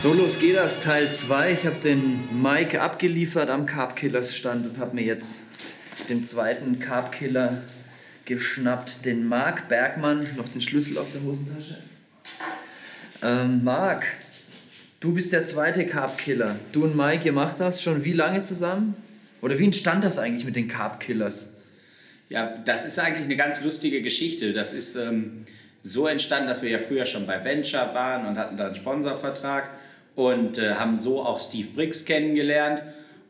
So, 0.00 0.14
los 0.14 0.38
geht 0.38 0.54
das, 0.54 0.80
Teil 0.80 1.10
2. 1.10 1.50
Ich 1.50 1.66
habe 1.66 1.80
den 1.82 2.20
Mike 2.40 2.80
abgeliefert 2.80 3.50
am 3.50 3.66
Carb 3.66 3.96
Killers 3.96 4.36
Stand 4.36 4.66
und 4.66 4.78
habe 4.78 4.94
mir 4.94 5.02
jetzt 5.02 5.42
den 6.08 6.22
zweiten 6.22 6.78
Carb 6.78 7.10
Killer 7.10 7.60
geschnappt, 8.24 9.04
den 9.04 9.26
Marc 9.26 9.66
Bergmann. 9.66 10.24
Noch 10.36 10.48
den 10.48 10.60
Schlüssel 10.60 10.96
auf 10.98 11.10
der 11.12 11.22
Hosentasche. 11.22 11.78
Ähm, 13.24 13.64
Marc, 13.64 14.06
du 15.02 15.12
bist 15.12 15.32
der 15.32 15.44
zweite 15.44 15.84
Carb 15.84 16.16
Killer. 16.16 16.56
Du 16.70 16.84
und 16.84 16.96
Mike, 16.96 17.26
ihr 17.26 17.32
macht 17.32 17.60
das 17.60 17.82
schon 17.82 18.04
wie 18.04 18.12
lange 18.12 18.44
zusammen? 18.44 18.94
Oder 19.42 19.58
wie 19.58 19.64
entstand 19.64 20.04
das 20.04 20.18
eigentlich 20.18 20.46
mit 20.46 20.56
den 20.56 20.68
Carb 20.68 21.00
Killers? 21.00 21.52
Ja, 22.28 22.56
das 22.64 22.86
ist 22.86 22.98
eigentlich 22.98 23.24
eine 23.24 23.36
ganz 23.36 23.62
lustige 23.62 24.00
Geschichte. 24.00 24.52
Das 24.52 24.72
ist 24.72 24.96
ähm, 24.96 25.44
so 25.82 26.06
entstanden, 26.06 26.46
dass 26.46 26.62
wir 26.62 26.70
ja 26.70 26.78
früher 26.78 27.04
schon 27.04 27.26
bei 27.26 27.44
Venture 27.44 27.92
waren 27.92 28.26
und 28.26 28.38
hatten 28.38 28.56
da 28.56 28.66
einen 28.66 28.74
Sponsorvertrag 28.76 29.70
und 30.14 30.58
äh, 30.58 30.74
haben 30.74 30.98
so 30.98 31.22
auch 31.22 31.40
Steve 31.40 31.68
Briggs 31.74 32.04
kennengelernt. 32.04 32.82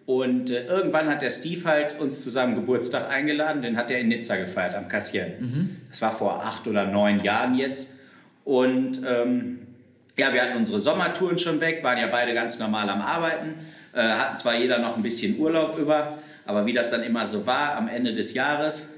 Und 0.04 0.50
äh, 0.50 0.66
irgendwann 0.66 1.08
hat 1.08 1.22
der 1.22 1.30
Steve 1.30 1.64
halt 1.64 1.98
uns 1.98 2.22
zu 2.22 2.28
seinem 2.28 2.54
Geburtstag 2.54 3.08
eingeladen. 3.08 3.62
Den 3.62 3.78
hat 3.78 3.90
er 3.90 3.98
in 3.98 4.08
Nizza 4.08 4.36
gefeiert, 4.36 4.74
am 4.74 4.88
Cassien. 4.88 5.80
Das 5.88 6.02
war 6.02 6.12
vor 6.12 6.44
acht 6.44 6.66
oder 6.66 6.86
neun 6.86 7.24
Jahren 7.24 7.56
jetzt. 7.56 7.92
Und 8.44 9.02
ähm, 9.08 9.61
ja, 10.18 10.32
wir 10.32 10.42
hatten 10.42 10.56
unsere 10.56 10.80
Sommertouren 10.80 11.38
schon 11.38 11.60
weg, 11.60 11.82
waren 11.82 11.98
ja 11.98 12.06
beide 12.06 12.34
ganz 12.34 12.58
normal 12.58 12.88
am 12.88 13.00
Arbeiten, 13.00 13.54
äh, 13.94 14.00
hatten 14.00 14.36
zwar 14.36 14.56
jeder 14.56 14.78
noch 14.78 14.96
ein 14.96 15.02
bisschen 15.02 15.38
Urlaub 15.38 15.78
über, 15.78 16.18
aber 16.44 16.66
wie 16.66 16.72
das 16.72 16.90
dann 16.90 17.02
immer 17.02 17.24
so 17.26 17.46
war, 17.46 17.76
am 17.76 17.88
Ende 17.88 18.12
des 18.12 18.34
Jahres, 18.34 18.90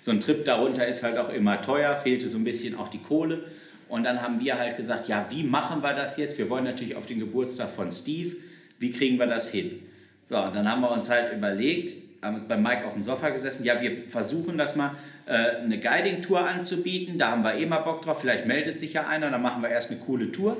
so 0.00 0.10
ein 0.10 0.20
Trip 0.20 0.44
darunter 0.44 0.86
ist 0.86 1.02
halt 1.02 1.18
auch 1.18 1.28
immer 1.28 1.60
teuer, 1.60 1.94
fehlte 1.94 2.28
so 2.28 2.38
ein 2.38 2.44
bisschen 2.44 2.76
auch 2.78 2.88
die 2.88 3.02
Kohle. 3.02 3.44
Und 3.88 4.04
dann 4.04 4.22
haben 4.22 4.40
wir 4.40 4.58
halt 4.58 4.76
gesagt, 4.76 5.08
ja, 5.08 5.26
wie 5.30 5.42
machen 5.42 5.82
wir 5.82 5.92
das 5.92 6.16
jetzt? 6.16 6.38
Wir 6.38 6.48
wollen 6.48 6.64
natürlich 6.64 6.96
auf 6.96 7.06
den 7.06 7.18
Geburtstag 7.18 7.70
von 7.70 7.90
Steve, 7.90 8.36
wie 8.78 8.92
kriegen 8.92 9.18
wir 9.18 9.26
das 9.26 9.50
hin? 9.50 9.82
So, 10.28 10.38
und 10.38 10.54
dann 10.54 10.70
haben 10.70 10.80
wir 10.80 10.90
uns 10.90 11.10
halt 11.10 11.32
überlegt, 11.32 11.96
haben 12.22 12.48
bei 12.48 12.56
Mike 12.56 12.86
auf 12.86 12.94
dem 12.94 13.02
Sofa 13.02 13.30
gesessen, 13.30 13.64
ja, 13.64 13.80
wir 13.80 14.02
versuchen 14.02 14.58
das 14.58 14.76
mal, 14.76 14.92
äh, 15.26 15.62
eine 15.62 15.78
Guiding-Tour 15.78 16.46
anzubieten, 16.46 17.18
da 17.18 17.30
haben 17.30 17.42
wir 17.42 17.54
eh 17.54 17.66
mal 17.66 17.78
Bock 17.78 18.02
drauf, 18.02 18.20
vielleicht 18.20 18.46
meldet 18.46 18.78
sich 18.78 18.92
ja 18.92 19.06
einer, 19.06 19.30
dann 19.30 19.42
machen 19.42 19.62
wir 19.62 19.70
erst 19.70 19.90
eine 19.90 20.00
coole 20.00 20.30
Tour 20.30 20.56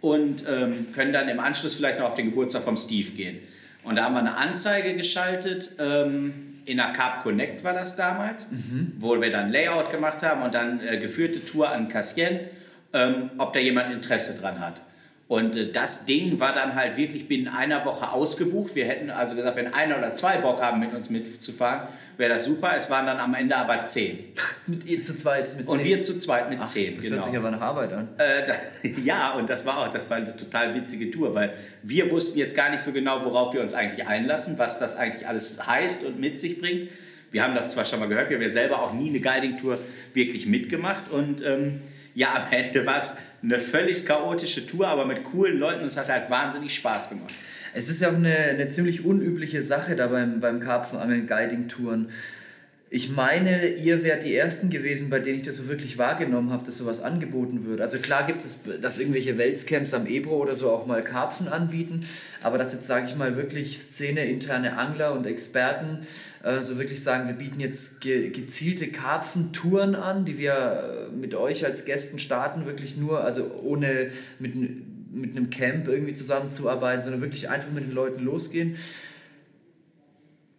und 0.00 0.44
ähm, 0.48 0.88
können 0.94 1.12
dann 1.12 1.28
im 1.28 1.40
Anschluss 1.40 1.76
vielleicht 1.76 1.98
noch 1.98 2.06
auf 2.06 2.14
den 2.14 2.26
Geburtstag 2.26 2.62
vom 2.62 2.76
Steve 2.76 3.10
gehen. 3.10 3.38
Und 3.82 3.96
da 3.96 4.04
haben 4.04 4.14
wir 4.14 4.20
eine 4.20 4.36
Anzeige 4.36 4.96
geschaltet, 4.96 5.76
ähm, 5.78 6.56
in 6.64 6.78
der 6.78 6.86
Carb 6.86 7.22
Connect 7.22 7.62
war 7.62 7.72
das 7.72 7.94
damals, 7.94 8.50
wo 8.98 9.20
wir 9.20 9.30
dann 9.30 9.52
Layout 9.52 9.92
gemacht 9.92 10.22
haben 10.24 10.42
und 10.42 10.52
dann 10.52 10.80
äh, 10.80 10.98
geführte 10.98 11.44
Tour 11.44 11.70
an 11.70 11.88
Cassien, 11.88 12.40
ähm, 12.92 13.30
ob 13.38 13.52
da 13.52 13.60
jemand 13.60 13.92
Interesse 13.92 14.40
dran 14.40 14.58
hat. 14.58 14.82
Und 15.28 15.56
äh, 15.56 15.72
das 15.72 16.06
Ding 16.06 16.38
war 16.38 16.54
dann 16.54 16.74
halt 16.76 16.96
wirklich 16.96 17.26
binnen 17.26 17.48
einer 17.48 17.84
Woche 17.84 18.12
ausgebucht. 18.12 18.74
Wir 18.76 18.86
hätten 18.86 19.10
also 19.10 19.34
gesagt, 19.34 19.56
wenn 19.56 19.74
einer 19.74 19.98
oder 19.98 20.14
zwei 20.14 20.36
Bock 20.36 20.60
haben, 20.60 20.78
mit 20.78 20.92
uns 20.94 21.10
mitzufahren, 21.10 21.88
wäre 22.16 22.34
das 22.34 22.44
super. 22.44 22.74
Es 22.76 22.90
waren 22.90 23.06
dann 23.06 23.18
am 23.18 23.34
Ende 23.34 23.56
aber 23.56 23.84
zehn. 23.86 24.20
Mit 24.66 24.88
ihr 24.88 25.02
zu 25.02 25.16
zweit, 25.16 25.56
mit 25.56 25.68
Und 25.68 25.78
zehn? 25.78 25.86
wir 25.86 26.02
zu 26.02 26.18
zweit 26.18 26.48
mit 26.48 26.60
Ach, 26.60 26.64
zehn. 26.64 26.94
Das 26.94 27.04
genau. 27.04 27.16
hört 27.16 27.24
sich 27.24 27.36
aber 27.36 27.50
nach 27.50 27.60
Arbeit 27.60 27.92
an. 27.92 28.08
Äh, 28.18 28.46
da, 28.46 28.54
ja, 29.04 29.32
und 29.32 29.50
das 29.50 29.66
war 29.66 29.78
auch, 29.78 29.90
das 29.90 30.08
war 30.10 30.18
eine 30.18 30.36
total 30.36 30.74
witzige 30.74 31.10
Tour, 31.10 31.34
weil 31.34 31.52
wir 31.82 32.10
wussten 32.10 32.38
jetzt 32.38 32.56
gar 32.56 32.70
nicht 32.70 32.80
so 32.80 32.92
genau, 32.92 33.24
worauf 33.24 33.52
wir 33.52 33.60
uns 33.60 33.74
eigentlich 33.74 34.06
einlassen, 34.06 34.58
was 34.58 34.78
das 34.78 34.96
eigentlich 34.96 35.26
alles 35.26 35.66
heißt 35.66 36.04
und 36.04 36.20
mit 36.20 36.38
sich 36.38 36.60
bringt. 36.60 36.88
Wir 37.32 37.42
haben 37.42 37.54
das 37.54 37.72
zwar 37.72 37.84
schon 37.84 37.98
mal 37.98 38.08
gehört, 38.08 38.30
wir 38.30 38.36
haben 38.36 38.42
ja 38.42 38.48
selber 38.48 38.80
auch 38.80 38.92
nie 38.94 39.10
eine 39.10 39.20
Guiding-Tour 39.20 39.78
wirklich 40.14 40.46
mitgemacht 40.46 41.10
und 41.10 41.44
ähm, 41.44 41.80
ja, 42.14 42.34
am 42.34 42.50
Ende 42.50 42.86
war 42.86 42.98
es 42.98 43.16
eine 43.46 43.60
völlig 43.60 44.04
chaotische 44.04 44.66
Tour, 44.66 44.88
aber 44.88 45.04
mit 45.04 45.24
coolen 45.24 45.58
Leuten 45.58 45.80
und 45.80 45.86
es 45.86 45.96
hat 45.96 46.08
halt 46.08 46.30
wahnsinnig 46.30 46.74
Spaß 46.74 47.10
gemacht. 47.10 47.32
Es 47.74 47.88
ist 47.88 48.00
ja 48.00 48.08
auch 48.08 48.14
eine, 48.14 48.34
eine 48.34 48.68
ziemlich 48.70 49.04
unübliche 49.04 49.62
Sache 49.62 49.96
da 49.96 50.08
beim, 50.08 50.40
beim 50.40 50.60
Karpfenangeln, 50.60 51.26
Guiding-Touren. 51.26 52.08
Ich 52.88 53.10
meine, 53.10 53.66
ihr 53.68 54.02
wärt 54.02 54.24
die 54.24 54.34
Ersten 54.34 54.70
gewesen, 54.70 55.10
bei 55.10 55.18
denen 55.18 55.40
ich 55.40 55.46
das 55.46 55.56
so 55.56 55.68
wirklich 55.68 55.98
wahrgenommen 55.98 56.50
habe, 56.50 56.64
dass 56.64 56.78
sowas 56.78 57.02
angeboten 57.02 57.66
wird. 57.66 57.80
Also 57.80 57.98
klar 57.98 58.26
gibt 58.26 58.40
es, 58.40 58.62
dass 58.80 58.98
irgendwelche 58.98 59.38
Weltscamps 59.38 59.92
am 59.92 60.06
Ebro 60.06 60.36
oder 60.36 60.56
so 60.56 60.70
auch 60.70 60.86
mal 60.86 61.02
Karpfen 61.02 61.48
anbieten, 61.48 62.00
aber 62.42 62.58
dass 62.58 62.72
jetzt, 62.72 62.86
sage 62.86 63.06
ich 63.06 63.16
mal, 63.16 63.36
wirklich 63.36 63.78
Szene-interne 63.78 64.78
Angler 64.78 65.12
und 65.12 65.26
Experten 65.26 66.06
äh, 66.46 66.62
so 66.62 66.78
wirklich 66.78 67.02
sagen, 67.02 67.26
wir 67.26 67.34
bieten 67.34 67.58
jetzt 67.58 68.00
ge 68.00 68.30
gezielte 68.30 68.86
Karpfentouren 68.88 69.96
an, 69.96 70.24
die 70.24 70.38
wir 70.38 71.08
äh, 71.12 71.16
mit 71.16 71.34
euch 71.34 71.64
als 71.66 71.84
Gästen 71.84 72.20
starten, 72.20 72.66
wirklich 72.66 72.96
nur, 72.96 73.24
also 73.24 73.50
ohne 73.62 74.10
mit, 74.38 74.54
mit 75.12 75.36
einem 75.36 75.50
Camp 75.50 75.88
irgendwie 75.88 76.14
zusammenzuarbeiten, 76.14 77.02
sondern 77.02 77.20
wirklich 77.20 77.50
einfach 77.50 77.72
mit 77.72 77.84
den 77.84 77.92
Leuten 77.92 78.24
losgehen. 78.24 78.76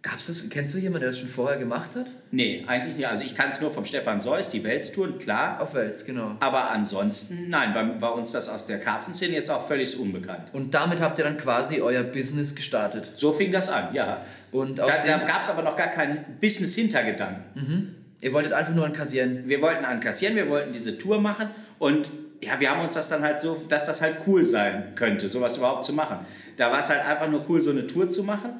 Gab's 0.03 0.27
das, 0.27 0.47
kennst 0.49 0.75
du 0.75 0.77
jemanden, 0.77 1.01
der 1.01 1.09
das 1.09 1.19
schon 1.19 1.27
vorher 1.27 1.57
gemacht 1.57 1.89
hat? 1.95 2.05
Nee, 2.31 2.63
eigentlich 2.67 2.95
nicht. 2.95 3.07
Also 3.07 3.23
ich 3.23 3.35
kann 3.35 3.49
es 3.49 3.59
nur 3.59 3.71
vom 3.71 3.83
Stefan 3.83 4.19
Seuss, 4.19 4.49
die 4.49 4.63
Weltstouren, 4.63 5.17
klar. 5.17 5.59
Auf 5.59 5.73
Wels, 5.73 6.05
genau. 6.05 6.37
Aber 6.39 6.69
ansonsten, 6.69 7.49
nein, 7.49 7.73
war, 7.73 7.99
war 7.99 8.13
uns 8.15 8.31
das 8.31 8.47
aus 8.47 8.67
der 8.67 8.79
Karpfenszene 8.79 9.33
jetzt 9.33 9.49
auch 9.49 9.67
völlig 9.67 9.99
unbekannt. 9.99 10.49
Und 10.53 10.73
damit 10.75 11.01
habt 11.01 11.17
ihr 11.17 11.25
dann 11.25 11.37
quasi 11.37 11.81
euer 11.81 12.03
Business 12.03 12.55
gestartet. 12.55 13.11
So 13.15 13.33
fing 13.33 13.51
das 13.51 13.69
an, 13.69 13.93
ja. 13.93 14.21
Und 14.51 14.77
Da, 14.77 14.83
aus 14.85 14.91
da 15.03 15.17
dem, 15.17 15.27
gab 15.27 15.43
es 15.43 15.49
aber 15.49 15.63
noch 15.63 15.75
gar 15.75 15.87
keinen 15.87 16.37
Business-Hintergedanken. 16.39 17.95
Ihr 18.21 18.33
wolltet 18.33 18.53
einfach 18.53 18.73
nur 18.73 18.85
ankassieren. 18.85 19.43
Wir 19.47 19.61
wollten 19.61 19.83
ankassieren, 19.83 20.35
wir 20.35 20.47
wollten 20.47 20.73
diese 20.73 20.97
Tour 20.97 21.19
machen 21.19 21.49
und 21.79 22.11
ja, 22.41 22.59
wir 22.59 22.69
haben 22.69 22.81
uns 22.81 22.93
das 22.93 23.09
dann 23.09 23.23
halt 23.23 23.39
so, 23.39 23.59
dass 23.67 23.87
das 23.87 24.01
halt 24.01 24.17
cool 24.27 24.45
sein 24.45 24.93
könnte, 24.95 25.27
sowas 25.27 25.57
überhaupt 25.57 25.83
zu 25.83 25.93
machen. 25.93 26.19
Da 26.55 26.71
war 26.71 26.79
es 26.79 26.89
halt 26.89 27.03
einfach 27.03 27.27
nur 27.27 27.43
cool, 27.49 27.59
so 27.59 27.71
eine 27.71 27.87
Tour 27.87 28.09
zu 28.11 28.23
machen 28.23 28.51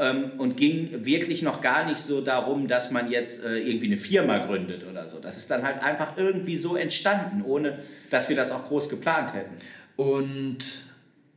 ähm, 0.00 0.32
und 0.38 0.56
ging 0.56 1.04
wirklich 1.04 1.42
noch 1.42 1.60
gar 1.60 1.84
nicht 1.84 1.98
so 1.98 2.22
darum, 2.22 2.66
dass 2.66 2.90
man 2.90 3.10
jetzt 3.10 3.44
äh, 3.44 3.58
irgendwie 3.58 3.86
eine 3.86 3.98
Firma 3.98 4.38
gründet 4.46 4.84
oder 4.90 5.08
so. 5.08 5.20
Das 5.20 5.36
ist 5.36 5.50
dann 5.50 5.62
halt 5.62 5.82
einfach 5.82 6.16
irgendwie 6.16 6.56
so 6.56 6.74
entstanden, 6.74 7.42
ohne 7.42 7.78
dass 8.08 8.30
wir 8.30 8.34
das 8.34 8.50
auch 8.50 8.66
groß 8.66 8.88
geplant 8.88 9.34
hätten. 9.34 9.54
Und 9.96 10.58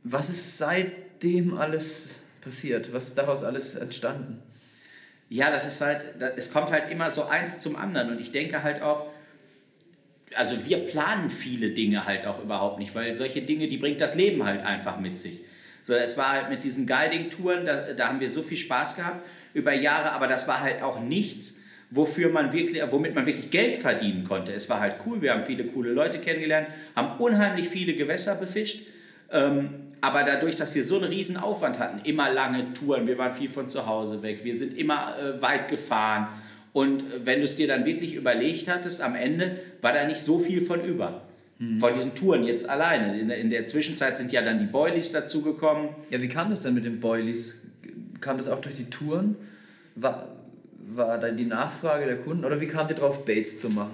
was 0.02 0.30
ist 0.30 0.56
seitdem 0.56 1.56
alles 1.56 2.20
passiert? 2.40 2.92
Was 2.94 3.08
ist 3.08 3.18
daraus 3.18 3.44
alles 3.44 3.74
entstanden? 3.74 4.42
Ja, 5.28 5.50
das 5.50 5.66
ist 5.66 5.82
halt, 5.82 6.04
es 6.36 6.50
kommt 6.50 6.70
halt 6.70 6.90
immer 6.90 7.10
so 7.10 7.24
eins 7.24 7.58
zum 7.58 7.76
anderen 7.76 8.10
und 8.10 8.20
ich 8.20 8.32
denke 8.32 8.62
halt 8.62 8.80
auch, 8.80 9.10
also 10.36 10.66
wir 10.66 10.78
planen 10.78 11.28
viele 11.28 11.70
Dinge 11.70 12.06
halt 12.06 12.26
auch 12.26 12.42
überhaupt 12.42 12.78
nicht, 12.78 12.94
weil 12.94 13.14
solche 13.14 13.42
Dinge, 13.42 13.68
die 13.68 13.76
bringt 13.76 14.00
das 14.00 14.14
Leben 14.14 14.44
halt 14.44 14.62
einfach 14.62 14.98
mit 14.98 15.18
sich. 15.18 15.40
So, 15.84 15.92
es 15.92 16.16
war 16.16 16.32
halt 16.32 16.48
mit 16.48 16.64
diesen 16.64 16.86
Guiding-Touren, 16.86 17.66
da, 17.66 17.92
da 17.92 18.08
haben 18.08 18.18
wir 18.18 18.30
so 18.30 18.42
viel 18.42 18.56
Spaß 18.56 18.96
gehabt 18.96 19.24
über 19.52 19.74
Jahre, 19.74 20.12
aber 20.12 20.26
das 20.26 20.48
war 20.48 20.62
halt 20.62 20.82
auch 20.82 20.98
nichts, 20.98 21.58
wofür 21.90 22.30
man 22.30 22.54
wirklich, 22.54 22.82
womit 22.88 23.14
man 23.14 23.26
wirklich 23.26 23.50
Geld 23.50 23.76
verdienen 23.76 24.24
konnte. 24.24 24.52
Es 24.54 24.70
war 24.70 24.80
halt 24.80 24.96
cool, 25.04 25.20
wir 25.20 25.32
haben 25.32 25.44
viele 25.44 25.64
coole 25.64 25.92
Leute 25.92 26.20
kennengelernt, 26.20 26.68
haben 26.96 27.20
unheimlich 27.20 27.68
viele 27.68 27.92
Gewässer 27.92 28.34
befischt. 28.34 28.86
Ähm, 29.30 29.74
aber 30.00 30.22
dadurch, 30.22 30.56
dass 30.56 30.74
wir 30.74 30.82
so 30.82 30.96
einen 30.96 31.04
riesen 31.04 31.36
Aufwand 31.36 31.78
hatten, 31.78 32.00
immer 32.04 32.32
lange 32.32 32.72
Touren, 32.72 33.06
wir 33.06 33.18
waren 33.18 33.32
viel 33.32 33.50
von 33.50 33.68
zu 33.68 33.86
Hause 33.86 34.22
weg, 34.22 34.42
wir 34.42 34.56
sind 34.56 34.78
immer 34.78 35.14
äh, 35.18 35.42
weit 35.42 35.68
gefahren. 35.68 36.28
Und 36.72 37.04
wenn 37.26 37.40
du 37.40 37.44
es 37.44 37.56
dir 37.56 37.68
dann 37.68 37.84
wirklich 37.84 38.14
überlegt 38.14 38.68
hattest, 38.68 39.02
am 39.02 39.14
Ende 39.14 39.60
war 39.82 39.92
da 39.92 40.06
nicht 40.06 40.20
so 40.20 40.38
viel 40.38 40.62
von 40.62 40.82
über. 40.82 41.22
Mhm. 41.58 41.80
Von 41.80 41.94
diesen 41.94 42.14
Touren 42.14 42.44
jetzt 42.44 42.68
alleine. 42.68 43.18
In 43.18 43.28
der, 43.28 43.38
in 43.38 43.50
der 43.50 43.66
Zwischenzeit 43.66 44.16
sind 44.16 44.32
ja 44.32 44.42
dann 44.42 44.58
die 44.58 44.66
Boilies 44.66 45.12
dazugekommen. 45.12 45.90
Ja, 46.10 46.20
wie 46.20 46.28
kam 46.28 46.50
das 46.50 46.62
denn 46.62 46.74
mit 46.74 46.84
den 46.84 47.00
Boilies? 47.00 47.54
Kam 48.20 48.38
das 48.38 48.48
auch 48.48 48.60
durch 48.60 48.74
die 48.74 48.90
Touren? 48.90 49.36
War, 49.94 50.28
war 50.94 51.18
dann 51.18 51.36
die 51.36 51.44
Nachfrage 51.44 52.06
der 52.06 52.16
Kunden? 52.16 52.44
Oder 52.44 52.60
wie 52.60 52.66
kamt 52.66 52.90
ihr 52.90 52.96
drauf, 52.96 53.24
Baits 53.24 53.58
zu 53.58 53.70
machen? 53.70 53.92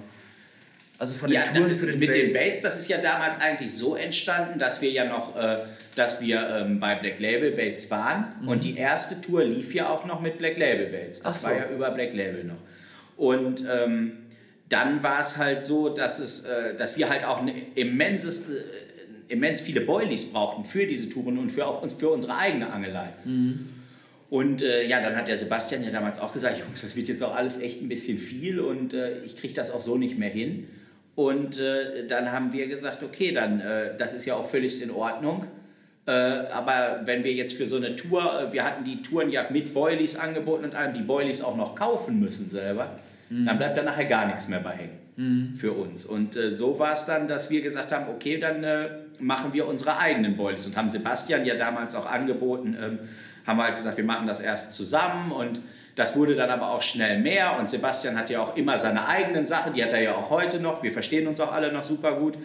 Also 0.97 1.15
von 1.15 1.31
den 1.31 1.41
ja, 1.41 1.51
Touren 1.51 1.75
zu 1.75 1.87
den 1.87 1.97
mit 1.97 2.11
Baits. 2.11 2.21
den 2.21 2.33
Baits, 2.33 2.61
das 2.61 2.79
ist 2.79 2.87
ja 2.87 2.99
damals 2.99 3.41
eigentlich 3.41 3.73
so 3.73 3.95
entstanden, 3.95 4.59
dass 4.59 4.83
wir 4.83 4.91
ja 4.91 5.05
noch, 5.05 5.35
äh, 5.35 5.57
dass 5.95 6.21
wir 6.21 6.47
ähm, 6.47 6.79
bei 6.79 6.93
Black 6.93 7.19
Label 7.19 7.49
Baits 7.49 7.89
waren 7.89 8.25
mhm. 8.39 8.47
und 8.47 8.63
die 8.63 8.77
erste 8.77 9.19
Tour 9.19 9.43
lief 9.43 9.73
ja 9.73 9.89
auch 9.89 10.05
noch 10.05 10.21
mit 10.21 10.37
Black 10.37 10.57
Label 10.57 10.85
Baits. 10.87 11.21
Das 11.21 11.41
so. 11.41 11.47
war 11.47 11.57
ja 11.57 11.69
über 11.69 11.89
Black 11.89 12.13
Label 12.13 12.43
noch. 12.43 12.59
Und 13.17 13.65
ähm, 13.67 14.11
dann 14.71 15.03
war 15.03 15.19
es 15.19 15.37
halt 15.37 15.63
so, 15.63 15.89
dass, 15.89 16.19
es, 16.19 16.45
äh, 16.45 16.75
dass 16.75 16.97
wir 16.97 17.09
halt 17.09 17.25
auch 17.25 17.39
ein 17.41 17.51
immenses, 17.75 18.49
äh, 18.49 18.63
immens 19.27 19.61
viele 19.61 19.81
Boilies 19.81 20.31
brauchten 20.31 20.65
für 20.65 20.87
diese 20.87 21.09
Touren 21.09 21.37
und 21.37 21.51
für, 21.51 21.67
auch 21.67 21.81
uns, 21.81 21.93
für 21.93 22.09
unsere 22.09 22.37
eigene 22.37 22.71
Angelei. 22.71 23.09
Mhm. 23.25 23.69
Und 24.29 24.61
äh, 24.61 24.87
ja, 24.87 25.01
dann 25.01 25.17
hat 25.17 25.27
der 25.27 25.35
Sebastian 25.35 25.83
ja 25.83 25.91
damals 25.91 26.19
auch 26.19 26.31
gesagt, 26.31 26.57
Jungs, 26.65 26.81
das 26.81 26.95
wird 26.95 27.09
jetzt 27.09 27.21
auch 27.21 27.35
alles 27.35 27.59
echt 27.59 27.81
ein 27.81 27.89
bisschen 27.89 28.17
viel 28.17 28.59
und 28.59 28.93
äh, 28.93 29.19
ich 29.25 29.35
kriege 29.35 29.53
das 29.53 29.71
auch 29.71 29.81
so 29.81 29.97
nicht 29.97 30.17
mehr 30.17 30.29
hin. 30.29 30.67
Und 31.15 31.59
äh, 31.59 32.07
dann 32.07 32.31
haben 32.31 32.53
wir 32.53 32.67
gesagt, 32.67 33.03
okay, 33.03 33.33
dann, 33.33 33.59
äh, 33.59 33.97
das 33.97 34.13
ist 34.13 34.25
ja 34.25 34.35
auch 34.35 34.45
völlig 34.45 34.81
in 34.81 34.91
Ordnung. 34.91 35.47
Äh, 36.07 36.11
aber 36.11 37.01
wenn 37.03 37.25
wir 37.25 37.33
jetzt 37.33 37.53
für 37.53 37.65
so 37.65 37.75
eine 37.75 37.97
Tour, 37.97 38.47
äh, 38.47 38.53
wir 38.53 38.63
hatten 38.63 38.85
die 38.85 39.01
Touren 39.01 39.29
ja 39.29 39.45
mit 39.49 39.73
Boilies 39.73 40.15
angeboten 40.15 40.63
und 40.63 40.75
einem 40.75 40.93
die 40.93 41.01
Boilies 41.01 41.41
auch 41.41 41.57
noch 41.57 41.75
kaufen 41.75 42.19
müssen 42.19 42.47
selber, 42.47 42.95
mhm. 43.31 43.45
dann 43.45 43.57
bleibt 43.57 43.77
da 43.77 43.83
nachher 43.83 44.05
gar 44.05 44.27
nichts 44.27 44.47
mehr 44.47 44.59
bei 44.59 44.71
hängen 44.71 44.99
mhm. 45.15 45.55
für 45.55 45.71
uns. 45.71 46.05
Und 46.05 46.35
äh, 46.35 46.53
so 46.53 46.77
war 46.79 46.91
es 46.91 47.05
dann, 47.05 47.27
dass 47.27 47.49
wir 47.49 47.61
gesagt 47.61 47.91
haben, 47.91 48.07
okay, 48.09 48.37
dann 48.37 48.63
äh, 48.63 48.89
machen 49.19 49.53
wir 49.53 49.67
unsere 49.67 49.97
eigenen 49.97 50.35
Boilies 50.35 50.67
und 50.67 50.75
haben 50.75 50.89
Sebastian 50.89 51.45
ja 51.45 51.55
damals 51.55 51.95
auch 51.95 52.05
angeboten, 52.05 52.75
ähm, 52.79 52.99
haben 53.45 53.57
wir 53.57 53.63
halt 53.63 53.75
gesagt, 53.75 53.97
wir 53.97 54.03
machen 54.03 54.27
das 54.27 54.39
erst 54.39 54.73
zusammen 54.73 55.31
und 55.31 55.61
das 55.95 56.15
wurde 56.15 56.35
dann 56.35 56.49
aber 56.49 56.71
auch 56.71 56.81
schnell 56.81 57.19
mehr 57.19 57.57
und 57.59 57.69
Sebastian 57.69 58.17
hat 58.17 58.29
ja 58.29 58.41
auch 58.41 58.55
immer 58.55 58.79
seine 58.79 59.07
eigenen 59.07 59.45
Sachen, 59.45 59.73
die 59.73 59.83
hat 59.83 59.91
er 59.91 60.01
ja 60.01 60.15
auch 60.15 60.29
heute 60.29 60.59
noch. 60.59 60.83
Wir 60.83 60.91
verstehen 60.91 61.27
uns 61.27 61.39
auch 61.39 61.51
alle 61.51 61.71
noch 61.71 61.83
super 61.83 62.17
gut 62.17 62.37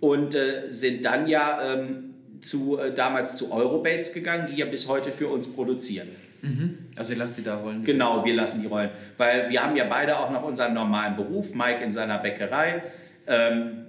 und 0.00 0.34
äh, 0.34 0.70
sind 0.70 1.04
dann 1.04 1.26
ja 1.26 1.74
ähm, 1.74 2.14
zu, 2.40 2.78
äh, 2.78 2.94
damals 2.94 3.36
zu 3.36 3.52
Eurobates 3.52 4.12
gegangen, 4.12 4.46
die 4.50 4.56
ja 4.58 4.66
bis 4.66 4.88
heute 4.88 5.10
für 5.10 5.28
uns 5.28 5.52
produzieren. 5.52 6.08
Mhm. 6.44 6.78
Also 6.94 7.12
ihr 7.12 7.18
lasst 7.18 7.36
sie 7.36 7.42
da 7.42 7.56
rollen? 7.56 7.84
Genau, 7.84 8.24
wir 8.24 8.34
lassen 8.34 8.60
die 8.60 8.66
rollen, 8.66 8.90
weil 9.16 9.48
wir 9.48 9.62
haben 9.62 9.76
ja 9.76 9.84
beide 9.84 10.18
auch 10.18 10.30
noch 10.30 10.42
unseren 10.44 10.74
normalen 10.74 11.16
Beruf, 11.16 11.54
Mike 11.54 11.82
in 11.82 11.92
seiner 11.92 12.18
Bäckerei. 12.18 12.82
Ähm, 13.26 13.86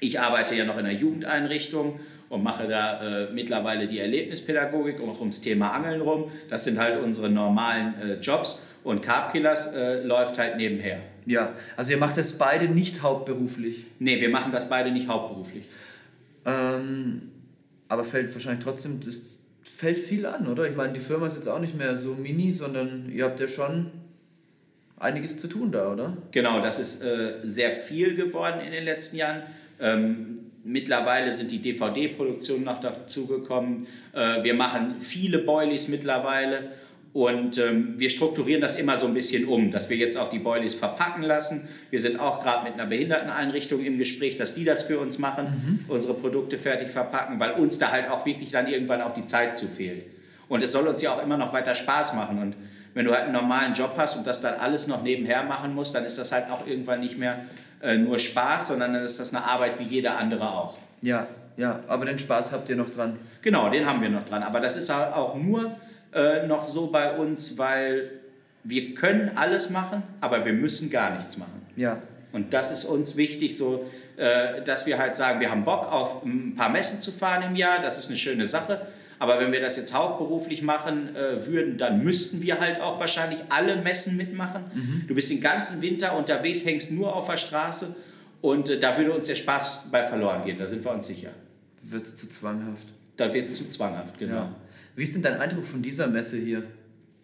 ich 0.00 0.20
arbeite 0.20 0.54
ja 0.54 0.64
noch 0.64 0.78
in 0.78 0.84
der 0.84 0.94
Jugendeinrichtung 0.94 1.98
und 2.28 2.42
mache 2.42 2.68
da 2.68 3.24
äh, 3.24 3.32
mittlerweile 3.32 3.86
die 3.86 3.98
Erlebnispädagogik 3.98 5.00
auch 5.00 5.18
ums 5.20 5.40
Thema 5.40 5.72
Angeln 5.72 6.00
rum. 6.00 6.30
Das 6.48 6.64
sind 6.64 6.78
halt 6.78 7.02
unsere 7.02 7.28
normalen 7.28 7.94
äh, 8.00 8.14
Jobs 8.20 8.62
und 8.84 9.02
Carb 9.02 9.32
Killers 9.32 9.72
äh, 9.74 10.02
läuft 10.02 10.38
halt 10.38 10.56
nebenher. 10.56 11.00
Ja, 11.24 11.54
also 11.76 11.90
ihr 11.90 11.98
macht 11.98 12.16
das 12.16 12.38
beide 12.38 12.68
nicht 12.68 13.02
hauptberuflich? 13.02 13.86
Nee, 13.98 14.20
wir 14.20 14.28
machen 14.28 14.52
das 14.52 14.68
beide 14.68 14.92
nicht 14.92 15.08
hauptberuflich. 15.08 15.64
Ähm, 16.44 17.32
aber 17.88 18.04
fällt 18.04 18.32
wahrscheinlich 18.32 18.62
trotzdem, 18.62 19.00
das 19.00 19.45
fällt 19.68 19.98
viel 19.98 20.26
an, 20.26 20.46
oder? 20.46 20.68
Ich 20.68 20.76
meine, 20.76 20.92
die 20.92 21.00
Firma 21.00 21.26
ist 21.26 21.34
jetzt 21.34 21.48
auch 21.48 21.58
nicht 21.58 21.76
mehr 21.76 21.96
so 21.96 22.14
mini, 22.14 22.52
sondern 22.52 23.10
ihr 23.12 23.24
habt 23.24 23.40
ja 23.40 23.48
schon 23.48 23.90
einiges 24.98 25.36
zu 25.36 25.48
tun 25.48 25.72
da, 25.72 25.92
oder? 25.92 26.16
Genau, 26.30 26.60
das 26.60 26.78
ist 26.78 27.02
äh, 27.02 27.34
sehr 27.42 27.72
viel 27.72 28.14
geworden 28.14 28.60
in 28.64 28.72
den 28.72 28.84
letzten 28.84 29.16
Jahren. 29.16 29.42
Ähm, 29.80 30.36
Mittlerweile 30.68 31.32
sind 31.32 31.52
die 31.52 31.62
DVD-Produktionen 31.62 32.64
noch 32.64 32.80
dazugekommen. 32.80 33.86
Äh, 34.12 34.42
wir 34.42 34.52
machen 34.52 34.96
viele 34.98 35.38
Boilies 35.38 35.86
mittlerweile 35.86 36.72
und 37.16 37.56
ähm, 37.56 37.94
wir 37.96 38.10
strukturieren 38.10 38.60
das 38.60 38.76
immer 38.76 38.98
so 38.98 39.06
ein 39.06 39.14
bisschen 39.14 39.46
um, 39.46 39.70
dass 39.70 39.88
wir 39.88 39.96
jetzt 39.96 40.18
auch 40.18 40.28
die 40.28 40.38
Boilies 40.38 40.74
verpacken 40.74 41.22
lassen. 41.22 41.66
Wir 41.88 41.98
sind 41.98 42.20
auch 42.20 42.42
gerade 42.42 42.64
mit 42.64 42.74
einer 42.74 42.84
Behinderteneinrichtung 42.84 43.82
im 43.82 43.96
Gespräch, 43.96 44.36
dass 44.36 44.54
die 44.54 44.64
das 44.64 44.82
für 44.82 44.98
uns 44.98 45.18
machen, 45.18 45.46
mhm. 45.46 45.84
unsere 45.88 46.12
Produkte 46.12 46.58
fertig 46.58 46.90
verpacken, 46.90 47.40
weil 47.40 47.52
uns 47.52 47.78
da 47.78 47.90
halt 47.90 48.10
auch 48.10 48.26
wirklich 48.26 48.50
dann 48.50 48.66
irgendwann 48.66 49.00
auch 49.00 49.14
die 49.14 49.24
Zeit 49.24 49.56
zu 49.56 49.66
fehlt. 49.66 50.04
Und 50.50 50.62
es 50.62 50.72
soll 50.72 50.86
uns 50.86 51.00
ja 51.00 51.14
auch 51.14 51.22
immer 51.22 51.38
noch 51.38 51.54
weiter 51.54 51.74
Spaß 51.74 52.12
machen. 52.12 52.38
Und 52.38 52.54
wenn 52.92 53.06
du 53.06 53.12
halt 53.12 53.22
einen 53.22 53.32
normalen 53.32 53.72
Job 53.72 53.94
hast 53.96 54.18
und 54.18 54.26
das 54.26 54.42
dann 54.42 54.60
alles 54.60 54.86
noch 54.86 55.02
nebenher 55.02 55.42
machen 55.42 55.74
musst, 55.74 55.94
dann 55.94 56.04
ist 56.04 56.18
das 56.18 56.32
halt 56.32 56.50
auch 56.50 56.66
irgendwann 56.66 57.00
nicht 57.00 57.16
mehr 57.16 57.46
äh, 57.80 57.96
nur 57.96 58.18
Spaß, 58.18 58.68
sondern 58.68 58.92
dann 58.92 59.02
ist 59.02 59.18
das 59.18 59.34
eine 59.34 59.42
Arbeit 59.42 59.78
wie 59.78 59.84
jeder 59.84 60.18
andere 60.18 60.50
auch. 60.50 60.76
Ja, 61.00 61.26
ja, 61.56 61.80
aber 61.88 62.04
den 62.04 62.18
Spaß 62.18 62.52
habt 62.52 62.68
ihr 62.68 62.76
noch 62.76 62.90
dran. 62.90 63.18
Genau, 63.40 63.70
den 63.70 63.86
haben 63.86 64.02
wir 64.02 64.10
noch 64.10 64.24
dran. 64.24 64.42
Aber 64.42 64.60
das 64.60 64.76
ist 64.76 64.90
auch 64.90 65.34
nur 65.34 65.74
äh, 66.16 66.46
noch 66.46 66.64
so 66.64 66.88
bei 66.88 67.16
uns, 67.16 67.58
weil 67.58 68.10
wir 68.64 68.94
können 68.94 69.32
alles 69.36 69.70
machen, 69.70 70.02
aber 70.20 70.44
wir 70.44 70.52
müssen 70.52 70.90
gar 70.90 71.14
nichts 71.14 71.36
machen. 71.36 71.62
Ja. 71.76 72.02
Und 72.32 72.52
das 72.52 72.70
ist 72.70 72.84
uns 72.84 73.16
wichtig, 73.16 73.56
so, 73.56 73.86
äh, 74.16 74.62
dass 74.62 74.86
wir 74.86 74.98
halt 74.98 75.14
sagen, 75.14 75.40
wir 75.40 75.50
haben 75.50 75.64
Bock 75.64 75.92
auf 75.92 76.24
ein 76.24 76.54
paar 76.56 76.70
Messen 76.70 76.98
zu 76.98 77.12
fahren 77.12 77.42
im 77.42 77.54
Jahr, 77.54 77.80
das 77.80 77.98
ist 77.98 78.08
eine 78.08 78.16
schöne 78.16 78.46
Sache. 78.46 78.80
Aber 79.18 79.40
wenn 79.40 79.52
wir 79.52 79.60
das 79.60 79.76
jetzt 79.76 79.94
hauptberuflich 79.94 80.62
machen 80.62 81.14
äh, 81.16 81.46
würden, 81.46 81.78
dann 81.78 82.04
müssten 82.04 82.42
wir 82.42 82.60
halt 82.60 82.80
auch 82.80 83.00
wahrscheinlich 83.00 83.40
alle 83.48 83.76
Messen 83.76 84.16
mitmachen. 84.16 84.64
Mhm. 84.74 85.04
Du 85.06 85.14
bist 85.14 85.30
den 85.30 85.40
ganzen 85.40 85.80
Winter 85.80 86.16
unterwegs, 86.16 86.64
hängst 86.64 86.90
nur 86.90 87.14
auf 87.14 87.28
der 87.28 87.36
Straße 87.36 87.94
und 88.42 88.68
äh, 88.68 88.78
da 88.78 88.96
würde 88.98 89.12
uns 89.12 89.26
der 89.26 89.36
Spaß 89.36 89.84
bei 89.90 90.02
verloren 90.02 90.44
gehen, 90.44 90.58
da 90.58 90.66
sind 90.66 90.84
wir 90.84 90.92
uns 90.92 91.06
sicher. 91.06 91.30
Wird 91.82 92.04
es 92.04 92.16
zu 92.16 92.28
zwanghaft? 92.28 92.88
Da 93.16 93.32
wird 93.32 93.50
es 93.50 93.58
zu 93.58 93.68
zwanghaft, 93.70 94.18
genau. 94.18 94.34
Ja. 94.34 94.54
Wie 94.96 95.02
ist 95.02 95.14
denn 95.14 95.22
dein 95.22 95.38
Eindruck 95.38 95.66
von 95.66 95.82
dieser 95.82 96.08
Messe 96.08 96.38
hier? 96.38 96.64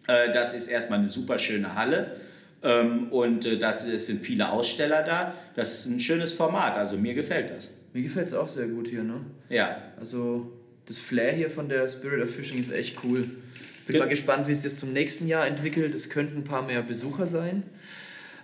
Äh, 0.07 0.31
das 0.31 0.53
ist 0.53 0.67
erstmal 0.67 0.99
eine 0.99 1.09
super 1.09 1.39
schöne 1.39 1.75
Halle. 1.75 2.15
Ähm, 2.61 3.11
und 3.11 3.45
äh, 3.45 3.57
das, 3.57 3.87
es 3.87 4.07
sind 4.07 4.23
viele 4.23 4.49
Aussteller 4.49 5.03
da. 5.03 5.33
Das 5.55 5.73
ist 5.73 5.87
ein 5.87 5.99
schönes 5.99 6.33
Format, 6.33 6.77
also 6.77 6.97
mir 6.97 7.15
gefällt 7.15 7.49
das. 7.49 7.79
Mir 7.93 8.03
gefällt 8.03 8.27
es 8.27 8.33
auch 8.33 8.47
sehr 8.47 8.67
gut 8.67 8.87
hier, 8.87 9.03
ne? 9.03 9.21
Ja. 9.49 9.81
Also 9.99 10.53
das 10.85 10.99
Flair 10.99 11.33
hier 11.33 11.49
von 11.49 11.67
der 11.67 11.89
Spirit 11.89 12.23
of 12.23 12.33
Fishing 12.33 12.59
ist 12.59 12.71
echt 12.71 13.03
cool. 13.03 13.27
Bin 13.87 13.95
ja. 13.95 14.03
mal 14.03 14.09
gespannt, 14.09 14.47
wie 14.47 14.53
sich 14.53 14.63
das 14.63 14.75
zum 14.75 14.93
nächsten 14.93 15.27
Jahr 15.27 15.45
entwickelt. 15.47 15.93
Es 15.93 16.09
könnten 16.09 16.37
ein 16.37 16.43
paar 16.43 16.61
mehr 16.61 16.83
Besucher 16.83 17.27
sein, 17.27 17.63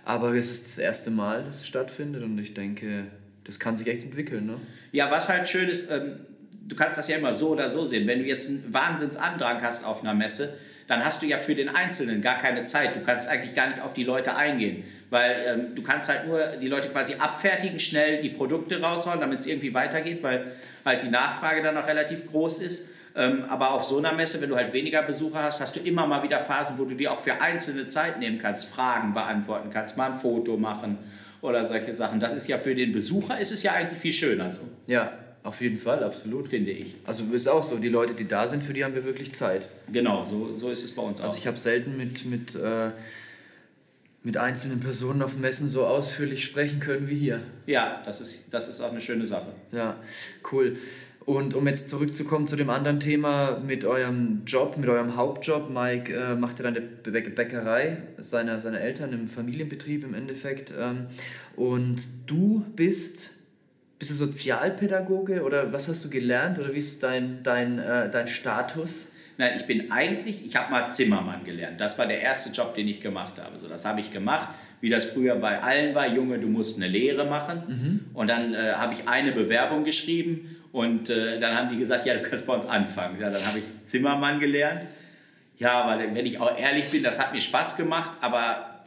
aber 0.04 0.34
es 0.34 0.50
ist 0.50 0.66
das 0.66 0.78
erste 0.78 1.10
Mal, 1.10 1.44
dass 1.44 1.60
es 1.60 1.66
stattfindet 1.66 2.22
und 2.22 2.38
ich 2.38 2.52
denke, 2.52 3.06
das 3.44 3.58
kann 3.58 3.76
sich 3.76 3.86
echt 3.86 4.04
entwickeln. 4.04 4.46
Ne? 4.46 4.56
Ja, 4.92 5.10
was 5.10 5.28
halt 5.28 5.48
schön 5.48 5.68
ist, 5.68 5.90
ähm, 5.90 6.20
du 6.70 6.76
kannst 6.76 6.98
das 6.98 7.08
ja 7.08 7.16
immer 7.16 7.34
so 7.34 7.50
oder 7.50 7.68
so 7.68 7.84
sehen. 7.84 8.06
Wenn 8.06 8.20
du 8.20 8.24
jetzt 8.24 8.48
einen 8.48 8.72
Wahnsinnsandrang 8.72 9.60
hast 9.60 9.84
auf 9.84 10.02
einer 10.02 10.14
Messe, 10.14 10.54
dann 10.86 11.04
hast 11.04 11.22
du 11.22 11.26
ja 11.26 11.38
für 11.38 11.54
den 11.54 11.68
Einzelnen 11.68 12.22
gar 12.22 12.38
keine 12.38 12.64
Zeit. 12.64 12.96
Du 12.96 13.00
kannst 13.00 13.28
eigentlich 13.28 13.54
gar 13.54 13.68
nicht 13.68 13.80
auf 13.80 13.92
die 13.92 14.04
Leute 14.04 14.34
eingehen, 14.34 14.82
weil 15.10 15.36
ähm, 15.46 15.74
du 15.74 15.82
kannst 15.82 16.08
halt 16.08 16.26
nur 16.26 16.40
die 16.60 16.68
Leute 16.68 16.88
quasi 16.88 17.14
abfertigen, 17.18 17.78
schnell 17.78 18.20
die 18.20 18.30
Produkte 18.30 18.80
raushauen, 18.80 19.20
damit 19.20 19.40
es 19.40 19.46
irgendwie 19.46 19.74
weitergeht, 19.74 20.22
weil 20.22 20.50
halt 20.84 21.02
die 21.02 21.08
Nachfrage 21.08 21.62
dann 21.62 21.74
noch 21.74 21.86
relativ 21.86 22.28
groß 22.30 22.62
ist. 22.62 22.88
Ähm, 23.16 23.44
aber 23.48 23.72
auf 23.72 23.84
so 23.84 23.98
einer 23.98 24.12
Messe, 24.12 24.40
wenn 24.40 24.48
du 24.48 24.56
halt 24.56 24.72
weniger 24.72 25.02
Besucher 25.02 25.42
hast, 25.42 25.60
hast 25.60 25.76
du 25.76 25.80
immer 25.80 26.06
mal 26.06 26.22
wieder 26.22 26.40
Phasen, 26.40 26.78
wo 26.78 26.84
du 26.84 26.94
dir 26.94 27.12
auch 27.12 27.18
für 27.18 27.40
einzelne 27.40 27.88
Zeit 27.88 28.18
nehmen 28.18 28.38
kannst, 28.40 28.66
Fragen 28.66 29.12
beantworten 29.12 29.70
kannst, 29.72 29.96
mal 29.96 30.10
ein 30.10 30.14
Foto 30.14 30.56
machen 30.56 30.98
oder 31.40 31.64
solche 31.64 31.92
Sachen. 31.92 32.20
Das 32.20 32.32
ist 32.32 32.48
ja 32.48 32.58
für 32.58 32.74
den 32.74 32.92
Besucher 32.92 33.38
ist 33.38 33.52
es 33.52 33.62
ja 33.62 33.72
eigentlich 33.72 33.98
viel 33.98 34.12
schöner 34.12 34.50
so. 34.50 34.62
Ja, 34.86 35.12
auf 35.42 35.60
jeden 35.60 35.78
Fall, 35.78 36.04
absolut. 36.04 36.48
Finde 36.48 36.70
ich. 36.70 36.96
Also 37.06 37.24
ist 37.32 37.48
auch 37.48 37.62
so, 37.62 37.76
die 37.76 37.88
Leute, 37.88 38.14
die 38.14 38.28
da 38.28 38.46
sind, 38.46 38.62
für 38.62 38.72
die 38.72 38.84
haben 38.84 38.94
wir 38.94 39.04
wirklich 39.04 39.34
Zeit. 39.34 39.68
Genau, 39.90 40.22
so, 40.24 40.52
so 40.52 40.70
ist 40.70 40.84
es 40.84 40.92
bei 40.92 41.02
uns 41.02 41.20
also 41.20 41.22
auch. 41.22 41.28
Also 41.28 41.38
ich 41.38 41.46
habe 41.46 41.56
selten 41.56 41.96
mit, 41.96 42.26
mit, 42.26 42.54
äh, 42.54 42.90
mit 44.22 44.36
einzelnen 44.36 44.80
Personen 44.80 45.22
auf 45.22 45.36
Messen 45.36 45.68
so 45.68 45.86
ausführlich 45.86 46.44
sprechen 46.44 46.80
können 46.80 47.08
wie 47.08 47.16
hier. 47.16 47.40
Ja, 47.66 48.02
das 48.04 48.20
ist, 48.20 48.52
das 48.52 48.68
ist 48.68 48.80
auch 48.82 48.90
eine 48.90 49.00
schöne 49.00 49.26
Sache. 49.26 49.52
Ja, 49.72 49.96
cool. 50.52 50.76
Und 51.24 51.54
um 51.54 51.66
jetzt 51.66 51.88
zurückzukommen 51.88 52.46
zu 52.46 52.56
dem 52.56 52.70
anderen 52.70 52.98
Thema 52.98 53.60
mit 53.64 53.84
eurem 53.84 54.42
Job, 54.46 54.76
mit 54.76 54.88
eurem 54.88 55.16
Hauptjob, 55.16 55.70
Mike 55.70 56.12
äh, 56.12 56.34
macht 56.34 56.58
ja 56.58 56.64
dann 56.70 56.76
eine 56.76 56.86
Bäckerei 57.30 58.02
seiner, 58.18 58.58
seiner 58.58 58.80
Eltern 58.80 59.12
im 59.12 59.28
Familienbetrieb 59.28 60.04
im 60.04 60.14
Endeffekt. 60.14 60.72
Ähm, 60.78 61.06
und 61.56 62.02
du 62.26 62.64
bist 62.74 63.30
bist 64.00 64.12
du 64.12 64.14
Sozialpädagoge 64.14 65.42
oder 65.42 65.72
was 65.74 65.86
hast 65.86 66.04
du 66.06 66.08
gelernt 66.08 66.58
oder 66.58 66.74
wie 66.74 66.78
ist 66.78 67.02
dein, 67.02 67.42
dein, 67.42 67.78
äh, 67.78 68.10
dein 68.10 68.26
Status? 68.26 69.08
Nein, 69.36 69.52
ich 69.56 69.66
bin 69.66 69.92
eigentlich, 69.92 70.44
ich 70.44 70.56
habe 70.56 70.70
mal 70.70 70.90
Zimmermann 70.90 71.44
gelernt. 71.44 71.80
Das 71.82 71.98
war 71.98 72.06
der 72.06 72.20
erste 72.22 72.50
Job, 72.50 72.74
den 72.74 72.88
ich 72.88 73.02
gemacht 73.02 73.38
habe. 73.38 73.58
So, 73.58 73.68
das 73.68 73.84
habe 73.84 74.00
ich 74.00 74.10
gemacht, 74.10 74.48
wie 74.80 74.88
das 74.88 75.04
früher 75.04 75.36
bei 75.36 75.62
allen 75.62 75.94
war. 75.94 76.08
Junge, 76.08 76.38
du 76.38 76.48
musst 76.48 76.78
eine 76.78 76.88
Lehre 76.88 77.26
machen. 77.26 77.62
Mhm. 77.68 78.16
Und 78.16 78.30
dann 78.30 78.54
äh, 78.54 78.72
habe 78.72 78.94
ich 78.94 79.06
eine 79.06 79.32
Bewerbung 79.32 79.84
geschrieben 79.84 80.56
und 80.72 81.10
äh, 81.10 81.38
dann 81.38 81.54
haben 81.54 81.68
die 81.68 81.76
gesagt, 81.76 82.06
ja, 82.06 82.14
du 82.14 82.22
kannst 82.22 82.46
bei 82.46 82.54
uns 82.54 82.64
anfangen. 82.64 83.20
Ja, 83.20 83.28
dann 83.28 83.44
habe 83.46 83.58
ich 83.58 83.64
Zimmermann 83.84 84.40
gelernt. 84.40 84.86
Ja, 85.58 85.86
weil 85.86 86.14
wenn 86.14 86.24
ich 86.24 86.40
auch 86.40 86.58
ehrlich 86.58 86.90
bin, 86.90 87.02
das 87.02 87.20
hat 87.20 87.34
mir 87.34 87.40
Spaß 87.42 87.76
gemacht, 87.76 88.16
aber 88.22 88.80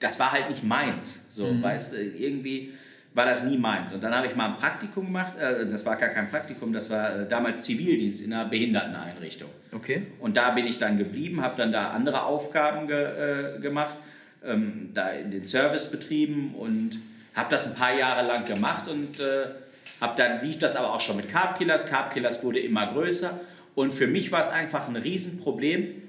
das 0.00 0.18
war 0.18 0.32
halt 0.32 0.50
nicht 0.50 0.64
meins. 0.64 1.26
So, 1.28 1.46
mhm. 1.46 1.62
weißt 1.62 1.92
du, 1.92 2.02
irgendwie 2.02 2.72
war 3.14 3.26
das 3.26 3.44
nie 3.44 3.56
meins. 3.56 3.92
Und 3.94 4.02
dann 4.02 4.14
habe 4.14 4.26
ich 4.26 4.34
mal 4.34 4.46
ein 4.46 4.56
Praktikum 4.56 5.06
gemacht, 5.06 5.38
äh, 5.38 5.66
das 5.66 5.86
war 5.86 5.96
gar 5.96 6.10
kein 6.10 6.28
Praktikum, 6.28 6.72
das 6.72 6.90
war 6.90 7.20
äh, 7.20 7.28
damals 7.28 7.64
Zivildienst 7.64 8.24
in 8.24 8.32
einer 8.32 8.44
Behinderteneinrichtung. 8.44 9.48
Okay. 9.72 10.08
Und 10.18 10.36
da 10.36 10.50
bin 10.50 10.66
ich 10.66 10.78
dann 10.78 10.98
geblieben, 10.98 11.40
habe 11.40 11.56
dann 11.56 11.72
da 11.72 11.90
andere 11.90 12.24
Aufgaben 12.24 12.88
ge, 12.88 13.56
äh, 13.56 13.60
gemacht, 13.60 13.94
ähm, 14.44 14.90
da 14.92 15.10
in 15.10 15.30
den 15.30 15.44
Service 15.44 15.90
betrieben 15.90 16.54
und 16.56 16.98
habe 17.34 17.48
das 17.50 17.68
ein 17.68 17.74
paar 17.76 17.96
Jahre 17.96 18.26
lang 18.26 18.44
gemacht 18.44 18.88
und 18.88 19.20
äh, 19.20 19.46
hab 20.00 20.16
dann 20.16 20.44
lief 20.44 20.58
das 20.58 20.76
aber 20.76 20.92
auch 20.92 21.00
schon 21.00 21.16
mit 21.16 21.30
Carb 21.30 21.56
Killers. 21.56 21.86
Carb 21.86 22.12
Killers 22.12 22.42
wurde 22.42 22.58
immer 22.58 22.92
größer 22.92 23.40
und 23.76 23.94
für 23.94 24.08
mich 24.08 24.32
war 24.32 24.40
es 24.40 24.50
einfach 24.50 24.88
ein 24.88 24.96
Riesenproblem, 24.96 26.02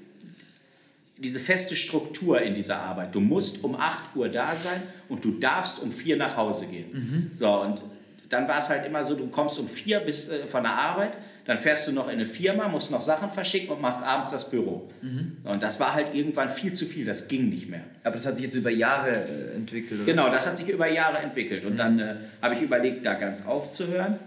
diese 1.18 1.40
feste 1.40 1.76
Struktur 1.76 2.42
in 2.42 2.56
dieser 2.56 2.78
Arbeit. 2.78 3.16
Du 3.16 3.22
musst 3.22 3.64
um 3.64 3.76
8 3.76 4.16
Uhr 4.16 4.30
da 4.30 4.54
sein 4.54 4.82
und 5.08 5.24
du 5.24 5.32
darfst 5.40 5.82
um 5.82 5.92
4 5.92 6.18
nach 6.18 6.36
Hause 6.36 6.68
gehen. 6.68 6.92
Mhm. 6.92 7.32
So, 7.36 7.62
und 7.62 7.82
dann 8.30 8.48
war 8.48 8.60
es 8.60 8.70
halt 8.70 8.86
immer 8.86 9.04
so, 9.04 9.16
du 9.16 9.28
kommst 9.28 9.60
um 9.60 9.70
4 9.70 10.02
bis, 10.02 10.30
äh, 10.30 10.48
von 10.48 10.64
der 10.64 10.74
Arbeit, 10.74 11.18
dann 11.46 11.58
fährst 11.58 11.88
du 11.88 11.92
noch 11.92 12.08
in 12.08 12.16
eine 12.16 12.26
Firma, 12.26 12.68
musst 12.68 12.92
noch 12.92 13.02
Sachen 13.02 13.30
verschicken 13.30 13.70
und 13.70 13.82
machst 13.82 14.04
abends 14.04 14.32
das 14.32 14.50
Büro. 14.50 14.90
Mhm. 15.02 15.38
Und 15.44 15.64
das 15.64 15.80
war 15.80 15.94
halt 15.94 16.14
irgendwann 16.14 16.50
viel 16.50 16.74
zu 16.74 16.86
viel, 16.86 17.06
das 17.06 17.28
ging 17.28 17.50
nicht 17.50 17.70
mehr. 17.70 17.84
Aber 18.04 18.16
das 18.16 18.26
hat 18.26 18.38
sich 18.38 18.46
jetzt 18.46 18.56
über 18.56 18.72
Jahre 18.72 19.12
äh, 19.12 19.56
entwickelt, 19.56 20.02
oder? 20.02 20.12
Genau, 20.12 20.30
das 20.30 20.48
hat 20.48 20.58
sich 20.58 20.68
über 20.68 20.90
Jahre 20.90 21.20
entwickelt. 21.20 21.66
Und 21.66 21.74
mhm. 21.74 21.78
dann 21.78 22.00
äh, 22.00 22.16
habe 22.42 22.56
ich 22.56 22.62
überlegt, 22.62 23.06
da 23.06 23.14
ganz 23.14 23.46
aufzuhören. 23.46 24.20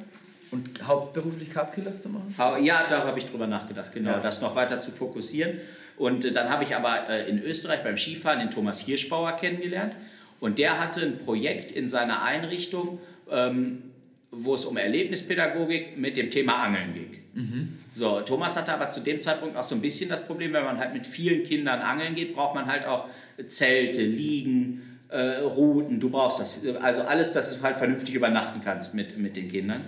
Und 0.50 0.86
hauptberuflich 0.86 1.52
Carb-Killers 1.52 2.00
zu 2.00 2.08
machen? 2.08 2.34
Ja, 2.64 2.86
da 2.88 3.04
habe 3.04 3.18
ich 3.18 3.26
drüber 3.26 3.46
nachgedacht, 3.46 3.92
genau, 3.92 4.12
ja. 4.12 4.20
das 4.20 4.40
noch 4.40 4.56
weiter 4.56 4.80
zu 4.80 4.90
fokussieren. 4.92 5.58
Und 5.98 6.24
äh, 6.24 6.32
dann 6.32 6.50
habe 6.50 6.64
ich 6.64 6.74
aber 6.74 7.08
äh, 7.08 7.28
in 7.28 7.42
Österreich 7.42 7.82
beim 7.82 7.96
Skifahren 7.96 8.38
den 8.38 8.50
Thomas 8.50 8.80
Hirschbauer 8.80 9.32
kennengelernt. 9.36 9.96
Und 10.40 10.58
der 10.58 10.80
hatte 10.80 11.02
ein 11.02 11.18
Projekt 11.18 11.72
in 11.72 11.88
seiner 11.88 12.22
Einrichtung, 12.22 13.00
ähm, 13.30 13.82
wo 14.30 14.54
es 14.54 14.64
um 14.64 14.76
Erlebnispädagogik 14.76 15.96
mit 15.96 16.16
dem 16.16 16.30
Thema 16.30 16.62
Angeln 16.62 16.94
ging. 16.94 17.18
Mhm. 17.34 17.78
So, 17.92 18.20
Thomas 18.20 18.56
hatte 18.56 18.72
aber 18.72 18.90
zu 18.90 19.00
dem 19.00 19.20
Zeitpunkt 19.20 19.56
auch 19.56 19.64
so 19.64 19.74
ein 19.74 19.80
bisschen 19.80 20.08
das 20.08 20.26
Problem, 20.26 20.52
wenn 20.52 20.64
man 20.64 20.78
halt 20.78 20.92
mit 20.92 21.06
vielen 21.06 21.42
Kindern 21.42 21.80
angeln 21.80 22.14
geht, 22.14 22.34
braucht 22.34 22.54
man 22.54 22.66
halt 22.66 22.86
auch 22.86 23.08
Zelte, 23.48 24.02
Liegen, 24.02 25.00
äh, 25.08 25.38
Routen, 25.38 26.00
du 26.00 26.10
brauchst 26.10 26.40
das, 26.40 26.62
also 26.80 27.02
alles, 27.02 27.32
dass 27.32 27.56
du 27.56 27.62
halt 27.62 27.76
vernünftig 27.76 28.14
übernachten 28.14 28.60
kannst 28.62 28.94
mit, 28.94 29.16
mit 29.18 29.36
den 29.36 29.48
Kindern. 29.48 29.84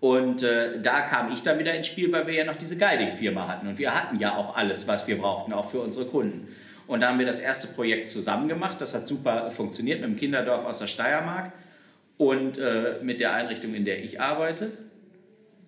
Und 0.00 0.44
äh, 0.44 0.80
da 0.80 1.00
kam 1.00 1.32
ich 1.32 1.42
dann 1.42 1.58
wieder 1.58 1.74
ins 1.74 1.88
Spiel, 1.88 2.12
weil 2.12 2.26
wir 2.26 2.34
ja 2.34 2.44
noch 2.44 2.56
diese 2.56 2.76
Guiding-Firma 2.76 3.48
hatten. 3.48 3.66
Und 3.66 3.78
wir 3.78 3.94
hatten 3.94 4.18
ja 4.18 4.36
auch 4.36 4.56
alles, 4.56 4.86
was 4.86 5.08
wir 5.08 5.18
brauchten, 5.18 5.52
auch 5.52 5.68
für 5.68 5.80
unsere 5.80 6.06
Kunden. 6.06 6.48
Und 6.86 7.00
da 7.00 7.08
haben 7.08 7.18
wir 7.18 7.26
das 7.26 7.40
erste 7.40 7.68
Projekt 7.68 8.08
zusammen 8.08 8.48
gemacht. 8.48 8.80
Das 8.80 8.94
hat 8.94 9.06
super 9.06 9.50
funktioniert 9.50 10.00
mit 10.00 10.10
dem 10.10 10.16
Kinderdorf 10.16 10.64
aus 10.64 10.78
der 10.78 10.86
Steiermark 10.86 11.52
und 12.16 12.58
äh, 12.58 12.94
mit 13.02 13.20
der 13.20 13.34
Einrichtung, 13.34 13.74
in 13.74 13.84
der 13.84 14.02
ich 14.02 14.20
arbeite. 14.20 14.70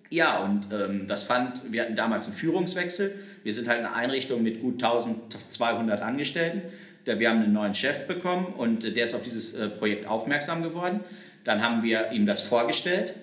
Ja, 0.09 0.39
und 0.39 0.67
ähm, 0.73 1.07
das 1.07 1.23
fand, 1.23 1.61
wir 1.71 1.83
hatten 1.83 1.95
damals 1.95 2.27
einen 2.27 2.35
Führungswechsel. 2.35 3.13
Wir 3.43 3.53
sind 3.53 3.67
halt 3.67 3.79
eine 3.79 3.93
Einrichtung 3.93 4.43
mit 4.43 4.61
gut 4.61 4.83
1200 4.83 6.01
Angestellten. 6.01 6.61
Wir 7.05 7.29
haben 7.29 7.41
einen 7.41 7.53
neuen 7.53 7.73
Chef 7.73 8.07
bekommen 8.07 8.45
und 8.45 8.95
der 8.95 9.03
ist 9.03 9.13
auf 9.13 9.23
dieses 9.23 9.55
äh, 9.55 9.69
Projekt 9.69 10.05
aufmerksam 10.05 10.63
geworden. 10.63 11.01
Dann 11.43 11.63
haben 11.63 11.83
wir 11.83 12.11
ihm 12.11 12.25
das 12.25 12.41
vorgestellt 12.41 13.13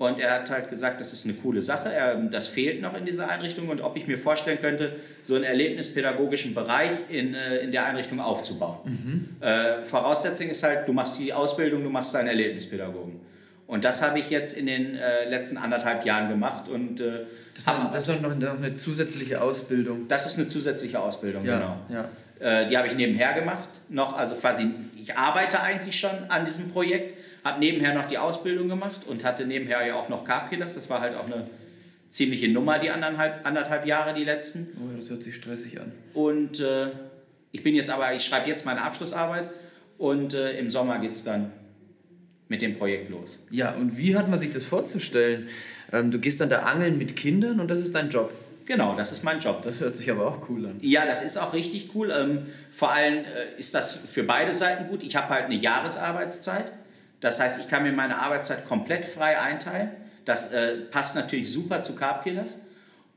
und 0.00 0.18
er 0.18 0.32
hat 0.32 0.48
halt 0.48 0.70
gesagt, 0.70 0.98
das 1.02 1.12
ist 1.12 1.26
eine 1.26 1.34
coole 1.34 1.60
Sache, 1.60 1.92
das 2.30 2.48
fehlt 2.48 2.80
noch 2.80 2.96
in 2.96 3.04
dieser 3.04 3.28
Einrichtung 3.28 3.68
und 3.68 3.82
ob 3.82 3.98
ich 3.98 4.06
mir 4.06 4.16
vorstellen 4.16 4.58
könnte, 4.58 4.96
so 5.20 5.34
einen 5.34 5.44
erlebnispädagogischen 5.44 6.54
Bereich 6.54 6.90
in, 7.10 7.34
äh, 7.34 7.58
in 7.58 7.70
der 7.70 7.84
Einrichtung 7.84 8.18
aufzubauen. 8.18 8.78
Mhm. 8.84 9.42
Äh, 9.46 9.84
Voraussetzung 9.84 10.48
ist 10.48 10.62
halt, 10.62 10.88
du 10.88 10.94
machst 10.94 11.20
die 11.20 11.34
Ausbildung, 11.34 11.84
du 11.84 11.90
machst 11.90 12.14
deinen 12.14 12.28
Erlebnispädagogen. 12.28 13.20
Und 13.66 13.84
das 13.84 14.00
habe 14.00 14.18
ich 14.18 14.30
jetzt 14.30 14.56
in 14.56 14.64
den 14.64 14.96
äh, 14.96 15.28
letzten 15.28 15.58
anderthalb 15.58 16.06
Jahren 16.06 16.30
gemacht. 16.30 16.70
Und, 16.70 17.02
äh, 17.02 17.26
das, 17.54 17.66
hab, 17.66 17.92
das 17.92 18.08
ist 18.08 18.22
noch 18.22 18.30
eine 18.30 18.76
zusätzliche 18.78 19.42
Ausbildung. 19.42 20.08
Das 20.08 20.24
ist 20.24 20.38
eine 20.38 20.48
zusätzliche 20.48 20.98
Ausbildung, 20.98 21.44
ja, 21.44 21.58
genau. 21.58 21.76
Ja. 21.90 22.62
Äh, 22.62 22.66
die 22.68 22.78
habe 22.78 22.88
ich 22.88 22.94
nebenher 22.94 23.34
gemacht. 23.34 23.68
Noch, 23.90 24.16
also 24.16 24.34
quasi, 24.36 24.70
ich 24.98 25.14
arbeite 25.14 25.60
eigentlich 25.60 26.00
schon 26.00 26.10
an 26.30 26.46
diesem 26.46 26.70
Projekt 26.70 27.18
habe 27.44 27.60
nebenher 27.60 27.94
noch 27.94 28.06
die 28.06 28.18
Ausbildung 28.18 28.68
gemacht 28.68 29.06
und 29.06 29.24
hatte 29.24 29.46
nebenher 29.46 29.86
ja 29.86 29.94
auch 29.94 30.08
noch 30.08 30.24
Carb-Killers. 30.24 30.74
Das 30.74 30.90
war 30.90 31.00
halt 31.00 31.16
auch 31.16 31.26
eine 31.26 31.48
ziemliche 32.08 32.48
Nummer, 32.48 32.78
die 32.78 32.90
anderthalb, 32.90 33.46
anderthalb 33.46 33.86
Jahre, 33.86 34.14
die 34.14 34.24
letzten. 34.24 34.68
Oh, 34.76 34.96
das 34.96 35.08
hört 35.10 35.22
sich 35.22 35.36
stressig 35.36 35.80
an. 35.80 35.92
Und 36.12 36.60
äh, 36.60 36.88
ich 37.52 37.62
bin 37.62 37.74
jetzt 37.74 37.90
aber, 37.90 38.12
ich 38.14 38.24
schreibe 38.24 38.48
jetzt 38.48 38.66
meine 38.66 38.82
Abschlussarbeit 38.82 39.48
und 39.96 40.34
äh, 40.34 40.58
im 40.58 40.70
Sommer 40.70 40.98
geht 40.98 41.12
es 41.12 41.24
dann 41.24 41.52
mit 42.48 42.62
dem 42.62 42.76
Projekt 42.76 43.10
los. 43.10 43.44
Ja, 43.50 43.72
und 43.72 43.96
wie 43.96 44.16
hat 44.16 44.28
man 44.28 44.38
sich 44.38 44.52
das 44.52 44.64
vorzustellen? 44.64 45.48
Ähm, 45.92 46.10
du 46.10 46.18
gehst 46.18 46.40
dann 46.40 46.50
da 46.50 46.60
angeln 46.60 46.98
mit 46.98 47.16
Kindern 47.16 47.60
und 47.60 47.70
das 47.70 47.80
ist 47.80 47.94
dein 47.94 48.10
Job. 48.10 48.32
Genau, 48.66 48.94
das 48.94 49.10
ist 49.12 49.24
mein 49.24 49.38
Job. 49.38 49.62
Das 49.64 49.80
hört 49.80 49.96
sich 49.96 50.10
aber 50.10 50.26
auch 50.26 50.48
cool 50.48 50.66
an. 50.66 50.76
Ja, 50.80 51.04
das 51.04 51.24
ist 51.24 51.38
auch 51.38 51.52
richtig 51.52 51.90
cool. 51.94 52.12
Ähm, 52.16 52.46
vor 52.70 52.92
allem 52.92 53.24
äh, 53.24 53.58
ist 53.58 53.74
das 53.74 53.94
für 53.94 54.22
beide 54.22 54.52
Seiten 54.54 54.88
gut. 54.88 55.02
Ich 55.02 55.16
habe 55.16 55.28
halt 55.28 55.46
eine 55.46 55.56
Jahresarbeitszeit. 55.56 56.72
Das 57.20 57.40
heißt, 57.40 57.60
ich 57.60 57.68
kann 57.68 57.82
mir 57.82 57.92
meine 57.92 58.18
Arbeitszeit 58.18 58.66
komplett 58.66 59.04
frei 59.04 59.38
einteilen. 59.38 59.90
Das 60.24 60.52
äh, 60.52 60.76
passt 60.90 61.14
natürlich 61.14 61.52
super 61.52 61.82
zu 61.82 61.94
Carb 61.94 62.24
Killers. 62.24 62.60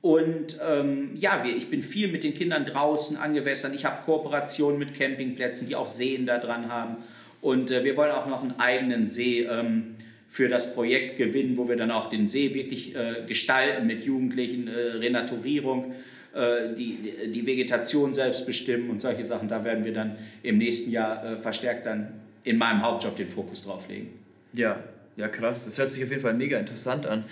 Und 0.02 0.60
ähm, 0.68 1.12
ja, 1.16 1.44
wir, 1.44 1.56
ich 1.56 1.70
bin 1.70 1.82
viel 1.82 2.10
mit 2.10 2.26
den 2.26 2.34
Kindern 2.34 2.66
draußen 2.66 3.16
angewässern. 3.16 3.74
Ich 3.74 3.86
habe 3.86 4.04
Kooperationen 4.04 4.78
mit 4.78 4.94
Campingplätzen, 4.94 5.68
die 5.68 5.78
auch 5.78 5.88
Seen 5.88 6.26
da 6.26 6.40
dran 6.40 6.70
haben. 6.70 6.98
Und 7.40 7.72
äh, 7.72 7.86
wir 7.86 7.96
wollen 7.96 8.12
auch 8.12 8.28
noch 8.28 8.42
einen 8.42 8.60
eigenen 8.60 9.08
See 9.08 9.44
ähm, 9.44 9.96
für 10.28 10.50
das 10.50 10.74
Projekt 10.74 11.18
gewinnen, 11.18 11.56
wo 11.56 11.70
wir 11.70 11.78
dann 11.78 11.92
auch 11.92 12.10
den 12.10 12.28
See 12.28 12.54
wirklich 12.54 12.96
äh, 12.96 13.24
gestalten 13.28 13.88
mit 13.88 14.04
Jugendlichen, 14.04 14.68
äh, 14.68 14.98
Renaturierung, 14.98 15.94
äh, 16.34 16.74
die, 16.76 16.98
die 17.28 17.46
Vegetation 17.46 18.14
selbst 18.14 18.46
bestimmen 18.46 18.90
und 18.90 19.00
solche 19.00 19.24
Sachen. 19.24 19.48
Da 19.48 19.64
werden 19.64 19.86
wir 19.86 19.94
dann 19.94 20.18
im 20.42 20.58
nächsten 20.58 20.92
Jahr 20.92 21.24
äh, 21.24 21.38
verstärkt 21.38 21.86
dann 21.86 22.23
in 22.44 22.58
meinem 22.58 22.82
Hauptjob 22.82 23.16
den 23.16 23.28
Fokus 23.28 23.64
drauf 23.64 23.88
legen. 23.88 24.14
Ja, 24.54 24.84
ja 25.16 25.28
krass. 25.28 25.66
Das 25.66 25.78
hört 25.78 25.92
sich 25.92 26.04
auf 26.04 26.10
jeden 26.10 26.22
Fall 26.22 26.34
mega 26.34 26.58
interessant 26.58 27.06
an. 27.06 27.24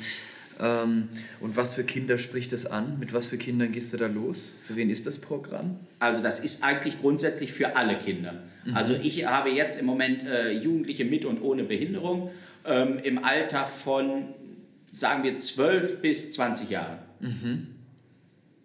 Ähm, 0.60 1.10
und 1.40 1.58
was 1.58 1.74
für 1.74 1.84
Kinder 1.84 2.18
spricht 2.18 2.52
das 2.52 2.66
an? 2.66 3.00
Mit 3.00 3.14
was 3.14 3.26
für 3.26 3.38
Kindern 3.38 3.72
gehst 3.72 3.94
du 3.94 3.98
da 3.98 4.08
los? 4.08 4.52
Für 4.62 4.76
wen 4.76 4.90
ist 4.90 5.08
das 5.08 5.20
Programm? 5.20 5.78
Also 6.00 6.22
das 6.22 6.40
ist 6.40 6.64
eigentlich 6.64 7.00
grundsätzlich 7.00 7.52
für 7.52 7.76
alle 7.76 7.98
Kinder. 7.98 8.44
Mhm. 8.66 8.76
Also 8.76 8.94
ich 8.94 9.26
habe 9.26 9.50
jetzt 9.50 9.80
im 9.80 9.86
Moment 9.86 10.26
äh, 10.26 10.52
Jugendliche 10.52 11.06
mit 11.06 11.26
und 11.26 11.42
ohne 11.42 11.64
Behinderung 11.64 12.32
ähm, 12.66 13.00
im 13.00 13.24
Alter 13.24 13.66
von, 13.66 14.26
sagen 14.86 15.24
wir, 15.24 15.36
12 15.38 16.02
bis 16.02 16.32
20 16.32 16.70
Jahren. 16.70 17.00
Mhm. 17.20 17.68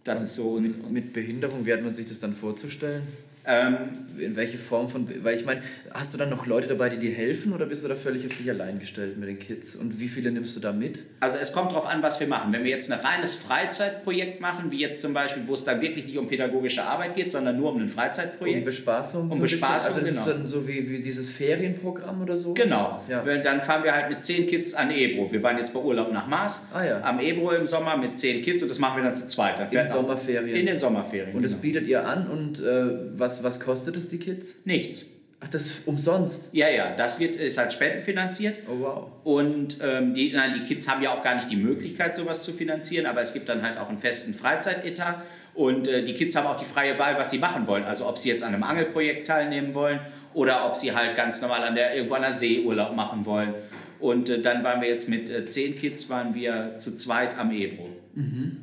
Das 0.05 0.20
und 0.20 0.26
ist 0.26 0.34
so. 0.34 0.61
Mit, 0.61 0.90
mit 0.90 1.12
Behinderung, 1.12 1.64
wie 1.64 1.72
hat 1.72 1.82
man 1.82 1.94
sich 1.94 2.07
das 2.07 2.18
dann 2.18 2.34
vorzustellen? 2.34 3.03
Ähm, 3.47 3.74
in 4.18 4.36
welche 4.36 4.58
Form 4.58 4.88
von, 4.88 5.08
weil 5.22 5.36
ich 5.36 5.44
meine, 5.44 5.62
hast 5.92 6.14
du 6.14 6.18
dann 6.18 6.30
noch 6.30 6.46
Leute 6.46 6.68
dabei, 6.68 6.88
die 6.88 6.98
dir 6.98 7.12
helfen 7.12 7.52
oder 7.52 7.66
bist 7.66 7.84
du 7.84 7.88
da 7.88 7.96
völlig 7.96 8.26
auf 8.26 8.36
dich 8.36 8.48
allein 8.50 8.78
gestellt 8.78 9.16
mit 9.18 9.28
den 9.28 9.38
Kids? 9.38 9.74
Und 9.74 10.00
wie 10.00 10.08
viele 10.08 10.30
nimmst 10.30 10.56
du 10.56 10.60
da 10.60 10.72
mit? 10.72 11.00
Also 11.20 11.38
es 11.38 11.52
kommt 11.52 11.72
darauf 11.72 11.86
an, 11.86 12.02
was 12.02 12.20
wir 12.20 12.26
machen. 12.26 12.52
Wenn 12.52 12.64
wir 12.64 12.70
jetzt 12.70 12.90
ein 12.90 12.98
reines 12.98 13.34
Freizeitprojekt 13.34 14.40
machen, 14.40 14.70
wie 14.70 14.80
jetzt 14.80 15.00
zum 15.00 15.14
Beispiel, 15.14 15.42
wo 15.46 15.54
es 15.54 15.64
dann 15.64 15.80
wirklich 15.80 16.06
nicht 16.06 16.18
um 16.18 16.26
pädagogische 16.26 16.84
Arbeit 16.84 17.14
geht, 17.14 17.32
sondern 17.32 17.56
nur 17.56 17.72
um 17.72 17.80
ein 17.80 17.88
Freizeitprojekt. 17.88 18.58
Um 18.60 18.64
Bespaßung? 18.64 19.30
Um 19.30 19.36
so 19.36 19.42
Bespaßung, 19.42 19.94
Also 19.94 20.00
das 20.00 20.08
genau. 20.08 20.20
ist 20.20 20.28
dann 20.28 20.46
so 20.46 20.68
wie, 20.68 20.90
wie 20.90 21.00
dieses 21.00 21.30
Ferienprogramm 21.30 22.22
oder 22.22 22.36
so? 22.36 22.54
Genau. 22.54 23.02
Ja. 23.08 23.22
Dann 23.22 23.62
fahren 23.62 23.84
wir 23.84 23.94
halt 23.94 24.08
mit 24.08 24.22
zehn 24.22 24.46
Kids 24.46 24.74
an 24.74 24.90
Ebro. 24.90 25.30
Wir 25.30 25.42
waren 25.42 25.58
jetzt 25.58 25.72
bei 25.72 25.80
Urlaub 25.80 26.12
nach 26.12 26.26
Mars 26.26 26.66
ah, 26.72 26.84
ja. 26.84 27.00
am 27.02 27.20
Ebro 27.20 27.50
im 27.52 27.66
Sommer 27.66 27.96
mit 27.96 28.16
zehn 28.18 28.42
Kids 28.42 28.62
und 28.62 28.70
das 28.70 28.78
machen 28.78 28.96
wir 28.96 29.04
dann 29.04 29.14
zu 29.14 29.26
zweit. 29.26 29.60
in 29.60 29.70
den 29.70 29.86
Sommerferien? 29.86 30.56
In 30.56 30.66
den 30.66 30.78
Sommerferien. 30.78 31.34
Und 31.34 31.42
das 31.42 31.52
genau. 31.52 31.62
bietet 31.62 31.86
ihr 31.86 32.06
an 32.06 32.26
und 32.26 32.60
äh, 32.60 33.18
was, 33.18 33.42
was 33.42 33.60
kostet 33.60 33.96
es 33.96 34.05
die 34.09 34.18
Kids? 34.18 34.57
Nichts. 34.64 35.07
Ach, 35.40 35.48
das 35.48 35.66
ist 35.66 35.86
umsonst? 35.86 36.48
Ja, 36.52 36.68
ja, 36.70 36.96
das 36.96 37.20
wird, 37.20 37.36
ist 37.36 37.59
halt 37.59 37.72
spendenfinanziert. 37.72 38.61
Oh, 38.68 38.80
wow. 38.80 39.07
Und 39.22 39.78
ähm, 39.82 40.14
die, 40.14 40.32
nein, 40.32 40.52
die 40.54 40.62
Kids 40.62 40.88
haben 40.88 41.02
ja 41.02 41.12
auch 41.12 41.22
gar 41.22 41.34
nicht 41.34 41.50
die 41.50 41.57
Möglichkeit, 41.57 42.16
sowas 42.16 42.42
zu 42.42 42.52
finanzieren, 42.52 43.07
aber 43.07 43.20
es 43.20 43.34
gibt 43.34 43.48
dann 43.48 43.62
halt 43.62 43.76
auch 43.76 43.88
einen 43.88 43.98
festen 43.98 44.32
Freizeitetat. 44.32 45.22
Und 45.54 45.88
äh, 45.88 46.04
die 46.04 46.14
Kids 46.14 46.34
haben 46.36 46.46
auch 46.46 46.57
die 46.57 46.64
freie 46.64 46.98
Wahl, 46.98 47.16
was 47.18 47.30
sie 47.30 47.38
machen 47.38 47.66
wollen. 47.66 47.84
Also 47.84 48.07
ob 48.07 48.18
sie 48.18 48.28
jetzt 48.28 48.42
an 48.42 48.54
einem 48.54 48.62
Angelprojekt 48.62 49.26
teilnehmen 49.26 49.74
wollen 49.74 50.00
oder 50.32 50.66
ob 50.66 50.76
sie 50.76 50.94
halt 50.94 51.16
ganz 51.16 51.40
normal 51.40 51.64
an 51.64 51.74
der, 51.74 51.94
irgendwo 51.94 52.14
an 52.14 52.22
der 52.22 52.32
See 52.32 52.61
Urlaub 52.61 52.94
machen 52.94 53.24
wollen. 53.26 53.54
Und 54.00 54.28
äh, 54.30 54.40
dann 54.40 54.64
waren 54.64 54.80
wir 54.80 54.88
jetzt 54.88 55.09
mit 55.09 55.30
äh, 55.30 55.46
zehn 55.46 55.78
Kids, 55.78 56.09
waren 56.09 56.34
wir 56.34 56.74
zu 56.76 56.96
zweit 56.96 57.38
am 57.38 57.50
Ebro. 57.50 57.88
Mhm. 58.14 58.59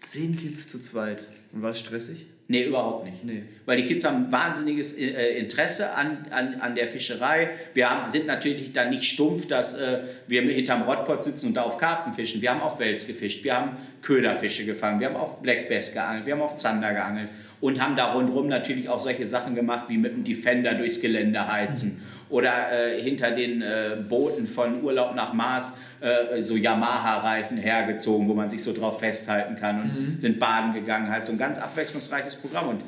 Zehn 0.00 0.36
Kids 0.36 0.68
zu 0.68 0.80
zweit. 0.80 1.26
Und 1.52 1.62
war 1.62 1.70
es 1.70 1.80
stressig? 1.80 2.26
Nee, 2.50 2.64
überhaupt 2.64 3.04
nicht. 3.04 3.22
Nee. 3.22 3.44
Weil 3.64 3.76
die 3.76 3.84
Kids 3.84 4.04
haben 4.04 4.32
wahnsinniges 4.32 4.98
äh, 4.98 5.38
Interesse 5.38 5.94
an, 5.94 6.26
an, 6.30 6.56
an 6.60 6.74
der 6.74 6.88
Fischerei. 6.88 7.50
Wir 7.74 7.88
haben, 7.88 8.08
sind 8.08 8.26
natürlich 8.26 8.72
dann 8.72 8.90
nicht 8.90 9.04
stumpf, 9.04 9.46
dass 9.46 9.78
äh, 9.78 10.00
wir 10.26 10.42
hinterm 10.42 10.82
Rottpot 10.82 11.22
sitzen 11.22 11.46
und 11.46 11.54
da 11.54 11.62
auf 11.62 11.78
Karpfen 11.78 12.12
fischen. 12.12 12.42
Wir 12.42 12.50
haben 12.50 12.60
auf 12.60 12.80
Wels 12.80 13.06
gefischt, 13.06 13.44
wir 13.44 13.54
haben 13.54 13.76
Köderfische 14.02 14.64
gefangen, 14.64 14.98
wir 14.98 15.06
haben 15.06 15.16
auf 15.16 15.42
Black 15.42 15.68
Bass 15.68 15.92
geangelt, 15.92 16.26
wir 16.26 16.32
haben 16.32 16.42
auf 16.42 16.56
Zander 16.56 16.92
geangelt 16.92 17.28
und 17.60 17.80
haben 17.80 17.94
da 17.94 18.14
rundherum 18.14 18.48
natürlich 18.48 18.88
auch 18.88 18.98
solche 18.98 19.26
Sachen 19.26 19.54
gemacht, 19.54 19.84
wie 19.88 19.98
mit 19.98 20.12
dem 20.12 20.24
Defender 20.24 20.74
durchs 20.74 21.00
Gelände 21.00 21.46
heizen 21.46 22.02
oder 22.30 22.72
äh, 22.72 23.02
hinter 23.02 23.32
den 23.32 23.62
äh, 23.62 23.96
Booten 24.08 24.46
von 24.46 24.82
Urlaub 24.82 25.14
nach 25.14 25.32
Mars 25.32 25.74
äh, 26.00 26.40
so 26.42 26.56
Yamaha-Reifen 26.56 27.58
hergezogen, 27.58 28.28
wo 28.28 28.34
man 28.34 28.48
sich 28.48 28.62
so 28.62 28.72
drauf 28.72 29.00
festhalten 29.00 29.56
kann 29.56 29.82
und 29.82 29.88
mhm. 29.88 30.20
sind 30.20 30.38
baden 30.38 30.72
gegangen. 30.72 31.10
Halt 31.10 31.26
so 31.26 31.32
ein 31.32 31.38
ganz 31.38 31.58
abwechslungsreiches 31.58 32.36
Programm. 32.36 32.68
Und 32.68 32.82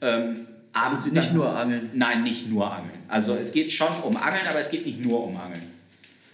ähm, 0.00 0.46
abends 0.72 1.04
also 1.04 1.14
nicht 1.14 1.28
dann, 1.28 1.36
nur 1.36 1.56
Angeln? 1.56 1.90
Nein, 1.94 2.22
nicht 2.22 2.50
nur 2.50 2.72
Angeln. 2.72 2.98
Also 3.08 3.36
es 3.40 3.52
geht 3.52 3.70
schon 3.70 3.92
um 4.02 4.16
Angeln, 4.16 4.42
aber 4.50 4.60
es 4.60 4.70
geht 4.70 4.84
nicht 4.84 5.04
nur 5.04 5.24
um 5.24 5.36
Angeln. 5.36 5.76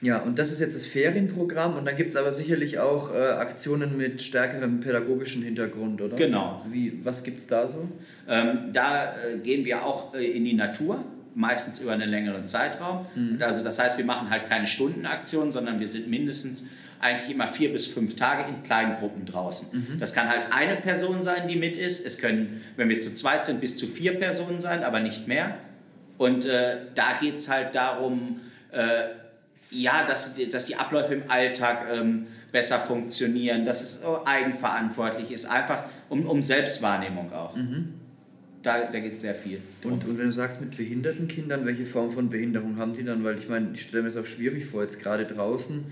Ja, 0.02 0.18
und 0.18 0.36
das 0.40 0.50
ist 0.50 0.58
jetzt 0.58 0.74
das 0.74 0.84
Ferienprogramm 0.84 1.76
und 1.76 1.84
dann 1.84 1.94
gibt 1.94 2.10
es 2.10 2.16
aber 2.16 2.32
sicherlich 2.32 2.80
auch 2.80 3.14
äh, 3.14 3.18
Aktionen 3.18 3.96
mit 3.96 4.20
stärkerem 4.20 4.80
pädagogischen 4.80 5.42
Hintergrund, 5.42 6.02
oder? 6.02 6.16
Genau. 6.16 6.66
Wie, 6.68 6.98
was 7.04 7.22
gibt 7.22 7.38
es 7.38 7.46
da 7.46 7.68
so? 7.68 7.86
Ähm, 8.28 8.70
da 8.72 9.04
äh, 9.04 9.38
gehen 9.38 9.64
wir 9.64 9.84
auch 9.84 10.12
äh, 10.14 10.26
in 10.26 10.44
die 10.44 10.54
Natur 10.54 11.04
meistens 11.34 11.80
über 11.80 11.92
einen 11.92 12.10
längeren 12.10 12.46
Zeitraum. 12.46 13.06
Mhm. 13.14 13.38
Also 13.42 13.64
das 13.64 13.78
heißt, 13.78 13.98
wir 13.98 14.04
machen 14.04 14.30
halt 14.30 14.48
keine 14.48 14.66
Stundenaktion, 14.66 15.52
sondern 15.52 15.78
wir 15.78 15.88
sind 15.88 16.08
mindestens 16.08 16.68
eigentlich 17.00 17.34
immer 17.34 17.48
vier 17.48 17.72
bis 17.72 17.86
fünf 17.86 18.16
Tage 18.16 18.48
in 18.48 18.62
kleinen 18.62 18.96
Gruppen 18.98 19.26
draußen. 19.26 19.68
Mhm. 19.72 19.98
Das 19.98 20.14
kann 20.14 20.28
halt 20.28 20.46
eine 20.52 20.76
Person 20.76 21.22
sein, 21.22 21.48
die 21.48 21.56
mit 21.56 21.76
ist. 21.76 22.06
Es 22.06 22.18
können, 22.18 22.62
wenn 22.76 22.88
wir 22.88 23.00
zu 23.00 23.12
zweit 23.12 23.44
sind, 23.44 23.60
bis 23.60 23.76
zu 23.76 23.86
vier 23.86 24.18
Personen 24.18 24.60
sein, 24.60 24.84
aber 24.84 25.00
nicht 25.00 25.26
mehr. 25.26 25.56
Und 26.16 26.44
äh, 26.44 26.76
da 26.94 27.14
geht 27.20 27.34
es 27.34 27.48
halt 27.48 27.74
darum, 27.74 28.40
äh, 28.70 29.04
ja, 29.70 30.04
dass, 30.06 30.36
dass 30.50 30.66
die 30.66 30.76
Abläufe 30.76 31.14
im 31.14 31.28
Alltag 31.28 31.86
ähm, 31.92 32.26
besser 32.52 32.78
funktionieren, 32.78 33.64
dass 33.64 33.82
es 33.82 34.02
eigenverantwortlich 34.24 35.32
ist, 35.32 35.46
einfach 35.46 35.84
um, 36.08 36.26
um 36.26 36.42
Selbstwahrnehmung 36.42 37.32
auch. 37.32 37.56
Mhm 37.56 38.01
da, 38.62 38.84
da 38.90 39.00
geht 39.00 39.14
es 39.14 39.22
sehr 39.22 39.34
viel. 39.34 39.60
Und, 39.84 40.04
und 40.04 40.18
wenn 40.18 40.26
du 40.26 40.32
sagst, 40.32 40.60
mit 40.60 40.76
behinderten 40.76 41.28
Kindern, 41.28 41.66
welche 41.66 41.84
Form 41.84 42.10
von 42.10 42.30
Behinderung 42.30 42.76
haben 42.76 42.92
die 42.92 43.04
dann? 43.04 43.24
Weil 43.24 43.38
ich 43.38 43.48
meine, 43.48 43.70
ich 43.74 43.82
stelle 43.82 44.04
mir 44.04 44.08
das 44.08 44.16
auch 44.16 44.26
schwierig 44.26 44.64
vor, 44.64 44.82
jetzt 44.82 45.00
gerade 45.00 45.26
draußen. 45.26 45.84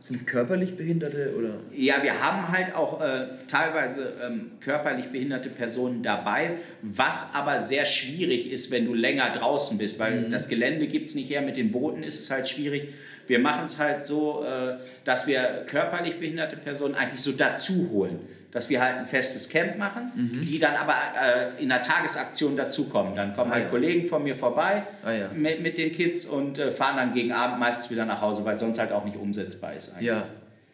Sind 0.00 0.14
es 0.14 0.26
körperlich 0.26 0.76
Behinderte 0.76 1.34
oder? 1.36 1.58
Ja, 1.72 1.96
wir 2.04 2.22
haben 2.22 2.52
halt 2.52 2.76
auch 2.76 3.00
äh, 3.00 3.26
teilweise 3.48 4.12
ähm, 4.24 4.52
körperlich 4.60 5.06
behinderte 5.06 5.48
Personen 5.48 6.04
dabei, 6.04 6.52
was 6.82 7.34
aber 7.34 7.60
sehr 7.60 7.84
schwierig 7.84 8.48
ist, 8.52 8.70
wenn 8.70 8.84
du 8.84 8.94
länger 8.94 9.30
draußen 9.30 9.76
bist, 9.76 9.98
weil 9.98 10.20
mhm. 10.20 10.30
das 10.30 10.48
Gelände 10.48 10.86
gibt 10.86 11.08
es 11.08 11.16
nicht 11.16 11.30
her, 11.30 11.42
mit 11.42 11.56
den 11.56 11.72
Booten 11.72 12.04
ist 12.04 12.20
es 12.20 12.30
halt 12.30 12.48
schwierig. 12.48 12.94
Wir 13.26 13.40
machen 13.40 13.64
es 13.64 13.80
halt 13.80 14.06
so, 14.06 14.44
äh, 14.44 14.76
dass 15.02 15.26
wir 15.26 15.64
körperlich 15.66 16.20
behinderte 16.20 16.56
Personen 16.56 16.94
eigentlich 16.94 17.20
so 17.20 17.32
dazu 17.32 17.90
holen 17.90 18.20
dass 18.50 18.70
wir 18.70 18.80
halt 18.80 18.96
ein 18.96 19.06
festes 19.06 19.48
Camp 19.48 19.76
machen, 19.76 20.10
mhm. 20.14 20.40
die 20.40 20.58
dann 20.58 20.74
aber 20.76 20.94
äh, 20.94 21.62
in 21.62 21.68
der 21.68 21.82
Tagesaktion 21.82 22.56
dazukommen. 22.56 23.14
Dann 23.14 23.34
kommen 23.34 23.50
ah, 23.50 23.54
halt 23.54 23.64
ja. 23.64 23.70
Kollegen 23.70 24.06
von 24.06 24.22
mir 24.22 24.34
vorbei 24.34 24.84
ah, 25.04 25.12
ja. 25.12 25.28
mit, 25.34 25.62
mit 25.62 25.76
den 25.76 25.92
Kids 25.92 26.24
und 26.24 26.58
äh, 26.58 26.72
fahren 26.72 26.96
dann 26.96 27.12
gegen 27.12 27.32
Abend 27.32 27.58
meistens 27.58 27.90
wieder 27.90 28.06
nach 28.06 28.22
Hause, 28.22 28.44
weil 28.44 28.58
sonst 28.58 28.78
halt 28.78 28.92
auch 28.92 29.04
nicht 29.04 29.16
umsetzbar 29.16 29.74
ist. 29.74 29.90
Eigentlich. 29.90 30.06
Ja, 30.06 30.26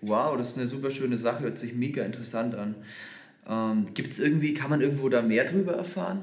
wow, 0.02 0.36
das 0.36 0.50
ist 0.50 0.58
eine 0.58 0.68
super 0.68 0.90
schöne 0.90 1.18
Sache, 1.18 1.42
hört 1.42 1.58
sich 1.58 1.74
mega 1.74 2.04
interessant 2.04 2.54
an. 2.54 2.76
Ähm, 3.48 3.86
Gibt 3.92 4.12
es 4.12 4.20
irgendwie, 4.20 4.54
kann 4.54 4.70
man 4.70 4.80
irgendwo 4.80 5.08
da 5.08 5.20
mehr 5.20 5.44
drüber 5.44 5.74
erfahren? 5.74 6.22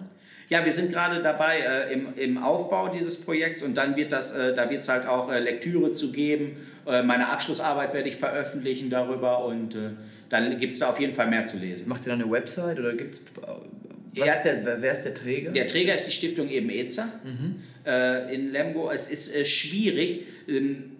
Ja, 0.49 0.65
wir 0.65 0.71
sind 0.71 0.91
gerade 0.91 1.21
dabei 1.21 1.59
äh, 1.59 1.93
im, 1.93 2.07
im 2.17 2.37
Aufbau 2.37 2.89
dieses 2.89 3.21
Projekts 3.21 3.63
und 3.63 3.75
dann 3.75 3.95
wird 3.95 4.11
das, 4.11 4.35
äh, 4.35 4.53
da 4.53 4.69
wird 4.69 4.83
es 4.83 4.89
halt 4.89 5.07
auch 5.07 5.31
äh, 5.31 5.39
Lektüre 5.39 5.93
zu 5.93 6.11
geben. 6.11 6.57
Äh, 6.85 7.03
meine 7.03 7.29
Abschlussarbeit 7.29 7.93
werde 7.93 8.09
ich 8.09 8.17
veröffentlichen 8.17 8.89
darüber 8.89 9.45
und 9.45 9.75
äh, 9.75 9.91
dann 10.31 10.57
gibt 10.57 10.73
es 10.73 10.79
da 10.79 10.89
auf 10.89 10.99
jeden 10.99 11.13
Fall 11.13 11.27
mehr 11.27 11.45
zu 11.45 11.57
lesen. 11.57 11.89
Macht 11.89 12.05
ihr 12.05 12.07
da 12.07 12.13
eine 12.13 12.31
Website 12.31 12.79
oder 12.79 12.93
gibt 12.93 13.15
es. 13.15 13.21
Ist 14.13 14.43
der, 14.43 14.81
wer 14.81 14.91
ist 14.91 15.03
der 15.03 15.13
Träger? 15.13 15.51
Der 15.51 15.67
Träger 15.67 15.93
ist 15.93 16.07
die 16.07 16.11
Stiftung 16.11 16.49
eben 16.49 16.69
EZA 16.69 17.05
mhm. 17.23 17.55
äh, 17.85 18.33
in 18.33 18.51
Lemgo. 18.51 18.89
Es 18.89 19.07
ist 19.07 19.35
äh, 19.35 19.43
schwierig, 19.43 20.21
ähm, 20.47 20.91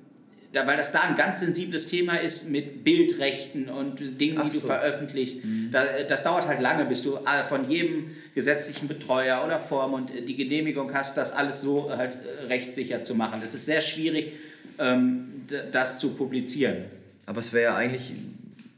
da, 0.51 0.67
weil 0.67 0.75
das 0.75 0.91
da 0.91 1.01
ein 1.01 1.15
ganz 1.15 1.39
sensibles 1.39 1.87
Thema 1.87 2.15
ist 2.15 2.49
mit 2.49 2.83
Bildrechten 2.83 3.69
und 3.69 4.19
Dingen, 4.19 4.37
Ach 4.37 4.45
die 4.45 4.51
du 4.51 4.59
so. 4.59 4.67
veröffentlichst. 4.67 5.45
Mhm. 5.45 5.69
Da, 5.71 6.03
das 6.07 6.23
dauert 6.23 6.45
halt 6.47 6.59
lange, 6.59 6.83
bis 6.85 7.03
du 7.03 7.15
äh, 7.15 7.43
von 7.43 7.69
jedem 7.69 8.11
gesetzlichen 8.35 8.89
Betreuer 8.89 9.43
oder 9.45 9.59
Form 9.59 9.93
und 9.93 10.11
die 10.27 10.35
Genehmigung 10.35 10.93
hast, 10.93 11.15
das 11.15 11.31
alles 11.31 11.61
so 11.61 11.89
halt 11.89 12.15
äh, 12.15 12.47
rechtssicher 12.47 13.01
zu 13.01 13.15
machen. 13.15 13.41
Es 13.43 13.53
ist 13.53 13.65
sehr 13.65 13.81
schwierig, 13.81 14.33
ähm, 14.77 15.45
das 15.71 15.99
zu 15.99 16.11
publizieren. 16.15 16.85
Aber 17.25 17.39
es 17.39 17.53
wäre 17.53 17.63
ja 17.63 17.75
eigentlich 17.77 18.11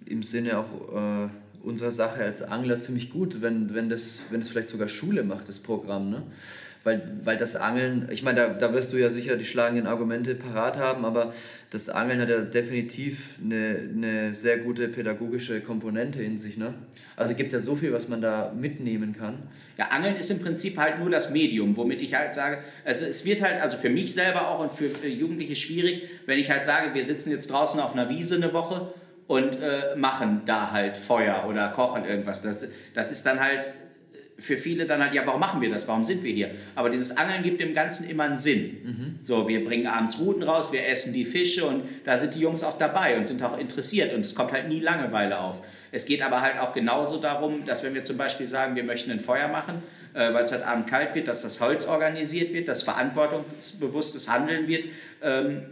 im 0.06 0.24
Sinne 0.24 0.58
auch 0.60 1.26
äh, 1.26 1.30
unserer 1.64 1.92
Sache 1.92 2.24
als 2.24 2.44
Angler 2.44 2.80
ziemlich 2.80 3.10
gut, 3.10 3.42
wenn, 3.42 3.74
wenn, 3.74 3.90
das, 3.90 4.26
wenn 4.30 4.42
das 4.42 4.50
vielleicht 4.50 4.70
sogar 4.70 4.90
Schule 4.90 5.24
macht, 5.24 5.50
das 5.50 5.60
Programm. 5.60 6.10
Ne? 6.10 6.24
Weil, 6.84 7.02
weil 7.24 7.38
das 7.38 7.56
Angeln, 7.56 8.10
ich 8.12 8.24
meine, 8.24 8.42
da, 8.42 8.50
da 8.50 8.74
wirst 8.74 8.92
du 8.92 8.98
ja 8.98 9.10
sicher 9.10 9.38
die 9.38 9.46
schlagenden 9.46 9.88
Argumente 9.88 10.36
parat 10.36 10.78
haben, 10.78 11.06
aber 11.06 11.34
das 11.70 11.88
Angeln 11.88 12.20
hat 12.20 12.30
ja 12.30 12.42
definitiv 12.42 13.40
eine, 13.42 13.90
eine 13.96 14.34
sehr 14.34 14.58
gute 14.58 14.90
pädagogische 14.90 15.62
Komponente 15.62 16.22
in 16.22 16.38
sich. 16.38 16.58
Ne? 16.58 16.74
Also 17.16 17.36
gibt 17.36 17.48
es 17.48 17.54
ja 17.54 17.62
so 17.62 17.78
viel, 17.78 17.94
was 17.94 18.10
man 18.10 18.22
da 18.22 18.54
mitnehmen 18.54 19.14
kann. 19.14 19.38
Ja, 19.78 19.88
Angeln 19.88 20.18
ist 20.18 20.30
im 20.30 20.42
Prinzip 20.42 20.78
halt 20.78 21.00
nur 21.00 21.10
das 21.10 21.32
Medium, 21.32 21.78
womit 21.78 22.02
ich 22.02 22.16
halt 22.16 22.34
sage, 22.34 22.58
also 22.84 23.06
es 23.06 23.24
wird 23.24 23.42
halt, 23.42 23.62
also 23.62 23.78
für 23.78 23.90
mich 23.90 24.14
selber 24.14 24.50
auch 24.50 24.60
und 24.60 24.72
für 24.72 25.08
Jugendliche 25.08 25.56
schwierig, 25.56 26.04
wenn 26.26 26.38
ich 26.38 26.52
halt 26.52 26.66
sage, 26.66 26.94
wir 26.94 27.04
sitzen 27.04 27.32
jetzt 27.32 27.50
draußen 27.50 27.80
auf 27.80 27.94
einer 27.94 28.10
Wiese 28.10 28.36
eine 28.36 28.54
Woche 28.54 28.94
und 29.28 29.56
äh, 29.62 29.96
machen 29.96 30.42
da 30.46 30.72
halt 30.72 30.98
Feuer 30.98 31.46
oder 31.48 31.70
kochen 31.70 32.06
irgendwas. 32.06 32.42
Das, 32.42 32.66
das 32.94 33.12
ist 33.12 33.26
dann 33.26 33.40
halt 33.40 33.68
für 34.38 34.58
viele 34.58 34.86
dann 34.86 35.02
halt, 35.02 35.14
ja, 35.14 35.26
warum 35.26 35.40
machen 35.40 35.62
wir 35.62 35.70
das? 35.70 35.88
Warum 35.88 36.04
sind 36.04 36.24
wir 36.24 36.34
hier? 36.34 36.52
Aber 36.76 36.90
dieses 36.90 37.18
Angeln 37.18 37.44
gibt 37.44 37.62
dem 37.62 37.74
Ganzen 37.74 38.10
immer 38.10 38.24
einen 38.24 38.38
Sinn. 38.38 38.78
Mhm. 38.84 39.20
So, 39.22 39.48
wir 39.48 39.64
bringen 39.64 39.88
abends 39.88 40.20
Routen 40.20 40.44
raus, 40.44 40.72
wir 40.72 40.88
essen 40.88 41.14
die 41.14 41.26
Fische 41.26 41.66
und 41.66 41.84
da 42.04 42.18
sind 42.18 42.36
die 42.36 42.40
Jungs 42.40 42.64
auch 42.64 42.78
dabei 42.78 43.18
und 43.18 43.28
sind 43.28 43.42
auch 43.44 43.58
interessiert 43.58 44.14
und 44.14 44.22
es 44.22 44.36
kommt 44.36 44.52
halt 44.52 44.68
nie 44.68 44.80
Langeweile 44.80 45.40
auf. 45.40 45.62
Es 45.92 46.06
geht 46.06 46.24
aber 46.24 46.42
halt 46.42 46.60
auch 46.60 46.74
genauso 46.74 47.18
darum, 47.18 47.66
dass 47.66 47.84
wenn 47.84 47.94
wir 47.94 48.04
zum 48.04 48.18
Beispiel 48.18 48.48
sagen, 48.48 48.76
wir 48.76 48.84
möchten 48.84 49.12
ein 49.12 49.20
Feuer 49.20 49.48
machen, 49.48 49.84
äh, 50.14 50.34
weil 50.34 50.44
es 50.44 50.52
heute 50.52 50.66
Abend 50.66 50.88
kalt 50.88 51.14
wird, 51.14 51.28
dass 51.28 51.44
das 51.44 51.62
Holz 51.62 51.88
organisiert 51.88 52.52
wird, 52.52 52.68
dass 52.68 52.82
verantwortungsbewusstes 52.82 54.30
Handeln 54.30 54.68
wird. 54.68 54.88
Ähm, 55.22 55.64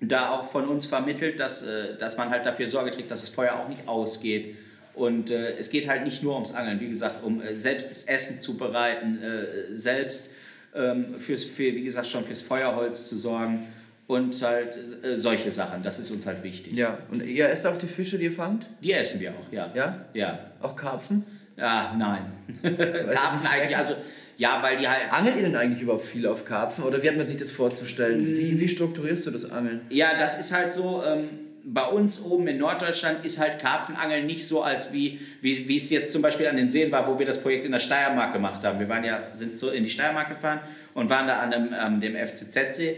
da 0.00 0.30
auch 0.30 0.46
von 0.46 0.68
uns 0.68 0.86
vermittelt, 0.86 1.40
dass, 1.40 1.62
äh, 1.62 1.96
dass 1.98 2.16
man 2.16 2.30
halt 2.30 2.46
dafür 2.46 2.66
Sorge 2.66 2.90
trägt, 2.90 3.10
dass 3.10 3.20
das 3.20 3.30
Feuer 3.30 3.54
auch 3.54 3.68
nicht 3.68 3.88
ausgeht. 3.88 4.56
Und 4.94 5.30
äh, 5.30 5.56
es 5.58 5.70
geht 5.70 5.88
halt 5.88 6.04
nicht 6.04 6.22
nur 6.22 6.34
ums 6.34 6.54
Angeln, 6.54 6.80
wie 6.80 6.88
gesagt, 6.88 7.22
um 7.22 7.40
äh, 7.40 7.54
selbst 7.54 7.90
das 7.90 8.04
Essen 8.04 8.40
zu 8.40 8.56
bereiten, 8.56 9.22
äh, 9.22 9.72
selbst 9.74 10.32
ähm, 10.74 11.18
fürs, 11.18 11.44
für, 11.44 11.74
wie 11.74 11.84
gesagt, 11.84 12.06
schon 12.06 12.24
fürs 12.24 12.42
Feuerholz 12.42 13.08
zu 13.08 13.16
sorgen 13.16 13.66
und 14.06 14.40
halt 14.42 14.76
äh, 15.04 15.16
solche 15.16 15.50
Sachen. 15.50 15.82
Das 15.82 15.98
ist 15.98 16.10
uns 16.10 16.26
halt 16.26 16.42
wichtig. 16.42 16.74
Ja, 16.74 16.98
und 17.10 17.24
ihr 17.24 17.48
esst 17.48 17.66
auch 17.66 17.76
die 17.76 17.86
Fische, 17.86 18.18
die 18.18 18.24
ihr 18.24 18.32
fangt? 18.32 18.66
Die 18.82 18.92
essen 18.92 19.20
wir 19.20 19.30
auch, 19.30 19.52
ja. 19.52 19.70
Ja? 19.74 20.06
Ja. 20.14 20.38
Auch 20.60 20.76
Karpfen? 20.76 21.24
Ja, 21.56 21.94
nein. 21.98 22.32
Karpfen 22.62 23.46
eigentlich, 23.46 23.76
also 23.76 23.94
Ja, 24.38 24.58
weil 24.62 24.76
die 24.76 24.86
halt. 24.88 25.10
Angelt 25.12 25.36
ihr 25.36 25.42
denn 25.42 25.56
eigentlich 25.56 25.82
überhaupt 25.82 26.04
viel 26.04 26.26
auf 26.26 26.44
Karpfen 26.44 26.84
oder 26.84 27.02
wie 27.02 27.08
hat 27.08 27.16
man 27.16 27.26
sich 27.26 27.38
das 27.38 27.50
vorzustellen? 27.50 28.18
Wie, 28.26 28.52
Mm. 28.52 28.60
wie 28.60 28.68
strukturierst 28.68 29.26
du 29.26 29.30
das 29.30 29.50
Angeln? 29.50 29.80
Ja, 29.90 30.08
das 30.18 30.38
ist 30.38 30.52
halt 30.52 30.72
so. 30.72 31.02
Ähm, 31.06 31.28
bei 31.68 31.84
uns 31.84 32.22
oben 32.24 32.46
in 32.46 32.58
Norddeutschland 32.58 33.24
ist 33.24 33.40
halt 33.40 33.58
Karpfenangeln 33.58 34.24
nicht 34.26 34.46
so, 34.46 34.62
als 34.62 34.92
wie, 34.92 35.18
wie, 35.40 35.68
wie 35.68 35.76
es 35.76 35.90
jetzt 35.90 36.12
zum 36.12 36.22
Beispiel 36.22 36.46
an 36.46 36.56
den 36.56 36.70
Seen 36.70 36.92
war, 36.92 37.08
wo 37.08 37.18
wir 37.18 37.26
das 37.26 37.40
Projekt 37.42 37.64
in 37.64 37.72
der 37.72 37.80
Steiermark 37.80 38.32
gemacht 38.32 38.64
haben. 38.64 38.78
Wir 38.78 38.88
waren 38.88 39.02
ja, 39.02 39.20
sind 39.32 39.58
so 39.58 39.70
in 39.70 39.82
die 39.82 39.90
Steiermark 39.90 40.28
gefahren 40.28 40.60
und 40.94 41.10
waren 41.10 41.26
da 41.26 41.38
an 41.40 41.50
dem, 41.50 41.74
ähm, 41.84 42.00
dem 42.00 42.14
FCZ-See. 42.14 42.96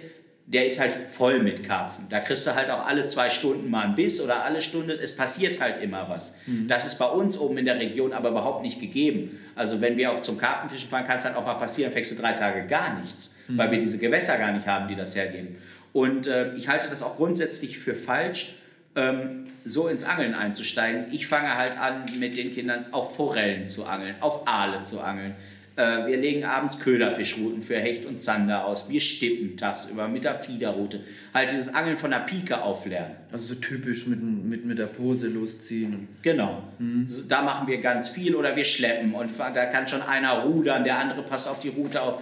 Der 0.51 0.65
ist 0.65 0.81
halt 0.81 0.93
voll 0.93 1.41
mit 1.43 1.62
Karpfen. 1.62 2.07
Da 2.09 2.20
kriegst 2.20 2.47
du 2.47 2.55
halt 2.55 2.70
auch 2.70 2.87
alle 2.87 3.07
zwei 3.07 3.29
Stunden 3.29 3.69
mal 3.69 3.85
einen 3.85 3.95
Biss 3.95 4.19
oder 4.19 4.45
alle 4.45 4.62
Stunde. 4.62 4.95
Es 4.95 5.15
passiert 5.15 5.61
halt 5.61 5.83
immer 5.83 6.09
was. 6.09 6.37
Das 6.66 6.87
ist 6.87 6.99
bei 6.99 7.05
uns 7.05 7.39
oben 7.39 7.59
in 7.59 7.66
der 7.66 7.79
Region 7.79 8.15
aber 8.15 8.31
überhaupt 8.31 8.62
nicht 8.62 8.81
gegeben. 8.81 9.39
Also 9.55 9.83
wenn 9.83 9.99
wir 9.99 10.11
auf 10.11 10.23
zum 10.23 10.39
Karpfenfischen 10.39 10.89
fahren, 10.89 11.07
kann 11.07 11.19
es 11.19 11.27
halt 11.27 11.37
auch 11.37 11.45
mal 11.45 11.55
passieren, 11.57 11.93
fängst 11.93 12.12
du 12.12 12.16
drei 12.16 12.33
Tage 12.33 12.66
gar 12.66 12.99
nichts, 12.99 13.37
weil 13.49 13.70
wir 13.70 13.79
diese 13.79 13.99
Gewässer 13.99 14.39
gar 14.39 14.53
nicht 14.53 14.66
haben, 14.66 14.89
die 14.89 14.97
das 14.97 15.15
hergeben. 15.15 15.57
Und 15.93 16.27
äh, 16.29 16.55
ich 16.55 16.69
halte 16.69 16.89
das 16.89 17.03
auch 17.03 17.16
grundsätzlich 17.16 17.79
für 17.79 17.95
falsch, 17.95 18.55
ähm, 18.97 19.49
so 19.65 19.89
ins 19.89 20.05
Angeln 20.05 20.35
einzusteigen. 20.35 21.07
Ich 21.12 21.27
fange 21.27 21.55
halt 21.55 21.79
an, 21.79 22.05
mit 22.20 22.39
den 22.39 22.55
Kindern 22.55 22.87
auf 22.93 23.16
Forellen 23.16 23.69
zu 23.69 23.85
angeln, 23.85 24.15
auf 24.20 24.49
Aale 24.49 24.85
zu 24.85 25.01
angeln. 25.01 25.35
Äh, 25.79 26.09
wir 26.09 26.17
legen 26.17 26.45
abends 26.45 26.81
Köderfischrouten 26.81 27.63
für 27.63 27.77
Hecht 27.77 28.05
und 28.05 28.21
Zander 28.21 28.67
aus. 28.67 28.91
Wir 28.91 29.01
stippen 29.01 29.57
tagsüber 29.57 30.09
mit 30.09 30.25
der 30.25 30.35
Fiederroute. 30.35 31.01
Halt 31.33 31.53
dieses 31.53 31.73
Angeln 31.73 31.97
von 31.97 32.11
der 32.11 32.19
Pike 32.19 32.61
auflernen. 32.65 33.13
Also 33.31 33.55
so 33.55 33.61
typisch 33.61 34.09
mit, 34.09 34.21
mit, 34.21 34.65
mit 34.65 34.79
der 34.79 34.87
Pose 34.87 35.29
losziehen. 35.29 36.09
Genau. 36.23 36.65
So, 37.07 37.23
Da 37.29 37.43
machen 37.43 37.69
wir 37.69 37.79
ganz 37.81 38.09
viel 38.09 38.35
oder 38.35 38.57
wir 38.57 38.65
schleppen 38.65 39.15
und 39.15 39.31
da 39.39 39.67
kann 39.67 39.87
schon 39.87 40.03
einer 40.03 40.43
rudern, 40.43 40.83
der 40.83 40.99
andere 40.99 41.23
passt 41.23 41.47
auf 41.47 41.61
die 41.61 41.69
Route 41.69 42.03
auf. 42.03 42.21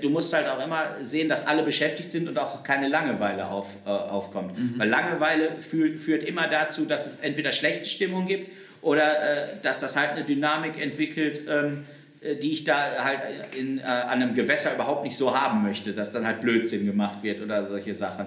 Du 0.00 0.10
musst 0.10 0.32
halt 0.32 0.46
auch 0.46 0.64
immer 0.64 0.84
sehen, 1.00 1.28
dass 1.28 1.48
alle 1.48 1.64
beschäftigt 1.64 2.12
sind 2.12 2.28
und 2.28 2.38
auch 2.38 2.62
keine 2.62 2.86
Langeweile 2.86 3.48
auf, 3.48 3.74
äh, 3.86 3.88
aufkommt. 3.88 4.52
Weil 4.76 4.88
Langeweile 4.88 5.60
führt, 5.60 5.98
führt 5.98 6.22
immer 6.22 6.46
dazu, 6.46 6.84
dass 6.84 7.06
es 7.06 7.16
entweder 7.16 7.50
schlechte 7.50 7.86
Stimmung 7.88 8.28
gibt 8.28 8.52
oder 8.82 9.02
äh, 9.02 9.46
dass 9.62 9.80
das 9.80 9.96
halt 9.96 10.10
eine 10.10 10.24
Dynamik 10.24 10.80
entwickelt, 10.80 11.40
ähm, 11.48 11.78
äh, 11.78 12.03
die 12.40 12.52
ich 12.52 12.64
da 12.64 13.04
halt 13.04 13.20
in, 13.58 13.78
äh, 13.78 13.82
an 13.82 14.22
einem 14.22 14.34
Gewässer 14.34 14.74
überhaupt 14.74 15.04
nicht 15.04 15.16
so 15.16 15.38
haben 15.38 15.62
möchte, 15.62 15.92
dass 15.92 16.12
dann 16.12 16.26
halt 16.26 16.40
Blödsinn 16.40 16.86
gemacht 16.86 17.22
wird 17.22 17.42
oder 17.42 17.68
solche 17.68 17.94
Sachen. 17.94 18.26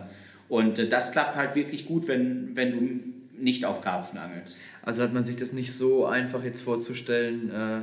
Und 0.50 0.80
äh, 0.80 0.88
das 0.88 1.12
klappt 1.12 1.36
halt 1.36 1.56
wirklich 1.56 1.86
gut, 1.86 2.08
wenn, 2.08 2.56
wenn 2.56 2.72
du 2.72 3.44
nicht 3.44 3.66
auf 3.66 3.82
Karpfen 3.82 4.20
angelst. 4.20 4.60
Also 4.82 5.02
hat 5.02 5.14
man 5.14 5.24
sich 5.24 5.36
das 5.36 5.54
nicht 5.54 5.74
so 5.74 6.06
einfach 6.06 6.44
jetzt 6.44 6.62
vorzustellen, 6.62 7.52
äh, 7.52 7.82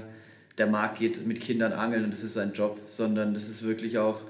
der 0.59 0.66
Marc 0.66 0.99
geht 0.99 1.27
mit 1.27 1.41
Kindern 1.41 1.73
angeln 1.73 2.05
und 2.05 2.12
das 2.12 2.23
ist 2.23 2.35
sein 2.35 2.53
Job, 2.53 2.81
sondern 2.86 3.35
das 3.35 3.49
ist 3.49 3.66
wirklich 3.66 3.99
auch 3.99 4.20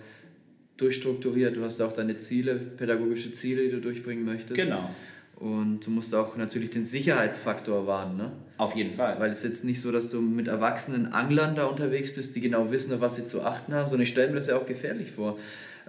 durchstrukturiert. 0.76 1.56
Du 1.56 1.64
hast 1.64 1.80
auch 1.80 1.92
deine 1.92 2.16
Ziele, 2.16 2.54
pädagogische 2.54 3.30
Ziele, 3.32 3.62
die 3.64 3.70
du 3.70 3.80
durchbringen 3.80 4.24
möchtest. 4.24 4.58
Genau, 4.58 4.90
Und 5.36 5.80
du 5.84 5.90
musst 5.90 6.14
auch 6.14 6.36
natürlich 6.36 6.70
den 6.70 6.84
Sicherheitsfaktor 6.84 7.86
wahren, 7.86 8.16
ne? 8.16 8.32
auf 8.56 8.76
jeden 8.76 8.94
Fall. 8.94 9.18
Weil 9.18 9.30
es 9.30 9.38
ist 9.38 9.44
jetzt 9.44 9.64
nicht 9.64 9.80
so, 9.80 9.90
dass 9.90 10.10
du 10.10 10.20
mit 10.20 10.48
erwachsenen 10.48 11.12
Anglern 11.12 11.56
da 11.56 11.64
unterwegs 11.64 12.14
bist, 12.14 12.36
die 12.36 12.40
genau 12.40 12.70
wissen, 12.70 12.94
auf 12.94 13.00
was 13.00 13.16
sie 13.16 13.24
zu 13.24 13.42
achten 13.42 13.74
haben, 13.74 13.88
sondern 13.88 14.02
ich 14.02 14.10
stelle 14.10 14.28
mir 14.28 14.36
das 14.36 14.46
ja 14.46 14.56
auch 14.56 14.66
gefährlich 14.66 15.10
vor. 15.10 15.38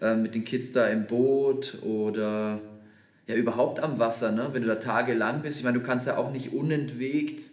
Ähm, 0.02 0.24
mit 0.24 0.36
den 0.36 0.44
Kids 0.44 0.72
da 0.72 0.88
im 0.88 1.06
Boot 1.06 1.78
oder 1.84 2.60
ja 3.28 3.36
überhaupt 3.36 3.80
am 3.80 4.00
Wasser, 4.00 4.32
ne? 4.32 4.50
wenn 4.52 4.64
du 4.64 4.68
da 4.68 4.76
tagelang 4.76 5.42
bist. 5.42 5.60
Ich 5.60 5.64
meine, 5.64 5.80
du 5.80 5.86
kannst 5.86 6.08
ja 6.08 6.18
auch 6.18 6.32
nicht 6.32 6.54
unentwegt 6.54 7.52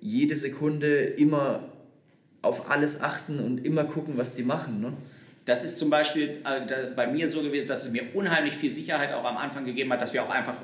jede 0.00 0.34
Sekunde 0.34 1.00
immer 1.02 1.62
auf 2.42 2.70
alles 2.70 3.02
achten 3.02 3.38
und 3.38 3.64
immer 3.66 3.84
gucken, 3.84 4.14
was 4.16 4.34
die 4.34 4.42
machen. 4.42 4.80
Ne? 4.80 4.92
Das 5.46 5.64
ist 5.64 5.78
zum 5.78 5.90
Beispiel 5.90 6.42
äh, 6.44 6.60
bei 6.94 7.06
mir 7.06 7.28
so 7.28 7.42
gewesen, 7.42 7.66
dass 7.68 7.86
es 7.86 7.92
mir 7.92 8.14
unheimlich 8.14 8.54
viel 8.54 8.70
Sicherheit 8.70 9.12
auch 9.12 9.24
am 9.24 9.36
Anfang 9.36 9.64
gegeben 9.64 9.92
hat, 9.92 10.00
dass 10.02 10.12
wir 10.12 10.22
auch 10.22 10.30
einfach 10.30 10.54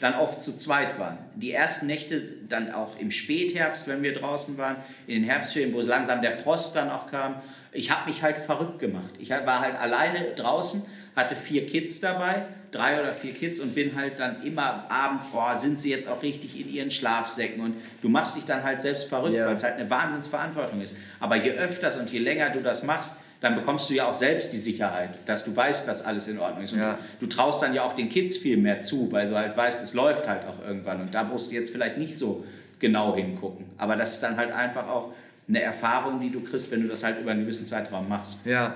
dann 0.00 0.14
oft 0.14 0.42
zu 0.42 0.54
zweit 0.54 0.98
waren. 0.98 1.16
Die 1.36 1.52
ersten 1.52 1.86
Nächte 1.86 2.20
dann 2.48 2.70
auch 2.70 2.98
im 2.98 3.10
Spätherbst, 3.10 3.88
wenn 3.88 4.02
wir 4.02 4.12
draußen 4.12 4.58
waren, 4.58 4.76
in 5.06 5.14
den 5.22 5.24
Herbstferien, 5.24 5.72
wo 5.72 5.80
langsam 5.80 6.20
der 6.20 6.32
Frost 6.32 6.76
dann 6.76 6.90
auch 6.90 7.10
kam. 7.10 7.36
Ich 7.72 7.90
habe 7.90 8.08
mich 8.10 8.22
halt 8.22 8.36
verrückt 8.38 8.78
gemacht. 8.78 9.14
Ich 9.18 9.30
war 9.30 9.60
halt 9.60 9.74
alleine 9.74 10.32
draußen, 10.34 10.84
hatte 11.14 11.34
vier 11.34 11.64
Kids 11.64 12.00
dabei, 12.00 12.44
drei 12.72 13.00
oder 13.00 13.12
vier 13.12 13.32
Kids 13.32 13.58
und 13.58 13.74
bin 13.74 13.96
halt 13.96 14.18
dann 14.18 14.42
immer 14.42 14.84
abends, 14.90 15.26
boah, 15.26 15.56
sind 15.56 15.80
sie 15.80 15.90
jetzt 15.90 16.08
auch 16.08 16.22
richtig 16.22 16.60
in 16.60 16.68
ihren 16.70 16.90
Schlafsäcken 16.90 17.62
und 17.62 17.76
du 18.02 18.10
machst 18.10 18.36
dich 18.36 18.44
dann 18.44 18.62
halt 18.64 18.82
selbst 18.82 19.08
verrückt, 19.08 19.34
Ja. 19.34 19.46
weil 19.46 19.54
es 19.54 19.64
halt 19.64 19.76
eine 19.78 19.88
Wahnsinnsverantwortung 19.88 20.82
ist. 20.82 20.94
Aber 21.20 21.36
je 21.36 21.52
öfters 21.52 21.96
und 21.96 22.10
je 22.10 22.18
länger 22.18 22.50
du 22.50 22.60
das 22.60 22.82
machst, 22.82 23.18
dann 23.40 23.54
bekommst 23.54 23.90
du 23.90 23.94
ja 23.94 24.06
auch 24.08 24.14
selbst 24.14 24.52
die 24.52 24.58
Sicherheit, 24.58 25.10
dass 25.26 25.44
du 25.44 25.54
weißt, 25.54 25.86
dass 25.86 26.02
alles 26.04 26.26
in 26.28 26.38
Ordnung 26.38 26.64
ist. 26.64 26.72
Und 26.72 26.78
Ja. 26.80 26.98
du, 27.20 27.26
du 27.26 27.34
traust 27.34 27.62
dann 27.62 27.74
ja 27.74 27.82
auch 27.82 27.92
den 27.92 28.08
Kids 28.08 28.36
viel 28.36 28.56
mehr 28.56 28.80
zu, 28.82 29.10
weil 29.12 29.28
du 29.28 29.36
halt 29.36 29.56
weißt, 29.56 29.82
es 29.82 29.94
läuft 29.94 30.26
halt 30.28 30.44
auch 30.46 30.66
irgendwann. 30.66 31.00
Und 31.02 31.14
da 31.14 31.22
musst 31.24 31.50
du 31.50 31.54
jetzt 31.54 31.70
vielleicht 31.70 31.98
nicht 31.98 32.16
so 32.16 32.44
genau 32.78 33.14
hingucken. 33.14 33.66
Aber 33.78 33.96
das 33.96 34.14
ist 34.14 34.22
dann 34.22 34.36
halt 34.36 34.52
einfach 34.52 34.88
auch 34.88 35.12
eine 35.48 35.60
Erfahrung, 35.62 36.18
die 36.18 36.30
du 36.30 36.40
kriegst, 36.40 36.70
wenn 36.70 36.82
du 36.82 36.88
das 36.88 37.04
halt 37.04 37.20
über 37.20 37.30
einen 37.30 37.42
gewissen 37.42 37.66
Zeitraum 37.66 38.08
machst. 38.08 38.44
Ja, 38.46 38.74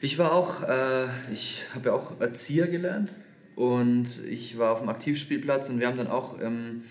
ich 0.00 0.18
war 0.18 0.32
auch, 0.32 0.62
äh, 0.62 1.06
ich 1.32 1.64
habe 1.74 1.88
ja 1.88 1.94
auch 1.94 2.20
Erzieher 2.20 2.66
gelernt 2.68 3.10
und 3.56 4.06
ich 4.30 4.58
war 4.58 4.72
auf 4.72 4.80
dem 4.80 4.88
Aktivspielplatz 4.90 5.70
und 5.70 5.80
wir 5.80 5.86
haben 5.86 5.96
dann 5.96 6.08
auch 6.08 6.40
ähm, 6.40 6.84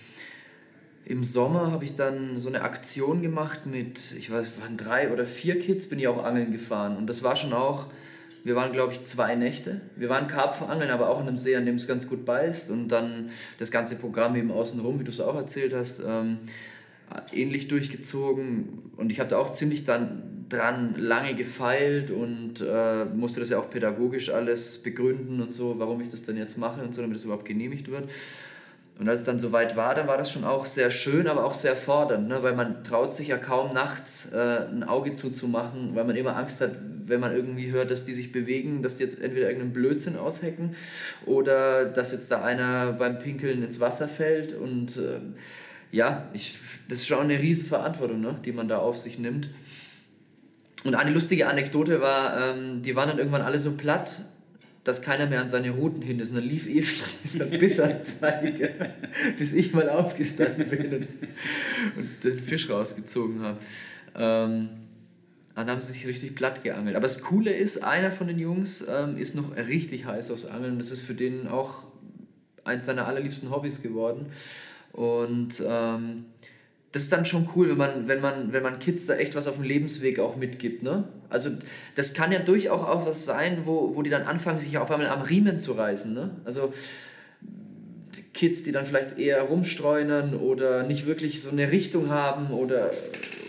im 1.06 1.24
Sommer 1.24 1.72
habe 1.72 1.86
ich 1.86 1.96
dann 1.96 2.38
so 2.38 2.50
eine 2.50 2.62
Aktion 2.62 3.22
gemacht 3.22 3.68
mit, 3.68 4.14
ich 4.18 4.32
weiß, 4.32 4.54
waren 4.60 4.76
drei 4.76 5.12
oder 5.12 5.26
vier 5.26 5.60
Kids, 5.60 5.88
bin 5.88 6.00
ich 6.00 6.08
auch 6.08 6.24
angeln 6.24 6.52
gefahren. 6.52 6.98
Und 6.98 7.08
das 7.08 7.22
war 7.22 7.36
schon 7.36 7.54
auch, 7.54 7.86
wir 8.44 8.56
waren 8.56 8.72
glaube 8.72 8.94
ich 8.94 9.06
zwei 9.06 9.36
Nächte, 9.36 9.82
wir 9.96 10.10
waren 10.10 10.28
Karpfenangeln, 10.28 10.90
aber 10.90 11.10
auch 11.10 11.22
in 11.22 11.28
einem 11.28 11.38
See, 11.38 11.56
an 11.56 11.66
dem 11.66 11.76
es 11.76 11.88
ganz 11.88 12.10
gut 12.10 12.26
beißt. 12.26 12.72
Und 12.72 12.88
dann 12.90 13.30
das 13.60 13.70
ganze 13.70 13.98
Programm 13.98 14.36
eben 14.36 14.52
außenrum, 14.52 15.00
wie 15.00 15.04
du 15.04 15.12
es 15.12 15.22
auch 15.22 15.36
erzählt 15.36 15.74
hast, 15.76 16.02
ähm, 16.06 16.40
ähnlich 17.32 17.68
durchgezogen. 17.68 18.92
Und 18.98 19.12
ich 19.12 19.20
habe 19.20 19.30
da 19.30 19.38
auch 19.38 19.52
ziemlich 19.52 19.84
dann 19.84 20.48
dran 20.50 20.96
lange 20.98 21.36
gefeilt 21.36 22.12
und 22.12 22.62
äh, 22.62 23.06
musste 23.06 23.40
das 23.40 23.50
ja 23.50 23.60
auch 23.60 23.70
pädagogisch 23.70 24.30
alles 24.30 24.80
begründen 24.80 25.42
und 25.42 25.54
so, 25.54 25.78
warum 25.78 26.02
ich 26.02 26.10
das 26.10 26.24
dann 26.24 26.38
jetzt 26.38 26.58
mache 26.58 26.82
und 26.82 26.94
so, 26.94 27.02
damit 27.02 27.16
das 27.16 27.26
überhaupt 27.26 27.46
genehmigt 27.46 27.90
wird. 27.90 28.10
Und 28.98 29.10
als 29.10 29.22
es 29.22 29.26
dann 29.26 29.40
soweit 29.40 29.76
war, 29.76 29.94
dann 29.94 30.08
war 30.08 30.18
das 30.18 30.32
schon 30.32 30.46
auch 30.46 30.66
sehr 30.66 30.90
schön, 30.90 31.28
aber 31.28 31.44
auch 31.44 31.54
sehr 31.54 31.76
fordernd, 31.76 32.30
ne? 32.30 32.42
weil 32.44 32.56
man 32.56 32.82
traut 32.84 33.14
sich 33.14 33.28
ja 33.28 33.38
kaum 33.38 33.74
nachts 33.74 34.30
äh, 34.34 34.68
ein 34.70 34.84
Auge 34.84 35.14
zuzumachen, 35.14 35.96
weil 35.96 36.06
man 36.06 36.16
immer 36.16 36.38
Angst 36.38 36.62
hat, 36.62 36.80
wenn 37.06 37.20
man 37.20 37.36
irgendwie 37.36 37.72
hört, 37.72 37.92
dass 37.92 38.06
die 38.06 38.14
sich 38.14 38.32
bewegen, 38.32 38.84
dass 38.84 38.98
die 38.98 39.04
jetzt 39.04 39.22
entweder 39.22 39.48
irgendeinen 39.48 39.74
Blödsinn 39.74 40.16
aushecken 40.16 40.76
oder 41.26 41.86
dass 41.86 42.14
jetzt 42.14 42.32
da 42.32 42.42
einer 42.42 42.94
beim 42.94 43.20
Pinkeln 43.20 43.64
ins 43.64 43.82
Wasser 43.82 44.08
fällt 44.08 44.54
und 44.54 44.96
äh, 44.96 45.20
ja, 45.92 46.30
ich, 46.34 46.58
das 46.88 47.00
ist 47.00 47.08
schon 47.08 47.20
eine 47.20 47.40
riesen 47.40 47.68
Verantwortung, 47.68 48.22
ne? 48.22 48.38
die 48.46 48.54
man 48.54 48.70
da 48.70 48.78
auf 48.78 48.98
sich 48.98 49.20
nimmt. 49.20 49.50
Und 50.86 50.96
eine 50.96 51.12
lustige 51.12 51.48
Anekdote 51.48 52.00
war, 52.00 52.38
ähm, 52.38 52.82
die 52.82 52.96
waren 52.96 53.10
dann 53.10 53.18
irgendwann 53.18 53.42
alle 53.42 53.60
so 53.60 53.74
platt, 53.74 54.22
dass 54.86 55.02
keiner 55.02 55.26
mehr 55.26 55.42
an 55.42 55.50
seine 55.50 55.72
Routen 55.72 56.02
hin 56.02 56.20
ist. 56.20 56.30
Und 56.30 56.38
dann 56.38 56.46
lief 56.46 56.68
ewig 56.68 57.04
dieser 57.24 57.46
Bissanzeige, 57.60 58.94
bis 59.38 59.52
ich 59.52 59.74
mal 59.74 59.90
aufgestanden 59.90 60.70
bin 60.70 60.94
und, 60.94 61.08
und 61.98 62.24
den 62.24 62.40
Fisch 62.40 62.70
rausgezogen 62.70 63.42
habe. 63.42 63.58
Ähm, 64.16 64.70
dann 65.56 65.70
haben 65.70 65.80
sie 65.80 65.92
sich 65.92 66.06
richtig 66.06 66.36
platt 66.36 66.64
geangelt. 66.64 66.96
Aber 66.96 67.04
das 67.04 67.24
Coole 67.24 67.52
ist, 67.52 67.84
einer 67.84 68.12
von 68.12 68.28
den 68.28 68.38
Jungs 68.38 68.86
ähm, 68.88 69.18
ist 69.18 69.36
noch 69.36 69.58
richtig 69.58 70.06
heiß 70.06 70.30
aufs 70.30 70.46
Angeln. 70.46 70.78
Das 70.78 70.92
ist 70.92 71.02
für 71.02 71.16
den 71.16 71.48
auch 71.48 71.88
eins 72.64 72.86
seiner 72.86 73.08
allerliebsten 73.08 73.50
Hobbys 73.50 73.82
geworden. 73.82 74.28
Und 74.92 75.64
ähm, 75.68 76.26
das 76.96 77.04
ist 77.04 77.12
dann 77.12 77.26
schon 77.26 77.50
cool, 77.58 77.68
wenn 77.72 77.78
man, 77.78 78.08
wenn, 78.08 78.22
man, 78.22 78.54
wenn 78.54 78.64
man 78.64 78.80
Kids 78.80 79.06
da 79.06 79.16
echt 79.16 79.36
was 79.36 79.48
auf 79.48 79.56
dem 79.56 79.66
Lebensweg 79.66 80.18
auch 80.18 80.38
mitgibt. 80.38 80.82
Ne? 80.82 81.04
Also 81.28 81.50
das 81.96 82.14
kann 82.14 82.32
ja 82.32 82.40
durchaus 82.40 82.80
auch 82.80 83.06
was 83.06 83.26
sein, 83.26 83.64
wo, 83.66 83.98
wo 83.98 84.02
die 84.02 84.10
dann 84.10 84.24
anfangen, 84.24 84.62
sich 84.62 84.78
auf 84.78 84.90
einmal 84.90 85.10
am 85.10 85.22
Riemen 85.22 85.60
zu 85.60 85.74
reißen. 85.74 86.14
Ne? 86.14 86.30
Also 86.46 86.72
Kids, 88.34 88.64
die 88.64 88.72
dann 88.72 88.86
vielleicht 88.86 89.20
eher 89.20 89.42
rumstreunern 89.42 90.36
oder 90.36 90.84
nicht 90.84 91.06
wirklich 91.06 91.42
so 91.42 91.50
eine 91.50 91.70
Richtung 91.70 92.12
haben 92.12 92.52
oder, 92.52 92.92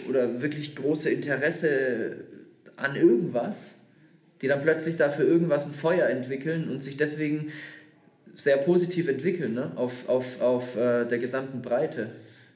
oder 0.08 0.42
wirklich 0.42 0.74
große 0.74 1.08
Interesse 1.08 2.16
an 2.74 2.96
irgendwas, 2.96 3.74
die 4.42 4.48
dann 4.48 4.60
plötzlich 4.60 4.96
dafür 4.96 5.24
irgendwas 5.24 5.68
ein 5.68 5.72
Feuer 5.72 6.08
entwickeln 6.08 6.68
und 6.68 6.82
sich 6.82 6.96
deswegen 6.96 7.52
sehr 8.34 8.56
positiv 8.56 9.06
entwickeln, 9.06 9.54
ne? 9.54 9.70
auf, 9.76 10.08
auf, 10.08 10.40
auf 10.40 10.74
äh, 10.74 11.04
der 11.04 11.18
gesamten 11.18 11.62
Breite. 11.62 12.10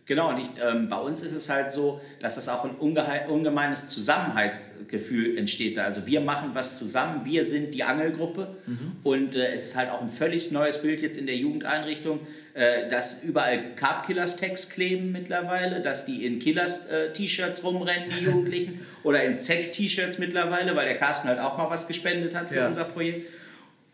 Genau, 0.07 0.31
und 0.31 0.39
ich, 0.39 0.49
ähm, 0.61 0.89
bei 0.89 0.97
uns 0.97 1.23
ist 1.23 1.33
es 1.33 1.49
halt 1.49 1.71
so, 1.71 2.01
dass 2.19 2.37
es 2.37 2.49
auch 2.49 2.65
ein 2.65 2.73
ungemeines 2.73 3.89
Zusammenhaltsgefühl 3.89 5.39
entsteht. 5.39 5.79
Also 5.79 6.05
wir 6.05 6.21
machen 6.21 6.51
was 6.53 6.77
zusammen, 6.77 7.25
wir 7.25 7.45
sind 7.45 7.77
die 7.77 7.85
Angelgruppe 7.85 8.57
mhm. 8.67 8.93
und 9.05 9.37
äh, 9.37 9.53
es 9.55 9.67
ist 9.67 9.77
halt 9.77 9.89
auch 9.91 10.01
ein 10.01 10.09
völlig 10.09 10.51
neues 10.51 10.83
Bild 10.83 11.01
jetzt 11.01 11.17
in 11.17 11.27
der 11.27 11.37
Jugendeinrichtung, 11.37 12.19
äh, 12.55 12.89
dass 12.89 13.23
überall 13.23 13.75
Carb 13.77 14.05
Killers 14.05 14.35
Text 14.35 14.73
kleben 14.73 15.13
mittlerweile, 15.13 15.81
dass 15.81 16.07
die 16.07 16.27
in 16.27 16.41
Killers 16.41 16.87
äh, 16.87 17.13
T-Shirts 17.13 17.63
rumrennen, 17.63 18.11
die 18.19 18.25
Jugendlichen, 18.25 18.85
oder 19.05 19.23
in 19.23 19.39
Zeck 19.39 19.73
T-Shirts 19.73 20.19
mittlerweile, 20.19 20.75
weil 20.75 20.87
der 20.87 20.97
Carsten 20.97 21.29
halt 21.29 21.39
auch 21.39 21.57
mal 21.57 21.71
was 21.71 21.87
gespendet 21.87 22.35
hat 22.35 22.49
für 22.49 22.57
ja. 22.57 22.67
unser 22.67 22.85
Projekt. 22.85 23.29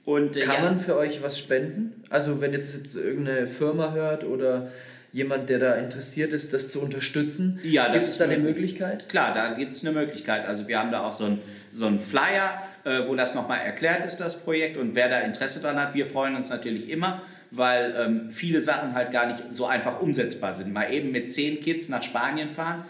Und, 0.06 0.36
äh, 0.36 0.40
Kann 0.40 0.54
ja, 0.54 0.60
man 0.62 0.78
für 0.78 0.96
euch 0.96 1.22
was 1.22 1.38
spenden? 1.38 2.04
Also 2.08 2.40
wenn 2.40 2.52
jetzt, 2.52 2.74
jetzt 2.74 2.96
irgendeine 2.96 3.46
Firma 3.46 3.92
hört 3.92 4.24
oder 4.24 4.70
jemand, 5.16 5.48
der 5.48 5.58
da 5.58 5.74
interessiert 5.76 6.34
ist, 6.34 6.52
das 6.52 6.68
zu 6.68 6.82
unterstützen? 6.82 7.58
Ja, 7.62 7.90
gibt 7.90 8.02
es 8.04 8.18
da 8.18 8.26
eine 8.26 8.36
Möglichkeit? 8.36 9.08
Klar, 9.08 9.32
da 9.34 9.54
gibt 9.54 9.72
es 9.72 9.84
eine 9.84 9.98
Möglichkeit. 9.98 10.46
Also 10.46 10.68
wir 10.68 10.78
haben 10.78 10.92
da 10.92 11.04
auch 11.04 11.12
so 11.12 11.24
einen 11.24 11.38
so 11.70 11.90
Flyer, 11.98 12.62
äh, 12.84 13.08
wo 13.08 13.14
das 13.14 13.34
nochmal 13.34 13.60
erklärt 13.60 14.04
ist, 14.04 14.18
das 14.18 14.44
Projekt. 14.44 14.76
Und 14.76 14.94
wer 14.94 15.08
da 15.08 15.20
Interesse 15.20 15.62
dran 15.62 15.80
hat, 15.80 15.94
wir 15.94 16.04
freuen 16.04 16.36
uns 16.36 16.50
natürlich 16.50 16.90
immer, 16.90 17.22
weil 17.50 17.94
ähm, 17.98 18.30
viele 18.30 18.60
Sachen 18.60 18.92
halt 18.92 19.10
gar 19.10 19.26
nicht 19.26 19.44
so 19.48 19.64
einfach 19.64 20.02
umsetzbar 20.02 20.52
sind. 20.52 20.74
Mal 20.74 20.92
eben 20.92 21.12
mit 21.12 21.32
zehn 21.32 21.60
Kids 21.60 21.88
nach 21.88 22.02
Spanien 22.02 22.50
fahren, 22.50 22.84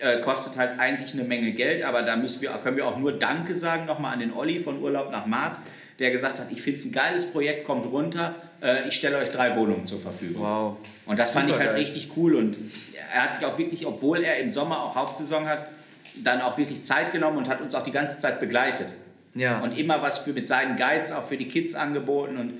äh, 0.00 0.20
kostet 0.20 0.58
halt 0.58 0.80
eigentlich 0.80 1.14
eine 1.14 1.22
Menge 1.22 1.52
Geld, 1.52 1.84
aber 1.84 2.02
da 2.02 2.16
müssen 2.16 2.42
wir, 2.42 2.50
können 2.62 2.76
wir 2.76 2.88
auch 2.88 2.98
nur 2.98 3.12
Danke 3.12 3.54
sagen 3.54 3.86
nochmal 3.86 4.14
an 4.14 4.20
den 4.20 4.32
Olli 4.32 4.58
von 4.58 4.82
Urlaub 4.82 5.12
nach 5.12 5.26
Mars, 5.26 5.62
der 6.00 6.10
gesagt 6.10 6.40
hat, 6.40 6.50
ich 6.50 6.60
finde 6.60 6.80
es 6.80 6.86
ein 6.86 6.92
geiles 6.92 7.30
Projekt, 7.30 7.66
kommt 7.66 7.86
runter, 7.86 8.34
ich 8.88 8.94
stelle 8.96 9.18
euch 9.18 9.30
drei 9.30 9.54
Wohnungen 9.56 9.86
zur 9.86 10.00
Verfügung. 10.00 10.42
Wow. 10.42 10.76
Und 11.06 11.18
das 11.18 11.28
Super 11.28 11.40
fand 11.40 11.50
ich 11.50 11.58
halt 11.58 11.70
geil. 11.70 11.78
richtig 11.78 12.10
cool 12.16 12.34
und 12.34 12.58
er 13.12 13.24
hat 13.24 13.34
sich 13.34 13.44
auch 13.44 13.56
wirklich, 13.56 13.86
obwohl 13.86 14.22
er 14.24 14.38
im 14.38 14.50
Sommer 14.50 14.82
auch 14.82 14.94
Hauptsaison 14.94 15.46
hat, 15.46 15.70
dann 16.22 16.40
auch 16.40 16.58
wirklich 16.58 16.82
Zeit 16.82 17.12
genommen 17.12 17.38
und 17.38 17.48
hat 17.48 17.60
uns 17.60 17.74
auch 17.74 17.84
die 17.84 17.92
ganze 17.92 18.18
Zeit 18.18 18.40
begleitet. 18.40 18.94
Ja. 19.34 19.60
Und 19.60 19.78
immer 19.78 20.02
was 20.02 20.18
für 20.18 20.32
mit 20.32 20.48
seinen 20.48 20.76
Guides 20.76 21.12
auch 21.12 21.24
für 21.24 21.36
die 21.36 21.48
Kids 21.48 21.74
angeboten 21.74 22.36
und 22.36 22.54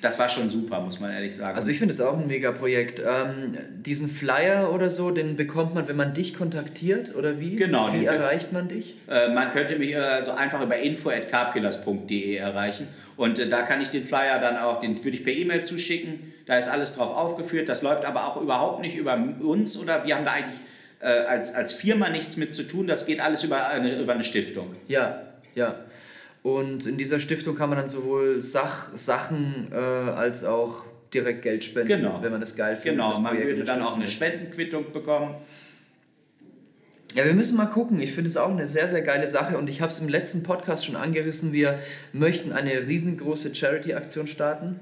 das 0.00 0.18
war 0.18 0.28
schon 0.28 0.48
super, 0.48 0.80
muss 0.80 1.00
man 1.00 1.10
ehrlich 1.10 1.34
sagen. 1.34 1.56
Also 1.56 1.70
ich 1.70 1.78
finde 1.78 1.94
es 1.94 2.00
auch 2.00 2.18
ein 2.18 2.26
mega 2.26 2.52
Projekt. 2.52 3.00
Ähm, 3.00 3.56
diesen 3.70 4.08
Flyer 4.08 4.72
oder 4.72 4.90
so, 4.90 5.10
den 5.10 5.36
bekommt 5.36 5.74
man, 5.74 5.88
wenn 5.88 5.96
man 5.96 6.14
dich 6.14 6.34
kontaktiert 6.34 7.14
oder 7.14 7.40
wie? 7.40 7.56
Genau. 7.56 7.92
Wie 7.92 8.04
erreicht 8.04 8.52
man 8.52 8.68
dich? 8.68 8.96
Äh, 9.08 9.28
man 9.28 9.52
könnte 9.52 9.76
mich 9.76 9.94
äh, 9.94 10.22
so 10.22 10.32
einfach 10.32 10.62
über 10.62 10.76
info@carpkillers.de 10.76 12.36
erreichen 12.36 12.88
und 13.16 13.38
äh, 13.38 13.48
da 13.48 13.62
kann 13.62 13.80
ich 13.80 13.88
den 13.88 14.04
Flyer 14.04 14.38
dann 14.38 14.56
auch, 14.58 14.80
den 14.80 15.02
würde 15.04 15.16
ich 15.16 15.24
per 15.24 15.32
E-Mail 15.32 15.64
zuschicken. 15.64 16.32
Da 16.46 16.56
ist 16.56 16.68
alles 16.68 16.94
drauf 16.94 17.10
aufgeführt. 17.10 17.68
Das 17.68 17.82
läuft 17.82 18.04
aber 18.04 18.26
auch 18.26 18.40
überhaupt 18.40 18.80
nicht 18.82 18.96
über 18.96 19.18
uns 19.40 19.80
oder 19.80 20.04
wir 20.04 20.16
haben 20.16 20.24
da 20.24 20.32
eigentlich 20.32 20.56
äh, 21.00 21.06
als, 21.06 21.54
als 21.54 21.72
Firma 21.72 22.08
nichts 22.10 22.36
mit 22.36 22.52
zu 22.52 22.62
tun. 22.64 22.86
Das 22.86 23.06
geht 23.06 23.20
alles 23.20 23.42
über 23.44 23.66
eine, 23.68 23.98
über 24.00 24.12
eine 24.12 24.24
Stiftung. 24.24 24.76
Ja, 24.88 25.22
ja. 25.54 25.74
Und 26.46 26.86
in 26.86 26.96
dieser 26.96 27.18
Stiftung 27.18 27.56
kann 27.56 27.70
man 27.70 27.76
dann 27.76 27.88
sowohl 27.88 28.40
Sach 28.40 28.96
Sachen 28.96 29.66
äh, 29.72 29.74
als 29.74 30.44
auch 30.44 30.84
direkt 31.12 31.42
Geld 31.42 31.64
spenden, 31.64 31.88
genau. 31.88 32.22
wenn 32.22 32.30
man 32.30 32.40
das 32.40 32.54
geil 32.54 32.76
findet. 32.76 33.04
Genau, 33.04 33.18
man 33.18 33.36
würde 33.36 33.64
dann 33.64 33.82
auch 33.82 33.96
eine 33.96 34.06
Spendenquittung 34.06 34.92
bekommen. 34.92 35.34
Ja, 37.16 37.24
wir 37.24 37.34
müssen 37.34 37.56
mal 37.56 37.66
gucken. 37.66 37.98
Ich 37.98 38.12
finde 38.12 38.30
es 38.30 38.36
auch 38.36 38.50
eine 38.50 38.68
sehr, 38.68 38.88
sehr 38.88 39.02
geile 39.02 39.26
Sache 39.26 39.58
und 39.58 39.68
ich 39.68 39.80
habe 39.80 39.90
es 39.90 39.98
im 39.98 40.08
letzten 40.08 40.44
Podcast 40.44 40.86
schon 40.86 40.94
angerissen. 40.94 41.52
Wir 41.52 41.80
möchten 42.12 42.52
eine 42.52 42.86
riesengroße 42.86 43.52
Charity-Aktion 43.52 44.28
starten 44.28 44.78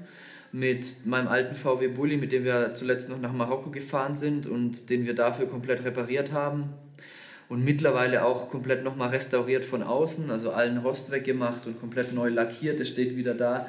mit 0.51 1.07
meinem 1.07 1.27
alten 1.27 1.55
VW 1.55 1.87
Bulli, 1.87 2.17
mit 2.17 2.31
dem 2.31 2.43
wir 2.43 2.75
zuletzt 2.75 3.09
noch 3.09 3.19
nach 3.19 3.33
Marokko 3.33 3.71
gefahren 3.71 4.13
sind 4.13 4.45
und 4.45 4.91
den 4.91 5.07
wir 5.07 5.15
dafür 5.15 5.47
komplett 5.47 5.83
repariert 5.83 6.31
haben 6.31 6.75
und 7.49 7.63
mittlerweile 7.63 8.25
auch 8.25 8.49
komplett 8.49 8.83
nochmal 8.83 9.09
restauriert 9.09 9.63
von 9.63 9.83
außen, 9.83 10.31
also 10.31 10.51
allen 10.51 10.77
Rost 10.77 11.11
weggemacht 11.11 11.67
und 11.67 11.79
komplett 11.79 12.13
neu 12.13 12.29
lackiert. 12.29 12.79
Es 12.79 12.89
steht 12.89 13.15
wieder 13.15 13.33
da 13.33 13.67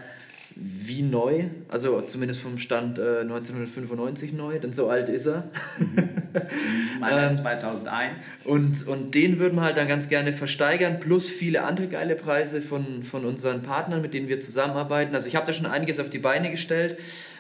wie 0.59 1.03
neu, 1.03 1.45
also 1.69 2.01
zumindest 2.01 2.41
vom 2.41 2.57
Stand 2.57 2.99
äh, 2.99 3.21
1995 3.21 4.33
neu, 4.33 4.59
denn 4.59 4.73
so 4.73 4.89
alt 4.89 5.11
ist 5.11 5.27
er. 5.27 5.51
Mhm. 5.79 6.09
Meiner 7.01 7.31
ist 7.31 7.43
2001. 7.43 8.31
Und, 8.45 8.87
und 8.87 9.15
den 9.15 9.39
würden 9.39 9.57
wir 9.57 9.63
halt 9.63 9.77
dann 9.77 9.87
ganz 9.87 10.09
gerne 10.09 10.33
versteigern, 10.33 10.99
plus 10.99 11.29
viele 11.29 11.63
andere 11.65 11.89
geile 11.89 12.17
Preise 12.17 12.63
von, 12.63 13.03
von 13.03 13.27
unseren 13.27 13.63
Partnern, 13.63 14.01
mit 14.01 14.15
denen 14.15 14.29
wir 14.29 14.41
zusammenarbeiten. 14.41 15.15
Also 15.15 15.29
ich 15.29 15.37
habe 15.37 15.47
da 15.47 15.53
schon 15.53 15.67
einiges 15.67 16.01
auf 16.01 16.09
die 16.09 16.19
Beine 16.19 16.51
gestellt. 16.51 16.97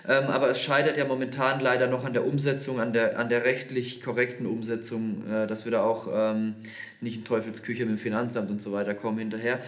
Ähm, 0.08 0.26
aber 0.26 0.50
es 0.50 0.60
scheitert 0.60 0.96
ja 0.96 1.04
momentan 1.04 1.60
leider 1.60 1.88
noch 1.88 2.04
an 2.04 2.12
der 2.12 2.24
Umsetzung, 2.24 2.80
an 2.80 2.92
der, 2.92 3.18
an 3.18 3.28
der 3.28 3.44
rechtlich 3.44 4.00
korrekten 4.02 4.46
Umsetzung, 4.46 5.24
äh, 5.28 5.46
dass 5.46 5.64
wir 5.64 5.72
da 5.72 5.82
auch 5.82 6.08
ähm, 6.12 6.54
nicht 7.00 7.16
in 7.16 7.24
Teufelsküche 7.24 7.84
mit 7.84 7.96
dem 7.96 7.98
Finanzamt 7.98 8.50
und 8.50 8.62
so 8.62 8.72
weiter 8.72 8.94
kommen 8.94 9.18
hinterher. 9.18 9.58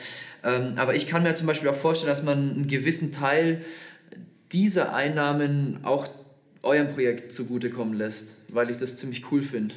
Ähm, 0.44 0.74
aber 0.76 0.94
ich 0.94 1.08
kann 1.08 1.24
mir 1.24 1.34
zum 1.34 1.46
Beispiel 1.46 1.68
auch 1.68 1.74
vorstellen, 1.74 2.10
dass 2.10 2.22
man 2.22 2.38
einen 2.38 2.66
gewissen 2.68 3.10
Teil 3.10 3.64
dieser 4.52 4.94
Einnahmen 4.94 5.80
auch 5.82 6.08
eurem 6.62 6.88
Projekt 6.88 7.32
zugutekommen 7.32 7.94
lässt, 7.98 8.36
weil 8.52 8.70
ich 8.70 8.76
das 8.76 8.96
ziemlich 8.96 9.30
cool 9.32 9.42
finde. 9.42 9.74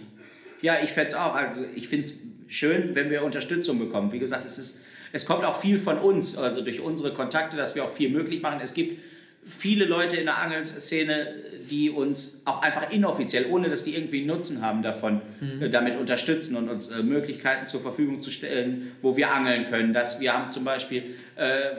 Ja, 0.62 0.76
ich 0.84 0.92
fände 0.92 1.10
es 1.10 1.16
auch. 1.16 1.36
Also 1.36 1.64
ich 1.76 1.88
finde 1.88 2.08
es 2.08 2.20
schön, 2.48 2.94
wenn 2.94 3.10
wir 3.10 3.24
Unterstützung 3.24 3.80
bekommen. 3.80 4.12
Wie 4.12 4.20
gesagt, 4.20 4.46
es, 4.46 4.60
ist, 4.60 4.82
es 5.12 5.26
kommt 5.26 5.44
auch 5.44 5.56
viel 5.56 5.80
von 5.80 5.98
uns, 5.98 6.38
also 6.38 6.62
durch 6.62 6.82
unsere 6.82 7.14
Kontakte, 7.14 7.58
dass 7.58 7.76
wir 7.76 7.84
auch 7.84 7.90
viel 7.90 8.10
möglich 8.10 8.42
machen. 8.42 8.60
Es 8.62 8.74
gibt 8.74 9.02
viele 9.44 9.86
Leute 9.86 10.18
in 10.18 10.26
der 10.26 10.38
Angelszene, 10.38 11.34
die 11.70 11.90
uns 11.90 12.42
auch 12.46 12.62
einfach 12.62 12.92
inoffiziell, 12.92 13.46
ohne 13.50 13.70
dass 13.70 13.84
die 13.84 13.96
irgendwie 13.96 14.20
einen 14.20 14.28
Nutzen 14.28 14.62
haben 14.62 14.84
davon, 14.84 15.22
mhm. 15.40 15.64
Äh, 15.64 15.70
damit 15.70 15.96
unterstützen 15.96 16.56
und 16.56 16.70
uns 16.70 16.90
äh, 16.90 17.02
Möglichkeiten 17.02 17.66
zur 17.66 17.82
Verfügung 17.82 18.22
zu 18.22 18.32
stellen, 18.32 18.92
wo 19.02 19.16
wir 19.16 19.32
angeln 19.32 19.68
können. 19.70 19.94
Dass 19.94 20.20
wir 20.20 20.34
haben 20.34 20.52
zum 20.52 20.64
Beispiel 20.64 21.04
äh, 21.36 21.76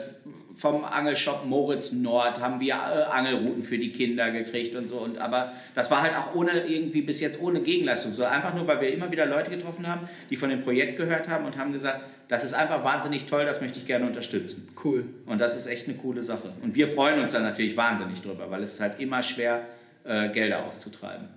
vom 0.55 0.83
Angelshop 0.83 1.45
Moritz 1.45 1.91
Nord 1.91 2.39
haben 2.39 2.59
wir 2.59 2.73
äh, 2.73 3.11
Angelrouten 3.11 3.63
für 3.63 3.77
die 3.77 3.91
Kinder 3.91 4.31
gekriegt 4.31 4.75
und 4.75 4.87
so. 4.87 4.97
Und, 4.97 5.17
aber 5.17 5.51
das 5.73 5.89
war 5.91 6.01
halt 6.01 6.15
auch 6.15 6.35
ohne 6.35 6.65
irgendwie 6.67 7.01
bis 7.01 7.19
jetzt 7.21 7.41
ohne 7.41 7.61
Gegenleistung. 7.61 8.11
So 8.11 8.23
einfach 8.23 8.53
nur, 8.53 8.67
weil 8.67 8.79
wir 8.81 8.93
immer 8.93 9.11
wieder 9.11 9.25
Leute 9.25 9.51
getroffen 9.51 9.87
haben, 9.87 10.07
die 10.29 10.35
von 10.35 10.49
dem 10.49 10.61
Projekt 10.61 10.97
gehört 10.97 11.27
haben 11.27 11.45
und 11.45 11.57
haben 11.57 11.71
gesagt, 11.71 12.01
das 12.27 12.43
ist 12.43 12.53
einfach 12.53 12.83
wahnsinnig 12.83 13.25
toll, 13.25 13.45
das 13.45 13.61
möchte 13.61 13.79
ich 13.79 13.85
gerne 13.85 14.05
unterstützen. 14.05 14.69
Cool. 14.83 15.05
Und 15.25 15.41
das 15.41 15.55
ist 15.55 15.67
echt 15.67 15.87
eine 15.87 15.97
coole 15.97 16.23
Sache. 16.23 16.53
Und 16.61 16.75
wir 16.75 16.87
freuen 16.87 17.19
uns 17.19 17.31
da 17.31 17.39
natürlich 17.39 17.75
wahnsinnig 17.75 18.21
drüber, 18.21 18.49
weil 18.49 18.63
es 18.63 18.73
ist 18.73 18.79
halt 18.79 18.99
immer 18.99 19.21
schwer, 19.21 19.65
äh, 20.03 20.29
Gelder 20.29 20.65
aufzutreiben. 20.65 21.27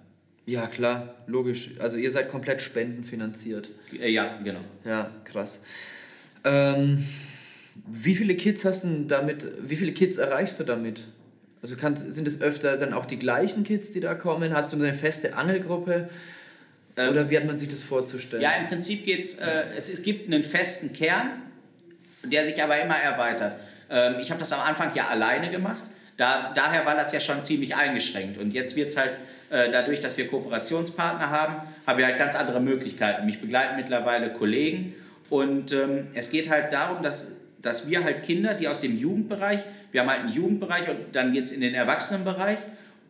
Ja, 0.44 0.68
klar, 0.68 1.14
logisch. 1.26 1.70
Also 1.80 1.96
ihr 1.96 2.10
seid 2.12 2.28
komplett 2.28 2.62
spendenfinanziert. 2.62 3.68
Äh, 4.00 4.10
ja, 4.10 4.38
genau. 4.44 4.60
Ja, 4.84 5.10
krass. 5.24 5.60
Ähm, 6.44 7.04
wie 7.86 8.14
viele 8.14 8.34
Kids 8.34 8.64
hast 8.64 8.84
du 8.84 9.04
damit, 9.06 9.46
wie 9.62 9.76
viele 9.76 9.92
Kids 9.92 10.16
erreichst 10.16 10.58
du 10.60 10.64
damit? 10.64 11.06
Also 11.62 11.76
kannst, 11.76 12.14
sind 12.14 12.28
es 12.28 12.40
öfter 12.40 12.76
dann 12.76 12.92
auch 12.92 13.06
die 13.06 13.18
gleichen 13.18 13.64
Kids, 13.64 13.92
die 13.92 14.00
da 14.00 14.14
kommen? 14.14 14.54
Hast 14.54 14.72
du 14.72 14.76
eine 14.76 14.94
feste 14.94 15.36
Angelgruppe? 15.36 16.08
Ähm, 16.96 17.10
Oder 17.10 17.30
wie 17.30 17.36
hat 17.36 17.44
man 17.44 17.58
sich 17.58 17.68
das 17.68 17.82
vorzustellen? 17.82 18.42
Ja, 18.42 18.52
im 18.56 18.68
Prinzip 18.68 19.04
geht's, 19.04 19.38
äh, 19.38 19.64
es, 19.76 19.88
es 19.88 20.02
gibt 20.02 20.32
einen 20.32 20.44
festen 20.44 20.92
Kern, 20.92 21.42
der 22.24 22.44
sich 22.46 22.62
aber 22.62 22.80
immer 22.80 22.96
erweitert. 22.96 23.56
Ähm, 23.90 24.16
ich 24.20 24.30
habe 24.30 24.40
das 24.40 24.52
am 24.52 24.60
Anfang 24.60 24.94
ja 24.94 25.08
alleine 25.08 25.50
gemacht. 25.50 25.82
Da, 26.16 26.52
daher 26.54 26.86
war 26.86 26.94
das 26.94 27.12
ja 27.12 27.20
schon 27.20 27.44
ziemlich 27.44 27.74
eingeschränkt. 27.74 28.38
Und 28.38 28.52
jetzt 28.52 28.76
wird 28.76 28.88
es 28.88 28.96
halt, 28.96 29.18
äh, 29.50 29.70
dadurch, 29.70 30.00
dass 30.00 30.16
wir 30.16 30.26
Kooperationspartner 30.28 31.30
haben, 31.30 31.56
haben 31.86 31.98
wir 31.98 32.06
halt 32.06 32.18
ganz 32.18 32.34
andere 32.36 32.60
Möglichkeiten. 32.60 33.26
Mich 33.26 33.40
begleiten 33.40 33.76
mittlerweile 33.76 34.32
Kollegen. 34.32 34.94
Und 35.28 35.72
ähm, 35.72 36.08
es 36.14 36.30
geht 36.30 36.48
halt 36.48 36.72
darum, 36.72 37.02
dass, 37.02 37.35
dass 37.66 37.88
wir 37.88 38.04
halt 38.04 38.22
Kinder, 38.22 38.54
die 38.54 38.68
aus 38.68 38.80
dem 38.80 38.96
Jugendbereich, 38.96 39.60
wir 39.92 40.00
haben 40.00 40.08
halt 40.08 40.20
einen 40.20 40.32
Jugendbereich 40.32 40.88
und 40.88 40.98
dann 41.12 41.32
geht 41.32 41.44
es 41.44 41.52
in 41.52 41.60
den 41.60 41.74
Erwachsenenbereich. 41.74 42.58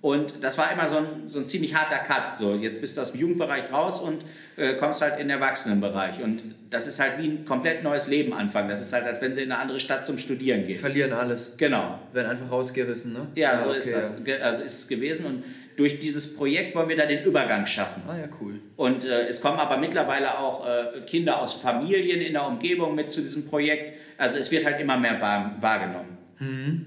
Und 0.03 0.45
das 0.45 0.57
war 0.57 0.71
immer 0.73 0.87
so 0.87 0.99
ein, 0.99 1.07
so 1.27 1.41
ein 1.41 1.47
ziemlich 1.47 1.75
harter 1.75 1.99
Cut. 1.99 2.37
So, 2.37 2.55
jetzt 2.55 2.81
bist 2.81 2.97
du 2.97 3.01
aus 3.01 3.13
dem 3.13 3.21
Jugendbereich 3.21 3.73
raus 3.73 4.01
und 4.01 4.25
äh, 4.57 4.75
kommst 4.75 5.03
halt 5.03 5.15
in 5.15 5.29
den 5.29 5.31
Erwachsenenbereich. 5.31 6.23
Und 6.23 6.45
das 6.71 6.87
ist 6.87 7.01
halt 7.01 7.19
wie 7.19 7.27
ein 7.27 7.45
komplett 7.45 7.83
neues 7.83 8.07
Leben 8.07 8.33
anfangen. 8.33 8.69
Das 8.69 8.81
ist 8.81 8.93
halt, 8.93 9.05
als 9.05 9.21
wenn 9.21 9.35
du 9.35 9.41
in 9.41 9.51
eine 9.51 9.61
andere 9.61 9.81
Stadt 9.81 10.07
zum 10.07 10.19
Studieren 10.19 10.65
gehst. 10.65 10.83
Verlieren 10.83 11.13
alles. 11.13 11.53
Genau. 11.57 11.99
Werden 12.13 12.31
einfach 12.31 12.51
rausgerissen, 12.51 13.15
ne? 13.15 13.27
Ja, 13.35 13.53
ja 13.53 13.59
so 13.59 13.71
okay, 13.71 13.79
ist 13.79 13.95
das. 13.95 14.15
Also 14.43 14.63
ist 14.63 14.79
es 14.79 14.89
gewesen. 14.89 15.27
Und 15.27 15.45
durch 15.77 16.01
dieses 16.01 16.35
Projekt 16.35 16.75
wollen 16.75 16.89
wir 16.89 16.97
da 16.97 17.07
den 17.07 17.23
Übergang 17.25 17.67
schaffen. 17.67 18.03
Ah 18.09 18.17
ja, 18.17 18.29
cool. 18.41 18.61
Und 18.77 19.05
äh, 19.05 19.27
es 19.29 19.41
kommen 19.41 19.59
aber 19.59 19.77
mittlerweile 19.77 20.39
auch 20.39 20.67
äh, 20.67 21.01
Kinder 21.07 21.41
aus 21.41 21.55
Familien 21.55 22.21
in 22.21 22.33
der 22.33 22.47
Umgebung 22.47 22.95
mit 22.95 23.13
zu 23.13 23.21
diesem 23.21 23.47
Projekt. 23.47 23.99
Also 24.17 24.39
es 24.39 24.51
wird 24.51 24.65
halt 24.65 24.81
immer 24.81 24.97
mehr 24.97 25.21
wahr, 25.21 25.55
wahrgenommen. 25.61 26.17
Mhm. 26.39 26.87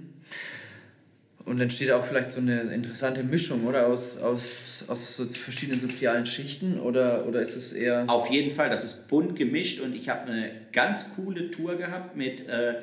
Und 1.45 1.59
entsteht 1.59 1.91
auch 1.91 2.05
vielleicht 2.05 2.31
so 2.31 2.41
eine 2.41 2.61
interessante 2.61 3.23
Mischung, 3.23 3.65
oder? 3.65 3.87
Aus, 3.87 4.17
aus, 4.19 4.83
aus 4.87 5.15
so 5.15 5.25
verschiedenen 5.25 5.79
sozialen 5.79 6.25
Schichten? 6.25 6.79
Oder, 6.79 7.25
oder 7.27 7.41
ist 7.41 7.55
es 7.55 7.73
eher. 7.73 8.03
Auf 8.07 8.29
jeden 8.29 8.51
Fall, 8.51 8.69
das 8.69 8.83
ist 8.83 9.07
bunt 9.07 9.35
gemischt 9.35 9.81
und 9.81 9.95
ich 9.95 10.09
habe 10.09 10.31
eine 10.31 10.51
ganz 10.71 11.15
coole 11.15 11.49
Tour 11.49 11.75
gehabt 11.75 12.15
mit 12.15 12.47
äh, 12.47 12.75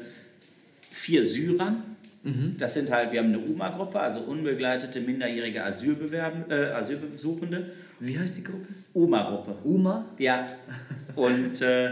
vier 0.91 1.25
Syrern. 1.25 1.96
Das 2.59 2.75
sind 2.75 2.91
halt, 2.91 3.13
wir 3.13 3.21
haben 3.21 3.29
eine 3.29 3.39
UMA-Gruppe, 3.39 4.01
also 4.01 4.21
unbegleitete 4.21 5.01
minderjährige 5.01 5.65
Asylbewerben, 5.65 6.51
äh, 6.51 6.73
Asylbesuchende. 6.73 7.71
Wie 8.01 8.19
heißt 8.19 8.39
die 8.39 8.45
Gruppe? 8.45 8.67
UMA-Gruppe. 8.95 9.57
Uma? 9.65 10.07
Ja. 10.19 10.47
Und 11.15 11.63
äh, 11.63 11.91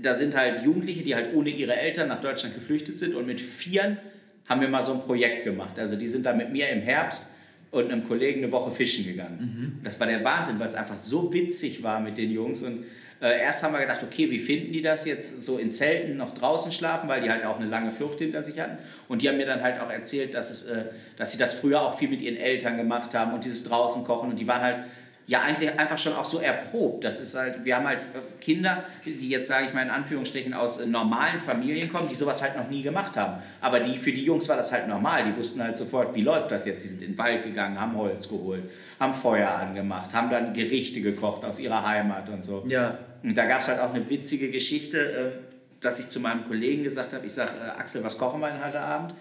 da 0.00 0.14
sind 0.14 0.36
halt 0.36 0.64
Jugendliche, 0.64 1.02
die 1.02 1.14
halt 1.14 1.34
ohne 1.34 1.50
ihre 1.50 1.76
Eltern 1.76 2.08
nach 2.08 2.20
Deutschland 2.20 2.54
geflüchtet 2.54 2.98
sind. 2.98 3.14
Und 3.14 3.26
mit 3.26 3.40
Vieren 3.40 3.98
haben 4.46 4.60
wir 4.60 4.68
mal 4.68 4.82
so 4.82 4.94
ein 4.94 5.00
Projekt 5.00 5.44
gemacht. 5.44 5.78
Also 5.78 5.96
die 5.96 6.08
sind 6.08 6.26
da 6.26 6.32
mit 6.34 6.52
mir 6.52 6.68
im 6.70 6.80
Herbst 6.80 7.30
und 7.70 7.90
einem 7.90 8.06
Kollegen 8.06 8.42
eine 8.42 8.52
Woche 8.52 8.70
fischen 8.70 9.04
gegangen. 9.04 9.80
Das 9.84 9.98
war 9.98 10.06
der 10.06 10.22
Wahnsinn, 10.24 10.58
weil 10.58 10.68
es 10.68 10.74
einfach 10.74 10.98
so 10.98 11.32
witzig 11.32 11.82
war 11.82 12.00
mit 12.00 12.18
den 12.18 12.30
Jungs. 12.30 12.62
Und 12.62 12.84
äh, 13.24 13.40
erst 13.40 13.62
haben 13.62 13.72
wir 13.72 13.80
gedacht, 13.80 14.02
okay, 14.02 14.30
wie 14.30 14.38
finden 14.38 14.70
die 14.70 14.82
das 14.82 15.06
jetzt 15.06 15.40
so 15.42 15.56
in 15.56 15.72
Zelten 15.72 16.18
noch 16.18 16.34
draußen 16.34 16.70
schlafen, 16.70 17.08
weil 17.08 17.22
die 17.22 17.30
halt 17.30 17.46
auch 17.46 17.58
eine 17.58 17.64
lange 17.64 17.90
Flucht 17.90 18.18
hinter 18.18 18.42
sich 18.42 18.60
hatten. 18.60 18.76
Und 19.08 19.22
die 19.22 19.30
haben 19.30 19.38
mir 19.38 19.46
dann 19.46 19.62
halt 19.62 19.80
auch 19.80 19.88
erzählt, 19.88 20.34
dass, 20.34 20.50
es, 20.50 20.66
äh, 20.66 20.84
dass 21.16 21.32
sie 21.32 21.38
das 21.38 21.54
früher 21.54 21.80
auch 21.80 21.94
viel 21.94 22.10
mit 22.10 22.20
ihren 22.20 22.36
Eltern 22.36 22.76
gemacht 22.76 23.14
haben 23.14 23.32
und 23.32 23.46
dieses 23.46 23.64
draußen 23.64 24.04
kochen. 24.04 24.28
Und 24.28 24.40
die 24.40 24.46
waren 24.46 24.60
halt 24.60 24.78
ja 25.26 25.40
eigentlich 25.42 25.78
einfach 25.78 25.96
schon 25.98 26.12
auch 26.12 26.24
so 26.24 26.38
erprobt. 26.38 27.04
Das 27.04 27.18
ist 27.18 27.36
halt, 27.36 27.64
wir 27.64 27.76
haben 27.76 27.86
halt 27.86 28.00
Kinder, 28.40 28.84
die 29.04 29.28
jetzt, 29.28 29.48
sage 29.48 29.66
ich 29.66 29.74
mal 29.74 29.82
in 29.82 29.90
Anführungsstrichen, 29.90 30.52
aus 30.52 30.80
äh, 30.80 30.86
normalen 30.86 31.38
Familien 31.38 31.90
kommen, 31.90 32.08
die 32.08 32.14
sowas 32.14 32.42
halt 32.42 32.56
noch 32.56 32.68
nie 32.68 32.82
gemacht 32.82 33.16
haben. 33.16 33.42
Aber 33.60 33.80
die, 33.80 33.96
für 33.96 34.12
die 34.12 34.24
Jungs 34.24 34.48
war 34.48 34.56
das 34.56 34.72
halt 34.72 34.86
normal. 34.86 35.24
Die 35.24 35.36
wussten 35.36 35.62
halt 35.62 35.76
sofort, 35.76 36.14
wie 36.14 36.22
läuft 36.22 36.50
das 36.50 36.66
jetzt. 36.66 36.84
Die 36.84 36.88
sind 36.88 37.02
in 37.02 37.12
den 37.12 37.18
Wald 37.18 37.42
gegangen, 37.42 37.80
haben 37.80 37.96
Holz 37.96 38.28
geholt, 38.28 38.64
haben 39.00 39.14
Feuer 39.14 39.50
angemacht, 39.50 40.12
haben 40.12 40.30
dann 40.30 40.52
Gerichte 40.52 41.00
gekocht 41.00 41.44
aus 41.44 41.58
ihrer 41.58 41.86
Heimat 41.86 42.28
und 42.28 42.44
so. 42.44 42.64
Ja. 42.68 42.98
Und 43.22 43.36
da 43.36 43.46
gab 43.46 43.62
es 43.62 43.68
halt 43.68 43.80
auch 43.80 43.94
eine 43.94 44.08
witzige 44.10 44.50
Geschichte, 44.50 44.98
äh, 44.98 45.54
dass 45.80 46.00
ich 46.00 46.08
zu 46.08 46.20
meinem 46.20 46.46
Kollegen 46.46 46.84
gesagt 46.84 47.14
habe, 47.14 47.24
ich 47.24 47.32
sage, 47.32 47.52
äh, 47.64 47.80
Axel, 47.80 48.04
was 48.04 48.18
kochen 48.18 48.40
wir 48.40 48.50
denn 48.50 48.64
heute 48.64 48.80
Abend? 48.80 49.14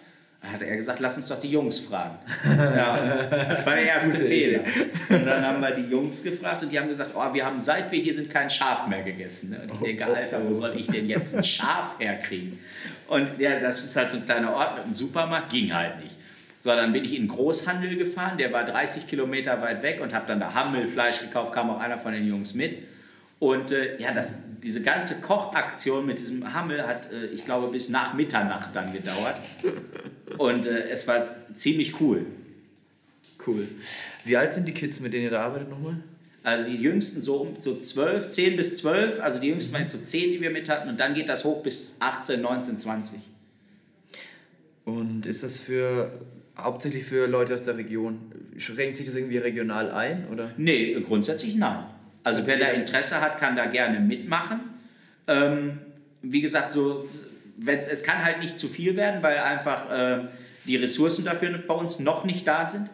Dann 0.44 0.52
hat 0.52 0.62
er 0.62 0.76
gesagt, 0.76 1.00
lass 1.00 1.16
uns 1.16 1.30
doch 1.30 1.40
die 1.40 1.50
Jungs 1.50 1.80
fragen. 1.80 2.18
ja, 2.46 3.28
das 3.30 3.66
war 3.66 3.76
der 3.76 3.86
erste 3.86 4.18
Fehler. 4.18 4.60
Und 5.10 5.26
dann 5.26 5.46
haben 5.46 5.62
wir 5.62 5.72
die 5.72 5.90
Jungs 5.90 6.22
gefragt 6.22 6.62
und 6.62 6.70
die 6.70 6.78
haben 6.78 6.90
gesagt, 6.90 7.12
oh, 7.16 7.34
wir 7.34 7.46
haben 7.46 7.62
seit 7.62 7.90
wir 7.94 8.00
hier 8.00 8.14
sind 8.14 8.30
kein 8.30 8.50
Schaf 8.50 8.88
mehr 8.88 9.04
gegessen. 9.04 9.52
ne? 9.52 9.62
Und 9.62 9.74
ich 9.74 9.80
denke, 9.80 10.06
Alter, 10.06 10.42
wo 10.46 10.54
soll 10.54 10.74
ich 10.76 10.88
denn 10.88 11.08
jetzt 11.08 11.34
ein 11.34 11.46
Schaf 11.46 11.98
herkriegen? 11.98 12.60
Und 13.08 13.40
ja, 13.40 13.58
das 13.58 13.86
ist 13.86 13.96
halt 13.96 14.12
so 14.12 14.18
ein 14.18 14.26
kleiner 14.26 14.54
Ort 14.54 14.76
mit 14.76 14.84
einem 14.84 14.96
Supermarkt, 14.96 15.50
ging 15.50 15.74
halt 15.74 16.04
nicht. 16.04 16.18
So, 16.60 16.72
dann 16.72 16.92
bin 16.92 17.06
ich 17.06 17.16
in 17.16 17.24
den 17.24 17.30
Großhandel 17.30 17.96
gefahren, 17.96 18.38
der 18.38 18.52
war 18.52 18.66
30 18.66 19.08
Kilometer 19.08 19.62
weit 19.62 19.82
weg 19.82 20.02
und 20.02 20.14
habe 20.14 20.26
dann 20.28 20.42
da 20.42 20.54
Hammelfleisch 20.54 21.22
gekauft, 21.22 21.54
kam 21.54 21.70
auch 21.70 21.80
einer 21.80 21.98
von 21.98 22.12
den 22.12 22.28
Jungs 22.28 22.54
mit. 22.54 22.78
Und 23.44 23.74
äh, 23.74 24.00
ja, 24.00 24.14
das, 24.14 24.44
diese 24.64 24.84
ganze 24.84 25.20
Kochaktion 25.20 26.06
mit 26.06 26.18
diesem 26.18 26.54
Hammel 26.54 26.88
hat, 26.88 27.12
äh, 27.12 27.26
ich 27.26 27.44
glaube, 27.44 27.68
bis 27.68 27.90
nach 27.90 28.14
Mitternacht 28.14 28.74
dann 28.74 28.94
gedauert. 28.94 29.36
Und 30.38 30.66
äh, 30.66 30.88
es 30.88 31.10
war 31.10 31.28
ziemlich 31.54 32.00
cool. 32.00 32.26
Cool. 33.46 33.68
Wie 34.24 34.38
alt 34.38 34.54
sind 34.54 34.66
die 34.66 34.72
Kids, 34.72 35.02
mit 35.02 35.12
denen 35.12 35.26
ihr 35.26 35.32
da 35.32 35.44
arbeitet 35.44 35.70
nochmal? 35.70 35.98
Also 36.42 36.70
die 36.70 36.78
jüngsten 36.78 37.20
so 37.20 37.36
um 37.42 37.60
so 37.60 37.78
12, 37.78 38.30
10 38.30 38.56
bis 38.56 38.78
12, 38.78 39.20
also 39.20 39.42
die 39.42 39.50
jüngsten 39.50 39.74
waren 39.74 39.82
jetzt 39.82 39.92
so 39.92 40.02
10, 40.02 40.32
die 40.32 40.40
wir 40.40 40.50
mit 40.50 40.70
hatten. 40.70 40.88
Und 40.88 41.02
dann 41.02 41.14
geht 41.14 41.28
das 41.28 41.44
hoch 41.44 41.64
bis 41.64 41.98
18, 42.00 42.40
19, 42.40 42.80
20. 42.80 43.20
Und 44.86 45.26
ist 45.26 45.44
das 45.44 45.58
für 45.58 46.18
hauptsächlich 46.58 47.04
für 47.04 47.28
Leute 47.28 47.56
aus 47.56 47.66
der 47.66 47.76
Region? 47.76 48.22
Schränkt 48.56 48.96
sich 48.96 49.06
das 49.06 49.16
irgendwie 49.16 49.40
regional 49.40 49.92
ein? 49.92 50.30
Oder? 50.30 50.54
Nee, 50.56 50.94
grundsätzlich 51.06 51.56
nein. 51.56 51.84
Also 52.24 52.46
wer 52.46 52.58
da 52.58 52.68
Interesse 52.68 53.22
hat, 53.22 53.40
kann 53.40 53.56
da 53.56 53.66
gerne 53.66 54.00
mitmachen. 54.00 54.60
Ähm, 55.28 55.80
wie 56.22 56.42
gesagt, 56.42 56.72
so, 56.72 57.08
es 57.66 58.04
kann 58.04 58.24
halt 58.24 58.40
nicht 58.40 58.58
zu 58.58 58.68
viel 58.68 58.96
werden, 58.96 59.22
weil 59.22 59.38
einfach 59.38 59.92
äh, 59.92 60.28
die 60.66 60.78
Ressourcen 60.78 61.26
dafür 61.26 61.58
bei 61.58 61.74
uns 61.74 62.00
noch 62.00 62.24
nicht 62.24 62.48
da 62.48 62.66
sind. 62.66 62.90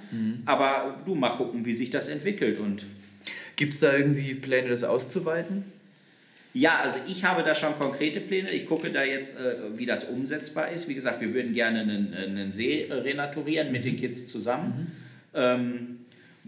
Aber 0.45 0.97
du, 1.05 1.15
mal 1.15 1.37
gucken, 1.37 1.65
wie 1.65 1.73
sich 1.73 1.89
das 1.89 2.07
entwickelt. 2.09 2.59
Und 2.59 2.85
Gibt 3.55 3.73
es 3.73 3.81
da 3.81 3.95
irgendwie 3.95 4.35
Pläne, 4.35 4.69
das 4.69 4.83
auszuweiten? 4.83 5.65
ja, 6.53 6.79
also 6.83 6.99
ich 7.07 7.25
habe 7.25 7.43
da 7.43 7.53
schon 7.53 7.77
konkrete 7.77 8.19
Pläne. 8.19 8.51
Ich 8.51 8.65
gucke 8.65 8.89
da 8.89 9.03
jetzt, 9.03 9.37
äh, 9.37 9.77
wie 9.77 9.85
das 9.85 10.05
umsetzbar 10.05 10.71
ist. 10.71 10.87
Wie 10.87 10.95
gesagt, 10.95 11.21
wir 11.21 11.33
würden 11.33 11.53
gerne 11.53 11.81
einen, 11.81 12.13
einen 12.13 12.51
See 12.51 12.85
äh, 12.85 12.93
renaturieren 12.93 13.71
mit 13.71 13.85
den 13.85 13.97
Kids 13.97 14.27
zusammen. 14.27 14.91
Ähm, 15.35 15.98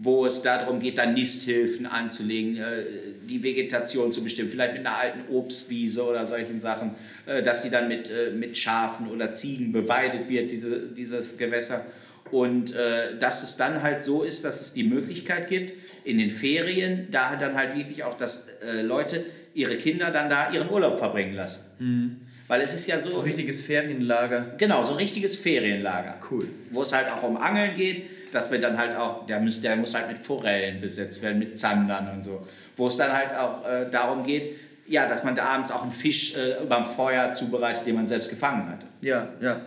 wo 0.04 0.26
es 0.26 0.42
darum 0.42 0.80
geht, 0.80 0.98
dann 0.98 1.14
Nisthilfen 1.14 1.86
anzulegen, 1.86 2.56
äh, 2.56 2.82
die 3.30 3.42
Vegetation 3.42 4.10
zu 4.10 4.24
bestimmen, 4.24 4.50
vielleicht 4.50 4.72
mit 4.72 4.84
einer 4.84 4.96
alten 4.98 5.32
Obstwiese 5.32 6.02
oder 6.04 6.26
solchen 6.26 6.58
Sachen, 6.58 6.90
äh, 7.26 7.40
dass 7.42 7.62
die 7.62 7.70
dann 7.70 7.86
mit, 7.86 8.10
äh, 8.10 8.30
mit 8.30 8.58
Schafen 8.58 9.08
oder 9.08 9.32
Ziegen 9.32 9.70
beweidet 9.70 10.28
wird, 10.28 10.50
diese, 10.50 10.80
dieses 10.88 11.38
Gewässer. 11.38 11.86
Und 12.30 12.74
dass 13.20 13.42
es 13.42 13.58
dann 13.58 13.82
halt 13.82 14.02
so 14.02 14.22
ist, 14.22 14.46
dass 14.46 14.62
es 14.62 14.72
die 14.72 14.84
Möglichkeit 14.84 15.48
gibt, 15.48 15.74
in 16.04 16.16
den 16.16 16.30
Ferien, 16.30 17.08
da 17.10 17.36
dann 17.36 17.54
halt 17.56 17.76
wirklich 17.76 18.04
auch, 18.04 18.16
dass 18.16 18.46
Leute 18.82 19.26
ihre 19.52 19.76
Kinder 19.76 20.10
dann 20.10 20.30
da 20.30 20.50
ihren 20.50 20.70
Urlaub 20.70 20.98
verbringen 20.98 21.34
lassen. 21.34 22.22
Weil 22.48 22.62
es 22.62 22.72
ist 22.72 22.86
ja 22.86 22.98
so, 22.98 23.10
So 23.10 23.18
ein 23.18 23.24
richtiges 23.26 23.60
Ferienlager. 23.60 24.54
genau, 24.56 24.82
so 24.82 24.92
ein 24.92 24.96
richtiges 24.96 25.36
Ferienlager 25.36 26.18
Cool. 26.30 26.46
wo 26.70 26.80
es 26.80 26.94
halt 26.94 27.10
auch 27.10 27.22
um 27.22 27.36
Angeln 27.36 27.74
geht, 27.74 28.04
dass 28.32 28.50
wir 28.50 28.58
dann 28.60 28.78
halt 28.78 28.96
auch, 28.96 29.26
der 29.26 29.40
muss, 29.40 29.60
der 29.60 29.76
muss 29.76 29.94
halt 29.94 30.08
mit 30.08 30.18
Forellen 30.18 30.80
besetzt 30.80 31.22
werden, 31.22 31.38
mit 31.38 31.58
Zandern 31.58 32.08
und 32.08 32.22
so. 32.22 32.46
Wo 32.76 32.88
es 32.88 32.96
dann 32.96 33.12
halt 33.12 33.34
auch 33.34 33.66
äh, 33.66 33.90
darum 33.90 34.24
geht, 34.26 34.56
ja, 34.86 35.08
dass 35.08 35.22
man 35.24 35.36
da 35.36 35.44
abends 35.44 35.70
auch 35.70 35.82
einen 35.82 35.92
Fisch 35.92 36.34
äh, 36.36 36.64
beim 36.68 36.84
Feuer 36.84 37.32
zubereitet, 37.32 37.86
den 37.86 37.94
man 37.94 38.06
selbst 38.06 38.30
gefangen 38.30 38.68
hatte. 38.68 38.86
Ja, 39.02 39.28
ja. 39.40 39.60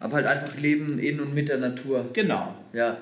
Aber 0.00 0.16
halt 0.16 0.26
einfach 0.26 0.58
Leben 0.58 0.98
in 0.98 1.20
und 1.20 1.32
mit 1.34 1.48
der 1.48 1.58
Natur. 1.58 2.10
Genau. 2.12 2.54
Ja, 2.72 2.98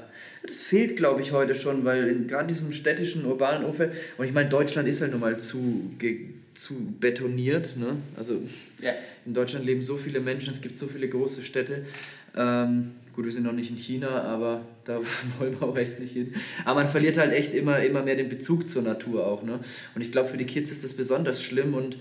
das 0.47 0.63
fehlt, 0.63 0.97
glaube 0.97 1.23
ich, 1.23 1.33
heute 1.33 1.55
schon, 1.55 1.85
weil 1.85 2.09
in 2.09 2.27
gerade 2.27 2.49
diesem 2.49 2.73
städtischen, 2.73 3.25
urbanen 3.25 3.65
Umfeld, 3.65 3.93
und 4.19 4.27
ich 4.27 4.33
meine, 4.33 4.49
Deutschland 4.49 4.89
ist 4.89 5.01
halt 5.01 5.13
nun 5.13 5.21
mal 5.21 5.39
zu, 5.39 5.93
zu 6.55 6.75
betoniert. 6.99 7.77
Ne? 7.77 7.97
Also 8.17 8.43
Ja. 8.81 8.93
in 9.25 9.33
Deutschland 9.35 9.65
leben 9.65 9.83
so 9.83 9.97
viele 9.97 10.21
Menschen, 10.21 10.53
es 10.53 10.61
gibt 10.61 10.77
so 10.77 10.87
viele 10.89 11.09
große 11.09 11.43
Städte. 11.43 11.85
Ähm, 12.37 12.93
gut, 13.15 13.25
wir 13.25 13.33
sind 13.33 13.45
noch 13.45 13.53
nicht 13.53 13.71
in 13.71 13.77
China, 13.77 14.23
aber 14.23 14.63
da 14.85 15.01
wollen 15.39 15.61
wir 15.61 15.69
auch 15.69 15.77
echt 15.77 15.99
nicht 15.99 16.13
hin. 16.13 16.35
Aber 16.65 16.83
man 16.83 16.91
verliert 16.91 17.19
halt 17.19 17.33
echt 17.33 17.55
immer, 17.55 17.81
immer 17.81 18.03
mehr 18.03 18.17
den 18.17 18.29
Bezug 18.29 18.69
zur 18.69 18.83
Natur 18.83 19.27
auch. 19.27 19.43
Ne? 19.43 19.61
Und 19.95 20.03
ich 20.03 20.13
glaube, 20.13 20.29
für 20.29 20.37
die 20.37 20.47
Kids 20.47 20.71
ist 20.71 20.85
das 20.85 20.93
besonders 20.93 21.43
schlimm 21.43 21.75
und 21.75 21.99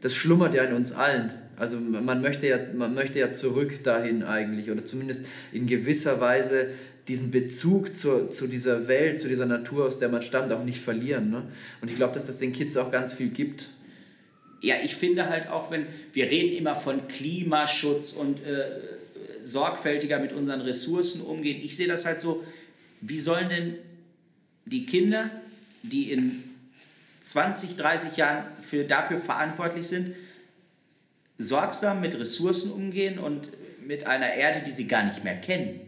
das 0.00 0.14
schlummert 0.14 0.54
ja 0.54 0.64
in 0.64 0.74
uns 0.74 0.92
allen. 0.92 1.32
Also 1.56 1.78
man 1.78 2.20
möchte 2.20 2.48
ja, 2.48 2.58
man 2.74 2.94
möchte 2.94 3.18
ja 3.18 3.30
zurück 3.30 3.84
dahin 3.84 4.22
eigentlich 4.22 4.70
oder 4.70 4.84
zumindest 4.84 5.24
in 5.52 5.66
gewisser 5.66 6.20
Weise 6.20 6.68
diesen 7.08 7.30
Bezug 7.30 7.96
zur, 7.96 8.30
zu 8.30 8.46
dieser 8.46 8.88
Welt, 8.88 9.20
zu 9.20 9.28
dieser 9.28 9.46
Natur, 9.46 9.86
aus 9.86 9.98
der 9.98 10.08
man 10.08 10.22
stammt, 10.22 10.52
auch 10.52 10.64
nicht 10.64 10.78
verlieren. 10.78 11.30
Ne? 11.30 11.42
Und 11.80 11.90
ich 11.90 11.96
glaube, 11.96 12.14
dass 12.14 12.26
das 12.26 12.38
den 12.38 12.52
Kids 12.52 12.76
auch 12.76 12.90
ganz 12.90 13.12
viel 13.12 13.28
gibt. 13.28 13.68
Ja, 14.62 14.76
ich 14.82 14.94
finde 14.94 15.28
halt 15.28 15.48
auch, 15.48 15.70
wenn 15.70 15.86
wir 16.14 16.24
reden 16.24 16.56
immer 16.56 16.74
von 16.74 17.06
Klimaschutz 17.06 18.14
und 18.14 18.42
äh, 18.44 18.62
sorgfältiger 19.44 20.18
mit 20.18 20.32
unseren 20.32 20.60
Ressourcen 20.60 21.20
umgehen. 21.22 21.60
Ich 21.62 21.76
sehe 21.76 21.86
das 21.86 22.04
halt 22.06 22.18
so, 22.20 22.42
wie 23.00 23.18
sollen 23.18 23.48
denn 23.48 23.74
die 24.66 24.86
Kinder, 24.86 25.30
die 25.82 26.10
in 26.10 26.42
20, 27.20 27.76
30 27.76 28.16
Jahren 28.16 28.44
für, 28.60 28.84
dafür 28.84 29.18
verantwortlich 29.18 29.86
sind, 29.86 30.14
sorgsam 31.38 32.00
mit 32.00 32.18
Ressourcen 32.18 32.72
umgehen 32.72 33.18
und 33.18 33.48
mit 33.86 34.06
einer 34.06 34.32
Erde, 34.34 34.62
die 34.64 34.70
sie 34.70 34.86
gar 34.86 35.04
nicht 35.04 35.24
mehr 35.24 35.36
kennen. 35.36 35.80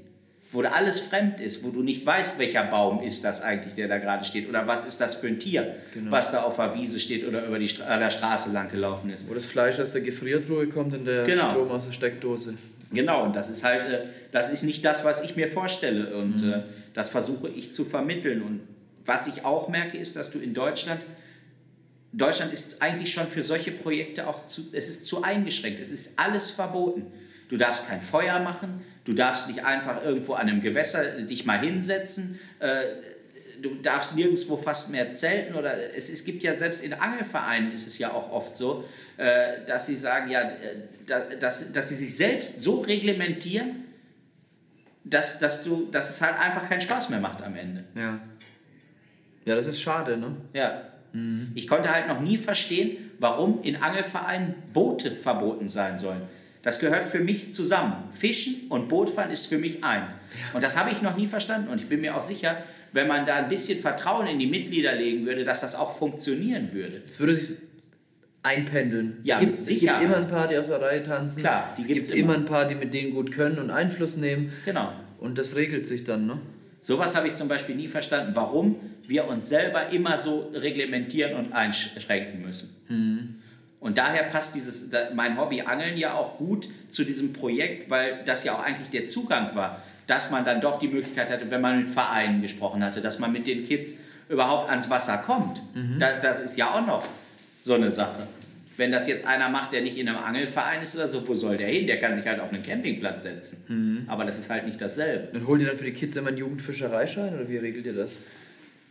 Wo 0.53 0.63
da 0.63 0.71
alles 0.71 1.01
fremd 1.01 1.41
ist, 1.41 1.65
wo 1.65 1.71
du 1.71 1.83
nicht 1.83 2.07
weißt, 2.07 2.39
welcher 2.39 2.63
Baum 2.65 3.03
ist 3.03 3.25
das 3.25 3.43
eigentlich, 3.43 3.75
der 3.75 3.89
da 3.89 3.99
gerade 3.99 4.25
steht, 4.25 4.49
oder 4.49 4.67
was 4.67 4.87
ist 4.87 5.01
das 5.01 5.17
für 5.17 5.27
ein 5.27 5.41
Tier, 5.41 5.75
Genau. 5.93 6.11
was 6.11 6.31
da 6.31 6.43
auf 6.43 6.57
der 6.57 6.75
Wiese 6.75 7.01
steht 7.01 7.27
oder 7.27 7.45
über 7.47 7.59
die 7.59 7.69
Stra 7.69 7.85
an 7.87 8.01
der 8.01 8.11
Straße 8.11 8.53
lang 8.53 8.71
gelaufen 8.71 9.11
ist. 9.11 9.29
Wo 9.29 9.35
das 9.35 9.45
Fleisch 9.45 9.81
aus 9.81 9.93
der 9.93 10.03
Gefriertruhe 10.03 10.69
kommt 10.69 10.95
und 10.95 11.05
der 11.05 11.25
Genau. 11.25 11.51
Strom 11.51 11.71
aus 11.71 11.85
der 11.87 11.93
Steckdose. 11.93 12.55
Genau, 12.93 13.25
und 13.25 13.35
das 13.35 13.49
ist 13.49 13.65
halt, 13.65 13.85
äh, 13.85 14.05
das 14.33 14.51
ist 14.51 14.63
nicht 14.63 14.85
das, 14.85 15.05
was 15.05 15.23
ich 15.23 15.37
mir 15.37 15.49
vorstelle. 15.49 16.17
Und 16.17 16.43
Mhm. 16.43 16.53
äh, 16.53 16.63
das 16.95 17.09
versuche 17.09 17.49
ich 17.49 17.73
zu 17.75 17.85
vermitteln. 17.85 18.43
Und 18.43 18.61
was 19.05 19.27
ich 19.27 19.45
auch 19.45 19.69
merke, 19.69 19.99
ist, 19.99 20.17
dass 20.17 20.31
du 20.31 20.39
in 20.39 20.55
Deutschland, 20.55 21.01
Deutschland 22.13 22.53
ist 22.53 22.81
eigentlich 22.83 23.13
schon 23.13 23.27
für 23.29 23.43
solche 23.43 23.73
Projekte 23.73 24.27
auch 24.27 24.45
zu, 24.45 24.69
es 24.73 24.89
ist 24.89 25.05
zu 25.05 25.23
eingeschränkt. 25.23 25.81
Es 25.81 25.91
ist 25.91 26.19
alles 26.19 26.51
verboten. 26.51 27.07
Du 27.49 27.57
darfst 27.57 27.87
kein 27.87 28.01
Feuer 28.01 28.41
machen, 28.41 28.83
du 29.05 29.13
darfst 29.13 29.47
nicht 29.49 29.65
einfach 29.65 30.03
irgendwo 30.05 30.33
an 30.35 30.49
einem 30.49 30.63
Gewässer 30.63 31.05
dich 31.23 31.45
mal 31.47 31.61
hinsetzen, 31.61 32.41
äh, 32.59 32.81
du 33.63 33.75
darfst 33.77 34.17
nirgendwo 34.17 34.57
fast 34.57 34.91
mehr 34.91 35.13
zelten 35.13 35.55
oder 35.55 35.95
es, 35.95 36.11
es 36.11 36.25
gibt 36.25 36.43
ja 36.43 36.57
selbst 36.57 36.83
in 36.83 36.93
Angelvereinen 36.93 37.73
ist 37.73 37.87
es 37.87 37.99
ja 37.99 38.13
auch 38.13 38.33
oft 38.33 38.57
so, 38.57 38.83
äh, 38.83 38.87
dass 39.67 39.87
sie 39.87 39.97
sagen, 39.97 40.31
ja, 40.31 40.43
äh, 40.43 40.55
da, 41.07 41.21
dass, 41.21 41.73
dass 41.73 41.89
sie 41.89 41.95
sich 41.95 42.17
selbst 42.17 42.61
so 42.61 42.81
reglementieren, 42.81 43.85
dass, 45.05 45.39
dass, 45.39 45.65
du, 45.65 45.89
dass 45.91 46.11
es 46.11 46.21
halt 46.21 46.39
einfach 46.39 46.69
keinen 46.69 46.81
Spaß 46.81 47.11
mehr 47.11 47.21
macht 47.21 47.43
am 47.43 47.57
Ende. 47.57 47.85
Ja. 47.95 48.21
Ja, 49.45 49.55
das 49.55 49.67
ist 49.69 49.81
schade, 49.81 50.17
ne? 50.17 50.37
Ja. 50.53 50.83
Ich 51.55 51.67
konnte 51.67 51.91
halt 51.91 52.09
noch 52.09 52.21
nie 52.21 52.37
verstehen, 52.37 53.11
warum 53.19 53.63
in 53.63 53.77
Angelvereinen 53.77 54.55
Boote 54.73 55.13
verboten 55.13 55.69
sein 55.69 55.99
sollen. 55.99 56.21
Das 56.61 56.79
gehört 56.79 57.05
für 57.05 57.21
mich 57.21 57.55
zusammen. 57.55 58.09
Fischen 58.13 58.67
und 58.69 58.89
Bootfahren 58.89 59.31
ist 59.31 59.47
für 59.47 59.57
mich 59.57 59.83
eins. 59.85 60.17
Und 60.53 60.65
das 60.65 60.77
habe 60.77 60.91
ich 60.91 61.01
noch 61.01 61.17
nie 61.17 61.27
verstanden. 61.27 61.69
Und 61.69 61.81
ich 61.81 61.89
bin 61.89 62.01
mir 62.01 62.17
auch 62.17 62.23
sicher, 62.23 62.57
wenn 62.93 63.07
man 63.07 63.25
da 63.25 63.37
ein 63.37 63.49
bisschen 63.49 63.79
Vertrauen 63.79 64.27
in 64.27 64.39
die 64.39 64.49
Mitglieder 64.49 64.93
legen 64.93 65.25
würde, 65.25 65.45
dass 65.45 65.61
das 65.61 65.75
auch 65.75 65.97
funktionieren 65.97 66.73
würde. 66.73 67.03
Es 67.07 67.19
würde 67.19 67.37
sich 67.37 67.59
einpendeln. 68.47 69.19
Ja, 69.25 69.37
es 69.37 69.41
gibt, 69.41 69.51
mit 69.53 69.61
es 69.61 69.69
gibt 69.69 69.81
Sicherheit. 69.81 70.03
immer 70.05 70.17
ein 70.17 70.29
paar, 70.29 70.47
die 70.49 70.57
aus 70.57 70.69
der 70.69 70.81
Reihe 70.81 71.03
tanzen. 71.03 71.41
Klar, 71.41 71.75
die 71.77 71.83
es 71.83 71.89
gibt's 71.89 72.09
gibt 72.09 72.21
immer. 72.21 72.35
immer. 72.35 72.43
ein 72.45 72.47
paar, 72.47 72.65
die 72.67 72.77
mit 72.77 72.95
denen 72.95 73.13
gut 73.13 73.33
können 73.33 73.59
und 73.59 73.71
Einfluss 73.71 74.17
nehmen. 74.17 74.53
Genau. 74.65 74.93
Und 75.19 75.39
das 75.39 75.57
regelt 75.57 75.87
sich 75.87 76.05
dann, 76.05 76.27
ne? 76.27 76.39
Sowas 76.81 77.17
habe 77.17 77.27
ich 77.27 77.35
zum 77.35 77.49
Beispiel 77.49 77.75
nie 77.75 77.89
verstanden, 77.89 78.37
warum 78.37 78.79
wir 79.09 79.27
uns 79.27 79.49
selber 79.49 79.89
immer 79.91 80.19
so 80.19 80.53
reglementieren 80.55 81.35
und 81.35 81.53
einschränken 81.53 82.43
müssen. 82.43 83.43
Und 83.81 83.99
daher 83.99 84.23
passt 84.23 84.55
dieses, 84.55 84.91
mein 85.15 85.37
Hobby 85.37 85.63
Angeln 85.63 85.97
ja 85.97 86.15
auch 86.15 86.39
gut 86.39 86.69
zu 86.89 87.03
diesem 87.03 87.33
Projekt, 87.33 87.91
weil 87.91 88.21
das 88.25 88.45
ja 88.45 88.55
auch 88.55 88.63
eigentlich 88.63 88.91
der 88.91 89.09
Zugang 89.09 89.53
war, 89.57 89.83
dass 90.07 90.31
man 90.31 90.45
dann 90.45 90.61
doch 90.61 90.79
die 90.79 90.87
Möglichkeit 90.87 91.29
hatte, 91.29 91.51
wenn 91.51 91.61
man 91.61 91.81
mit 91.81 91.91
Vereinen 91.91 92.41
gesprochen 92.41 92.85
hatte, 92.85 93.01
dass 93.01 93.19
man 93.19 93.33
mit 93.33 93.49
den 93.49 93.65
Kids 93.65 93.97
überhaupt 94.29 94.71
ans 94.71 94.89
Wasser 94.89 95.19
kommt. 95.19 95.63
Da, 95.99 96.21
das 96.21 96.41
ist 96.41 96.57
ja 96.57 96.73
auch 96.73 96.87
noch 96.87 97.05
so 97.63 97.75
eine 97.75 97.91
Sache. 97.91 98.29
Wenn 98.77 98.93
das 98.93 99.09
jetzt 99.09 99.27
einer 99.27 99.49
macht, 99.49 99.73
der 99.73 99.81
nicht 99.81 99.97
in 99.97 100.09
einem 100.09 100.19
Angelverein 100.19 100.83
ist 100.83 100.95
oder 100.95 101.09
so, 101.09 101.27
wo 101.27 101.35
soll 101.35 101.57
der 101.57 101.69
hin? 101.69 101.87
Der 101.87 101.99
kann 101.99 102.15
sich 102.15 102.27
halt 102.27 102.41
auf 102.41 102.53
einen 102.53 102.63
Campingplatz 102.63 103.23
setzen. 103.23 104.05
Aber 104.09 104.25
das 104.25 104.39
ist 104.39 104.51
halt 104.51 104.67
nicht 104.67 104.81
dasselbe. 104.81 105.29
Dann 105.33 105.47
holt 105.47 105.61
ihr 105.63 105.69
dann 105.69 105.77
für 105.77 105.85
die 105.87 105.93
Kids 105.93 106.17
immer 106.17 106.29
einen 106.29 106.37
Jugendfischereischein 106.39 107.35
oder 107.35 107.49
wie 107.49 107.57
regelt 107.57 107.87
ihr 107.87 107.95
das? 107.95 108.19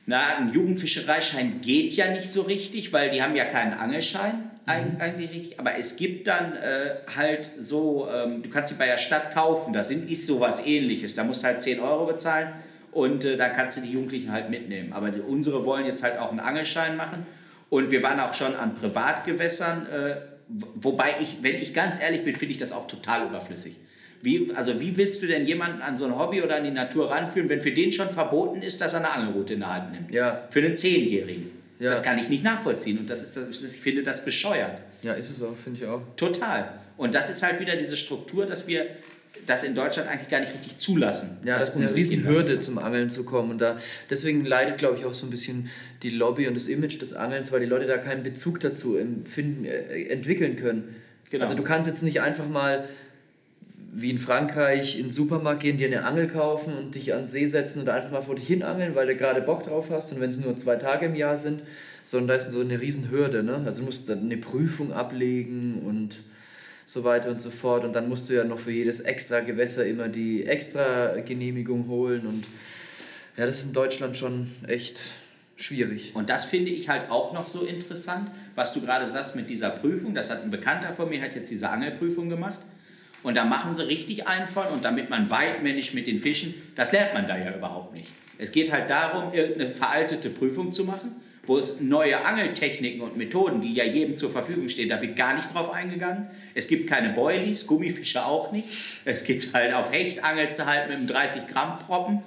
Na, 0.07 0.37
ein 0.37 0.51
Jugendfischereischein 0.53 1.61
geht 1.61 1.93
ja 1.93 2.11
nicht 2.11 2.27
so 2.29 2.43
richtig, 2.43 2.93
weil 2.93 3.09
die 3.09 3.21
haben 3.23 3.35
ja 3.35 3.45
keinen 3.45 3.73
Angelschein 3.73 4.51
eig- 4.67 4.99
eigentlich 4.99 5.31
richtig. 5.31 5.59
Aber 5.59 5.77
es 5.79 5.97
gibt 5.97 6.27
dann 6.27 6.53
äh, 6.53 6.95
halt 7.17 7.49
so, 7.57 8.07
ähm, 8.13 8.43
du 8.43 8.49
kannst 8.49 8.71
sie 8.71 8.77
bei 8.77 8.85
der 8.85 8.97
Stadt 8.97 9.33
kaufen, 9.33 9.73
da 9.73 9.83
sind, 9.83 10.09
ist 10.09 10.25
sowas 10.27 10.65
ähnliches. 10.65 11.15
Da 11.15 11.23
musst 11.23 11.43
du 11.43 11.47
halt 11.47 11.61
10 11.61 11.79
Euro 11.79 12.05
bezahlen 12.05 12.49
und 12.91 13.25
äh, 13.25 13.35
da 13.35 13.49
kannst 13.49 13.77
du 13.77 13.81
die 13.81 13.91
Jugendlichen 13.91 14.31
halt 14.31 14.49
mitnehmen. 14.51 14.93
Aber 14.93 15.09
die, 15.09 15.21
unsere 15.21 15.65
wollen 15.65 15.85
jetzt 15.85 16.03
halt 16.03 16.19
auch 16.19 16.29
einen 16.29 16.39
Angelschein 16.39 16.95
machen. 16.97 17.25
Und 17.69 17.91
wir 17.91 18.03
waren 18.03 18.19
auch 18.19 18.33
schon 18.33 18.55
an 18.55 18.75
Privatgewässern, 18.75 19.87
äh, 19.87 20.15
wo- 20.47 20.67
wobei 20.75 21.15
ich, 21.21 21.37
wenn 21.41 21.55
ich 21.55 21.73
ganz 21.73 21.99
ehrlich 22.01 22.23
bin, 22.23 22.35
finde 22.35 22.53
ich 22.53 22.57
das 22.59 22.71
auch 22.71 22.87
total 22.87 23.27
überflüssig. 23.27 23.75
Wie, 24.21 24.51
also 24.55 24.79
wie 24.81 24.95
willst 24.97 25.21
du 25.21 25.27
denn 25.27 25.45
jemanden 25.45 25.81
an 25.81 25.97
so 25.97 26.05
ein 26.05 26.17
Hobby 26.17 26.41
oder 26.41 26.55
an 26.55 26.63
die 26.63 26.71
Natur 26.71 27.11
ranführen, 27.11 27.47
wenn 27.49 27.61
für 27.61 27.71
den 27.71 27.91
schon 27.91 28.09
verboten 28.09 28.61
ist, 28.61 28.81
dass 28.81 28.93
er 28.93 28.99
eine 28.99 29.09
Angelrute 29.11 29.53
in 29.53 29.59
der 29.59 29.73
Hand 29.73 29.91
nimmt? 29.91 30.11
Ja. 30.11 30.47
Für 30.49 30.59
einen 30.59 30.75
Zehnjährigen. 30.75 31.51
Ja. 31.79 31.91
Das 31.91 32.01
kann 32.03 32.17
ich 32.17 32.29
nicht 32.29 32.43
nachvollziehen 32.43 32.97
und 32.99 33.09
das 33.09 33.21
ist, 33.21 33.35
das, 33.37 33.61
ich 33.61 33.81
finde 33.81 34.01
das 34.01 34.23
bescheuert. 34.23 34.79
Ja, 35.03 35.13
ist 35.13 35.29
es 35.29 35.41
auch, 35.43 35.55
finde 35.61 35.81
ich 35.81 35.85
auch. 35.87 36.01
Total. 36.15 36.71
Und 36.97 37.13
das 37.13 37.29
ist 37.29 37.43
halt 37.43 37.59
wieder 37.59 37.75
diese 37.75 37.97
Struktur, 37.97 38.45
dass 38.45 38.67
wir 38.67 38.85
das 39.45 39.63
in 39.63 39.75
Deutschland 39.75 40.09
eigentlich 40.09 40.29
gar 40.29 40.39
nicht 40.39 40.53
richtig 40.53 40.77
zulassen. 40.77 41.37
Ja, 41.43 41.57
das 41.59 41.67
ist 41.69 41.73
eine 41.75 41.81
unsere 41.83 41.99
riesen 41.99 42.15
Kinder- 42.15 42.29
Hürde 42.31 42.59
zum 42.61 42.77
Angeln 42.79 43.09
zu 43.11 43.25
kommen. 43.25 43.51
Und 43.51 43.59
da, 43.61 43.77
deswegen 44.09 44.45
leidet, 44.45 44.77
glaube 44.77 44.97
ich, 44.97 45.05
auch 45.05 45.13
so 45.13 45.27
ein 45.27 45.29
bisschen 45.29 45.69
die 46.05 46.11
Lobby 46.11 46.47
und 46.47 46.53
das 46.53 46.67
Image 46.67 47.01
des 47.01 47.13
Angelns, 47.13 47.51
weil 47.51 47.59
die 47.59 47.65
Leute 47.65 47.87
da 47.87 47.97
keinen 47.97 48.21
Bezug 48.21 48.59
dazu 48.59 48.95
empfinden, 48.95 49.65
äh, 49.65 50.03
entwickeln 50.03 50.55
können. 50.55 50.95
Genau. 51.31 51.43
Also 51.43 51.57
du 51.57 51.63
kannst 51.63 51.89
jetzt 51.89 52.03
nicht 52.03 52.21
einfach 52.21 52.47
mal 52.47 52.87
wie 53.97 54.11
in 54.11 54.19
Frankreich 54.19 54.99
in 54.99 55.05
den 55.05 55.11
Supermarkt 55.11 55.61
gehen, 55.61 55.77
dir 55.77 55.87
eine 55.87 56.03
Angel 56.03 56.27
kaufen 56.27 56.73
und 56.73 56.95
dich 56.95 57.13
an 57.13 57.21
den 57.21 57.27
See 57.27 57.47
setzen 57.47 57.79
und 57.79 57.89
einfach 57.89 58.11
mal 58.11 58.21
vor 58.21 58.35
dich 58.35 58.45
hin 58.45 58.61
angeln, 58.61 58.93
weil 58.93 59.07
du 59.07 59.15
gerade 59.15 59.41
Bock 59.41 59.63
drauf 59.63 59.89
hast 59.89 60.11
und 60.11 60.19
wenn 60.19 60.29
es 60.29 60.37
nur 60.37 60.55
zwei 60.57 60.75
Tage 60.75 61.05
im 61.07 61.15
Jahr 61.15 61.37
sind, 61.37 61.61
sondern 62.03 62.27
da 62.27 62.35
ist 62.35 62.51
so 62.51 62.59
eine 62.59 62.79
riesen 62.79 63.09
Hürde. 63.09 63.41
Ne? 63.41 63.63
Also 63.65 63.79
du 63.79 63.87
musst 63.87 64.09
dann 64.09 64.25
eine 64.25 64.37
Prüfung 64.37 64.93
ablegen 64.93 65.81
und 65.85 66.17
so 66.85 67.03
weiter 67.03 67.29
und 67.29 67.41
so 67.41 67.49
fort 67.49 67.83
und 67.83 67.93
dann 67.93 68.09
musst 68.09 68.29
du 68.29 68.33
ja 68.33 68.43
noch 68.43 68.59
für 68.59 68.71
jedes 68.71 68.99
extra 68.99 69.39
Gewässer 69.39 69.85
immer 69.85 70.07
die 70.09 70.45
extra 70.45 71.15
Genehmigung 71.25 71.87
holen 71.87 72.27
und 72.27 72.43
ja, 73.37 73.45
das 73.45 73.59
ist 73.59 73.65
in 73.65 73.73
Deutschland 73.73 74.17
schon 74.17 74.51
echt 74.67 75.13
schwierig. 75.55 76.15
Und 76.15 76.29
das 76.29 76.45
finde 76.45 76.71
ich 76.71 76.89
halt 76.89 77.09
auch 77.09 77.33
noch 77.33 77.45
so 77.45 77.63
interessant, 77.63 78.29
was 78.55 78.73
du 78.73 78.81
gerade 78.81 79.07
sagst 79.07 79.35
mit 79.35 79.49
dieser 79.49 79.69
Prüfung. 79.69 80.13
Das 80.13 80.29
hat 80.29 80.43
ein 80.43 80.51
Bekannter 80.51 80.93
von 80.93 81.09
mir, 81.09 81.21
hat 81.21 81.35
jetzt 81.35 81.51
diese 81.51 81.69
Angelprüfung 81.69 82.29
gemacht. 82.29 82.59
Und 83.23 83.35
da 83.35 83.45
machen 83.45 83.73
sie 83.73 83.87
richtig 83.87 84.27
einen 84.27 84.47
von. 84.47 84.67
Und 84.67 84.85
damit 84.85 85.09
man 85.09 85.29
weitmännisch 85.29 85.93
mit 85.93 86.07
den 86.07 86.19
Fischen, 86.19 86.53
das 86.75 86.91
lernt 86.91 87.13
man 87.13 87.27
da 87.27 87.37
ja 87.37 87.55
überhaupt 87.55 87.93
nicht. 87.93 88.07
Es 88.37 88.51
geht 88.51 88.71
halt 88.71 88.89
darum, 88.89 89.33
irgendeine 89.33 89.69
veraltete 89.69 90.29
Prüfung 90.29 90.71
zu 90.71 90.83
machen, 90.83 91.15
wo 91.47 91.57
es 91.57 91.79
neue 91.79 92.25
Angeltechniken 92.25 93.01
und 93.01 93.17
Methoden, 93.17 93.61
die 93.61 93.73
ja 93.73 93.83
jedem 93.83 94.15
zur 94.15 94.29
Verfügung 94.31 94.69
stehen, 94.69 94.89
da 94.89 95.01
wird 95.01 95.15
gar 95.15 95.33
nicht 95.35 95.53
drauf 95.53 95.71
eingegangen. 95.71 96.27
Es 96.53 96.67
gibt 96.67 96.89
keine 96.89 97.09
Boilies, 97.09 97.67
Gummifische 97.67 98.25
auch 98.25 98.51
nicht. 98.51 98.67
Es 99.05 99.23
gibt 99.23 99.53
halt 99.53 99.73
auf 99.73 99.91
Hecht 99.91 100.23
angelst 100.23 100.59
du 100.59 100.65
halt 100.65 100.89
mit 100.89 100.97
einem 100.97 101.07
30 101.07 101.47
Gramm 101.47 101.79
Proppen 101.79 102.23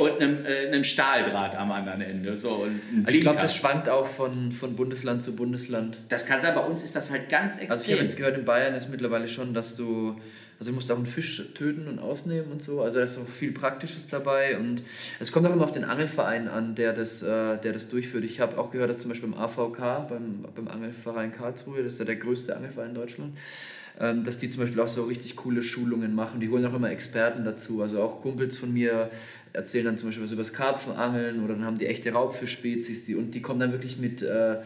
und 0.00 0.20
einem, 0.20 0.44
äh, 0.44 0.68
einem 0.68 0.84
Stahldraht 0.84 1.56
am 1.56 1.70
anderen 1.72 2.00
Ende. 2.00 2.36
So, 2.36 2.66
Also 3.04 3.18
ich 3.18 3.20
glaube, 3.20 3.40
das 3.40 3.54
schwankt 3.56 3.88
auch 3.88 4.06
von, 4.06 4.52
von 4.52 4.76
Bundesland 4.76 5.22
zu 5.22 5.36
Bundesland. 5.36 5.98
Das 6.08 6.26
kann 6.26 6.40
sein, 6.40 6.54
bei 6.54 6.62
uns 6.62 6.82
ist 6.82 6.96
das 6.96 7.10
halt 7.10 7.28
ganz 7.28 7.58
Also 7.58 7.62
ich 7.62 7.68
habe 7.68 7.74
extrem. 7.80 7.98
jetzt 8.02 8.16
gehört, 8.16 8.38
in 8.38 8.44
Bayern 8.44 8.74
ist 8.74 8.88
mittlerweile 8.88 9.28
schon, 9.28 9.54
dass 9.54 9.76
du, 9.76 10.16
also 10.58 10.70
du 10.72 10.74
musst 10.74 10.90
auch 10.90 10.96
einen 10.96 11.06
Fisch 11.06 11.52
töten 11.54 11.86
und 11.86 12.00
ausnehmen 12.00 12.50
und 12.50 12.62
so. 12.62 12.82
Also 12.82 12.98
da 12.98 13.04
ist 13.04 13.16
auch 13.16 13.28
viel 13.28 13.52
Praktisches 13.52 14.08
dabei 14.08 14.58
und 14.58 14.82
es 15.20 15.30
kommt 15.30 15.46
auch 15.46 15.52
immer 15.52 15.62
auf 15.62 15.70
den 15.70 15.84
Angelverein 15.84 16.48
an, 16.48 16.74
der 16.74 16.92
das, 16.92 17.22
äh, 17.22 17.58
der 17.58 17.72
das 17.72 17.88
durchführt. 17.88 18.24
Ich 18.24 18.40
habe 18.40 18.58
auch 18.58 18.72
gehört, 18.72 18.90
dass 18.90 18.98
zum 18.98 19.10
Beispiel 19.10 19.28
beim 19.28 19.40
AVK, 19.40 20.08
beim, 20.08 20.44
beim 20.54 20.66
Angelverein 20.66 21.30
Karlsruhe, 21.30 21.84
das 21.84 21.92
ist 21.92 21.98
ja 22.00 22.04
der 22.06 22.16
größte 22.16 22.56
Angelverein 22.56 22.88
in 22.88 22.94
Deutschland, 22.96 23.36
ähm, 24.00 24.24
dass 24.24 24.38
die 24.38 24.50
zum 24.50 24.62
Beispiel 24.64 24.80
auch 24.80 24.88
so 24.88 25.04
richtig 25.04 25.36
coole 25.36 25.62
Schulungen 25.62 26.12
machen. 26.12 26.40
Die 26.40 26.48
holen 26.48 26.66
auch 26.66 26.74
immer 26.74 26.90
Experten 26.90 27.44
dazu. 27.44 27.80
Also 27.80 28.02
auch 28.02 28.20
Kumpels 28.20 28.58
von 28.58 28.72
mir 28.72 29.10
erzählen 29.52 29.84
dann 29.84 29.96
zum 29.96 30.08
Beispiel 30.08 30.24
was 30.24 30.32
über 30.32 30.42
das 30.42 30.52
Karpfenangeln 30.52 31.44
oder 31.44 31.54
dann 31.54 31.64
haben 31.64 31.78
die 31.78 31.86
echte 31.86 32.10
Raubfischspezies 32.12 33.04
die, 33.04 33.14
und 33.14 33.32
die 33.32 33.42
kommen 33.42 33.60
dann 33.60 33.70
wirklich 33.70 33.98
mit, 33.98 34.22
äh, 34.22 34.56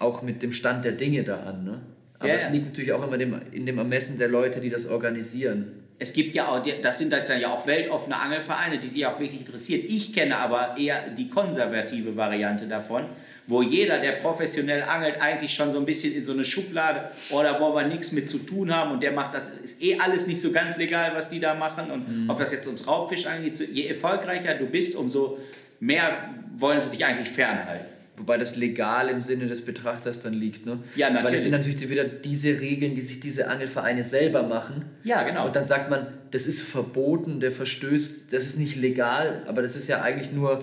auch 0.00 0.22
mit 0.22 0.42
dem 0.42 0.50
Stand 0.50 0.84
der 0.84 0.92
Dinge 0.92 1.22
da 1.22 1.44
an. 1.44 1.64
Ne? 1.64 1.80
Aber 2.18 2.28
Ja, 2.28 2.34
es 2.34 2.44
ja. 2.44 2.50
liegt 2.50 2.66
natürlich 2.66 2.92
auch 2.92 3.06
immer 3.06 3.18
dem, 3.18 3.40
in 3.52 3.66
dem 3.66 3.78
Ermessen 3.78 4.18
der 4.18 4.28
Leute, 4.28 4.60
die 4.60 4.70
das 4.70 4.86
organisieren. 4.86 5.82
Es 5.98 6.12
gibt 6.12 6.34
ja 6.34 6.48
auch, 6.48 6.62
das 6.82 6.98
sind 6.98 7.10
dann 7.10 7.40
ja 7.40 7.50
auch 7.50 7.66
weltoffene 7.66 8.18
Angelvereine, 8.20 8.78
die 8.78 8.86
sich 8.86 9.06
auch 9.06 9.18
wirklich 9.18 9.40
interessieren. 9.40 9.82
Ich 9.88 10.12
kenne 10.12 10.36
aber 10.36 10.76
eher 10.78 11.08
die 11.16 11.28
konservative 11.28 12.14
Variante 12.14 12.66
davon, 12.66 13.06
wo 13.46 13.62
jeder, 13.62 13.98
der 13.98 14.12
professionell 14.12 14.82
angelt, 14.82 15.20
eigentlich 15.22 15.54
schon 15.54 15.72
so 15.72 15.78
ein 15.78 15.86
bisschen 15.86 16.14
in 16.14 16.22
so 16.22 16.32
eine 16.32 16.44
Schublade, 16.44 17.00
oh, 17.30 17.42
da 17.42 17.58
wollen 17.60 17.74
wir 17.74 17.86
nichts 17.86 18.12
mit 18.12 18.28
zu 18.28 18.38
tun 18.38 18.74
haben 18.74 18.90
und 18.90 19.02
der 19.02 19.12
macht 19.12 19.34
das, 19.34 19.48
ist 19.48 19.82
eh 19.82 19.98
alles 19.98 20.26
nicht 20.26 20.40
so 20.40 20.52
ganz 20.52 20.76
legal, 20.76 21.12
was 21.14 21.30
die 21.30 21.40
da 21.40 21.54
machen. 21.54 21.90
Und 21.90 22.28
ob 22.28 22.38
das 22.38 22.52
jetzt 22.52 22.66
uns 22.66 22.86
Raubfisch 22.86 23.24
angeht, 23.24 23.58
je 23.72 23.86
erfolgreicher 23.86 24.54
du 24.54 24.66
bist, 24.66 24.96
umso 24.96 25.38
mehr 25.80 26.28
wollen 26.56 26.80
sie 26.80 26.90
dich 26.90 27.06
eigentlich 27.06 27.28
fernhalten. 27.30 27.95
Wobei 28.18 28.38
das 28.38 28.56
legal 28.56 29.08
im 29.10 29.20
Sinne 29.20 29.46
des 29.46 29.62
Betrachters 29.62 30.20
dann 30.20 30.32
liegt. 30.32 30.64
Ne? 30.64 30.78
Ja, 30.94 31.08
Weil 31.08 31.16
es 31.16 31.22
natürlich. 31.22 31.42
sind 31.42 31.50
natürlich 31.52 31.90
wieder 31.90 32.04
diese 32.04 32.60
Regeln, 32.60 32.94
die 32.94 33.02
sich 33.02 33.20
diese 33.20 33.48
Angelvereine 33.48 34.02
selber 34.04 34.42
machen. 34.42 34.84
Ja, 35.04 35.22
genau. 35.22 35.46
Und 35.46 35.54
dann 35.54 35.66
sagt 35.66 35.90
man, 35.90 36.06
das 36.30 36.46
ist 36.46 36.62
verboten, 36.62 37.40
der 37.40 37.52
verstößt, 37.52 38.32
das 38.32 38.44
ist 38.46 38.58
nicht 38.58 38.76
legal, 38.76 39.42
aber 39.46 39.60
das 39.60 39.76
ist 39.76 39.88
ja 39.88 40.00
eigentlich 40.00 40.32
nur 40.32 40.62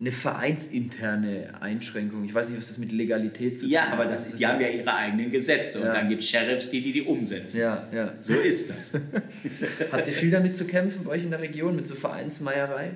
eine 0.00 0.12
vereinsinterne 0.12 1.60
Einschränkung. 1.60 2.24
Ich 2.24 2.32
weiß 2.34 2.48
nicht, 2.50 2.58
was 2.58 2.68
das 2.68 2.78
mit 2.78 2.92
Legalität 2.92 3.58
zu 3.58 3.64
tun 3.64 3.72
Ja, 3.72 3.82
hat. 3.86 3.92
aber 3.94 4.04
das 4.06 4.26
ist, 4.28 4.38
die 4.38 4.46
haben 4.46 4.60
ja 4.60 4.68
ihre 4.68 4.94
eigenen 4.94 5.30
Gesetze 5.32 5.80
und 5.80 5.86
Ja. 5.86 5.92
dann 5.94 6.08
gibt 6.08 6.20
es 6.22 6.28
Sheriffs, 6.30 6.70
die, 6.70 6.80
die 6.82 6.92
die 6.92 7.02
umsetzen. 7.02 7.58
Ja, 7.60 7.88
ja. 7.92 8.12
So 8.20 8.34
ist 8.34 8.70
das. 8.70 8.92
Habt 9.92 10.06
ihr 10.06 10.12
viel 10.12 10.30
damit 10.30 10.56
zu 10.56 10.66
kämpfen 10.66 11.04
bei 11.04 11.12
euch 11.12 11.22
in 11.24 11.30
der 11.30 11.40
Region, 11.40 11.74
mit 11.74 11.86
so 11.86 11.94
Vereinsmeierei? 11.94 12.90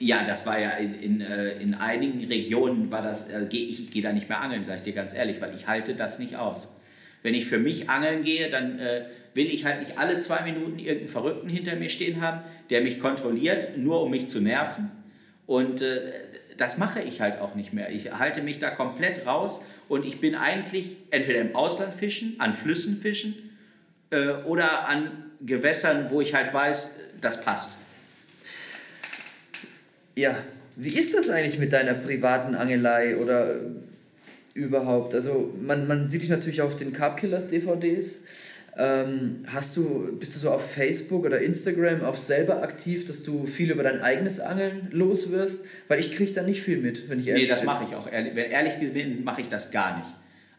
Ja, 0.00 0.24
das 0.24 0.46
war 0.46 0.58
ja 0.58 0.70
in, 0.70 0.94
in, 0.94 1.20
äh, 1.20 1.52
in 1.60 1.74
einigen 1.74 2.24
Regionen 2.24 2.90
war 2.90 3.02
das, 3.02 3.28
äh, 3.28 3.46
geh, 3.48 3.62
ich, 3.64 3.82
ich 3.82 3.90
gehe 3.90 4.02
da 4.02 4.12
nicht 4.12 4.30
mehr 4.30 4.40
angeln, 4.40 4.64
sage 4.64 4.78
ich 4.78 4.82
dir 4.82 4.94
ganz 4.94 5.14
ehrlich, 5.14 5.40
weil 5.42 5.54
ich 5.54 5.66
halte 5.66 5.94
das 5.94 6.18
nicht 6.18 6.36
aus. 6.36 6.80
Wenn 7.22 7.34
ich 7.34 7.44
für 7.44 7.58
mich 7.58 7.90
angeln 7.90 8.24
gehe, 8.24 8.48
dann 8.48 8.78
äh, 8.78 9.02
will 9.34 9.46
ich 9.46 9.66
halt 9.66 9.80
nicht 9.80 9.98
alle 9.98 10.18
zwei 10.20 10.40
Minuten 10.40 10.78
irgendeinen 10.78 11.08
Verrückten 11.08 11.50
hinter 11.50 11.76
mir 11.76 11.90
stehen 11.90 12.22
haben, 12.22 12.40
der 12.70 12.80
mich 12.80 12.98
kontrolliert, 12.98 13.76
nur 13.76 14.02
um 14.02 14.10
mich 14.10 14.28
zu 14.28 14.40
nerven. 14.40 14.90
Und 15.46 15.82
äh, 15.82 16.00
das 16.56 16.78
mache 16.78 17.00
ich 17.02 17.20
halt 17.20 17.38
auch 17.38 17.54
nicht 17.54 17.74
mehr. 17.74 17.90
Ich 17.90 18.12
halte 18.12 18.40
mich 18.40 18.58
da 18.58 18.70
komplett 18.70 19.26
raus 19.26 19.62
und 19.88 20.06
ich 20.06 20.18
bin 20.18 20.34
eigentlich 20.34 20.96
entweder 21.10 21.40
im 21.40 21.54
Ausland 21.54 21.94
fischen, 21.94 22.36
an 22.38 22.54
Flüssen 22.54 22.96
fischen 22.96 23.34
äh, 24.10 24.28
oder 24.44 24.88
an 24.88 25.10
Gewässern, 25.40 26.06
wo 26.08 26.22
ich 26.22 26.34
halt 26.34 26.54
weiß, 26.54 26.96
das 27.20 27.42
passt. 27.42 27.79
Ja, 30.16 30.36
wie 30.76 30.88
ist 30.88 31.14
das 31.14 31.28
eigentlich 31.30 31.58
mit 31.58 31.72
deiner 31.72 31.94
privaten 31.94 32.54
Angelei 32.54 33.16
oder 33.16 33.54
äh, 33.54 33.58
überhaupt? 34.54 35.14
Also 35.14 35.54
man, 35.60 35.86
man 35.86 36.08
sieht 36.10 36.22
dich 36.22 36.30
natürlich 36.30 36.62
auf 36.62 36.76
den 36.76 36.92
Carp 36.92 37.18
Killers 37.18 37.48
DVDs. 37.48 38.20
Ähm, 38.78 39.44
hast 39.52 39.76
du, 39.76 40.16
bist 40.18 40.34
du 40.36 40.38
so 40.38 40.50
auf 40.50 40.72
Facebook 40.72 41.24
oder 41.26 41.40
Instagram 41.40 42.02
auch 42.04 42.16
selber 42.16 42.62
aktiv, 42.62 43.04
dass 43.04 43.24
du 43.24 43.46
viel 43.46 43.70
über 43.70 43.82
dein 43.82 44.00
eigenes 44.00 44.40
Angeln 44.40 44.88
los 44.90 45.30
wirst? 45.30 45.66
Weil 45.88 46.00
ich 46.00 46.16
kriege 46.16 46.32
da 46.32 46.42
nicht 46.42 46.62
viel 46.62 46.78
mit, 46.78 47.08
wenn 47.08 47.20
ich 47.20 47.28
ehrlich 47.28 47.44
Nee, 47.44 47.50
das 47.50 47.64
mache 47.64 47.84
ich 47.88 47.96
auch. 47.96 48.10
Wenn 48.10 48.36
ehrlich 48.36 48.74
bin, 48.92 49.24
mache 49.24 49.40
ich 49.40 49.48
das 49.48 49.70
gar 49.70 49.96
nicht. 49.98 50.08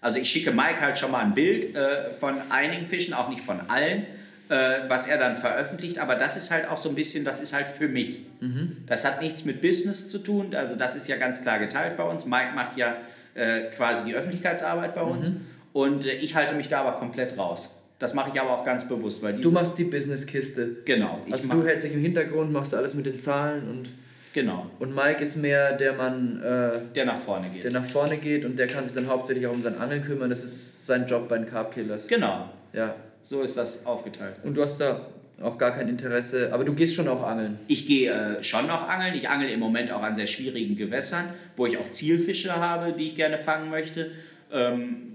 Also 0.02 0.19
ich 0.19 0.30
schicke 0.30 0.52
Mike 0.52 0.82
halt 0.82 0.98
schon 0.98 1.11
mal 1.11 1.23
ein 1.23 1.34
Bild 1.34 1.76
äh, 1.76 2.11
von 2.11 2.36
einigen 2.49 2.86
Fischen, 2.86 3.14
auch 3.14 3.30
nicht 3.30 3.41
von 3.41 3.60
allen, 3.69 4.06
äh, 4.52 4.90
was 4.90 5.07
er 5.07 5.18
dann 5.18 5.36
veröffentlicht. 5.36 5.98
Aber 5.98 6.15
das 6.15 6.36
ist 6.36 6.52
halt 6.52 6.68
auch 6.69 6.78
so 6.78 6.90
ein 6.90 6.95
bisschen, 6.95 7.23
das 7.23 7.40
ist 7.40 7.53
halt 7.53 7.68
für 7.68 7.88
mich. 7.88 8.26
Mhm. 8.41 8.78
Das 8.86 9.06
hat 9.06 9.22
nichts 9.22 9.45
mit 9.45 9.61
Business 9.61 10.10
zu 10.10 10.19
tun. 10.19 10.53
Also 10.53 10.76
das 10.76 10.95
ist 10.95 11.07
ja 11.07 11.15
ganz 11.15 11.41
klar 11.41 11.57
geteilt 11.57 11.95
bei 11.95 12.03
uns. 12.03 12.26
Mike 12.26 12.52
macht 12.53 12.78
ja 12.78 12.98
äh, 13.34 13.69
quasi 13.76 14.06
die 14.06 14.14
Öffentlichkeitsarbeit 14.14 14.94
bei 14.94 15.03
uns. 15.03 15.32
Mhm. 15.32 15.45
Und 15.72 16.06
äh, 16.06 16.11
ich 16.15 16.36
halte 16.36 16.53
mich 16.53 16.68
da 16.68 16.82
aber 16.82 16.99
komplett 16.99 17.38
raus. 17.38 17.69
Das 17.98 18.14
mache 18.14 18.32
ich 18.34 18.41
aber 18.41 18.60
auch 18.60 18.65
ganz 18.65 18.88
bewusst, 18.88 19.23
weil 19.23 19.36
Du 19.36 19.52
machst 19.52 19.78
die 19.78 19.86
Businesskiste. 19.86 20.78
Genau. 20.86 21.19
Also 21.32 21.48
du 21.48 21.64
hältst 21.65 21.88
dich 21.88 21.94
im 21.94 22.02
Hintergrund, 22.02 22.52
machst 22.52 22.76
alles 22.76 22.94
mit 22.94 23.06
den 23.06 23.19
Zahlen 23.19 23.69
und... 23.69 23.90
Genau. 24.34 24.72
Und 24.80 24.95
Mike 24.95 25.22
ist 25.22 25.36
mehr 25.36 25.73
der 25.73 25.94
Mann, 25.94 26.41
äh, 26.41 26.80
der 26.95 27.06
nach 27.06 27.18
vorne 27.18 27.49
geht. 27.49 27.65
Der 27.65 27.72
nach 27.72 27.86
vorne 27.86 28.18
geht 28.18 28.45
und 28.45 28.57
der 28.57 28.68
kann 28.68 28.86
sich 28.86 28.95
dann 28.95 29.07
hauptsächlich 29.07 29.45
auch 29.45 29.53
um 29.53 29.61
sein 29.61 29.78
Angeln 29.78 30.03
kümmern. 30.03 30.30
Das 30.30 30.44
ist 30.44 30.86
sein 30.86 31.06
Job 31.06 31.28
bei 31.28 31.38
den 31.38 31.45
Carb 31.45 31.73
Killers. 31.73 32.07
Genau. 32.07 32.49
Ja. 32.73 32.95
So 33.23 33.41
ist 33.41 33.57
das 33.57 33.85
aufgeteilt. 33.85 34.35
Und 34.43 34.56
du 34.56 34.64
hast 34.64 34.80
da 34.80 35.07
auch 35.41 35.57
gar 35.57 35.72
kein 35.72 35.88
Interesse, 35.89 36.52
aber 36.53 36.64
du 36.64 36.73
gehst 36.73 36.95
schon 36.95 37.07
auch 37.07 37.23
angeln. 37.23 37.57
Ich 37.68 37.88
gehe 37.88 38.11
äh, 38.11 38.43
schon 38.43 38.68
noch 38.68 38.88
angeln. 38.88 39.15
Ich 39.15 39.30
angel 39.30 39.49
im 39.49 39.60
Moment 39.60 39.91
auch 39.91 40.03
an 40.03 40.15
sehr 40.15 40.27
schwierigen 40.27 40.76
Gewässern, 40.76 41.26
wo 41.56 41.65
ich 41.65 41.77
auch 41.77 41.89
Zielfische 41.89 42.56
habe, 42.56 42.93
die 42.93 43.07
ich 43.07 43.15
gerne 43.15 43.38
fangen 43.38 43.69
möchte. 43.69 44.11
Ähm, 44.52 45.14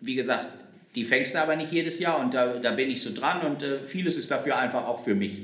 wie 0.00 0.14
gesagt, 0.14 0.54
die 0.94 1.04
fängst 1.04 1.34
du 1.34 1.40
aber 1.40 1.56
nicht 1.56 1.72
jedes 1.72 1.98
Jahr 1.98 2.20
und 2.20 2.34
da, 2.34 2.58
da 2.58 2.72
bin 2.72 2.90
ich 2.90 3.02
so 3.02 3.14
dran 3.14 3.40
und 3.42 3.62
äh, 3.62 3.78
vieles 3.84 4.16
ist 4.16 4.30
dafür 4.30 4.58
einfach 4.58 4.86
auch 4.86 5.02
für 5.02 5.14
mich. 5.14 5.42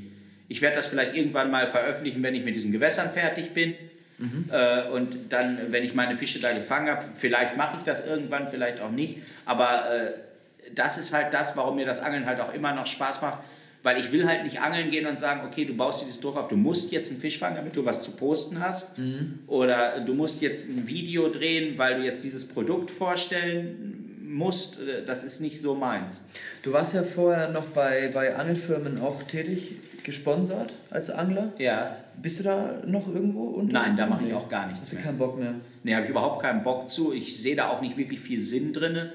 Ich 0.48 0.60
werde 0.62 0.76
das 0.76 0.88
vielleicht 0.88 1.16
irgendwann 1.16 1.50
mal 1.50 1.66
veröffentlichen, 1.66 2.22
wenn 2.22 2.34
ich 2.34 2.44
mit 2.44 2.56
diesen 2.56 2.72
Gewässern 2.72 3.10
fertig 3.10 3.52
bin. 3.52 3.74
Mhm. 4.18 4.46
Äh, 4.50 4.88
und 4.88 5.16
dann, 5.30 5.58
wenn 5.70 5.84
ich 5.84 5.94
meine 5.94 6.16
Fische 6.16 6.40
da 6.40 6.52
gefangen 6.52 6.88
habe, 6.88 7.04
vielleicht 7.14 7.56
mache 7.56 7.78
ich 7.78 7.84
das 7.84 8.04
irgendwann, 8.06 8.48
vielleicht 8.48 8.80
auch 8.80 8.90
nicht. 8.90 9.18
Aber 9.46 9.84
äh, 9.90 10.27
das 10.74 10.98
ist 10.98 11.12
halt 11.12 11.32
das, 11.32 11.56
warum 11.56 11.76
mir 11.76 11.86
das 11.86 12.00
Angeln 12.00 12.26
halt 12.26 12.40
auch 12.40 12.52
immer 12.52 12.74
noch 12.74 12.86
Spaß 12.86 13.22
macht. 13.22 13.38
Weil 13.84 14.00
ich 14.00 14.10
will 14.10 14.26
halt 14.26 14.42
nicht 14.42 14.60
angeln 14.60 14.90
gehen 14.90 15.06
und 15.06 15.20
sagen, 15.20 15.42
okay, 15.46 15.64
du 15.64 15.74
baust 15.76 16.02
dir 16.02 16.06
das 16.06 16.18
Druck 16.20 16.36
auf, 16.36 16.48
du 16.48 16.56
musst 16.56 16.90
jetzt 16.90 17.10
einen 17.12 17.20
Fisch 17.20 17.38
fangen, 17.38 17.56
damit 17.56 17.76
du 17.76 17.84
was 17.84 18.02
zu 18.02 18.10
posten 18.10 18.58
hast. 18.60 18.98
Mhm. 18.98 19.38
Oder 19.46 20.00
du 20.00 20.14
musst 20.14 20.42
jetzt 20.42 20.68
ein 20.68 20.88
Video 20.88 21.28
drehen, 21.28 21.78
weil 21.78 21.96
du 21.98 22.04
jetzt 22.04 22.24
dieses 22.24 22.46
Produkt 22.46 22.90
vorstellen 22.90 24.18
musst. 24.28 24.78
Das 25.06 25.22
ist 25.22 25.40
nicht 25.40 25.60
so 25.60 25.74
meins. 25.74 26.26
Du 26.62 26.72
warst 26.72 26.94
ja 26.94 27.04
vorher 27.04 27.50
noch 27.50 27.66
bei, 27.66 28.10
bei 28.12 28.34
Angelfirmen 28.34 29.00
auch 29.00 29.22
tätig 29.22 29.76
gesponsert 30.02 30.72
als 30.90 31.10
Angler. 31.10 31.52
Ja. 31.58 31.96
Bist 32.20 32.40
du 32.40 32.44
da 32.44 32.82
noch 32.84 33.06
irgendwo? 33.06 33.44
Unter? 33.44 33.80
Nein, 33.80 33.96
da 33.96 34.06
mache 34.06 34.24
ich 34.26 34.34
auch 34.34 34.48
gar 34.48 34.66
nichts 34.66 34.80
Hast 34.80 34.92
du 34.92 34.96
mehr. 34.96 35.04
keinen 35.04 35.18
Bock 35.18 35.38
mehr? 35.38 35.54
Nee, 35.84 35.94
habe 35.94 36.04
ich 36.04 36.10
überhaupt 36.10 36.42
keinen 36.42 36.62
Bock 36.64 36.88
zu. 36.88 37.12
Ich 37.12 37.40
sehe 37.40 37.54
da 37.54 37.68
auch 37.68 37.80
nicht 37.80 37.96
wirklich 37.96 38.18
viel 38.18 38.40
Sinn 38.40 38.72
drin. 38.72 39.10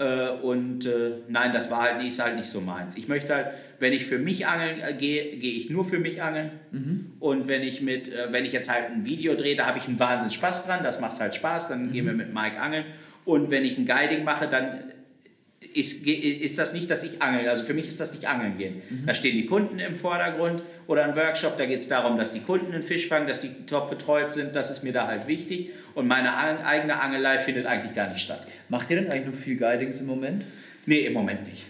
Äh, 0.00 0.30
und 0.30 0.86
äh, 0.86 1.18
nein, 1.28 1.52
das 1.52 1.70
war 1.70 1.82
halt 1.82 1.98
nicht, 1.98 2.08
ist 2.08 2.24
halt 2.24 2.36
nicht 2.36 2.48
so 2.48 2.62
meins. 2.62 2.96
Ich 2.96 3.06
möchte 3.06 3.34
halt, 3.34 3.48
wenn 3.78 3.92
ich 3.92 4.06
für 4.06 4.18
mich 4.18 4.46
angeln 4.46 4.80
äh, 4.80 4.94
gehe, 4.94 5.36
gehe 5.36 5.52
ich 5.52 5.68
nur 5.68 5.84
für 5.84 5.98
mich 5.98 6.22
angeln. 6.22 6.52
Mhm. 6.70 7.12
Und 7.20 7.48
wenn 7.48 7.62
ich 7.62 7.82
mit, 7.82 8.10
wenn 8.30 8.46
ich 8.46 8.52
jetzt 8.52 8.72
halt 8.72 8.90
ein 8.90 9.04
Video 9.04 9.34
drehe, 9.34 9.56
da 9.56 9.66
habe 9.66 9.76
ich 9.76 9.86
einen 9.86 10.00
Wahnsinns 10.00 10.32
Spaß 10.34 10.66
dran. 10.66 10.80
Das 10.82 11.00
macht 11.00 11.20
halt 11.20 11.34
Spaß. 11.34 11.68
Dann 11.68 11.88
mhm. 11.88 11.92
gehen 11.92 12.06
wir 12.06 12.14
mit 12.14 12.32
Mike 12.32 12.58
angeln. 12.58 12.86
Und 13.26 13.50
wenn 13.50 13.62
ich 13.66 13.76
ein 13.76 13.84
Guiding 13.84 14.24
mache, 14.24 14.48
dann 14.48 14.90
ist, 15.74 16.06
ist 16.06 16.58
das 16.58 16.72
nicht, 16.72 16.90
dass 16.90 17.02
ich 17.04 17.22
angel. 17.22 17.48
Also 17.48 17.64
für 17.64 17.74
mich 17.74 17.88
ist 17.88 18.00
das 18.00 18.12
nicht 18.12 18.28
angeln 18.28 18.58
gehen. 18.58 18.82
Mhm. 18.88 19.06
Da 19.06 19.14
stehen 19.14 19.36
die 19.36 19.46
Kunden 19.46 19.78
im 19.78 19.94
Vordergrund 19.94 20.62
oder 20.86 21.04
ein 21.04 21.14
Workshop, 21.16 21.56
da 21.58 21.66
geht 21.66 21.80
es 21.80 21.88
darum, 21.88 22.18
dass 22.18 22.32
die 22.32 22.40
Kunden 22.40 22.72
einen 22.72 22.82
Fisch 22.82 23.08
fangen, 23.08 23.26
dass 23.26 23.40
die 23.40 23.50
top 23.66 23.90
betreut 23.90 24.32
sind. 24.32 24.56
Das 24.56 24.70
ist 24.70 24.82
mir 24.82 24.92
da 24.92 25.06
halt 25.06 25.28
wichtig. 25.28 25.70
Und 25.94 26.08
meine 26.08 26.36
eigene 26.36 27.00
Angelei 27.00 27.38
findet 27.38 27.66
eigentlich 27.66 27.94
gar 27.94 28.08
nicht 28.08 28.20
statt. 28.20 28.46
Macht 28.68 28.90
ihr 28.90 28.96
denn 28.96 29.10
eigentlich 29.10 29.34
noch 29.34 29.40
viel 29.40 29.56
Guidings 29.56 30.00
im 30.00 30.06
Moment? 30.06 30.44
Nee, 30.86 31.00
im 31.00 31.12
Moment 31.12 31.46
nicht. 31.46 31.64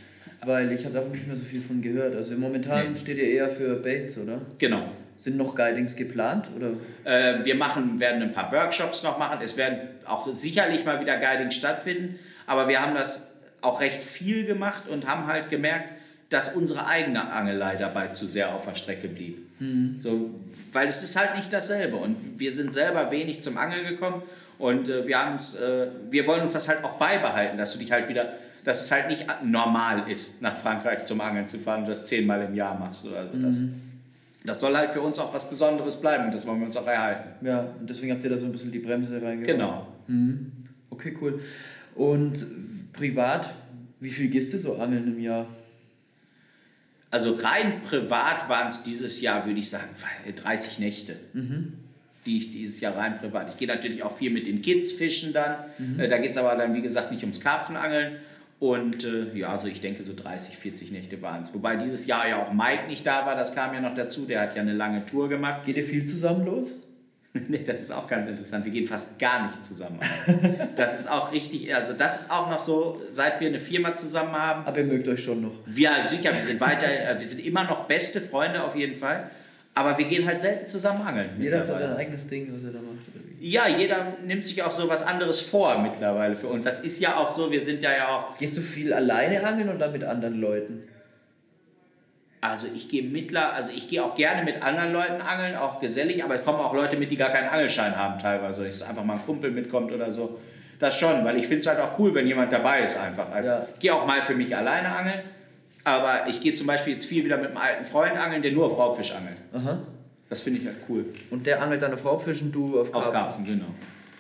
Weil 0.44 0.72
ich 0.72 0.85
habe 0.85 0.94
da 0.94 1.02
nicht 1.02 1.27
mehr 1.27 1.36
so 1.36 1.44
viel 1.44 1.60
von 1.60 1.82
gehört. 1.82 2.14
Also 2.14 2.35
momentan 2.36 2.93
nee. 2.93 2.98
steht 2.98 3.18
ihr 3.18 3.28
eher 3.28 3.51
für 3.51 3.77
Baits, 3.77 4.16
oder? 4.18 4.40
Genau. 4.59 4.90
Sind 5.16 5.36
noch 5.36 5.55
Guidings 5.55 5.97
geplant? 5.97 6.48
Oder? 6.56 6.70
Äh, 7.05 7.44
wir 7.44 7.55
machen, 7.55 8.01
werden 8.01 8.22
ein 8.22 8.32
paar 8.32 8.51
Workshops 8.51 9.02
noch 9.02 9.18
machen. 9.18 9.39
Es 9.44 9.59
werden 9.59 9.81
auch 10.06 10.32
sicherlich 10.32 10.86
mal 10.86 10.98
wieder 11.01 11.18
Guidings 11.18 11.56
stattfinden. 11.56 12.18
Aber 12.47 12.68
wir 12.68 12.81
haben 12.81 12.94
das 12.94 13.30
auch 13.62 13.81
recht 13.81 14.05
viel 14.05 14.47
gemacht 14.47 14.89
und 14.89 15.07
haben 15.07 15.27
halt 15.27 15.51
gemerkt, 15.51 15.93
dass 16.31 16.55
unsere 16.55 16.87
eigene 16.87 17.31
Angelei 17.32 17.74
dabei 17.74 18.07
zu 18.09 18.27
sehr 18.27 18.55
auf 18.55 18.65
der 18.65 18.77
Strecke 18.77 19.09
blieb. 19.09 19.39
Mhm. 19.61 19.97
So, 20.01 20.31
weil 20.73 20.89
es 20.89 21.03
ist 21.03 21.19
halt 21.19 21.37
nicht 21.37 21.53
dasselbe 21.53 21.97
und 21.97 22.39
wir 22.39 22.53
sind 22.53 22.73
selber 22.73 23.11
wenig 23.11 23.43
zum 23.43 23.59
Angeln 23.59 23.87
gekommen 23.87 24.23
und 24.59 24.89
äh, 24.89 25.07
wir, 25.07 25.16
äh, 25.16 25.89
wir 26.11 26.27
wollen 26.27 26.43
uns 26.43 26.53
das 26.53 26.69
halt 26.69 26.85
auch 26.85 26.93
beibehalten, 26.93 27.59
dass 27.59 27.73
du 27.73 27.81
dich 27.81 27.91
halt 27.91 28.09
wieder, 28.09 28.35
dass 28.62 28.85
es 28.85 28.93
halt 28.93 29.09
nicht 29.09 29.27
normal 29.45 30.09
ist, 30.09 30.41
nach 30.41 30.57
Frankreich 30.57 31.05
zum 31.05 31.20
Angeln 31.20 31.49
zu 31.49 31.59
fahren 31.59 31.81
und 31.81 31.89
das 31.89 32.05
zehnmal 32.05 32.43
im 32.43 32.55
Jahr 32.55 32.78
machst 32.78 33.07
oder 33.07 33.27
so. 33.27 33.37
Mhm. 33.37 33.43
Das, 33.43 33.62
das 34.45 34.61
soll 34.61 34.77
halt 34.77 34.93
für 34.93 35.01
uns 35.01 35.19
auch 35.19 35.35
was 35.35 35.51
Besonderes 35.51 35.97
bleiben 35.97 36.27
und 36.27 36.35
das 36.35 36.47
wollen 36.47 36.61
wir 36.61 36.66
uns 36.66 36.77
auch 36.77 36.87
erhalten. 36.87 37.45
Ja, 37.45 37.66
und 37.78 37.91
deswegen 37.91 38.12
habt 38.12 38.23
ihr 38.23 38.31
da 38.31 38.37
so 38.37 38.45
ein 38.45 38.53
bisschen 38.53 38.70
die 38.70 38.78
Bremse 38.78 39.15
reingehauen. 39.15 39.45
Genau. 39.45 39.87
Mhm. 40.07 40.53
Okay, 40.91 41.16
cool. 41.20 41.41
Und 41.97 42.47
privat, 43.01 43.48
wie 43.98 44.10
viel 44.10 44.28
gehst 44.28 44.52
du 44.52 44.59
so 44.59 44.77
angeln 44.77 45.09
im 45.09 45.18
Jahr? 45.18 45.47
Also 47.10 47.32
rein 47.35 47.81
privat 47.82 48.48
waren 48.51 48.68
es 48.68 48.82
dieses 48.82 49.22
Jahr, 49.22 49.47
würde 49.47 49.59
ich 49.59 49.70
sagen, 49.70 49.89
30 50.36 50.78
Nächte. 50.78 51.16
Mhm. 51.32 51.72
Die 52.27 52.36
ich 52.36 52.52
dieses 52.52 52.81
Jahr 52.81 52.97
rein 52.97 53.18
privat. 53.18 53.48
Ich 53.48 53.56
gehe 53.56 53.66
natürlich 53.66 54.02
auch 54.02 54.12
viel 54.12 54.31
mit 54.31 54.47
den 54.47 54.60
Kids 54.60 54.93
fischen 54.93 55.32
dann. 55.32 55.64
Mhm. 55.78 55.98
Äh, 55.98 56.09
da 56.09 56.18
geht 56.18 56.32
es 56.32 56.36
aber 56.36 56.55
dann, 56.55 56.74
wie 56.74 56.82
gesagt, 56.82 57.10
nicht 57.10 57.22
ums 57.22 57.40
Karpfenangeln. 57.40 58.16
Und 58.59 59.05
äh, 59.05 59.35
ja, 59.35 59.56
so 59.56 59.66
ich 59.68 59.81
denke, 59.81 60.02
so 60.02 60.12
30, 60.14 60.59
40 60.59 60.93
Nächte 60.93 61.22
waren 61.22 61.40
es. 61.40 61.55
Wobei 61.55 61.77
dieses 61.77 62.06
Jahr 62.06 62.28
ja 62.28 62.44
auch 62.44 62.52
Mike 62.52 62.89
nicht 62.89 63.06
da 63.06 63.24
war, 63.24 63.35
das 63.35 63.55
kam 63.55 63.72
ja 63.72 63.81
noch 63.81 63.94
dazu. 63.94 64.27
Der 64.27 64.43
hat 64.43 64.55
ja 64.55 64.60
eine 64.60 64.74
lange 64.74 65.06
Tour 65.06 65.31
gemacht. 65.31 65.64
Geht 65.64 65.78
ihr 65.78 65.86
viel 65.86 66.05
zusammen 66.05 66.44
los? 66.44 66.66
nee, 67.48 67.62
das 67.65 67.81
ist 67.81 67.93
auch 67.93 68.09
ganz 68.09 68.27
interessant. 68.27 68.65
Wir 68.65 68.73
gehen 68.73 68.86
fast 68.86 69.19
gar 69.19 69.47
nicht 69.47 69.65
zusammen. 69.65 70.01
das 70.77 70.98
ist 70.98 71.09
auch 71.09 71.31
richtig, 71.31 71.73
also 71.73 71.93
das 71.93 72.23
ist 72.23 72.31
auch 72.31 72.51
noch 72.51 72.59
so, 72.59 73.01
seit 73.09 73.40
wir 73.40 73.48
eine 73.48 73.61
Firma 73.61 73.94
zusammen 73.94 74.32
haben. 74.32 74.66
Aber 74.66 74.78
ihr 74.78 74.85
mögt 74.85 75.07
euch 75.07 75.23
schon 75.23 75.43
noch. 75.43 75.52
Wir, 75.66 75.93
sicher, 76.09 76.35
wir 76.35 76.43
sind 76.43 76.61
weiter, 76.61 76.86
äh, 76.86 77.19
wir 77.19 77.27
sind 77.27 77.44
immer 77.44 77.65
noch 77.65 77.86
beste 77.86 78.20
Freunde 78.20 78.65
auf 78.65 78.74
jeden 78.74 78.94
Fall. 78.94 79.31
Aber 79.74 79.97
wir 79.97 80.07
gehen 80.07 80.27
halt 80.27 80.40
selten 80.40 80.66
zusammen 80.66 81.02
angeln. 81.02 81.31
Jeder 81.39 81.61
hat 81.61 81.66
so 81.69 81.74
sein 81.74 81.94
eigenes 81.94 82.27
Ding, 82.27 82.52
was 82.52 82.65
er 82.65 82.73
da 82.73 82.81
macht. 82.81 83.07
Ja, 83.40 83.69
jeder 83.69 84.15
nimmt 84.27 84.44
sich 84.44 84.62
auch 84.65 84.70
so 84.73 84.89
was 84.89 85.05
anderes 85.05 85.40
vor 85.40 85.78
mittlerweile 85.78 86.35
für 86.35 86.48
uns. 86.48 86.65
Das 86.65 86.81
ist 86.81 86.98
ja 86.98 87.16
auch 87.16 87.31
so, 87.31 87.52
wir 87.52 87.61
sind 87.61 87.82
ja 87.82 87.93
ja 87.93 88.09
auch. 88.09 88.36
Gehst 88.39 88.57
du 88.57 88.61
viel 88.61 88.93
alleine 88.93 89.47
angeln 89.47 89.69
oder 89.69 89.89
mit 89.89 90.02
anderen 90.02 90.40
Leuten? 90.40 90.82
Also 92.43 92.69
ich 92.75 92.89
gehe 92.89 93.03
mittler, 93.03 93.53
also 93.53 93.71
ich 93.75 93.89
gehe 93.89 94.03
auch 94.03 94.15
gerne 94.15 94.45
mit 94.45 94.62
anderen 94.62 94.93
Leuten 94.93 95.21
angeln, 95.21 95.57
auch 95.57 95.79
gesellig, 95.79 96.25
aber 96.25 96.37
es 96.37 96.45
kommen 96.45 96.59
auch 96.59 96.73
Leute 96.73 96.97
mit, 96.97 97.11
die 97.11 97.17
gar 97.17 97.31
keinen 97.31 97.51
Angelschein 97.51 97.97
haben 97.97 98.19
teilweise. 98.19 98.65
Dass 98.65 98.83
einfach 98.83 99.05
mal 99.05 99.15
ein 99.15 99.27
Kumpel 99.27 99.51
mitkommt 99.51 99.93
oder 99.93 100.11
so. 100.11 100.39
Das 100.79 100.99
schon, 100.99 101.23
weil 101.25 101.37
ich 101.37 101.47
finde 101.47 101.61
es 101.61 101.67
halt 101.67 101.79
auch 101.79 101.99
cool, 101.99 102.15
wenn 102.15 102.27
jemand 102.27 102.51
dabei 102.51 102.81
ist 102.81 102.97
einfach. 102.97 103.31
Also 103.31 103.51
ja. 103.51 103.67
Ich 103.75 103.81
gehe 103.81 103.95
auch 103.95 104.07
mal 104.07 104.23
für 104.23 104.35
mich 104.35 104.57
alleine 104.57 104.89
angeln, 104.89 105.21
aber 105.85 106.27
ich 106.29 106.41
gehe 106.41 106.55
zum 106.55 106.67
Beispiel 106.67 106.95
jetzt 106.95 107.05
viel 107.05 107.25
wieder 107.27 107.37
mit 107.37 107.49
einem 107.49 107.59
alten 107.59 107.85
Freund 107.85 108.17
angeln, 108.17 108.41
der 108.41 108.53
nur 108.53 108.67
auf 108.67 108.79
Raubfisch 108.79 109.15
angelt. 109.15 109.37
Aha. 109.53 109.81
Das 110.31 110.41
finde 110.41 110.61
ich 110.61 110.67
halt 110.67 110.77
cool. 110.89 111.05
Und 111.31 111.45
der 111.45 111.61
angelt 111.61 111.83
dann 111.83 111.93
auf 111.93 112.03
Raubfisch 112.03 112.41
und 112.41 112.53
du 112.53 112.81
auf 112.81 112.91
Karpfen? 112.91 113.11
Auf 113.11 113.21
Karpfen, 113.21 113.45
genau. 113.45 113.67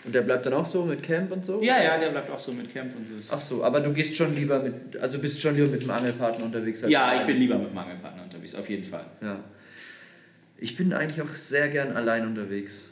Und 0.04 0.14
der 0.14 0.22
bleibt 0.22 0.46
dann 0.46 0.54
auch 0.54 0.66
so 0.66 0.84
mit 0.84 1.02
Camp 1.02 1.30
und 1.30 1.44
so? 1.44 1.60
Ja, 1.62 1.82
ja, 1.82 1.98
der 1.98 2.08
bleibt 2.08 2.30
auch 2.30 2.38
so 2.38 2.52
mit 2.52 2.72
Camp 2.72 2.94
und 2.96 3.06
so. 3.06 3.34
Ach 3.34 3.40
so, 3.40 3.62
aber 3.62 3.80
du 3.80 3.92
gehst 3.92 4.16
schon 4.16 4.34
lieber 4.34 4.62
mit, 4.62 4.96
also 4.98 5.18
bist 5.18 5.40
schon 5.40 5.54
lieber 5.54 5.68
mit 5.68 5.82
einem 5.82 5.90
Angelpartner 5.90 6.44
unterwegs? 6.46 6.82
Als 6.82 6.90
ja, 6.90 7.20
ich 7.20 7.26
bin 7.26 7.36
lieber 7.36 7.58
mit 7.58 7.68
einem 7.68 7.78
Angelpartner 7.78 8.22
unterwegs, 8.22 8.54
auf 8.54 8.68
jeden 8.70 8.84
Fall. 8.84 9.04
Ja. 9.20 9.44
Ich 10.56 10.76
bin 10.76 10.92
eigentlich 10.92 11.20
auch 11.20 11.34
sehr 11.34 11.68
gern 11.68 11.92
allein 11.96 12.26
unterwegs. 12.26 12.88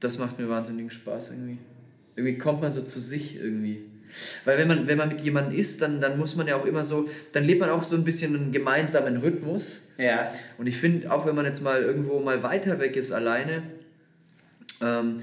Das 0.00 0.18
macht 0.18 0.38
mir 0.38 0.48
wahnsinnigen 0.48 0.90
Spaß 0.90 1.30
irgendwie. 1.30 1.58
Irgendwie 2.16 2.38
kommt 2.38 2.62
man 2.62 2.72
so 2.72 2.82
zu 2.82 3.00
sich 3.00 3.36
irgendwie. 3.36 3.84
Weil 4.44 4.58
wenn 4.58 4.68
man, 4.68 4.86
wenn 4.86 4.98
man 4.98 5.08
mit 5.08 5.20
jemandem 5.20 5.58
ist, 5.58 5.82
dann, 5.82 6.00
dann 6.00 6.18
muss 6.18 6.36
man 6.36 6.46
ja 6.46 6.56
auch 6.56 6.64
immer 6.64 6.84
so, 6.84 7.08
dann 7.32 7.44
lebt 7.44 7.60
man 7.60 7.70
auch 7.70 7.84
so 7.84 7.96
ein 7.96 8.04
bisschen 8.04 8.34
einen 8.34 8.52
gemeinsamen 8.52 9.16
Rhythmus. 9.18 9.80
Ja. 9.98 10.32
Und 10.56 10.66
ich 10.66 10.76
finde, 10.76 11.10
auch 11.10 11.26
wenn 11.26 11.34
man 11.34 11.44
jetzt 11.44 11.62
mal 11.62 11.82
irgendwo 11.82 12.20
mal 12.20 12.42
weiter 12.42 12.78
weg 12.80 12.96
ist 12.96 13.12
alleine, 13.12 13.64
ähm, 14.80 15.22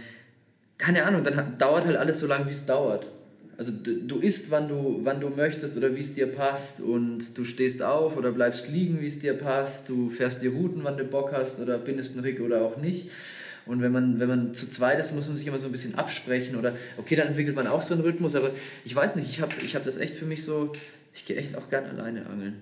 keine 0.81 1.05
Ahnung, 1.05 1.23
dann 1.23 1.57
dauert 1.57 1.85
halt 1.85 1.95
alles 1.95 2.19
so 2.19 2.27
lange, 2.27 2.47
wie 2.47 2.51
es 2.51 2.65
dauert. 2.65 3.07
Also 3.57 3.71
du, 3.71 3.93
du 4.01 4.19
isst, 4.19 4.49
wann 4.49 4.67
du, 4.67 5.01
wann 5.03 5.21
du 5.21 5.29
möchtest 5.29 5.77
oder 5.77 5.95
wie 5.95 5.99
es 5.99 6.15
dir 6.15 6.25
passt 6.25 6.81
und 6.81 7.37
du 7.37 7.45
stehst 7.45 7.83
auf 7.83 8.17
oder 8.17 8.31
bleibst 8.31 8.69
liegen, 8.69 8.99
wie 8.99 9.05
es 9.05 9.19
dir 9.19 9.35
passt. 9.35 9.87
Du 9.87 10.09
fährst 10.09 10.41
die 10.41 10.47
Routen, 10.47 10.83
wann 10.83 10.97
du 10.97 11.03
Bock 11.05 11.31
hast 11.31 11.59
oder 11.59 11.77
bindest 11.77 12.13
einen 12.13 12.23
Rig 12.23 12.41
oder 12.41 12.63
auch 12.63 12.77
nicht. 12.77 13.11
Und 13.67 13.83
wenn 13.83 13.91
man, 13.91 14.19
wenn 14.19 14.27
man 14.27 14.53
zu 14.55 14.67
zweit 14.67 14.99
ist, 14.99 15.13
muss 15.13 15.27
man 15.27 15.37
sich 15.37 15.45
immer 15.45 15.59
so 15.59 15.67
ein 15.67 15.71
bisschen 15.71 15.93
absprechen 15.93 16.55
oder 16.55 16.73
okay, 16.97 17.15
dann 17.15 17.27
entwickelt 17.27 17.55
man 17.55 17.67
auch 17.67 17.83
so 17.83 17.93
einen 17.93 18.01
Rhythmus, 18.01 18.35
aber 18.35 18.49
ich 18.83 18.95
weiß 18.95 19.15
nicht, 19.17 19.29
ich 19.29 19.41
habe 19.41 19.53
ich 19.63 19.75
hab 19.75 19.85
das 19.85 19.97
echt 19.97 20.15
für 20.15 20.25
mich 20.25 20.43
so, 20.43 20.71
ich 21.13 21.25
gehe 21.25 21.35
echt 21.35 21.55
auch 21.55 21.69
gern 21.69 21.85
alleine 21.85 22.25
angeln. 22.25 22.59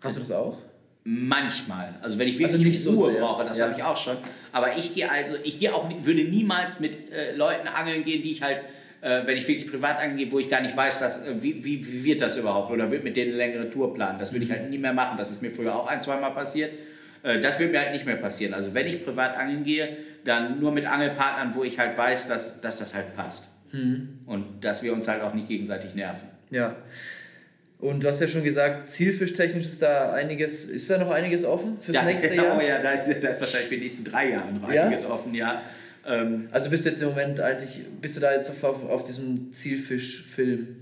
Hast 0.00 0.16
du 0.16 0.20
das 0.20 0.30
auch? 0.30 0.58
Manchmal. 1.04 1.94
Also 2.02 2.18
wenn 2.18 2.28
ich 2.28 2.38
wirklich 2.38 2.52
also 2.52 2.64
nicht 2.64 2.86
Ruhe 2.86 3.12
so 3.14 3.18
brauche, 3.18 3.44
das 3.44 3.58
ja. 3.58 3.66
habe 3.66 3.74
ich 3.76 3.82
auch 3.82 3.96
schon. 3.96 4.16
Aber 4.52 4.76
ich 4.76 4.94
gehe 4.94 5.10
also, 5.10 5.36
ich 5.42 5.58
gehe 5.58 5.74
auch, 5.74 5.88
würde 6.04 6.24
niemals 6.24 6.80
mit 6.80 7.10
äh, 7.12 7.34
Leuten 7.34 7.68
angeln 7.68 8.04
gehen, 8.04 8.22
die 8.22 8.32
ich 8.32 8.42
halt 8.42 8.60
äh, 9.00 9.26
wenn 9.26 9.36
ich 9.36 9.48
wirklich 9.48 9.70
privat 9.70 9.98
angehe, 9.98 10.30
wo 10.30 10.38
ich 10.38 10.50
gar 10.50 10.60
nicht 10.60 10.76
weiß, 10.76 11.00
dass, 11.00 11.26
äh, 11.26 11.34
wie, 11.40 11.64
wie, 11.64 11.86
wie 11.86 12.04
wird 12.04 12.20
das 12.20 12.36
überhaupt 12.36 12.70
oder 12.70 12.90
wird 12.90 13.04
mit 13.04 13.16
denen 13.16 13.30
eine 13.30 13.38
längere 13.38 13.70
Tour 13.70 13.94
planen. 13.94 14.18
Das 14.18 14.32
würde 14.32 14.44
ich 14.44 14.50
halt 14.50 14.68
nie 14.68 14.78
mehr 14.78 14.92
machen. 14.92 15.16
Das 15.16 15.30
ist 15.30 15.42
mir 15.42 15.50
früher 15.50 15.74
auch 15.74 15.86
ein, 15.86 16.00
zweimal 16.00 16.32
passiert. 16.32 16.72
Äh, 17.22 17.40
das 17.40 17.58
wird 17.58 17.72
mir 17.72 17.80
halt 17.80 17.92
nicht 17.92 18.06
mehr 18.06 18.16
passieren. 18.16 18.54
Also 18.54 18.74
wenn 18.74 18.86
ich 18.86 19.04
privat 19.04 19.36
angeln 19.36 19.64
gehe, 19.64 19.96
dann 20.24 20.60
nur 20.60 20.72
mit 20.72 20.86
Angelpartnern, 20.86 21.54
wo 21.54 21.64
ich 21.64 21.78
halt 21.78 21.96
weiß, 21.96 22.28
dass, 22.28 22.60
dass 22.60 22.78
das 22.78 22.94
halt 22.94 23.16
passt. 23.16 23.48
Mhm. 23.72 24.20
Und 24.26 24.64
dass 24.64 24.82
wir 24.82 24.92
uns 24.92 25.08
halt 25.08 25.22
auch 25.22 25.32
nicht 25.32 25.48
gegenseitig 25.48 25.94
nerven. 25.94 26.28
Ja. 26.50 26.76
Und 27.80 28.02
du 28.02 28.08
hast 28.08 28.20
ja 28.20 28.28
schon 28.28 28.44
gesagt, 28.44 28.90
zielfischtechnisch 28.90 29.64
ist 29.64 29.80
da 29.80 30.12
einiges, 30.12 30.66
ist 30.66 30.90
da 30.90 30.98
noch 30.98 31.10
einiges 31.10 31.44
offen 31.44 31.78
fürs 31.80 31.94
ja, 31.94 32.02
nächste 32.02 32.28
genau, 32.28 32.42
Jahr? 32.60 32.62
ja, 32.62 32.82
da 32.82 32.90
ist, 32.92 33.24
da 33.24 33.28
ist 33.28 33.40
wahrscheinlich 33.40 33.68
für 33.68 33.76
die 33.76 33.82
nächsten 33.82 34.04
drei 34.04 34.30
Jahre 34.30 34.52
noch 34.52 34.70
ja? 34.70 34.84
einiges 34.84 35.06
offen, 35.06 35.34
ja. 35.34 35.62
Ähm, 36.06 36.48
also 36.50 36.68
bist 36.68 36.84
du 36.84 36.90
jetzt 36.90 37.00
im 37.00 37.08
Moment 37.08 37.40
eigentlich, 37.40 37.80
bist 38.00 38.16
du 38.16 38.20
da 38.20 38.34
jetzt 38.34 38.50
auf, 38.64 38.84
auf 38.88 39.04
diesem 39.04 39.52
Zielfischfilm? 39.52 40.76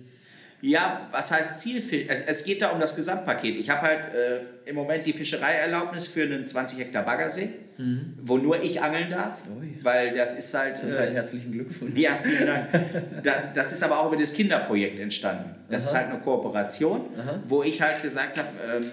Ja, 0.61 1.09
was 1.13 1.31
heißt 1.31 1.61
Zielfisch? 1.61 2.07
Es, 2.09 2.23
es 2.23 2.45
geht 2.45 2.63
da 2.63 2.71
um 2.71 2.81
das 2.81 2.97
Gesamtpaket. 2.97 3.57
Ich 3.57 3.71
habe 3.71 3.83
halt 3.83 4.15
äh, 4.15 4.69
im 4.69 4.75
Moment 4.75 5.07
die 5.07 5.13
Fischereierlaubnis 5.13 6.09
für 6.09 6.23
einen 6.23 6.47
20 6.47 6.81
Hektar 6.81 7.05
Baggersee, 7.05 7.51
mhm. 7.77 8.15
wo 8.23 8.39
nur 8.39 8.61
ich 8.61 8.83
angeln 8.83 9.09
darf, 9.11 9.41
Ui. 9.57 9.79
weil 9.83 10.15
das 10.15 10.37
ist 10.37 10.53
halt... 10.55 10.83
Äh, 10.83 11.13
herzlichen 11.13 11.53
Glückwunsch. 11.53 11.95
Ja, 11.95 12.19
vielen 12.21 12.47
Dank. 12.47 12.67
da, 13.23 13.53
das 13.55 13.73
ist 13.73 13.85
aber 13.85 14.01
auch 14.01 14.09
über 14.09 14.17
das 14.17 14.33
Kinderprojekt 14.33 14.99
entstanden. 14.99 15.55
Das 15.71 15.85
Aha. 15.85 15.91
ist 15.91 15.97
halt 15.97 16.15
eine 16.15 16.23
Kooperation, 16.25 17.03
Aha. 17.17 17.41
wo 17.47 17.63
ich 17.63 17.81
halt 17.81 18.03
gesagt 18.03 18.39
habe, 18.39 18.49
ähm, 18.77 18.91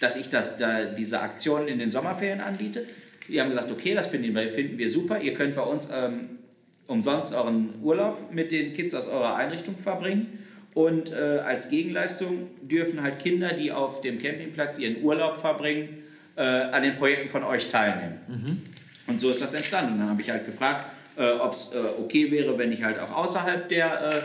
dass 0.00 0.16
ich 0.16 0.30
das, 0.30 0.56
da, 0.56 0.84
diese 0.84 1.20
Aktion 1.20 1.68
in 1.68 1.78
den 1.78 1.90
Sommerferien 1.90 2.40
anbiete. 2.40 2.86
Die 3.28 3.40
haben 3.40 3.50
gesagt, 3.50 3.70
okay, 3.70 3.94
das 3.94 4.08
finden 4.08 4.34
wir, 4.34 4.50
finden 4.50 4.78
wir 4.78 4.88
super. 4.88 5.20
Ihr 5.20 5.34
könnt 5.34 5.54
bei 5.54 5.62
uns 5.62 5.90
ähm, 5.94 6.38
umsonst 6.86 7.34
euren 7.34 7.82
Urlaub 7.82 8.32
mit 8.32 8.52
den 8.52 8.72
Kids 8.72 8.94
aus 8.94 9.06
eurer 9.06 9.36
Einrichtung 9.36 9.76
verbringen. 9.76 10.38
Und 10.74 11.12
äh, 11.12 11.16
als 11.16 11.70
Gegenleistung 11.70 12.50
dürfen 12.62 13.02
halt 13.02 13.20
Kinder, 13.20 13.52
die 13.52 13.70
auf 13.70 14.00
dem 14.00 14.18
Campingplatz 14.18 14.78
ihren 14.78 15.02
Urlaub 15.02 15.36
verbringen, 15.36 16.02
äh, 16.36 16.42
an 16.42 16.82
den 16.82 16.96
Projekten 16.96 17.28
von 17.28 17.44
euch 17.44 17.68
teilnehmen. 17.68 18.18
Mhm. 18.26 18.62
Und 19.06 19.20
so 19.20 19.30
ist 19.30 19.40
das 19.40 19.54
entstanden. 19.54 19.98
Dann 19.98 20.10
habe 20.10 20.20
ich 20.20 20.30
halt 20.30 20.46
gefragt, 20.46 20.86
äh, 21.16 21.30
ob 21.30 21.52
es 21.52 21.70
äh, 21.72 21.78
okay 22.00 22.30
wäre, 22.32 22.58
wenn 22.58 22.72
ich 22.72 22.82
halt 22.82 22.98
auch 22.98 23.12
außerhalb 23.12 23.68
der, 23.68 24.10
äh, 24.10 24.20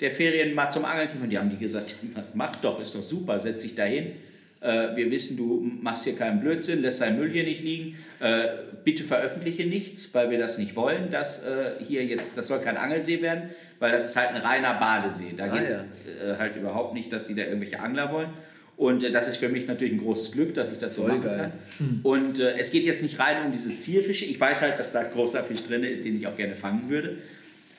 der 0.00 0.10
Ferien 0.10 0.54
mal 0.54 0.70
zum 0.70 0.86
Angeln 0.86 1.08
komme. 1.10 1.24
Und 1.24 1.30
die 1.30 1.38
haben 1.38 1.50
die 1.50 1.58
gesagt, 1.58 1.96
mach 2.34 2.56
doch, 2.56 2.80
ist 2.80 2.94
doch 2.94 3.02
super, 3.02 3.38
setz 3.38 3.62
dich 3.62 3.74
dahin. 3.74 4.12
Äh, 4.62 4.96
wir 4.96 5.10
wissen, 5.10 5.36
du 5.36 5.70
machst 5.82 6.04
hier 6.04 6.16
keinen 6.16 6.40
Blödsinn, 6.40 6.80
lässt 6.80 7.02
dein 7.02 7.18
Müll 7.18 7.30
hier 7.30 7.44
nicht 7.44 7.62
liegen. 7.62 7.96
bitte 8.84 9.04
veröffentliche 9.04 9.66
nichts, 9.66 10.14
weil 10.14 10.30
wir 10.30 10.38
das 10.38 10.56
nicht 10.56 10.76
wollen, 10.76 11.10
dass 11.10 11.42
hier 11.86 12.04
jetzt, 12.04 12.36
das 12.36 12.46
soll 12.48 12.60
kein 12.60 12.78
Angelsee 12.78 13.20
werden 13.20 13.50
weil 13.80 13.90
das 13.90 14.04
ist 14.04 14.16
halt 14.16 14.28
ein 14.28 14.40
reiner 14.40 14.74
Badesee. 14.74 15.34
Da 15.36 15.44
ah, 15.44 15.48
geht 15.48 15.64
es 15.64 15.80
ja. 16.06 16.34
äh, 16.34 16.38
halt 16.38 16.56
überhaupt 16.56 16.94
nicht, 16.94 17.12
dass 17.12 17.26
die 17.26 17.34
da 17.34 17.42
irgendwelche 17.42 17.80
Angler 17.80 18.12
wollen. 18.12 18.28
Und 18.76 19.02
äh, 19.02 19.10
das 19.10 19.26
ist 19.26 19.38
für 19.38 19.48
mich 19.48 19.66
natürlich 19.66 19.94
ein 19.94 20.00
großes 20.00 20.32
Glück, 20.32 20.54
dass 20.54 20.70
ich 20.70 20.78
das 20.78 20.94
so 20.94 21.02
machen 21.02 21.22
geil. 21.22 21.38
kann. 21.38 21.52
Hm. 21.78 22.00
Und 22.02 22.38
äh, 22.38 22.56
es 22.58 22.70
geht 22.70 22.84
jetzt 22.84 23.02
nicht 23.02 23.18
rein 23.18 23.46
um 23.46 23.52
diese 23.52 23.76
Zierfische. 23.76 24.24
Ich 24.24 24.40
weiß 24.40 24.62
halt, 24.62 24.78
dass 24.78 24.92
da 24.92 25.02
großer 25.02 25.42
Fisch 25.42 25.64
drin 25.64 25.82
ist, 25.82 26.04
den 26.04 26.16
ich 26.16 26.26
auch 26.26 26.36
gerne 26.36 26.54
fangen 26.54 26.88
würde. 26.88 27.18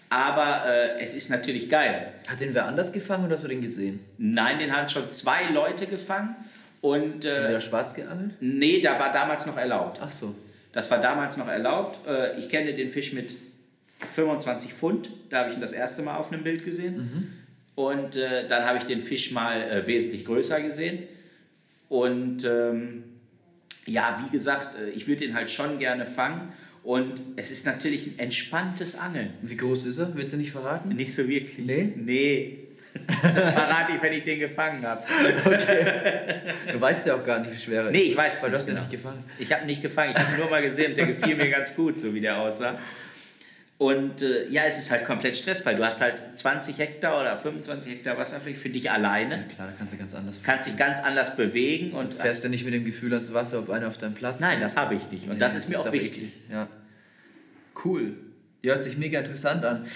Aber 0.09 0.63
äh, 0.67 1.01
es 1.01 1.15
ist 1.15 1.29
natürlich 1.29 1.69
geil. 1.69 2.11
Hat 2.27 2.41
den 2.41 2.53
wer 2.53 2.65
anders 2.65 2.91
gefangen 2.91 3.25
oder 3.25 3.35
hast 3.35 3.45
du 3.45 3.47
den 3.47 3.61
gesehen? 3.61 4.01
Nein, 4.17 4.59
den 4.59 4.75
haben 4.75 4.89
schon 4.89 5.09
zwei 5.11 5.45
Leute 5.53 5.85
gefangen. 5.87 6.35
Und, 6.81 7.25
äh, 7.25 7.43
Hat 7.43 7.51
der 7.51 7.59
schwarz 7.61 7.93
geangelt? 7.93 8.33
Nee, 8.41 8.81
da 8.81 8.99
war 8.99 9.13
damals 9.13 9.45
noch 9.45 9.55
erlaubt. 9.55 9.99
Ach 10.03 10.11
so. 10.11 10.35
Das 10.73 10.89
war 10.89 10.99
damals 10.99 11.37
noch 11.37 11.47
erlaubt. 11.47 11.99
Äh, 12.07 12.39
ich 12.39 12.49
kenne 12.49 12.73
den 12.73 12.89
Fisch 12.89 13.13
mit 13.13 13.35
25 14.07 14.73
Pfund. 14.73 15.09
Da 15.29 15.39
habe 15.39 15.49
ich 15.49 15.55
ihn 15.55 15.61
das 15.61 15.73
erste 15.73 16.01
Mal 16.01 16.15
auf 16.15 16.31
einem 16.31 16.43
Bild 16.43 16.63
gesehen. 16.65 16.97
Mhm. 16.97 17.27
Und 17.75 18.15
äh, 18.15 18.47
dann 18.47 18.65
habe 18.65 18.77
ich 18.77 18.83
den 18.83 19.01
Fisch 19.01 19.31
mal 19.31 19.61
äh, 19.61 19.87
wesentlich 19.87 20.25
größer 20.25 20.61
gesehen. 20.61 21.03
Und 21.89 22.45
ähm, 22.45 23.03
ja, 23.85 24.21
wie 24.23 24.31
gesagt, 24.31 24.75
äh, 24.75 24.89
ich 24.91 25.07
würde 25.07 25.25
ihn 25.25 25.33
halt 25.33 25.49
schon 25.49 25.79
gerne 25.79 26.05
fangen. 26.05 26.51
Und 26.83 27.21
es 27.35 27.51
ist 27.51 27.65
natürlich 27.65 28.07
ein 28.07 28.19
entspanntes 28.19 28.97
Angeln. 28.97 29.33
Wie 29.41 29.55
groß 29.55 29.85
ist 29.85 29.99
er? 29.99 30.15
Willst 30.15 30.33
du 30.33 30.37
nicht 30.37 30.51
verraten? 30.51 30.89
Nicht 30.89 31.13
so 31.13 31.27
wirklich. 31.27 31.65
Nee? 31.65 31.93
Nee. 31.95 32.57
Das 33.21 33.53
verrate 33.53 33.93
ich, 33.95 34.01
wenn 34.01 34.13
ich 34.13 34.23
den 34.23 34.39
gefangen 34.39 34.85
habe. 34.85 35.03
Okay. 35.45 36.53
Du 36.73 36.81
weißt 36.81 37.07
ja 37.07 37.15
auch 37.15 37.25
gar 37.25 37.39
nicht, 37.39 37.53
wie 37.53 37.57
schwer 37.57 37.83
er 37.83 37.87
ist. 37.87 37.93
Nee, 37.93 38.01
ich 38.01 38.17
weiß 38.17 38.43
Weil 38.43 38.51
du 38.51 38.57
hast 38.57 38.67
ihn 38.67 38.71
genau. 38.71 38.81
nicht 38.81 38.91
gefangen. 38.91 39.23
Ich 39.39 39.51
habe 39.51 39.63
ihn 39.63 39.67
nicht 39.67 39.81
gefangen. 39.81 40.11
Ich 40.11 40.17
habe 40.17 40.33
ihn 40.33 40.39
nur 40.39 40.49
mal 40.49 40.61
gesehen 40.61 40.91
und 40.91 40.97
der 40.97 41.07
gefiel 41.07 41.35
mir 41.35 41.49
ganz 41.49 41.73
gut, 41.73 41.99
so 41.99 42.13
wie 42.13 42.19
der 42.19 42.37
aussah. 42.39 42.77
Und 43.81 44.21
äh, 44.21 44.47
ja, 44.51 44.61
es 44.67 44.77
ist 44.77 44.91
halt 44.91 45.05
komplett 45.05 45.35
stressfrei. 45.35 45.73
Du 45.73 45.83
hast 45.83 46.01
halt 46.01 46.21
20 46.35 46.77
Hektar 46.77 47.19
oder 47.19 47.35
25 47.35 47.93
Hektar 47.93 48.15
Wasserfläche 48.15 48.59
für 48.59 48.69
dich 48.69 48.91
alleine. 48.91 49.37
Ja, 49.37 49.55
klar, 49.55 49.67
da 49.69 49.73
kannst 49.75 49.93
du 49.93 49.97
ganz 49.97 50.13
anders. 50.13 50.39
Kannst 50.43 50.67
dich 50.67 50.77
ganz 50.77 50.99
anders 50.99 51.35
bewegen 51.35 51.93
und. 51.93 52.13
Du 52.13 52.17
fährst 52.17 52.43
ja 52.43 52.51
nicht 52.51 52.63
mit 52.63 52.75
dem 52.75 52.85
Gefühl 52.85 53.11
ans 53.11 53.33
Wasser, 53.33 53.57
ob 53.57 53.71
einer 53.71 53.87
auf 53.87 53.97
deinem 53.97 54.13
Platz 54.13 54.39
Nein, 54.39 54.59
das 54.59 54.77
habe 54.77 54.93
ich 54.93 55.09
nicht. 55.09 55.23
Und 55.23 55.33
nee, 55.33 55.39
das 55.39 55.55
ist 55.55 55.67
mir 55.67 55.79
auch 55.79 55.91
wichtig. 55.91 56.21
wichtig. 56.21 56.33
Ja. 56.51 56.67
Cool. 57.83 58.17
Ja, 58.61 58.73
hört 58.73 58.83
sich 58.83 58.99
mega 58.99 59.17
interessant 59.17 59.65
an. 59.65 59.87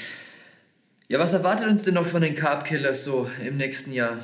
Ja, 1.07 1.19
was 1.19 1.33
erwartet 1.33 1.67
uns 1.67 1.83
denn 1.83 1.93
noch 1.93 2.07
von 2.07 2.23
den 2.23 2.33
Carb 2.33 2.65
Killers 2.65 3.03
so 3.03 3.29
im 3.45 3.57
nächsten 3.57 3.93
Jahr? 3.93 4.17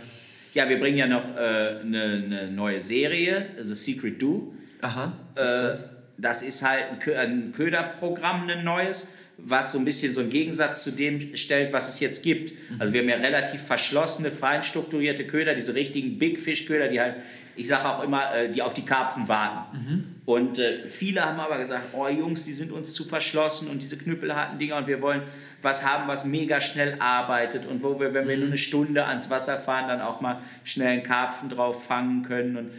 Ja, 0.56 0.70
wir 0.70 0.80
bringen 0.80 0.98
ja 0.98 1.06
noch 1.06 1.36
äh, 1.36 1.82
eine, 1.82 2.24
eine 2.26 2.52
neue 2.52 2.82
Serie, 2.82 3.46
The 3.62 3.76
Secret 3.76 4.20
Do. 4.20 4.56
Aha. 4.82 5.14
Äh, 5.36 5.44
das? 5.44 5.80
das 6.18 6.42
ist 6.42 6.68
halt 6.68 6.86
ein, 6.90 7.16
ein 7.16 7.54
Köderprogramm, 7.54 8.50
ein 8.50 8.64
neues 8.64 9.10
was 9.44 9.72
so 9.72 9.80
ein 9.80 9.86
bisschen 9.86 10.14
so 10.14 10.22
einen 10.22 10.30
Gegensatz 10.30 10.84
zu 10.84 10.92
dem 10.92 11.36
stellt, 11.36 11.74
was 11.74 11.90
es 11.90 12.00
jetzt 12.00 12.24
gibt. 12.24 12.54
Also 12.80 12.94
wir 12.94 13.02
haben 13.02 13.10
ja 13.10 13.16
relativ 13.16 13.62
verschlossene, 13.62 14.32
fein 14.32 14.64
strukturierte 14.64 15.26
Köder, 15.26 15.56
diese 15.56 15.76
richtigen 15.76 16.18
Big 16.18 16.40
Fish 16.40 16.66
Köder, 16.66 16.88
die 16.88 17.00
halt, 17.00 17.16
ich 17.56 17.68
sage 17.68 17.88
auch 17.88 18.04
immer, 18.04 18.34
äh, 18.36 18.50
die 18.50 18.62
auf 18.62 18.74
die 18.74 18.84
Karpfen 18.84 19.28
warten. 19.28 19.78
Mhm. 19.78 20.06
Und 20.26 20.60
äh, 20.60 20.88
viele 20.88 21.26
haben 21.26 21.40
aber 21.40 21.58
gesagt, 21.58 21.94
oh 21.94 22.08
Jungs, 22.08 22.46
die 22.46 22.54
sind 22.54 22.72
uns 22.72 22.94
zu 22.94 23.06
verschlossen 23.06 23.70
und 23.70 23.82
diese 23.82 23.98
knüppelharten 23.98 24.60
Dinger 24.60 24.78
und 24.78 24.88
wir 24.88 25.02
wollen 25.02 25.24
was 25.62 25.86
haben, 25.86 26.08
was 26.08 26.26
mega 26.26 26.62
schnell 26.62 26.96
arbeitet 27.00 27.66
und 27.66 27.84
wo 27.84 28.00
wir, 28.00 28.14
wenn 28.14 28.28
wir 28.28 28.38
nur 28.38 28.48
eine 28.48 28.58
Stunde 28.58 29.06
ans 29.06 29.30
Wasser 29.30 29.58
fahren, 29.58 29.88
dann 29.88 30.02
auch 30.02 30.22
mal 30.22 30.42
schnell 30.64 30.88
einen 30.88 31.04
Karpfen 31.04 31.50
drauf 31.50 31.84
fangen 31.86 32.24
können 32.24 32.58
und 32.58 32.72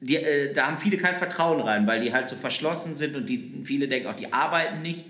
die, 0.00 0.16
äh, 0.16 0.52
da 0.52 0.66
haben 0.66 0.78
viele 0.78 0.96
kein 0.96 1.16
Vertrauen 1.16 1.60
rein, 1.60 1.86
weil 1.86 2.00
die 2.00 2.12
halt 2.12 2.28
so 2.28 2.36
verschlossen 2.36 2.94
sind 2.94 3.16
und 3.16 3.28
die, 3.28 3.60
viele 3.64 3.88
denken 3.88 4.08
auch, 4.08 4.16
die 4.16 4.32
arbeiten 4.32 4.82
nicht. 4.82 5.04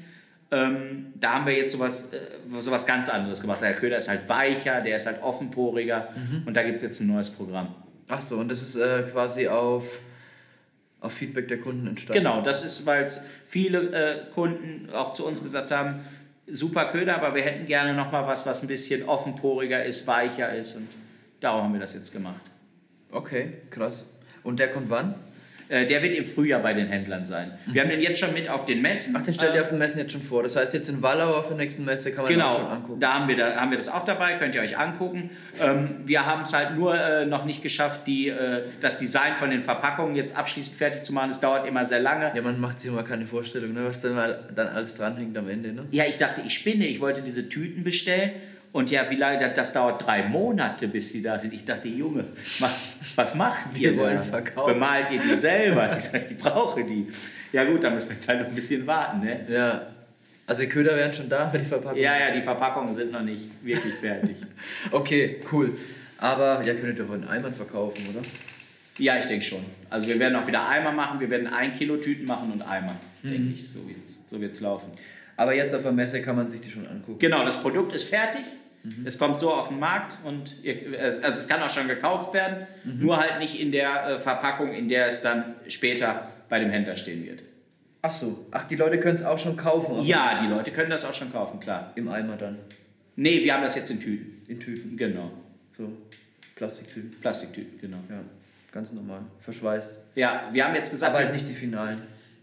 Ähm, 0.51 1.13
da 1.15 1.35
haben 1.35 1.47
wir 1.47 1.55
jetzt 1.55 1.73
sowas, 1.73 2.13
äh, 2.13 2.61
sowas 2.61 2.87
ganz 2.87 3.09
anderes 3.09 3.41
gemacht. 3.43 3.61
Der 3.61 3.75
Köder 3.75 3.99
ist 3.99 4.09
halt 4.09 4.29
weicher, 4.29 4.81
der 4.81 4.97
ist 4.97 5.07
halt 5.07 5.23
offenporiger 5.23 6.09
mhm. 6.15 6.45
und 6.47 6.57
da 6.57 6.63
gibt 6.63 6.77
es 6.77 6.83
jetzt 6.83 7.01
ein 7.01 7.09
neues 7.09 7.29
Programm. 7.29 7.75
Ach 8.09 8.23
so, 8.23 8.39
und 8.39 8.51
das 8.51 8.63
ist 8.63 8.77
äh, 8.77 9.03
quasi 9.03 9.49
auf, 9.49 10.01
auf 11.01 11.13
Feedback 11.13 11.49
der 11.49 11.59
Kunden 11.59 11.87
entstanden? 11.87 12.23
Genau, 12.23 12.41
das 12.41 12.65
ist, 12.65 12.87
weil 12.87 13.07
viele 13.45 13.91
äh, 13.93 14.31
Kunden 14.33 14.89
auch 14.95 15.13
zu 15.13 15.27
uns 15.27 15.43
gesagt 15.43 15.71
haben, 15.71 16.01
super 16.47 16.91
Köder, 16.93 17.17
aber 17.17 17.35
wir 17.35 17.43
hätten 17.43 17.67
gerne 17.67 17.93
nochmal 17.93 18.27
was, 18.27 18.47
was 18.47 18.63
ein 18.63 18.69
bisschen 18.69 19.07
offenporiger 19.07 19.85
ist, 19.85 20.07
weicher 20.07 20.55
ist 20.55 20.77
und 20.77 20.89
darum 21.41 21.65
haben 21.65 21.73
wir 21.75 21.81
das 21.81 21.93
jetzt 21.93 22.13
gemacht. 22.13 22.41
Okay, 23.11 23.53
krass. 23.71 24.05
Und 24.43 24.59
der 24.59 24.71
kommt 24.71 24.89
wann? 24.89 25.15
Äh, 25.69 25.87
der 25.87 26.03
wird 26.03 26.15
im 26.15 26.25
Frühjahr 26.25 26.61
bei 26.61 26.73
den 26.73 26.89
Händlern 26.89 27.25
sein. 27.25 27.53
Wir 27.67 27.83
haben 27.83 27.91
den 27.91 28.01
jetzt 28.01 28.19
schon 28.19 28.33
mit 28.33 28.49
auf 28.49 28.65
den 28.65 28.81
Messen. 28.81 29.15
Ach, 29.17 29.23
den 29.23 29.35
stellt 29.35 29.55
ihr 29.55 29.61
äh, 29.61 29.63
auf 29.63 29.69
den 29.69 29.79
Messen 29.79 29.99
jetzt 29.99 30.13
schon 30.13 30.23
vor. 30.23 30.43
Das 30.43 30.57
heißt, 30.57 30.73
jetzt 30.73 30.89
in 30.89 31.03
Wallau 31.03 31.35
auf 31.35 31.49
der 31.49 31.57
nächsten 31.57 31.85
Messe 31.85 32.13
kann 32.13 32.25
man 32.25 32.33
genau, 32.33 32.49
das 32.49 32.57
schon 32.57 32.67
angucken. 32.67 33.01
Genau, 33.01 33.13
da 33.13 33.19
haben 33.19 33.29
wir, 33.29 33.37
da 33.37 33.57
haben 33.57 33.71
wir 33.71 33.77
das 33.77 33.89
auch 33.89 34.05
dabei, 34.05 34.35
könnt 34.35 34.55
ihr 34.55 34.63
euch 34.63 34.79
angucken. 34.79 35.31
Ähm, 35.61 35.97
wir 36.05 36.25
haben 36.25 36.43
es 36.43 36.55
halt 36.55 36.75
nur 36.75 36.99
äh, 36.99 37.27
noch 37.27 37.45
nicht 37.45 37.63
geschafft, 37.63 38.07
die, 38.07 38.33
das 38.81 38.99
Design 38.99 39.35
von 39.37 39.51
den 39.51 39.63
Verpackungen 39.63 40.15
jetzt 40.15 40.37
abschließend 40.37 40.77
fertig 40.77 41.03
zu 41.03 41.13
machen. 41.13 41.31
Es 41.31 41.41
dauert 41.41 41.67
immer 41.67 41.85
sehr 41.85 42.01
lange. 42.01 42.33
Ja, 42.35 42.43
man 42.43 42.61
macht 42.61 42.81
sich 42.81 42.91
immer 42.91 43.03
keine 43.03 43.27
Vorstellung, 43.27 43.73
ne, 43.75 43.85
was 43.87 44.01
dann, 44.01 44.15
mal, 44.15 44.49
dann 44.55 44.69
alles 44.69 44.95
dranhängt 44.95 45.37
am 45.37 45.49
Ende. 45.49 45.73
Ne? 45.73 45.87
Ja, 45.91 46.05
ich 46.09 46.17
dachte, 46.17 46.43
ich 46.47 46.55
spinne. 46.55 46.87
Ich 46.87 47.01
wollte 47.01 47.23
diese 47.23 47.49
Tüten 47.49 47.85
bestellen 47.85 48.33
und 48.79 48.93
ja, 48.93 49.11
wie 49.11 49.17
lange, 49.17 49.53
das 49.53 49.73
dauert 49.73 50.07
drei 50.07 50.23
Monate, 50.23 50.87
bis 50.87 51.11
sie 51.11 51.21
da 51.21 51.37
sind. 51.41 51.53
Ich 51.53 51.65
dachte, 51.65 51.89
Junge, 51.89 52.27
was 53.17 53.35
macht 53.35 53.77
ihr? 53.77 53.91
Wir 53.91 53.99
wollen 53.99 54.23
verkaufen. 54.23 54.75
Bemalt 54.75 55.11
ihr 55.11 55.19
die 55.19 55.35
selber? 55.35 55.97
Ich 55.97 56.05
sage, 56.05 56.27
ich 56.31 56.37
brauche 56.37 56.85
die. 56.85 57.09
Ja 57.53 57.65
gut, 57.65 57.83
dann 57.83 57.95
müssen 57.95 58.11
wir 58.11 58.15
jetzt 58.15 58.29
halt 58.29 58.39
noch 58.39 58.47
ein 58.47 58.55
bisschen 58.55 58.87
warten. 58.87 59.19
Ne? 59.19 59.41
Ja. 59.49 59.89
Also 60.47 60.63
die 60.63 60.69
Köder 60.69 60.95
wären 60.95 61.13
schon 61.13 61.29
da, 61.29 61.49
aber 61.49 61.59
die 61.59 61.65
Verpackungen... 61.65 62.01
Ja, 62.01 62.13
ja, 62.21 62.33
die 62.33 62.41
Verpackungen 62.41 62.95
sind 62.95 63.11
noch 63.11 63.23
nicht 63.23 63.43
wirklich 63.65 63.95
fertig. 63.95 64.37
okay, 64.93 65.41
cool. 65.51 65.77
Aber 66.19 66.63
ja, 66.63 66.75
könntet 66.75 67.01
ihr 67.01 67.05
doch 67.05 67.15
in 67.15 67.25
Eimern 67.25 67.53
verkaufen, 67.53 68.07
oder? 68.11 68.25
Ja, 68.99 69.19
ich 69.19 69.25
denke 69.25 69.45
schon. 69.45 69.65
Also 69.91 70.09
wir 70.09 70.21
werden 70.21 70.37
auch 70.37 70.47
wieder 70.47 70.69
Eimer 70.69 70.93
machen, 70.93 71.19
wir 71.19 71.31
werden 71.31 71.49
ein 71.49 71.73
Kilo 71.73 71.97
Tüten 71.97 72.27
machen 72.27 72.53
und 72.53 72.63
Eimer. 72.63 72.95
Mhm. 73.25 73.31
Denke 73.33 73.55
ich, 73.55 73.69
so 73.71 73.89
wird 73.89 74.05
es 74.05 74.21
so 74.29 74.41
wird's 74.41 74.61
laufen. 74.61 74.93
Aber 75.37 75.53
jetzt 75.53 75.75
auf 75.75 75.83
der 75.83 75.91
Messe 75.91 76.23
kann 76.23 76.37
man 76.37 76.49
sich 76.49 76.61
die 76.61 76.71
schon 76.71 76.87
angucken. 76.87 77.19
Genau, 77.19 77.45
das 77.45 77.61
Produkt 77.61 77.93
ist 77.93 78.09
fertig. 78.09 78.43
Mhm. 78.83 79.07
Es 79.07 79.19
kommt 79.19 79.39
so 79.39 79.53
auf 79.53 79.69
den 79.69 79.79
Markt 79.79 80.19
und 80.25 80.55
ihr, 80.63 80.99
also 81.01 81.29
es 81.29 81.49
kann 81.49 81.63
auch 81.63 81.71
schon 81.71 81.89
gekauft 81.89 82.33
werden, 82.35 82.67
mhm. 82.85 83.01
nur 83.01 83.19
halt 83.19 83.39
nicht 83.39 83.61
in 83.61 83.73
der 83.73 84.07
äh, 84.07 84.19
Verpackung, 84.19 84.73
in 84.73 84.89
der 84.89 85.07
es 85.07 85.23
dann 85.23 85.57
später 85.69 86.29
bei 86.49 86.59
dem 86.59 86.71
Händler 86.71 86.97
stehen 86.97 87.25
wird. 87.25 87.43
Ach 88.03 88.13
so, 88.13 88.47
ach 88.53 88.65
die 88.65 88.77
Leute 88.77 89.01
können 89.01 89.17
es 89.17 89.25
auch 89.25 89.39
schon 89.39 89.57
kaufen? 89.57 90.03
Ja, 90.05 90.41
die 90.43 90.49
Leute 90.49 90.71
können 90.71 90.91
das 90.91 91.05
auch 91.05 91.15
schon 91.15 91.33
kaufen, 91.33 91.59
klar. 91.61 91.93
Im 91.97 92.09
Eimer 92.09 92.37
dann? 92.37 92.59
Nee, 93.17 93.43
wir 93.43 93.55
haben 93.55 93.65
das 93.65 93.75
jetzt 93.75 93.91
in 93.91 93.99
Tüten. 93.99 94.43
In 94.47 94.61
Tüten. 94.61 94.97
Genau. 94.97 95.33
So, 95.77 95.91
Plastiktüten. 96.55 97.11
Plastiktüten, 97.21 97.81
genau. 97.81 97.99
Ja, 98.09 98.21
ganz 98.71 98.93
normal. 98.93 99.23
Verschweißt. 99.41 99.99
Ja, 100.15 100.49
wir 100.53 100.65
haben 100.65 100.75
jetzt 100.77 100.91
gesagt, 100.91 101.15
Aber 101.15 101.25
halt 101.25 101.33
nicht 101.33 101.49
die 101.49 101.55
Finalen. 101.55 102.01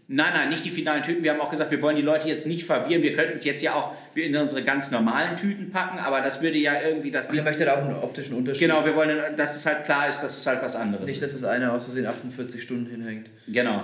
Nein, 0.08 0.34
nein, 0.34 0.50
nicht 0.50 0.64
die 0.64 0.70
finalen 0.70 1.02
Tüten. 1.02 1.24
Wir 1.24 1.32
haben 1.32 1.40
auch 1.40 1.50
gesagt, 1.50 1.72
wir 1.72 1.82
wollen 1.82 1.96
die 1.96 2.02
Leute 2.02 2.28
jetzt 2.28 2.46
nicht 2.46 2.64
verwirren. 2.64 3.02
Wir 3.02 3.14
könnten 3.16 3.34
es 3.34 3.44
jetzt 3.44 3.60
ja 3.60 3.74
auch 3.74 3.92
in 4.14 4.36
unsere 4.36 4.62
ganz 4.62 4.92
normalen 4.92 5.36
Tüten 5.36 5.70
packen, 5.70 5.98
aber 5.98 6.20
das 6.20 6.40
würde 6.42 6.58
ja 6.58 6.74
irgendwie 6.80 7.10
das. 7.10 7.32
Ihr 7.32 7.42
möchtet 7.42 7.68
auch 7.68 7.78
einen 7.78 7.92
optischen 7.92 8.36
Unterschied. 8.36 8.68
Genau, 8.68 8.84
wir 8.84 8.94
wollen, 8.94 9.34
dass 9.34 9.56
es 9.56 9.66
halt 9.66 9.82
klar 9.84 10.08
ist, 10.08 10.20
dass 10.20 10.38
es 10.38 10.46
halt 10.46 10.62
was 10.62 10.76
anderes 10.76 11.06
Nicht, 11.06 11.14
ist. 11.14 11.22
dass 11.22 11.32
das 11.32 11.42
eine 11.42 11.72
aus 11.72 11.86
Versehen 11.86 12.06
48 12.06 12.62
Stunden 12.62 12.88
hinhängt. 12.88 13.30
Genau. 13.48 13.82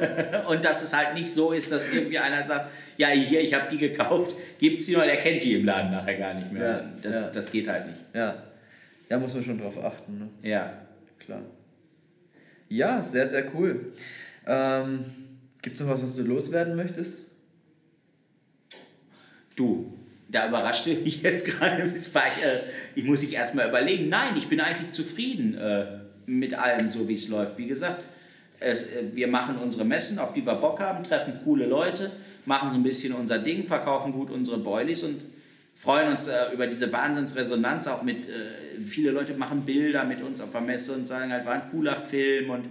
Und 0.48 0.64
dass 0.64 0.84
es 0.84 0.96
halt 0.96 1.14
nicht 1.14 1.32
so 1.32 1.50
ist, 1.50 1.72
dass 1.72 1.88
irgendwie 1.92 2.20
einer 2.20 2.44
sagt, 2.44 2.70
ja, 2.96 3.08
hier, 3.08 3.40
ich 3.40 3.52
habe 3.52 3.68
die 3.68 3.78
gekauft, 3.78 4.36
gibt's 4.60 4.86
die 4.86 4.94
mal, 4.94 5.06
der 5.06 5.16
kennt 5.16 5.42
die 5.42 5.54
im 5.54 5.64
Laden 5.64 5.90
nachher 5.90 6.14
gar 6.14 6.34
nicht 6.34 6.52
mehr. 6.52 6.62
Ja, 6.62 6.90
das, 7.02 7.12
ja. 7.12 7.30
das 7.30 7.50
geht 7.50 7.66
halt 7.66 7.88
nicht. 7.88 7.98
Ja. 8.14 8.44
Ja, 9.10 9.18
muss 9.18 9.34
man 9.34 9.42
schon 9.42 9.58
drauf 9.58 9.82
achten, 9.82 10.18
ne? 10.18 10.28
Ja. 10.48 10.72
Klar. 11.18 11.42
Ja, 12.68 13.02
sehr, 13.02 13.26
sehr 13.26 13.44
cool. 13.54 13.92
Ähm, 14.46 15.23
Gibt 15.64 15.76
es 15.76 15.82
noch 15.82 15.94
was, 15.94 16.02
was 16.02 16.14
du 16.14 16.24
loswerden 16.24 16.76
möchtest? 16.76 17.22
Du, 19.56 19.94
da 20.28 20.46
überraschte 20.46 20.94
mich 21.04 21.22
jetzt 21.22 21.46
gerade, 21.46 21.84
äh, 21.84 21.90
ich 22.94 23.04
muss 23.04 23.20
sich 23.20 23.32
erstmal 23.32 23.70
überlegen. 23.70 24.10
Nein, 24.10 24.36
ich 24.36 24.46
bin 24.46 24.60
eigentlich 24.60 24.90
zufrieden 24.90 25.54
äh, 25.54 25.86
mit 26.26 26.52
allem, 26.52 26.90
so 26.90 27.08
wie 27.08 27.14
es 27.14 27.28
läuft. 27.28 27.56
Wie 27.56 27.66
gesagt, 27.66 28.04
es, 28.60 28.88
äh, 28.88 29.04
wir 29.14 29.26
machen 29.26 29.56
unsere 29.56 29.86
Messen, 29.86 30.18
auf 30.18 30.34
die 30.34 30.44
wir 30.44 30.54
Bock 30.54 30.80
haben, 30.80 31.02
treffen 31.02 31.40
coole 31.44 31.64
Leute, 31.64 32.10
machen 32.44 32.68
so 32.68 32.76
ein 32.76 32.82
bisschen 32.82 33.14
unser 33.14 33.38
Ding, 33.38 33.64
verkaufen 33.64 34.12
gut 34.12 34.28
unsere 34.28 34.58
Boilies 34.58 35.02
und 35.02 35.24
freuen 35.74 36.10
uns 36.10 36.26
äh, 36.28 36.52
über 36.52 36.66
diese 36.66 36.92
Wahnsinnsresonanz. 36.92 37.86
Auch 37.86 38.02
mit, 38.02 38.26
äh, 38.26 38.30
viele 38.84 39.12
Leute 39.12 39.32
machen 39.32 39.62
Bilder 39.62 40.04
mit 40.04 40.20
uns 40.20 40.42
auf 40.42 40.52
der 40.52 40.60
Messe 40.60 40.92
und 40.92 41.08
sagen 41.08 41.32
halt, 41.32 41.46
war 41.46 41.54
ein 41.54 41.70
cooler 41.70 41.96
Film. 41.96 42.50
Und 42.50 42.66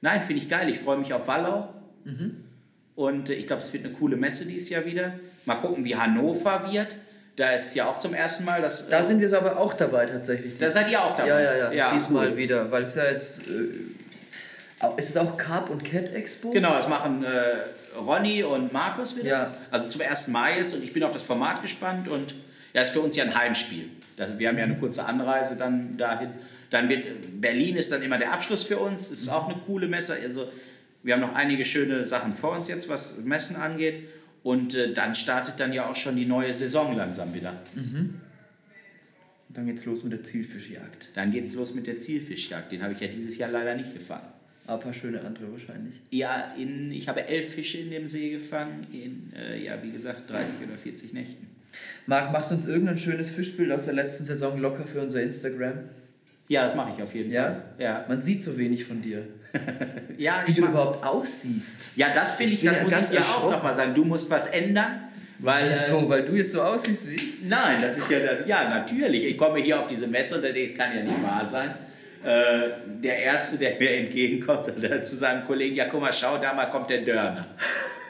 nein, 0.00 0.22
finde 0.22 0.40
ich 0.42 0.48
geil. 0.48 0.70
Ich 0.70 0.78
freue 0.78 0.96
mich 0.96 1.12
auf 1.12 1.28
Wallau. 1.28 1.74
Und 2.94 3.30
äh, 3.30 3.34
ich 3.34 3.46
glaube, 3.46 3.62
das 3.62 3.72
wird 3.72 3.84
eine 3.84 3.94
coole 3.94 4.16
Messe 4.16 4.46
dieses 4.46 4.68
Jahr 4.70 4.84
wieder. 4.84 5.14
Mal 5.46 5.56
gucken, 5.56 5.84
wie 5.84 5.96
Hannover 5.96 6.70
wird. 6.70 6.96
Da 7.36 7.52
ist 7.52 7.74
ja 7.74 7.86
auch 7.86 7.98
zum 7.98 8.12
ersten 8.12 8.44
Mal 8.44 8.60
das. 8.60 8.88
Da 8.88 9.02
sind 9.02 9.20
wir 9.20 9.34
aber 9.36 9.58
auch 9.58 9.72
dabei 9.72 10.06
tatsächlich. 10.06 10.58
Da 10.58 10.70
seid 10.70 10.90
ihr 10.90 11.02
auch 11.02 11.16
dabei? 11.16 11.28
Ja, 11.28 11.40
ja, 11.40 11.56
ja. 11.56 11.72
Ja, 11.72 11.94
Diesmal 11.94 12.32
cool. 12.32 12.36
wieder, 12.36 12.70
weil 12.70 12.82
es 12.82 12.94
ja 12.96 13.04
jetzt. 13.04 13.48
Äh, 13.48 14.98
ist 14.98 15.10
es 15.10 15.16
auch 15.16 15.36
Carp 15.36 15.70
und 15.70 15.84
Cat 15.84 16.12
Expo? 16.12 16.50
Genau, 16.50 16.74
das 16.74 16.88
machen 16.88 17.24
äh, 17.24 17.98
Ronny 17.98 18.42
und 18.42 18.72
Markus 18.72 19.16
wieder. 19.16 19.28
Ja. 19.28 19.52
Also 19.70 19.88
zum 19.88 20.00
ersten 20.00 20.32
Mal 20.32 20.56
jetzt 20.56 20.74
und 20.74 20.82
ich 20.82 20.92
bin 20.92 21.02
auf 21.04 21.12
das 21.12 21.22
Format 21.22 21.62
gespannt 21.62 22.08
und 22.08 22.34
ja, 22.72 22.82
ist 22.82 22.90
für 22.90 23.00
uns 23.00 23.16
ja 23.16 23.24
ein 23.24 23.34
Heimspiel. 23.34 23.88
Das, 24.16 24.38
wir 24.38 24.48
haben 24.48 24.58
ja 24.58 24.64
eine 24.64 24.76
kurze 24.76 25.04
Anreise 25.04 25.56
dann 25.56 25.96
dahin. 25.96 26.30
Dann 26.70 26.88
wird 26.88 27.40
Berlin 27.40 27.76
ist 27.76 27.90
dann 27.92 28.02
immer 28.02 28.18
der 28.18 28.32
Abschluss 28.32 28.62
für 28.62 28.78
uns. 28.78 29.10
Ist 29.10 29.28
auch 29.28 29.48
eine 29.48 29.58
coole 29.66 29.88
Messe. 29.88 30.16
Also 30.22 30.48
wir 31.02 31.14
haben 31.14 31.20
noch 31.20 31.34
einige 31.34 31.64
schöne 31.64 32.04
Sachen 32.04 32.32
vor 32.32 32.56
uns 32.56 32.68
jetzt, 32.68 32.88
was 32.88 33.18
Messen 33.24 33.56
angeht. 33.56 34.00
Und 34.42 34.74
äh, 34.74 34.92
dann 34.94 35.14
startet 35.14 35.60
dann 35.60 35.72
ja 35.72 35.86
auch 35.88 35.94
schon 35.96 36.16
die 36.16 36.24
neue 36.26 36.52
Saison 36.52 36.96
langsam 36.96 37.34
wieder. 37.34 37.52
Dann 39.48 39.66
geht's 39.66 39.84
los 39.84 40.04
mit 40.04 40.12
der 40.12 40.22
Zielfischjagd. 40.22 41.08
Dann 41.14 41.30
geht's 41.30 41.54
los 41.54 41.74
mit 41.74 41.86
der 41.86 41.98
Zielfischjagd. 41.98 42.70
Den 42.72 42.82
habe 42.82 42.92
ich 42.92 43.00
ja 43.00 43.08
dieses 43.08 43.36
Jahr 43.36 43.50
leider 43.50 43.74
nicht 43.74 43.92
gefangen. 43.94 44.28
Aber 44.66 44.74
ein 44.78 44.80
paar 44.84 44.92
schöne 44.92 45.20
andere 45.22 45.50
wahrscheinlich. 45.50 45.96
Ja, 46.10 46.54
in, 46.56 46.92
ich 46.92 47.08
habe 47.08 47.26
elf 47.26 47.54
Fische 47.54 47.78
in 47.78 47.90
dem 47.90 48.06
See 48.06 48.30
gefangen, 48.30 48.86
in, 48.92 49.32
äh, 49.36 49.62
ja, 49.62 49.82
wie 49.82 49.90
gesagt, 49.90 50.30
30 50.30 50.60
oder 50.68 50.78
40 50.78 51.12
Nächten. 51.12 51.48
Marc, 52.06 52.32
machst 52.32 52.50
du 52.50 52.54
uns 52.54 52.66
irgendein 52.68 52.98
schönes 52.98 53.30
Fischbild 53.30 53.72
aus 53.72 53.86
der 53.86 53.94
letzten 53.94 54.24
Saison 54.24 54.60
locker 54.60 54.86
für 54.86 55.00
unser 55.00 55.22
Instagram? 55.22 55.80
Ja, 56.48 56.64
das 56.64 56.74
mache 56.76 56.92
ich 56.96 57.02
auf 57.02 57.14
jeden 57.14 57.30
Ja? 57.30 57.44
Fall. 57.44 57.64
Ja, 57.78 58.04
Man 58.08 58.20
sieht 58.20 58.42
so 58.44 58.56
wenig 58.58 58.84
von 58.84 59.00
dir. 59.00 59.26
ja 60.18 60.42
Wie 60.46 60.54
du 60.54 60.66
überhaupt 60.66 61.04
aussiehst. 61.04 61.96
Ja, 61.96 62.08
das 62.12 62.32
finde 62.32 62.54
Ich 62.54 62.64
ich, 62.64 62.70
das 62.70 62.82
muss 62.82 62.92
ganz 62.92 63.12
ich 63.12 63.18
dir 63.18 63.24
auch 63.24 63.50
nochmal 63.50 63.74
sagen. 63.74 63.94
Du 63.94 64.04
musst 64.04 64.30
was 64.30 64.48
ändern, 64.48 65.08
weil. 65.38 65.70
Äh, 65.70 65.70
Wieso? 65.70 66.08
Weil 66.08 66.24
du 66.24 66.34
jetzt 66.34 66.52
so 66.52 66.62
aussiehst 66.62 67.08
wie 67.10 67.14
ich? 67.14 67.42
Nein, 67.42 67.78
das 67.80 67.98
ist 67.98 68.10
ja, 68.10 68.18
ja 68.44 68.68
natürlich. 68.68 69.24
Ich 69.24 69.38
komme 69.38 69.60
hier 69.60 69.80
auf 69.80 69.86
diese 69.86 70.06
Messe 70.06 70.36
und 70.36 70.44
das 70.44 70.52
kann 70.76 70.96
ja 70.96 71.02
nicht 71.02 71.22
wahr 71.22 71.46
sein. 71.46 71.74
Äh, 72.22 72.70
der 73.02 73.18
Erste, 73.18 73.56
der 73.58 73.76
mir 73.78 73.96
entgegenkommt, 73.96 74.64
sagt 74.76 75.06
zu 75.06 75.16
seinem 75.16 75.46
Kollegen, 75.46 75.74
ja 75.74 75.86
guck 75.86 76.02
mal, 76.02 76.12
schau, 76.12 76.36
da 76.38 76.52
mal 76.52 76.66
kommt 76.66 76.90
der 76.90 77.02
Dörner. 77.02 77.46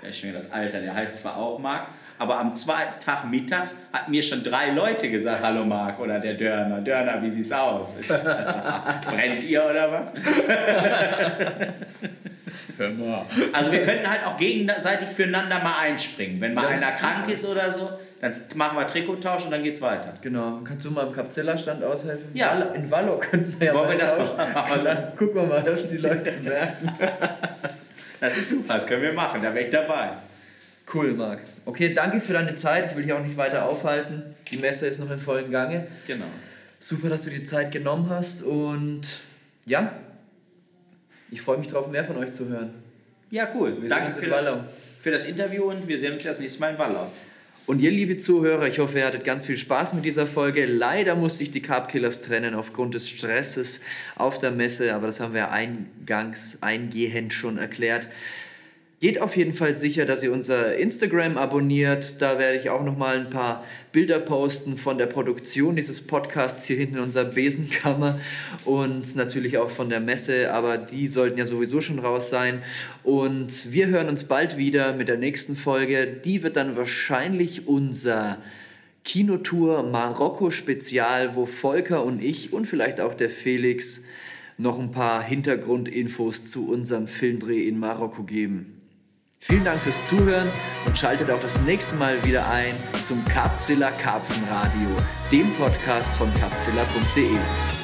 Da 0.02 0.08
ich 0.08 0.18
schon 0.18 0.32
gedacht, 0.32 0.48
Alter, 0.50 0.80
der 0.80 0.94
heißt 0.94 1.18
zwar 1.18 1.36
auch 1.36 1.58
Marc, 1.58 1.88
aber 2.20 2.38
am 2.38 2.54
zweiten 2.54 3.00
Tag 3.00 3.24
mittags 3.30 3.76
hat 3.94 4.10
mir 4.10 4.22
schon 4.22 4.42
drei 4.42 4.72
Leute 4.72 5.10
gesagt, 5.10 5.42
hallo 5.42 5.64
Marc 5.64 5.98
oder 5.98 6.20
der 6.20 6.34
Dörner. 6.34 6.82
Dörner, 6.82 7.22
wie 7.22 7.30
sieht's 7.30 7.50
aus? 7.50 7.94
Brennt 9.10 9.42
ihr 9.42 9.64
oder 9.64 9.90
was? 9.90 10.12
Hör 12.76 12.90
mal. 12.90 13.24
Also 13.54 13.72
wir 13.72 13.86
könnten 13.86 14.08
halt 14.08 14.26
auch 14.26 14.36
gegenseitig 14.36 15.08
füreinander 15.08 15.60
mal 15.60 15.78
einspringen. 15.78 16.42
Wenn 16.42 16.52
mal 16.52 16.74
das 16.74 16.82
einer 16.82 16.92
krank 16.92 17.30
ist 17.30 17.46
oder 17.46 17.72
so, 17.72 17.88
dann 18.20 18.34
machen 18.54 18.76
wir 18.76 18.86
Trikottausch 18.86 19.46
und 19.46 19.52
dann 19.52 19.62
geht's 19.62 19.80
weiter. 19.80 20.12
Genau. 20.20 20.60
Kannst 20.62 20.84
du 20.84 20.90
mal 20.90 21.06
im 21.06 21.14
Capzilla-Stand 21.14 21.82
aushelfen? 21.82 22.32
Ja. 22.34 22.52
In 22.74 22.90
Wallo 22.90 23.18
könnten 23.18 23.58
wir 23.58 23.68
ja 23.68 23.74
Wollen 23.74 23.88
mal 23.88 23.96
wir 23.96 24.04
das 24.04 24.14
tauschen. 24.14 24.36
mal 24.36 24.52
machen? 24.52 24.80
Dann 24.84 25.16
gucken 25.16 25.36
wir 25.36 25.44
mal, 25.44 25.62
dass 25.62 25.88
die 25.88 25.96
Leute 25.96 26.32
merken. 26.42 26.92
Das 28.20 28.36
ist 28.36 28.50
super, 28.50 28.74
das 28.74 28.86
können 28.86 29.00
wir 29.00 29.14
machen, 29.14 29.40
da 29.42 29.54
wäre 29.54 29.64
ich 29.64 29.70
dabei. 29.70 30.10
Cool, 30.92 31.12
Marc. 31.14 31.40
Okay, 31.66 31.94
danke 31.94 32.20
für 32.20 32.32
deine 32.32 32.56
Zeit. 32.56 32.90
Ich 32.90 32.96
will 32.96 33.04
dich 33.04 33.12
auch 33.12 33.24
nicht 33.24 33.36
weiter 33.36 33.66
aufhalten. 33.66 34.34
Die 34.50 34.56
Messe 34.58 34.86
ist 34.86 34.98
noch 34.98 35.10
in 35.10 35.18
vollem 35.18 35.50
Gange. 35.50 35.86
Genau. 36.06 36.24
Super, 36.78 37.08
dass 37.08 37.24
du 37.24 37.30
dir 37.30 37.44
Zeit 37.44 37.70
genommen 37.72 38.08
hast 38.08 38.42
und 38.42 39.02
ja, 39.66 39.92
ich 41.30 41.42
freue 41.42 41.58
mich 41.58 41.68
drauf, 41.68 41.90
mehr 41.90 42.04
von 42.04 42.16
euch 42.16 42.32
zu 42.32 42.48
hören. 42.48 42.70
Ja, 43.30 43.48
cool. 43.54 43.80
Wir 43.80 43.88
Danke 43.88 44.12
für 44.14 44.26
das, 44.26 44.48
für 44.98 45.10
das 45.10 45.26
Interview 45.26 45.64
und 45.64 45.86
wir 45.86 45.98
sehen 45.98 46.14
uns 46.14 46.24
das 46.24 46.40
nächste 46.40 46.60
Mal 46.60 46.72
in 46.72 46.78
Wallau. 46.78 47.10
Und 47.66 47.80
ihr, 47.80 47.92
liebe 47.92 48.16
Zuhörer, 48.16 48.66
ich 48.66 48.80
hoffe, 48.80 48.98
ihr 48.98 49.06
hattet 49.06 49.22
ganz 49.22 49.44
viel 49.44 49.56
Spaß 49.56 49.94
mit 49.94 50.04
dieser 50.04 50.26
Folge. 50.26 50.66
Leider 50.66 51.14
musste 51.14 51.44
ich 51.44 51.52
die 51.52 51.62
Carb 51.62 51.88
Killers 51.88 52.20
trennen 52.20 52.54
aufgrund 52.54 52.94
des 52.94 53.08
Stresses 53.08 53.82
auf 54.16 54.40
der 54.40 54.50
Messe, 54.50 54.92
aber 54.92 55.06
das 55.06 55.20
haben 55.20 55.34
wir 55.34 55.52
eingangs 55.52 56.58
eingehend 56.62 57.32
schon 57.32 57.58
erklärt. 57.58 58.08
Geht 59.00 59.18
auf 59.18 59.34
jeden 59.34 59.54
Fall 59.54 59.74
sicher, 59.74 60.04
dass 60.04 60.22
ihr 60.22 60.30
unser 60.30 60.76
Instagram 60.76 61.38
abonniert. 61.38 62.20
Da 62.20 62.38
werde 62.38 62.58
ich 62.58 62.68
auch 62.68 62.84
noch 62.84 62.98
mal 62.98 63.16
ein 63.16 63.30
paar 63.30 63.64
Bilder 63.92 64.18
posten 64.18 64.76
von 64.76 64.98
der 64.98 65.06
Produktion 65.06 65.74
dieses 65.74 66.06
Podcasts 66.06 66.66
hier 66.66 66.76
hinten 66.76 66.96
in 66.96 67.00
unserer 67.04 67.24
Besenkammer 67.24 68.20
und 68.66 69.16
natürlich 69.16 69.56
auch 69.56 69.70
von 69.70 69.88
der 69.88 70.00
Messe, 70.00 70.52
aber 70.52 70.76
die 70.76 71.08
sollten 71.08 71.38
ja 71.38 71.46
sowieso 71.46 71.80
schon 71.80 71.98
raus 71.98 72.28
sein. 72.28 72.62
Und 73.02 73.72
wir 73.72 73.86
hören 73.86 74.10
uns 74.10 74.24
bald 74.24 74.58
wieder 74.58 74.92
mit 74.92 75.08
der 75.08 75.16
nächsten 75.16 75.56
Folge. 75.56 76.06
Die 76.06 76.42
wird 76.42 76.58
dann 76.58 76.76
wahrscheinlich 76.76 77.66
unser 77.66 78.36
Kinotour 79.04 79.82
Marokko 79.82 80.50
Spezial, 80.50 81.36
wo 81.36 81.46
Volker 81.46 82.04
und 82.04 82.22
ich 82.22 82.52
und 82.52 82.66
vielleicht 82.66 83.00
auch 83.00 83.14
der 83.14 83.30
Felix 83.30 84.04
noch 84.58 84.78
ein 84.78 84.90
paar 84.90 85.22
Hintergrundinfos 85.22 86.44
zu 86.44 86.68
unserem 86.68 87.08
Filmdreh 87.08 87.66
in 87.66 87.78
Marokko 87.78 88.24
geben. 88.24 88.79
Vielen 89.42 89.64
Dank 89.64 89.80
fürs 89.80 90.02
Zuhören 90.02 90.50
und 90.84 90.98
schaltet 90.98 91.30
auch 91.30 91.40
das 91.40 91.58
nächste 91.62 91.96
Mal 91.96 92.22
wieder 92.24 92.48
ein 92.50 92.74
zum 93.02 93.24
Carpzilla 93.24 93.90
Karpfenradio, 93.90 94.96
dem 95.32 95.54
Podcast 95.54 96.14
von 96.16 96.32
carpzilla.de. 96.34 97.79